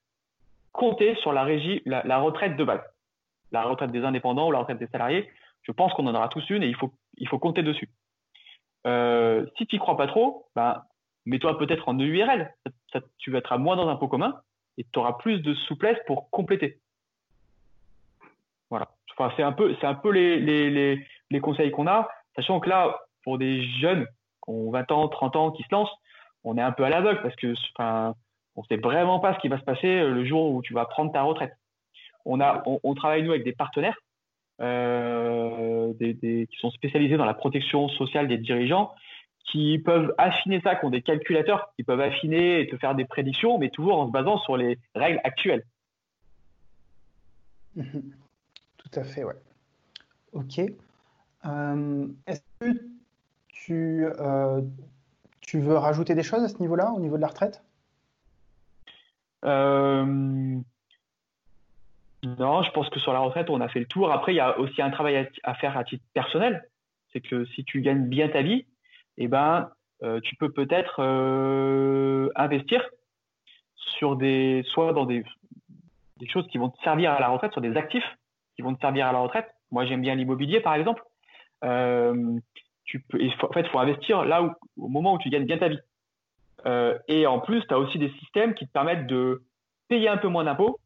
compter 0.73 1.15
sur 1.17 1.33
la, 1.33 1.45
régie, 1.45 1.81
la 1.87 2.19
retraite 2.19 2.57
de 2.57 2.65
base 2.65 2.83
la 3.53 3.63
retraite 3.63 3.93
des 3.93 4.05
indépendants 4.05 4.49
ou 4.49 4.53
la 4.53 4.61
retraite 4.61 4.79
des 4.79 4.89
salariés, 4.89 5.29
je 5.63 5.73
pense 5.73 5.93
qu'on 5.95 6.07
en 6.07 6.15
aura 6.15 6.29
tous 6.29 6.49
une 6.51 6.63
et 6.63 6.69
il 6.69 6.77
faut, 6.77 6.93
il 7.17 7.29
faut 7.29 7.39
compter 7.39 7.63
dessus. 7.63 7.89
Euh, 8.87 9.47
si 9.57 9.67
tu 9.67 9.77
n'y 9.77 9.81
crois 9.81 9.97
pas 9.97 10.07
trop, 10.07 10.47
ben, 10.55 10.83
mets-toi 11.25 11.59
peut-être 11.59 11.89
en 11.89 11.99
EURL. 11.99 12.53
tu 13.19 13.31
vas 13.31 13.39
être 13.39 13.59
moins 13.59 13.77
dans 13.77 13.89
un 13.89 13.97
pot 13.97 14.09
commun 14.09 14.41
et 14.79 14.85
tu 14.85 14.99
auras 14.99 15.15
plus 15.15 15.41
de 15.41 15.55
souplesse 15.55 15.99
pour 16.07 16.31
compléter. 16.31 16.79
Voilà. 18.71 18.89
C'est 19.37 19.43
un 19.43 19.53
peu, 19.53 19.75
c'est 19.81 19.87
un 19.87 19.95
peu 19.95 20.11
les, 20.11 21.41
conseils 21.41 21.71
qu'on 21.71 21.87
a, 21.87 22.09
sachant 22.37 22.61
que 22.61 22.69
là, 22.69 23.01
pour 23.25 23.39
des 23.39 23.63
jeunes 23.79 24.05
qui 24.45 24.51
ont 24.51 24.71
20 24.71 24.93
ans, 24.93 25.09
30 25.09 25.37
ans, 25.37 25.51
qui 25.53 25.63
se 25.63 25.69
lancent, 25.73 25.95
on 26.45 26.59
est 26.59 26.63
un 26.63 26.73
peu 26.73 26.85
à 26.85 26.91
l'aveugle 26.91 27.23
parce 27.23 27.35
que 27.37 27.55
enfin, 27.75 28.15
on 28.55 28.61
ne 28.61 28.67
sait 28.67 28.77
vraiment 28.77 29.19
pas 29.19 29.35
ce 29.35 29.39
qui 29.39 29.49
va 29.49 29.59
se 29.59 29.65
passer 29.65 30.01
le 30.01 30.25
jour 30.25 30.53
où 30.53 30.63
tu 30.63 30.75
vas 30.75 30.85
prendre 30.85 31.13
ta 31.13 31.23
retraite 31.23 31.57
on, 32.27 32.41
a, 32.41 32.63
on, 32.67 32.95
travaille 32.95 33.23
nous 33.23 33.31
avec 33.31 33.45
des 33.45 33.53
partenaires 33.53 33.99
euh, 34.61 35.93
qui 35.99 36.49
sont 36.61 36.71
spécialisés 36.71 37.17
dans 37.17 37.25
la 37.25 37.35
protection 37.35 37.89
sociale 37.89 38.29
des 38.29 38.39
dirigeants, 38.39 38.95
qui 39.45 39.79
peuvent 39.79 40.13
affiner 40.19 40.61
ça, 40.61 40.75
qui 40.75 40.85
ont 40.85 40.91
des 40.91 41.03
calculateurs, 41.03 41.73
qui 41.77 41.85
peuvent 41.85 42.01
affiner 42.01 42.61
et 42.61 42.67
te 42.67 42.77
faire 42.77 42.95
des 42.95 43.05
prédictions, 43.05 43.59
mais 43.59 43.71
toujours 43.71 43.99
en 43.99 44.07
se 44.09 44.13
basant 44.13 44.39
sur 44.39 44.57
les 44.57 44.79
règles 44.95 45.21
actuelles. 45.25 45.65
Tout 47.77 48.91
à 48.95 49.05
fait, 49.05 49.25
ouais. 49.25 49.37
Ok. 50.33 50.61
Euh, 51.47 52.09
est-ce 52.27 52.43
que 52.59 52.67
tu, 53.49 54.05
euh, 54.05 54.61
tu 55.41 55.61
veux 55.61 55.77
rajouter 55.77 56.15
des 56.15 56.25
choses 56.25 56.43
à 56.43 56.49
ce 56.49 56.59
niveau-là, 56.59 56.93
au 56.93 57.01
niveau 57.01 57.17
de 57.17 57.23
la 57.23 57.29
retraite? 57.29 57.63
Non, 62.39 62.63
je 62.63 62.71
pense 62.73 62.89
que 62.91 62.99
sur 62.99 63.13
la 63.13 63.21
retraite, 63.21 63.51
on 63.51 63.61
a 63.61 63.69
fait 63.69 63.79
le 63.79 63.87
tour. 63.87 64.11
Après, 64.11 64.33
il 64.33 64.37
y 64.37 64.41
a 64.41 64.59
aussi 64.59 64.83
un 64.83 64.91
travail 64.91 65.29
à, 65.45 65.55
faire 65.55 65.77
à 65.77 65.85
titre 65.85 66.05
personnel. 66.13 66.69
C'est 67.13 67.21
que 67.21 67.45
si 67.47 67.65
tu 67.65 67.81
gagnes 67.83 68.07
bien 68.07 68.29
ta 68.29 68.43
vie, 68.43 68.67
eh 69.17 69.29
ben, 69.29 69.71
euh, 70.03 70.21
tu 70.21 70.35
peux 70.37 70.51
peut-être 70.51 70.97
euh, 70.99 72.29
investir 72.35 72.83
sur 73.77 74.17
des, 74.17 74.65
soit 74.69 74.93
dans 74.93 75.07
des, 75.07 75.25
des 76.17 76.29
choses 76.29 76.47
qui 76.49 76.59
vont 76.59 76.71
te 76.71 76.81
servir 76.83 77.13
à 77.13 77.21
la 77.21 77.29
retraite, 77.29 77.53
sur 77.53 77.61
des 77.61 77.77
actifs 77.77 78.17
qui 78.57 78.63
vont 78.63 78.75
te 78.75 78.81
servir 78.81 79.07
à 79.07 79.13
la 79.13 79.21
retraite. 79.21 79.49
Moi, 79.71 79.87
j'aime 79.87 80.01
bien 80.01 80.15
l'immobilier, 80.15 80.61
par 80.61 80.75
exemple. 80.75 81.03
Euh, 81.65 82.39
tu 82.85 83.01
peux, 83.01 83.19
en 83.19 83.53
fait, 83.53 83.61
il 83.61 83.69
faut 83.69 83.79
investir 83.79 84.25
là 84.25 84.43
où, 84.43 84.53
au 84.77 84.89
moment 84.89 85.15
où 85.15 85.19
tu 85.19 85.31
gagnes 85.31 85.47
bien 85.47 85.59
ta 85.59 85.69
vie. 85.69 85.81
et 87.09 87.27
en 87.27 87.39
plus, 87.39 87.65
tu 87.67 87.75
as 87.75 87.79
aussi 87.79 87.99
des 87.99 88.11
systèmes 88.19 88.55
qui 88.55 88.67
te 88.67 88.73
permettent 88.73 89.07
de 89.07 89.45
payer 89.89 90.09
un 90.09 90.17
peu 90.17 90.29
moins 90.29 90.45
d'impôts 90.45 90.81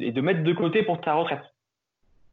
et 0.00 0.12
de 0.12 0.20
mettre 0.20 0.42
de 0.42 0.52
côté 0.52 0.82
pour 0.82 1.00
ta 1.00 1.14
retraite. 1.14 1.44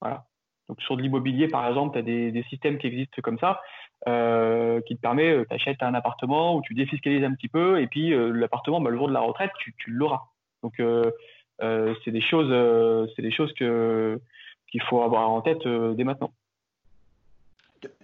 Voilà. 0.02 0.26
Donc 0.72 0.82
sur 0.82 0.96
de 0.96 1.02
l'immobilier, 1.02 1.48
par 1.48 1.68
exemple, 1.68 1.94
tu 1.94 2.00
as 2.00 2.32
des, 2.32 2.46
systèmes 2.50 2.78
qui 2.78 2.88
existent 2.88 3.22
comme 3.22 3.38
ça, 3.40 3.62
euh, 4.08 4.80
qui 4.82 4.96
te 4.96 5.02
permet, 5.02 5.30
euh, 5.30 5.46
tu 5.48 5.54
achètes 5.54 5.84
un 5.84 5.94
appartement 5.94 6.56
où 6.56 6.62
tu 6.62 6.74
défiscalises 6.74 7.24
un 7.24 7.34
petit 7.34 7.50
peu, 7.50 7.82
et 7.82 7.88
puis 7.88 8.14
euh, 8.14 8.32
l'appartement, 8.32 8.80
bah, 8.80 8.90
le 8.90 8.98
jour 8.98 9.10
de 9.10 9.14
la 9.14 9.20
retraite, 9.20 9.52
tu, 9.58 9.74
l'auras. 9.88 10.22
Donc 10.64 10.82
c'est 11.60 12.12
des 12.12 12.22
choses, 12.22 13.10
c'est 13.16 13.22
des 13.22 13.32
choses 13.32 13.54
que 13.54 14.20
qu'il 14.68 14.82
faut 14.84 15.02
avoir 15.02 15.30
en 15.30 15.42
tête 15.42 15.68
dès 15.68 16.06
maintenant. 16.06 16.32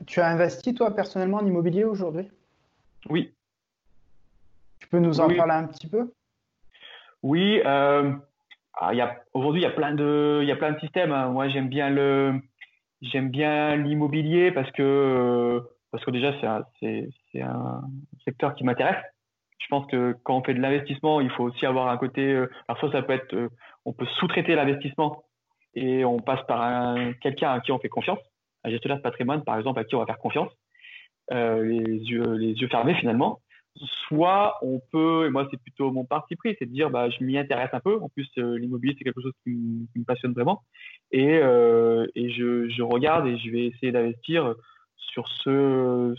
Tu 0.05 0.19
as 0.19 0.27
investi 0.27 0.73
toi 0.73 0.93
personnellement 0.93 1.37
en 1.37 1.45
immobilier 1.45 1.85
aujourd'hui? 1.85 2.29
Oui. 3.09 3.33
Tu 4.79 4.87
peux 4.89 4.99
nous 4.99 5.21
en 5.21 5.33
parler 5.33 5.53
un 5.53 5.67
petit 5.67 5.87
peu? 5.87 6.11
Oui. 7.23 7.61
Ah, 8.79 8.91
aujourd'hui, 9.33 9.61
il 9.61 9.63
y 9.63 9.67
a 9.67 9.71
plein 9.71 9.93
de, 9.93 10.77
systèmes. 10.79 11.11
Hein. 11.11 11.29
Moi, 11.29 11.49
j'aime 11.49 11.67
bien 11.69 11.89
l'immobilier 13.75 14.51
parce 14.51 14.71
que 14.71 15.61
que 16.05 16.11
déjà, 16.11 16.33
c'est 16.79 17.41
un, 17.41 17.81
secteur 18.23 18.53
qui 18.55 18.63
m'intéresse. 18.63 19.03
Je 19.57 19.65
pense 19.69 19.87
que 19.87 20.15
quand 20.23 20.37
on 20.37 20.43
fait 20.43 20.53
de 20.53 20.61
l'investissement, 20.61 21.19
il 21.21 21.29
faut 21.31 21.45
aussi 21.45 21.65
avoir 21.65 21.89
un 21.89 21.97
côté. 21.97 22.21
Euh, 22.21 22.49
alors, 22.67 22.79
soit 22.79 22.91
ça 22.91 23.01
peut 23.01 23.13
être. 23.13 23.33
Euh, 23.33 23.49
on 23.85 23.93
peut 23.93 24.05
sous-traiter 24.19 24.55
l'investissement 24.55 25.23
et 25.73 26.05
on 26.05 26.19
passe 26.19 26.45
par 26.47 26.95
quelqu'un 27.21 27.51
à 27.53 27.59
qui 27.59 27.71
on 27.71 27.79
fait 27.79 27.89
confiance. 27.89 28.19
Un 28.63 28.69
gestionnaire 28.69 28.97
de 28.97 29.01
patrimoine, 29.01 29.43
par 29.43 29.57
exemple, 29.57 29.79
à 29.79 29.85
qui 29.85 29.95
on 29.95 29.99
va 29.99 30.05
faire 30.05 30.19
confiance. 30.19 30.51
Euh, 31.31 31.63
les 31.63 31.97
yeux 31.97 32.67
fermés, 32.69 32.95
finalement. 32.95 33.39
Soit 34.07 34.57
on 34.61 34.81
peut, 34.91 35.25
et 35.27 35.29
moi, 35.29 35.47
c'est 35.51 35.61
plutôt 35.61 35.91
mon 35.91 36.05
parti 36.05 36.35
pris, 36.35 36.55
c'est 36.57 36.65
de 36.65 36.71
dire 36.71 36.89
bah, 36.89 37.09
je 37.09 37.23
m'y 37.23 37.37
intéresse 37.37 37.69
un 37.73 37.79
peu. 37.79 37.99
En 38.01 38.09
plus, 38.09 38.29
l'immobilier, 38.37 38.95
c'est 38.97 39.03
quelque 39.03 39.21
chose 39.21 39.33
qui, 39.43 39.51
me 39.95 40.03
passionne 40.03 40.33
vraiment. 40.33 40.63
Et, 41.11 41.35
et 41.35 42.29
je, 42.31 42.69
je, 42.69 42.81
regarde 42.81 43.27
et 43.27 43.37
je 43.37 43.51
vais 43.51 43.65
essayer 43.65 43.91
d'investir 43.91 44.55
sur 44.97 45.27
ce, 45.27 46.15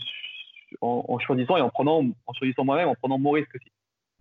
en, 0.81 1.19
choisissant 1.19 1.57
et 1.57 1.61
en 1.61 1.69
prenant, 1.69 2.03
en 2.25 2.33
choisissant 2.33 2.65
moi-même, 2.65 2.89
en 2.89 2.95
prenant 2.95 3.17
mon 3.17 3.31
risque 3.31 3.53
aussi. 3.55 3.71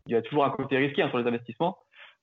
Il 0.06 0.12
y 0.12 0.16
a 0.16 0.22
toujours 0.22 0.44
un 0.44 0.50
côté 0.50 0.78
risqué 0.78 1.02
hein, 1.02 1.08
sur 1.08 1.18
les 1.18 1.26
investissements. 1.26 1.78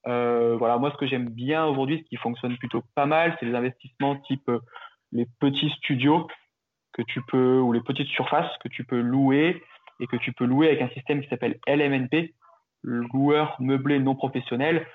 Euh, 0.08 0.56
voilà, 0.58 0.78
moi, 0.78 0.92
ce 0.92 0.98
que 0.98 1.08
j'aime 1.08 1.30
bien 1.30 1.66
aujourd'hui, 1.66 2.00
ce 2.04 2.10
qui 2.10 2.16
fonctionne 2.16 2.58
plutôt 2.58 2.84
pas 2.96 3.06
mal, 3.06 3.36
c'est 3.40 3.46
les 3.46 3.56
investissements 3.56 4.16
type 4.18 4.48
euh, 4.50 4.60
les 5.12 5.28
petits 5.40 5.70
studios 5.70 6.28
que 6.94 7.02
tu 7.02 7.22
peux 7.22 7.60
ou 7.60 7.72
les 7.72 7.82
petites 7.82 8.08
surfaces 8.08 8.52
que 8.60 8.68
tu 8.68 8.84
peux 8.84 9.00
louer 9.00 9.64
et 10.00 10.08
que 10.08 10.18
tu 10.18 10.34
peux 10.34 10.46
louer 10.46 10.68
avec 10.68 10.82
un 10.82 10.90
système 10.90 11.22
qui 11.22 11.30
s'appelle 11.30 11.60
LMNP, 11.68 12.34
loueur 12.84 13.56
meublé 13.60 14.00
non 14.00 14.16
professionnel. 14.16 14.86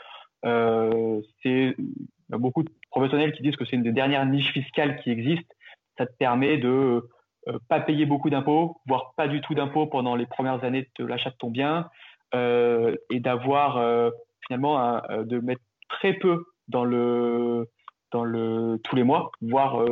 Euh, 0.44 1.20
il 1.44 1.74
y 1.78 2.34
a 2.34 2.38
beaucoup 2.38 2.62
de 2.62 2.70
professionnels 2.90 3.32
qui 3.32 3.42
disent 3.42 3.56
que 3.56 3.64
c'est 3.64 3.76
une 3.76 3.82
des 3.82 3.92
dernières 3.92 4.26
niches 4.26 4.52
fiscales 4.52 4.96
qui 5.00 5.10
existent. 5.10 5.54
Ça 5.98 6.06
te 6.06 6.12
permet 6.18 6.58
de 6.58 7.08
euh, 7.48 7.58
pas 7.68 7.80
payer 7.80 8.04
beaucoup 8.04 8.30
d'impôts, 8.30 8.80
voire 8.86 9.14
pas 9.16 9.26
du 9.26 9.40
tout 9.40 9.54
d'impôts 9.54 9.86
pendant 9.86 10.14
les 10.14 10.26
premières 10.26 10.62
années 10.62 10.88
de 10.98 11.06
l'achat 11.06 11.30
de 11.30 11.36
ton 11.36 11.50
bien, 11.50 11.88
euh, 12.34 12.94
et 13.10 13.20
d'avoir 13.20 13.78
euh, 13.78 14.10
finalement 14.46 15.00
de 15.24 15.38
mettre 15.40 15.62
très 15.88 16.14
peu 16.14 16.44
dans 16.68 16.84
le 16.84 17.66
dans 18.12 18.24
le 18.24 18.78
tous 18.82 18.96
les 18.96 19.04
mois, 19.04 19.30
voire 19.40 19.84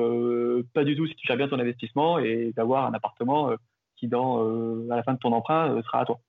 pas 0.75 0.85
du 0.85 0.97
tout 0.97 1.07
si 1.07 1.15
tu 1.15 1.27
gères 1.27 1.37
bien 1.37 1.49
ton 1.49 1.59
investissement, 1.59 2.19
et 2.19 2.53
d'avoir 2.57 2.87
un 2.87 2.95
appartement 2.95 3.51
qui 3.99 4.09
dans 4.09 4.41
à 4.91 4.97
la 4.97 5.03
fin 5.03 5.15
de 5.15 5.19
ton 5.19 5.33
emprunt 5.33 5.81
sera 5.83 6.01
à 6.01 6.05
toi. 6.05 6.21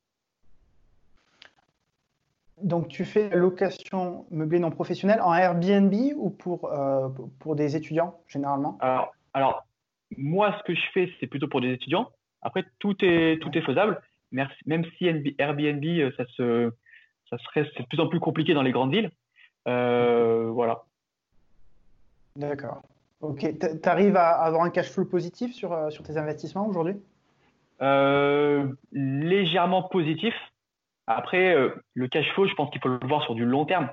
Donc, 2.61 2.89
tu 2.89 3.05
fais 3.05 3.29
location 3.29 4.25
meublée 4.31 4.59
non 4.59 4.71
professionnelle 4.71 5.21
en 5.21 5.33
Airbnb 5.33 5.93
ou 6.17 6.29
pour, 6.29 6.69
pour 7.39 7.55
des 7.55 7.75
étudiants, 7.75 8.19
généralement? 8.27 8.77
Alors, 8.81 9.13
alors, 9.33 9.65
moi, 10.17 10.55
ce 10.57 10.63
que 10.63 10.75
je 10.75 10.81
fais, 10.93 11.09
c'est 11.19 11.27
plutôt 11.27 11.47
pour 11.47 11.61
des 11.61 11.71
étudiants. 11.71 12.09
Après, 12.41 12.65
tout 12.79 12.95
est, 13.05 13.41
tout 13.41 13.55
est 13.57 13.61
faisable. 13.61 14.01
Même 14.31 14.85
si 14.97 15.07
Airbnb, 15.37 15.83
euh, 15.83 16.11
ça, 16.17 16.25
se, 16.35 16.71
ça 17.29 17.37
serait 17.39 17.63
de 17.63 17.85
plus 17.87 17.99
en 17.99 18.07
plus 18.07 18.19
compliqué 18.19 18.53
dans 18.53 18.61
les 18.61 18.71
grandes 18.71 18.91
villes. 18.91 19.11
Euh, 19.67 20.49
voilà. 20.51 20.83
D'accord. 22.35 22.81
Ok. 23.21 23.39
Tu 23.59 23.89
arrives 23.89 24.15
à 24.15 24.29
avoir 24.29 24.63
un 24.63 24.69
cash 24.69 24.89
flow 24.89 25.05
positif 25.05 25.53
sur, 25.53 25.73
euh, 25.73 25.89
sur 25.89 26.03
tes 26.03 26.17
investissements 26.17 26.67
aujourd'hui? 26.67 26.95
Légèrement 28.91 29.83
positif. 29.83 30.33
Après, 31.07 31.55
le 31.93 32.07
cash 32.07 32.29
flow, 32.33 32.47
je 32.47 32.53
pense 32.53 32.69
qu'il 32.69 32.81
faut 32.81 32.89
le 32.89 33.07
voir 33.07 33.23
sur 33.23 33.35
du 33.35 33.45
long 33.45 33.65
terme. 33.65 33.89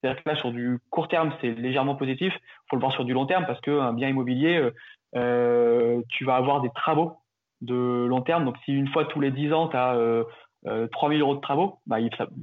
C'est-à-dire 0.00 0.22
que 0.22 0.28
là, 0.28 0.36
sur 0.36 0.50
du 0.50 0.78
court 0.90 1.08
terme, 1.08 1.32
c'est 1.40 1.50
légèrement 1.52 1.94
positif. 1.94 2.32
Il 2.34 2.68
faut 2.70 2.76
le 2.76 2.80
voir 2.80 2.92
sur 2.92 3.04
du 3.04 3.12
long 3.12 3.26
terme 3.26 3.46
parce 3.46 3.60
qu'un 3.60 3.92
bien 3.92 4.08
immobilier, 4.08 4.70
euh, 5.16 6.02
tu 6.08 6.24
vas 6.24 6.36
avoir 6.36 6.60
des 6.60 6.70
travaux 6.70 7.18
de 7.60 8.06
long 8.08 8.22
terme. 8.22 8.44
Donc, 8.44 8.56
si 8.64 8.72
une 8.72 8.88
fois 8.88 9.04
tous 9.04 9.20
les 9.20 9.30
10 9.30 9.52
ans, 9.52 9.68
tu 9.68 9.76
as 9.76 9.94
euh, 9.94 10.24
3 10.64 11.08
euh, 11.08 11.12
000 11.12 11.20
euros 11.20 11.36
de 11.36 11.40
travaux, 11.40 11.78
bah, 11.86 11.96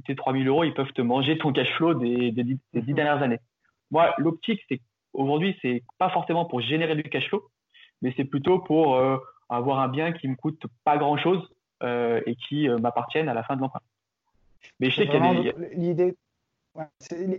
tes 0.06 0.14
3 0.14 0.32
000 0.32 0.44
euros, 0.44 0.64
ils 0.64 0.74
peuvent 0.74 0.92
te 0.92 1.02
manger 1.02 1.38
ton 1.38 1.52
cash 1.52 1.70
flow 1.74 1.94
des, 1.94 2.30
des, 2.30 2.44
10 2.44 2.58
mhm. 2.74 2.94
dernières 2.94 3.22
années. 3.22 3.40
Moi, 3.90 4.14
l'optique, 4.18 4.60
c'est 4.68 4.80
aujourd'hui, 5.12 5.56
c'est 5.62 5.82
pas 5.98 6.10
forcément 6.10 6.44
pour 6.44 6.60
générer 6.60 6.94
du 6.94 7.02
cash 7.04 7.26
flow, 7.28 7.42
mais 8.02 8.12
c'est 8.16 8.24
plutôt 8.24 8.58
pour 8.58 9.00
euh, 9.50 9.54
avoir 9.54 9.80
un 9.80 9.88
bien 9.88 10.12
qui 10.12 10.28
me 10.28 10.36
coûte 10.36 10.62
pas 10.84 10.96
grand 10.96 11.16
chose 11.16 11.48
euh, 11.82 12.20
et 12.26 12.36
qui 12.36 12.68
m'appartienne 12.68 13.28
à 13.28 13.34
la 13.34 13.42
fin 13.42 13.56
de 13.56 13.60
l'emprunt. 13.60 13.80
Mais 14.80 14.90
je 14.90 14.96
sais 14.96 15.08
qu'il 15.08 15.22
y 15.22 15.26
a 15.26 15.34
des. 15.34 15.54
L'idée, 15.74 16.16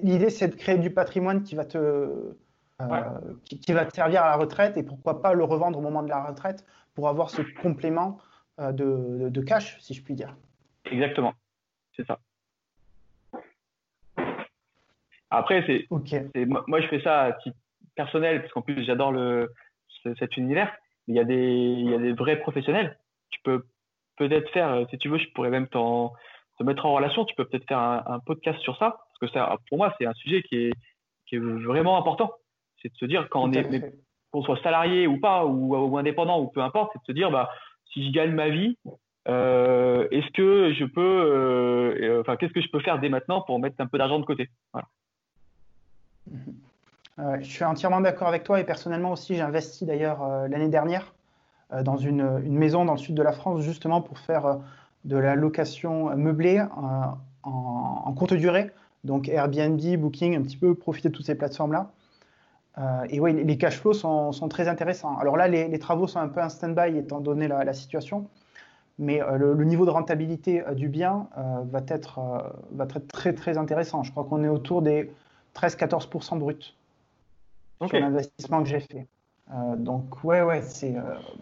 l'idée, 0.03 0.29
c'est 0.29 0.49
de 0.49 0.55
créer 0.55 0.77
du 0.77 0.91
patrimoine 0.91 1.43
qui 1.43 1.55
va 1.55 1.65
te 1.65 2.35
euh, 2.81 3.19
qui, 3.43 3.73
va 3.73 3.83
te 3.83 3.93
servir 3.93 4.23
à 4.23 4.29
la 4.29 4.35
retraite 4.37 4.77
et 4.77 4.83
pourquoi 4.83 5.21
pas 5.21 5.33
le 5.33 5.43
revendre 5.43 5.77
au 5.77 5.81
moment 5.81 6.01
de 6.01 6.07
la 6.07 6.23
retraite 6.23 6.65
pour 6.95 7.09
avoir 7.09 7.29
ce 7.29 7.41
complément 7.61 8.19
euh, 8.59 8.71
de, 8.71 9.41
cash, 9.41 9.77
si 9.81 9.93
je 9.93 10.01
puis 10.01 10.13
dire. 10.13 10.33
Exactement, 10.85 11.33
c'est 11.97 12.07
ça. 12.07 12.19
Après, 15.29 15.65
c'est, 15.67 15.87
moi, 16.45 16.79
je 16.79 16.87
fais 16.87 17.01
ça 17.01 17.23
à 17.23 17.33
titre 17.33 17.57
personnel, 17.95 18.41
parce 18.41 18.53
qu'en 18.53 18.61
plus, 18.61 18.85
j'adore 18.85 19.11
le, 19.11 19.51
cet 20.17 20.37
univers. 20.37 20.73
Il 21.09 21.15
y, 21.15 21.19
a 21.19 21.23
des, 21.23 21.35
il 21.35 21.89
y 21.89 21.93
a 21.93 21.97
des 21.97 22.13
vrais 22.13 22.39
professionnels. 22.39 22.97
Tu 23.31 23.39
peux 23.43 23.65
peut-être 24.17 24.49
faire, 24.51 24.85
si 24.91 24.97
tu 24.99 25.09
veux, 25.09 25.17
je 25.17 25.27
pourrais 25.33 25.49
même 25.49 25.67
te 25.67 26.63
mettre 26.63 26.85
en 26.85 26.93
relation. 26.93 27.25
Tu 27.25 27.35
peux 27.35 27.45
peut-être 27.45 27.67
faire 27.67 27.79
un, 27.79 28.19
podcast 28.19 28.59
sur 28.59 28.77
ça, 28.77 28.99
parce 29.07 29.19
que 29.19 29.27
ça, 29.27 29.57
pour 29.69 29.79
moi, 29.79 29.93
c'est 29.97 30.05
un 30.05 30.13
sujet 30.13 30.43
qui 30.43 30.67
est, 30.67 30.73
qui 31.25 31.35
est 31.35 31.39
vraiment 31.39 31.97
important. 31.97 32.31
C'est 32.81 32.93
de 32.93 32.97
se 32.97 33.05
dire 33.05 33.27
quand 33.29 33.43
on 33.43 33.51
est, 33.53 33.93
qu'on 34.31 34.43
soit 34.43 34.61
salarié 34.61 35.07
ou 35.07 35.19
pas, 35.19 35.45
ou, 35.45 35.97
indépendant 35.97 36.39
ou 36.39 36.47
peu 36.47 36.61
importe, 36.61 36.91
c'est 36.93 36.99
de 37.01 37.05
se 37.05 37.11
dire 37.11 37.31
bah 37.31 37.49
si 37.91 38.05
je 38.05 38.11
gagne 38.11 38.31
ma 38.31 38.49
vie, 38.49 38.77
euh, 39.27 40.07
est-ce 40.11 40.29
que 40.31 40.73
je 40.73 40.85
peux, 40.85 41.01
euh, 41.01 42.21
enfin 42.21 42.37
qu'est-ce 42.37 42.53
que 42.53 42.61
je 42.61 42.69
peux 42.69 42.79
faire 42.79 42.99
dès 42.99 43.09
maintenant 43.09 43.41
pour 43.41 43.59
mettre 43.59 43.75
un 43.79 43.87
peu 43.87 43.97
d'argent 43.97 44.19
de 44.19 44.25
côté? 44.25 44.49
Euh, 44.75 44.81
Je 47.41 47.45
suis 47.45 47.65
entièrement 47.65 47.99
d'accord 48.01 48.29
avec 48.29 48.43
toi 48.43 48.59
et 48.59 48.63
personnellement 48.63 49.11
aussi 49.11 49.35
j'ai 49.35 49.41
investi 49.41 49.85
d'ailleurs 49.85 50.47
l'année 50.47 50.69
dernière 50.69 51.13
dans 51.83 51.97
une, 51.97 52.39
maison 52.47 52.85
dans 52.85 52.93
le 52.93 52.97
sud 52.97 53.13
de 53.13 53.21
la 53.21 53.33
France 53.33 53.61
justement 53.61 54.01
pour 54.01 54.19
faire 54.19 54.59
de 55.03 55.17
la 55.17 55.35
location 55.35 56.15
meublée 56.15 56.61
en, 56.61 57.17
en 57.43 58.13
courte 58.13 58.33
durée, 58.33 58.71
donc 59.03 59.29
Airbnb, 59.29 59.79
Booking, 59.97 60.35
un 60.35 60.41
petit 60.41 60.57
peu 60.57 60.75
profiter 60.75 61.09
de 61.09 61.13
toutes 61.13 61.25
ces 61.25 61.35
plateformes 61.35 61.73
là. 61.73 61.91
Euh, 62.77 63.05
et 63.09 63.19
oui, 63.19 63.33
les 63.43 63.57
cash 63.57 63.79
flows 63.79 63.93
sont, 63.93 64.49
très 64.49 64.67
intéressants. 64.67 65.17
Alors 65.17 65.35
là, 65.35 65.47
les, 65.47 65.79
travaux 65.79 66.07
sont 66.07 66.19
un 66.19 66.27
peu 66.27 66.41
en 66.41 66.49
stand-by 66.49 66.97
étant 66.97 67.19
donné 67.19 67.47
la, 67.47 67.73
situation, 67.73 68.27
mais 68.97 69.21
euh, 69.21 69.37
le, 69.37 69.65
niveau 69.65 69.85
de 69.85 69.89
rentabilité 69.89 70.65
euh, 70.65 70.73
du 70.73 70.87
bien 70.87 71.27
va, 71.35 71.81
être, 71.87 72.19
va 72.71 72.85
être 72.85 73.07
très 73.07 73.33
très 73.33 73.57
intéressant. 73.57 74.03
Je 74.03 74.11
crois 74.11 74.23
qu'on 74.23 74.43
est 74.43 74.49
autour 74.49 74.81
des 74.81 75.11
13-14% 75.55 76.37
bruts 76.37 76.75
sur 77.87 77.99
l'investissement 77.99 78.63
que 78.63 78.69
j'ai 78.69 78.81
fait. 78.81 79.07
donc 79.77 80.23
ouais, 80.23 80.41
ouais, 80.41 80.61
c'est 80.61 80.95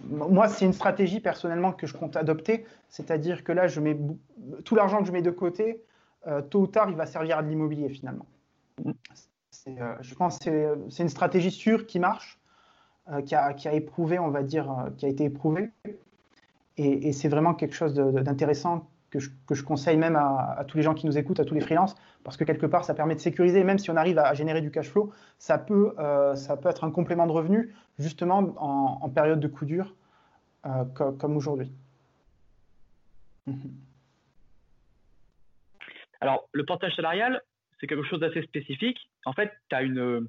moi 0.03 0.47
c'est 0.47 0.65
une 0.65 0.73
stratégie 0.73 1.19
personnellement 1.19 1.71
que 1.71 1.87
je 1.87 1.93
compte 1.93 2.15
adopter, 2.15 2.65
c'est-à-dire 2.89 3.43
que 3.43 3.51
là 3.51 3.67
je 3.67 3.79
mets 3.79 3.97
tout 4.63 4.75
l'argent 4.75 4.99
que 4.99 5.07
je 5.07 5.11
mets 5.11 5.21
de 5.21 5.31
côté, 5.31 5.83
tôt 6.49 6.61
ou 6.61 6.67
tard 6.67 6.89
il 6.89 6.95
va 6.95 7.05
servir 7.05 7.39
à 7.39 7.43
de 7.43 7.49
l'immobilier 7.49 7.89
finalement. 7.89 8.25
Euh, 9.67 9.95
je 10.01 10.15
pense 10.15 10.39
que 10.39 10.77
c'est 10.89 11.03
une 11.03 11.09
stratégie 11.09 11.51
sûre 11.51 11.85
qui 11.85 11.99
marche, 11.99 12.39
euh, 13.11 13.21
qui, 13.21 13.35
a, 13.35 13.53
qui, 13.53 13.67
a, 13.67 13.73
éprouvé, 13.73 14.19
on 14.19 14.29
va 14.29 14.43
dire, 14.43 14.71
euh, 14.71 14.89
qui 14.97 15.05
a 15.05 15.09
été 15.09 15.25
éprouvée. 15.25 15.69
Et, 16.77 17.11
c'est 17.11 17.27
vraiment 17.27 17.55
quelque 17.55 17.73
chose 17.73 17.95
d'intéressant 17.95 18.87
que 19.47 19.55
je, 19.55 19.63
conseille 19.63 19.97
même 19.97 20.15
à, 20.15 20.63
tous 20.67 20.77
les 20.77 20.83
gens 20.83 20.93
qui 20.93 21.05
nous 21.05 21.17
écoutent, 21.17 21.39
à 21.39 21.45
tous 21.45 21.53
les 21.53 21.61
freelances, 21.61 21.95
parce 22.23 22.37
que 22.37 22.43
quelque 22.43 22.65
part, 22.65 22.85
ça 22.85 22.93
permet 22.93 23.15
de 23.15 23.19
sécuriser. 23.19 23.63
Même 23.63 23.77
si 23.77 23.89
on 23.89 23.95
arrive 23.95 24.19
à, 24.19 24.33
générer 24.33 24.61
du 24.61 24.71
cash 24.71 24.89
flow, 24.89 25.11
ça 25.37 25.57
peut, 25.57 25.93
ça 26.35 26.57
peut 26.57 26.69
être 26.69 26.83
un 26.83 26.91
complément 26.91 27.27
de 27.27 27.31
revenu, 27.31 27.73
justement 27.99 28.39
en, 28.57 29.09
période 29.09 29.39
de 29.39 29.47
coup 29.47 29.65
dur, 29.65 29.95
comme, 30.93 31.37
aujourd'hui. 31.37 31.71
Alors, 36.19 36.49
le 36.51 36.65
portage 36.65 36.95
salarial, 36.95 37.41
c'est 37.79 37.87
quelque 37.87 38.03
chose 38.03 38.19
d'assez 38.19 38.41
spécifique. 38.41 38.97
En 39.25 39.33
fait, 39.33 39.51
tu 39.69 39.75
as 39.75 39.83
une, 39.83 40.27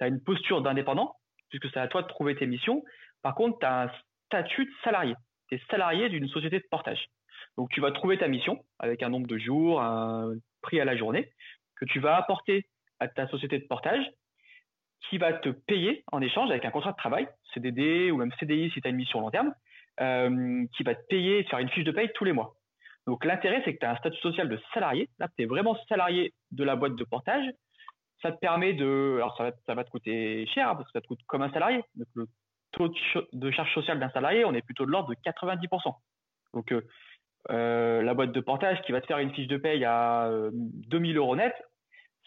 as 0.00 0.06
une 0.06 0.20
posture 0.20 0.62
d'indépendant, 0.62 1.16
puisque 1.50 1.68
c'est 1.72 1.80
à 1.80 1.88
toi 1.88 2.02
de 2.02 2.08
trouver 2.08 2.36
tes 2.36 2.46
missions. 2.46 2.84
Par 3.22 3.34
contre, 3.34 3.58
tu 3.58 3.66
as 3.66 3.82
un 3.84 3.90
statut 4.26 4.66
de 4.66 4.70
salarié. 4.82 5.14
Tu 5.48 5.56
es 5.56 5.62
salarié 5.70 6.08
d'une 6.08 6.28
société 6.28 6.58
de 6.58 6.64
portage. 6.70 7.08
Donc, 7.56 7.70
tu 7.70 7.80
vas 7.80 7.92
trouver 7.92 8.18
ta 8.18 8.28
mission 8.28 8.64
avec 8.78 9.02
un 9.02 9.08
nombre 9.08 9.26
de 9.26 9.38
jours, 9.38 9.80
un 9.80 10.34
prix 10.62 10.80
à 10.80 10.84
la 10.84 10.96
journée, 10.96 11.30
que 11.76 11.84
tu 11.84 12.00
vas 12.00 12.16
apporter 12.16 12.66
à 13.00 13.08
ta 13.08 13.28
société 13.28 13.58
de 13.58 13.66
portage, 13.66 14.04
qui 15.08 15.18
va 15.18 15.32
te 15.32 15.50
payer 15.50 16.04
en 16.12 16.20
échange 16.20 16.50
avec 16.50 16.64
un 16.64 16.70
contrat 16.70 16.92
de 16.92 16.96
travail, 16.96 17.28
CDD 17.52 18.10
ou 18.10 18.16
même 18.16 18.32
CDI 18.40 18.70
si 18.70 18.80
tu 18.80 18.86
as 18.86 18.90
une 18.90 18.96
mission 18.96 19.20
long 19.20 19.30
terme, 19.30 19.52
euh, 20.00 20.64
qui 20.76 20.82
va 20.82 20.94
te 20.94 21.06
payer 21.08 21.44
faire 21.44 21.58
une 21.58 21.68
fiche 21.68 21.84
de 21.84 21.92
paye 21.92 22.10
tous 22.14 22.24
les 22.24 22.32
mois. 22.32 22.54
Donc 23.06 23.24
l'intérêt, 23.24 23.60
c'est 23.64 23.74
que 23.74 23.80
tu 23.80 23.86
as 23.86 23.92
un 23.92 23.96
statut 23.96 24.20
social 24.20 24.48
de 24.48 24.58
salarié. 24.72 25.08
Là, 25.18 25.28
tu 25.36 25.44
es 25.44 25.46
vraiment 25.46 25.76
salarié 25.88 26.32
de 26.52 26.64
la 26.64 26.74
boîte 26.74 26.96
de 26.96 27.04
portage. 27.04 27.44
Ça 28.22 28.32
te 28.32 28.38
permet 28.38 28.72
de. 28.72 29.16
Alors, 29.16 29.36
ça 29.36 29.74
va, 29.74 29.84
te 29.84 29.90
coûter 29.90 30.46
cher 30.54 30.68
parce 30.72 30.84
que 30.84 30.92
ça 30.92 31.02
te 31.02 31.06
coûte 31.06 31.20
comme 31.26 31.42
un 31.42 31.52
salarié. 31.52 31.82
Donc, 31.94 32.28
taux 32.72 32.92
de, 33.32 33.50
charge 33.50 33.72
sociale 33.74 34.00
d'un 34.00 34.08
salarié, 34.10 34.44
on 34.46 34.54
est 34.54 34.62
plutôt 34.62 34.86
de 34.86 34.90
l'ordre 34.90 35.10
de 35.10 35.14
90%. 35.16 35.94
Donc, 36.54 36.74
la 37.48 38.14
boîte 38.14 38.32
de 38.32 38.40
portage 38.40 38.80
qui 38.82 38.92
va 38.92 39.00
te 39.00 39.06
faire 39.06 39.18
une 39.18 39.32
fiche 39.32 39.48
de 39.48 39.56
paye 39.56 39.84
à 39.84 40.30
2000 40.52 41.16
euros 41.16 41.36
net, 41.36 41.54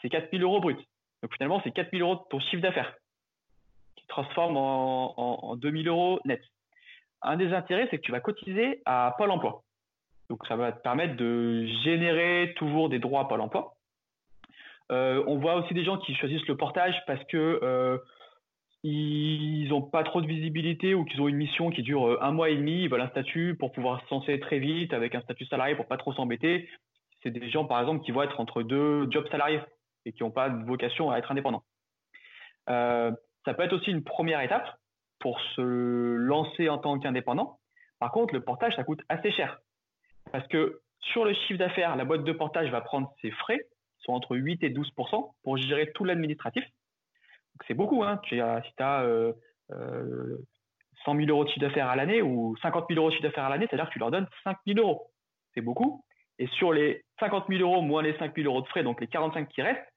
c'est 0.01 0.09
4000 0.09 0.43
euros 0.43 0.59
brut. 0.59 0.77
Donc 1.21 1.33
finalement, 1.33 1.61
c'est 1.63 1.71
4000 1.71 2.01
euros 2.01 2.15
de 2.15 2.21
ton 2.29 2.39
chiffre 2.39 2.61
d'affaires 2.61 2.93
qui 3.95 4.05
transforme 4.07 4.57
en, 4.57 5.13
en 5.17 5.55
2000 5.55 5.87
euros 5.87 6.19
net. 6.25 6.41
Un 7.21 7.37
des 7.37 7.53
intérêts, 7.53 7.87
c'est 7.89 7.97
que 7.97 8.03
tu 8.03 8.11
vas 8.11 8.19
cotiser 8.19 8.81
à 8.85 9.15
Pôle 9.17 9.31
emploi. 9.31 9.63
Donc 10.29 10.45
ça 10.47 10.55
va 10.55 10.71
te 10.71 10.81
permettre 10.81 11.15
de 11.15 11.65
générer 11.83 12.53
toujours 12.57 12.89
des 12.89 12.99
droits 12.99 13.21
à 13.21 13.25
Pôle 13.25 13.41
emploi. 13.41 13.75
Euh, 14.91 15.23
on 15.27 15.37
voit 15.37 15.55
aussi 15.55 15.73
des 15.73 15.83
gens 15.83 15.97
qui 15.97 16.15
choisissent 16.15 16.47
le 16.47 16.55
portage 16.55 16.95
parce 17.07 17.23
que 17.25 17.59
euh, 17.61 17.97
ils 18.83 19.67
n'ont 19.69 19.81
pas 19.81 20.03
trop 20.03 20.21
de 20.21 20.27
visibilité 20.27 20.93
ou 20.93 21.03
qu'ils 21.03 21.21
ont 21.21 21.27
une 21.27 21.35
mission 21.35 21.69
qui 21.69 21.83
dure 21.83 22.07
euh, 22.07 22.19
un 22.21 22.31
mois 22.31 22.49
et 22.49 22.55
demi, 22.55 22.83
ils 22.83 22.89
veulent 22.89 23.01
un 23.01 23.09
statut 23.09 23.55
pour 23.57 23.71
pouvoir 23.71 24.01
se 24.05 24.13
lancer 24.13 24.39
très 24.39 24.59
vite 24.59 24.93
avec 24.93 25.15
un 25.15 25.21
statut 25.21 25.45
salarié 25.45 25.75
pour 25.75 25.87
pas 25.87 25.97
trop 25.97 26.13
s'embêter. 26.13 26.69
C'est 27.23 27.31
des 27.31 27.49
gens 27.49 27.65
par 27.65 27.79
exemple 27.81 28.05
qui 28.05 28.11
vont 28.11 28.23
être 28.23 28.39
entre 28.39 28.63
deux 28.63 29.09
jobs 29.11 29.27
salariés 29.29 29.61
et 30.05 30.13
qui 30.13 30.23
n'ont 30.23 30.31
pas 30.31 30.49
de 30.49 30.63
vocation 30.65 31.11
à 31.11 31.17
être 31.17 31.31
indépendants. 31.31 31.63
ça 32.67 33.53
peut 33.53 33.63
être 33.63 33.73
aussi 33.73 33.91
une 33.91 34.03
première 34.03 34.41
étape 34.41 34.69
pour 35.19 35.39
se 35.55 35.61
lancer 35.61 36.69
en 36.69 36.77
tant 36.77 36.99
qu'indépendant. 36.99 37.59
Par 37.99 38.11
contre, 38.11 38.33
le 38.33 38.41
portage, 38.41 38.75
ça 38.75 38.83
coûte 38.83 39.01
assez 39.09 39.31
cher. 39.31 39.59
Parce 40.31 40.47
que 40.47 40.81
sur 40.99 41.25
le 41.25 41.33
chiffre 41.33 41.59
d'affaires, 41.59 41.95
la 41.95 42.05
boîte 42.05 42.23
de 42.23 42.31
portage 42.31 42.69
va 42.69 42.81
prendre 42.81 43.11
ses 43.21 43.31
frais, 43.31 43.59
sont 43.99 44.13
entre 44.13 44.35
8 44.35 44.63
et 44.63 44.69
12 44.69 44.91
pour 45.43 45.57
gérer 45.57 45.91
tout 45.93 46.03
l'administratif. 46.03 46.63
C'est 47.67 47.73
beaucoup. 47.73 48.03
Hein. 48.03 48.19
si 48.23 48.35
tu 48.35 48.41
as 48.41 49.01
euh, 49.03 49.33
100 51.05 51.15
000 51.15 51.27
euros 51.29 51.45
de 51.45 51.49
chiffre 51.49 51.61
d'affaires 51.61 51.89
à 51.89 51.95
l'année 51.95 52.21
ou 52.21 52.55
50 52.61 52.85
000 52.89 52.99
euros 52.99 53.09
de 53.09 53.15
chiffre 53.15 53.27
d'affaires 53.27 53.45
à 53.45 53.49
l'année, 53.49 53.67
c'est-à-dire 53.69 53.87
que 53.87 53.93
tu 53.93 53.99
leur 53.99 54.11
donnes 54.11 54.27
5 54.43 54.57
000 54.67 54.79
euros. 54.79 55.11
C'est 55.53 55.61
beaucoup. 55.61 56.03
Et 56.39 56.47
sur 56.47 56.71
les 56.73 57.03
50 57.19 57.45
000 57.49 57.61
euros 57.61 57.81
moins 57.81 58.01
les 58.01 58.17
5 58.17 58.35
000 58.35 58.47
euros 58.47 58.61
de 58.61 58.67
frais, 58.67 58.83
donc 58.83 59.01
les 59.01 59.07
45 59.07 59.47
qui 59.47 59.61
restent, 59.61 59.87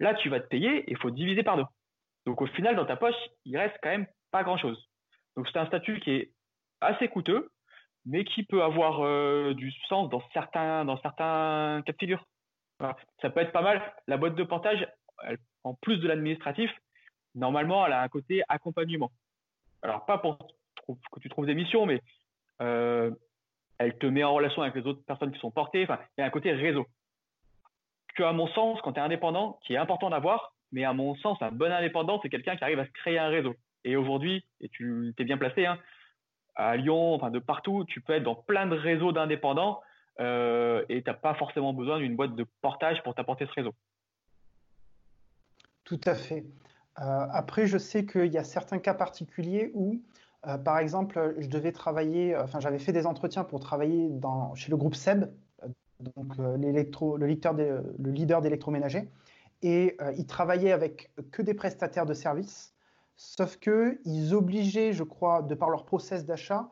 là, 0.00 0.14
tu 0.14 0.28
vas 0.28 0.40
te 0.40 0.46
payer 0.46 0.78
et 0.78 0.90
il 0.90 0.98
faut 0.98 1.10
diviser 1.10 1.42
par 1.42 1.56
deux. 1.56 1.66
Donc 2.26 2.40
au 2.40 2.46
final, 2.46 2.76
dans 2.76 2.86
ta 2.86 2.96
poche, 2.96 3.14
il 3.44 3.56
reste 3.56 3.76
quand 3.82 3.90
même 3.90 4.06
pas 4.30 4.42
grand-chose. 4.42 4.88
Donc 5.36 5.48
c'est 5.48 5.58
un 5.58 5.66
statut 5.66 6.00
qui 6.00 6.12
est 6.12 6.32
assez 6.80 7.08
coûteux, 7.08 7.50
mais 8.06 8.24
qui 8.24 8.44
peut 8.44 8.62
avoir 8.62 9.04
euh, 9.04 9.54
du 9.54 9.70
sens 9.88 10.08
dans 10.08 10.22
certains, 10.32 10.84
dans 10.84 11.00
certains 11.00 11.82
cas 11.84 11.92
de 11.92 11.98
figure. 11.98 12.24
Ça 13.20 13.30
peut 13.30 13.40
être 13.40 13.52
pas 13.52 13.62
mal. 13.62 13.80
La 14.08 14.16
boîte 14.16 14.34
de 14.34 14.42
portage, 14.42 14.88
en 15.62 15.74
plus 15.74 15.98
de 15.98 16.08
l'administratif, 16.08 16.70
normalement, 17.34 17.86
elle 17.86 17.92
a 17.92 18.02
un 18.02 18.08
côté 18.08 18.42
accompagnement. 18.48 19.10
Alors, 19.82 20.06
pas 20.06 20.18
pour 20.18 20.38
que 20.86 21.20
tu 21.20 21.28
trouves 21.28 21.46
des 21.46 21.54
missions, 21.54 21.86
mais 21.86 22.00
euh, 22.60 23.10
elle 23.78 23.96
te 23.98 24.06
met 24.06 24.24
en 24.24 24.34
relation 24.34 24.62
avec 24.62 24.74
les 24.74 24.86
autres 24.86 25.04
personnes 25.04 25.32
qui 25.32 25.40
sont 25.40 25.50
portées. 25.50 25.84
Enfin, 25.84 25.98
il 26.16 26.20
y 26.20 26.24
a 26.24 26.26
un 26.26 26.30
côté 26.30 26.52
réseau. 26.52 26.86
Que, 28.14 28.22
à 28.22 28.32
mon 28.32 28.46
sens, 28.48 28.80
quand 28.82 28.92
tu 28.92 29.00
es 29.00 29.02
indépendant, 29.02 29.58
qui 29.64 29.74
est 29.74 29.78
important 29.78 30.10
d'avoir, 30.10 30.54
mais 30.70 30.84
à 30.84 30.92
mon 30.92 31.14
sens, 31.16 31.40
un 31.40 31.50
bon 31.50 31.72
indépendant, 31.72 32.20
c'est 32.22 32.28
quelqu'un 32.28 32.56
qui 32.56 32.64
arrive 32.64 32.78
à 32.78 32.86
se 32.86 32.90
créer 32.92 33.18
un 33.18 33.28
réseau. 33.28 33.54
Et 33.84 33.96
aujourd'hui, 33.96 34.44
et 34.60 34.68
tu 34.68 35.14
es 35.18 35.24
bien 35.24 35.38
placé, 35.38 35.66
hein, 35.66 35.78
à 36.54 36.76
Lyon, 36.76 37.14
enfin 37.14 37.30
de 37.30 37.38
partout, 37.38 37.84
tu 37.86 38.00
peux 38.00 38.12
être 38.12 38.22
dans 38.22 38.34
plein 38.34 38.66
de 38.66 38.76
réseaux 38.76 39.12
d'indépendants 39.12 39.80
euh, 40.20 40.84
et 40.88 41.02
tu 41.02 41.10
n'as 41.10 41.16
pas 41.16 41.34
forcément 41.34 41.72
besoin 41.72 41.98
d'une 41.98 42.16
boîte 42.16 42.34
de 42.34 42.46
portage 42.60 43.02
pour 43.02 43.14
t'apporter 43.14 43.46
ce 43.46 43.52
réseau. 43.52 43.74
Tout 45.84 46.00
à 46.04 46.14
fait. 46.14 46.44
Euh, 47.00 47.26
après, 47.30 47.66
je 47.66 47.78
sais 47.78 48.04
qu'il 48.04 48.32
y 48.32 48.38
a 48.38 48.44
certains 48.44 48.78
cas 48.78 48.94
particuliers 48.94 49.70
où, 49.74 50.00
euh, 50.46 50.58
par 50.58 50.78
exemple, 50.78 51.34
je 51.38 51.48
devais 51.48 51.72
travailler, 51.72 52.36
enfin 52.36 52.60
j'avais 52.60 52.78
fait 52.78 52.92
des 52.92 53.06
entretiens 53.06 53.44
pour 53.44 53.60
travailler 53.60 54.10
chez 54.54 54.70
le 54.70 54.76
groupe 54.76 54.94
SEB, 54.94 55.30
donc 56.00 56.36
le, 56.36 56.56
le 56.56 58.10
leader 58.10 58.42
d'électroménager, 58.42 59.08
et 59.62 59.96
ils 60.16 60.26
travaillaient 60.26 60.72
avec 60.72 61.12
que 61.30 61.40
des 61.40 61.54
prestataires 61.54 62.06
de 62.06 62.14
services 62.14 62.72
Sauf 63.16 63.56
qu'ils 63.58 64.34
obligeaient, 64.34 64.92
je 64.92 65.04
crois, 65.04 65.42
de 65.42 65.54
par 65.54 65.70
leur 65.70 65.84
process 65.84 66.24
d'achat, 66.24 66.68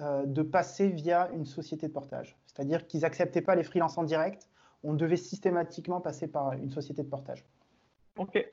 euh, 0.00 0.26
de 0.26 0.42
passer 0.42 0.88
via 0.88 1.30
une 1.32 1.46
société 1.46 1.88
de 1.88 1.92
portage. 1.92 2.36
C'est-à-dire 2.46 2.86
qu'ils 2.86 3.00
n'acceptaient 3.00 3.40
pas 3.40 3.54
les 3.54 3.62
freelances 3.62 3.96
en 3.96 4.04
direct. 4.04 4.48
On 4.82 4.94
devait 4.94 5.16
systématiquement 5.16 6.00
passer 6.00 6.28
par 6.28 6.52
une 6.52 6.70
société 6.70 7.02
de 7.02 7.08
portage. 7.08 7.46
Ok. 8.18 8.46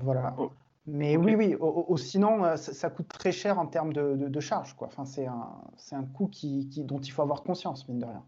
Voilà. 0.00 0.34
Oh. 0.38 0.50
Mais 0.86 1.16
oui, 1.16 1.36
oui. 1.36 1.56
sinon, 1.96 2.44
euh, 2.44 2.56
ça, 2.56 2.90
coûte 2.90 3.08
très 3.08 3.30
cher 3.30 3.58
en 3.58 3.66
termes 3.66 3.92
de, 3.92 4.40
charges. 4.40 4.74
Quoi. 4.74 4.88
Enfin, 4.88 5.04
c'est 5.04 5.26
un, 5.26 5.60
un 5.92 6.04
coût 6.04 6.28
qui, 6.28 6.68
dont 6.84 6.98
il 6.98 7.12
faut 7.12 7.22
avoir 7.22 7.42
conscience, 7.42 7.88
mine 7.88 8.00
de 8.00 8.06
rien. 8.06 8.24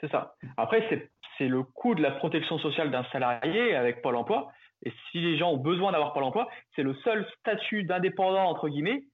C'est 0.00 0.10
ça. 0.10 0.34
Après, 0.56 0.82
c'est 1.38 1.48
le 1.48 1.62
coût 1.62 1.94
de 1.94 2.02
la 2.02 2.10
protection 2.10 2.58
sociale 2.58 2.90
d'un 2.90 3.04
salarié 3.12 3.74
avec 3.74 4.02
Pôle 4.02 4.16
emploi. 4.16 4.50
Et 4.84 4.92
si 5.10 5.20
les 5.20 5.38
gens 5.38 5.52
ont 5.52 5.58
besoin 5.58 5.92
d'avoir 5.92 6.12
Pôle 6.12 6.24
emploi, 6.24 6.48
c'est 6.74 6.82
le 6.82 6.94
seul 6.96 7.26
statut 7.38 7.84
d'indépendant, 7.84 8.44
entre 8.44 8.68
guillemets, 8.68 9.04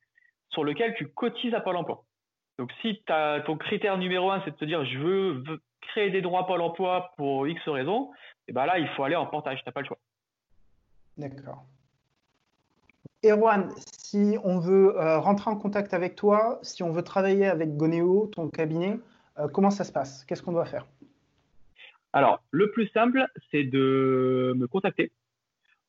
sur 0.50 0.64
lequel 0.64 0.94
tu 0.94 1.08
cotises 1.08 1.54
à 1.54 1.60
Pôle 1.60 1.76
emploi. 1.76 2.04
Donc 2.58 2.70
si 2.80 3.02
as, 3.08 3.40
ton 3.46 3.56
critère 3.56 3.98
numéro 3.98 4.30
un, 4.30 4.42
c'est 4.44 4.50
de 4.50 4.56
te 4.56 4.64
dire 4.64 4.84
je 4.84 4.98
veux, 4.98 5.44
créer 5.82 6.10
des 6.10 6.20
droits 6.20 6.46
Pôle 6.46 6.60
emploi 6.60 7.12
pour 7.16 7.46
X 7.46 7.60
raisons, 7.68 8.10
et 8.12 8.50
eh 8.50 8.52
ben 8.52 8.66
là, 8.66 8.78
il 8.78 8.88
faut 8.88 9.04
aller 9.04 9.16
en 9.16 9.26
portage, 9.26 9.58
tu 9.58 9.64
n'as 9.66 9.72
pas 9.72 9.80
le 9.80 9.86
choix. 9.86 9.98
D'accord. 11.16 11.64
Erwan, 13.24 13.68
si 13.76 14.36
on 14.42 14.58
veut 14.58 14.98
euh, 14.98 15.18
rentrer 15.20 15.50
en 15.50 15.56
contact 15.56 15.94
avec 15.94 16.16
toi, 16.16 16.58
si 16.62 16.82
on 16.82 16.90
veut 16.90 17.02
travailler 17.02 17.46
avec 17.46 17.76
Goneo, 17.76 18.26
ton 18.26 18.48
cabinet, 18.48 18.98
euh, 19.38 19.46
comment 19.46 19.70
ça 19.70 19.84
se 19.84 19.92
passe? 19.92 20.24
Qu'est-ce 20.24 20.42
qu'on 20.42 20.52
doit 20.52 20.64
faire? 20.64 20.86
Alors, 22.12 22.42
le 22.50 22.70
plus 22.72 22.88
simple, 22.88 23.24
c'est 23.50 23.64
de 23.64 24.54
me 24.56 24.66
contacter 24.66 25.12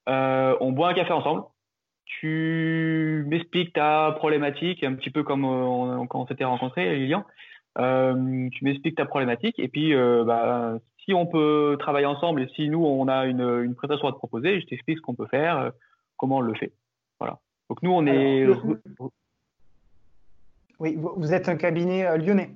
euh, 0.09 0.55
on 0.59 0.73
boit 0.73 0.89
un 0.89 0.93
café 0.93 1.13
ensemble. 1.13 1.43
Tu 2.05 3.23
m'expliques 3.27 3.73
ta 3.73 4.11
problématique, 4.17 4.83
un 4.83 4.95
petit 4.95 5.09
peu 5.09 5.23
comme 5.23 5.45
euh, 5.45 6.05
quand 6.07 6.21
on 6.21 6.27
s'était 6.27 6.43
rencontrés, 6.43 6.95
Lilian. 6.95 7.25
Tu 7.77 8.63
m'expliques 8.63 8.97
ta 8.97 9.05
problématique 9.05 9.57
et 9.57 9.69
puis 9.69 9.95
bah, 9.95 10.77
si 11.03 11.13
on 11.13 11.25
peut 11.25 11.77
travailler 11.79 12.05
ensemble 12.05 12.43
et 12.43 12.49
si 12.55 12.69
nous 12.69 12.85
on 12.85 13.07
a 13.07 13.25
une, 13.25 13.41
une 13.63 13.73
prestation 13.73 14.07
à 14.07 14.11
te 14.11 14.17
proposer, 14.17 14.61
je 14.61 14.67
t'explique 14.67 14.97
ce 14.97 15.01
qu'on 15.01 15.15
peut 15.15 15.25
faire, 15.25 15.71
comment 16.17 16.37
on 16.37 16.41
le 16.41 16.53
fait. 16.53 16.73
Donc 17.73 17.81
nous 17.81 17.91
on 17.91 18.05
est. 18.05 18.45
Oui, 20.77 20.95
vous 20.95 21.33
êtes 21.33 21.49
un 21.49 21.55
cabinet 21.55 22.19
lyonnais. 22.19 22.51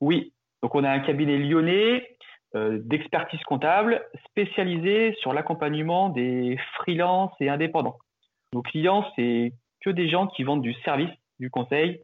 Oui, 0.00 0.32
donc 0.62 0.76
on 0.76 0.84
a 0.84 0.90
un 0.90 1.00
cabinet 1.00 1.38
lyonnais 1.38 2.16
euh, 2.54 2.78
d'expertise 2.84 3.42
comptable 3.42 4.00
spécialisée 4.28 5.12
sur 5.18 5.32
l'accompagnement 5.32 6.08
des 6.08 6.56
freelances 6.76 7.32
et 7.40 7.48
indépendants. 7.48 7.98
Nos 8.52 8.62
clients, 8.62 9.04
c'est 9.16 9.52
que 9.80 9.90
des 9.90 10.08
gens 10.08 10.28
qui 10.28 10.44
vendent 10.44 10.62
du 10.62 10.74
service, 10.84 11.10
du 11.40 11.50
conseil, 11.50 12.00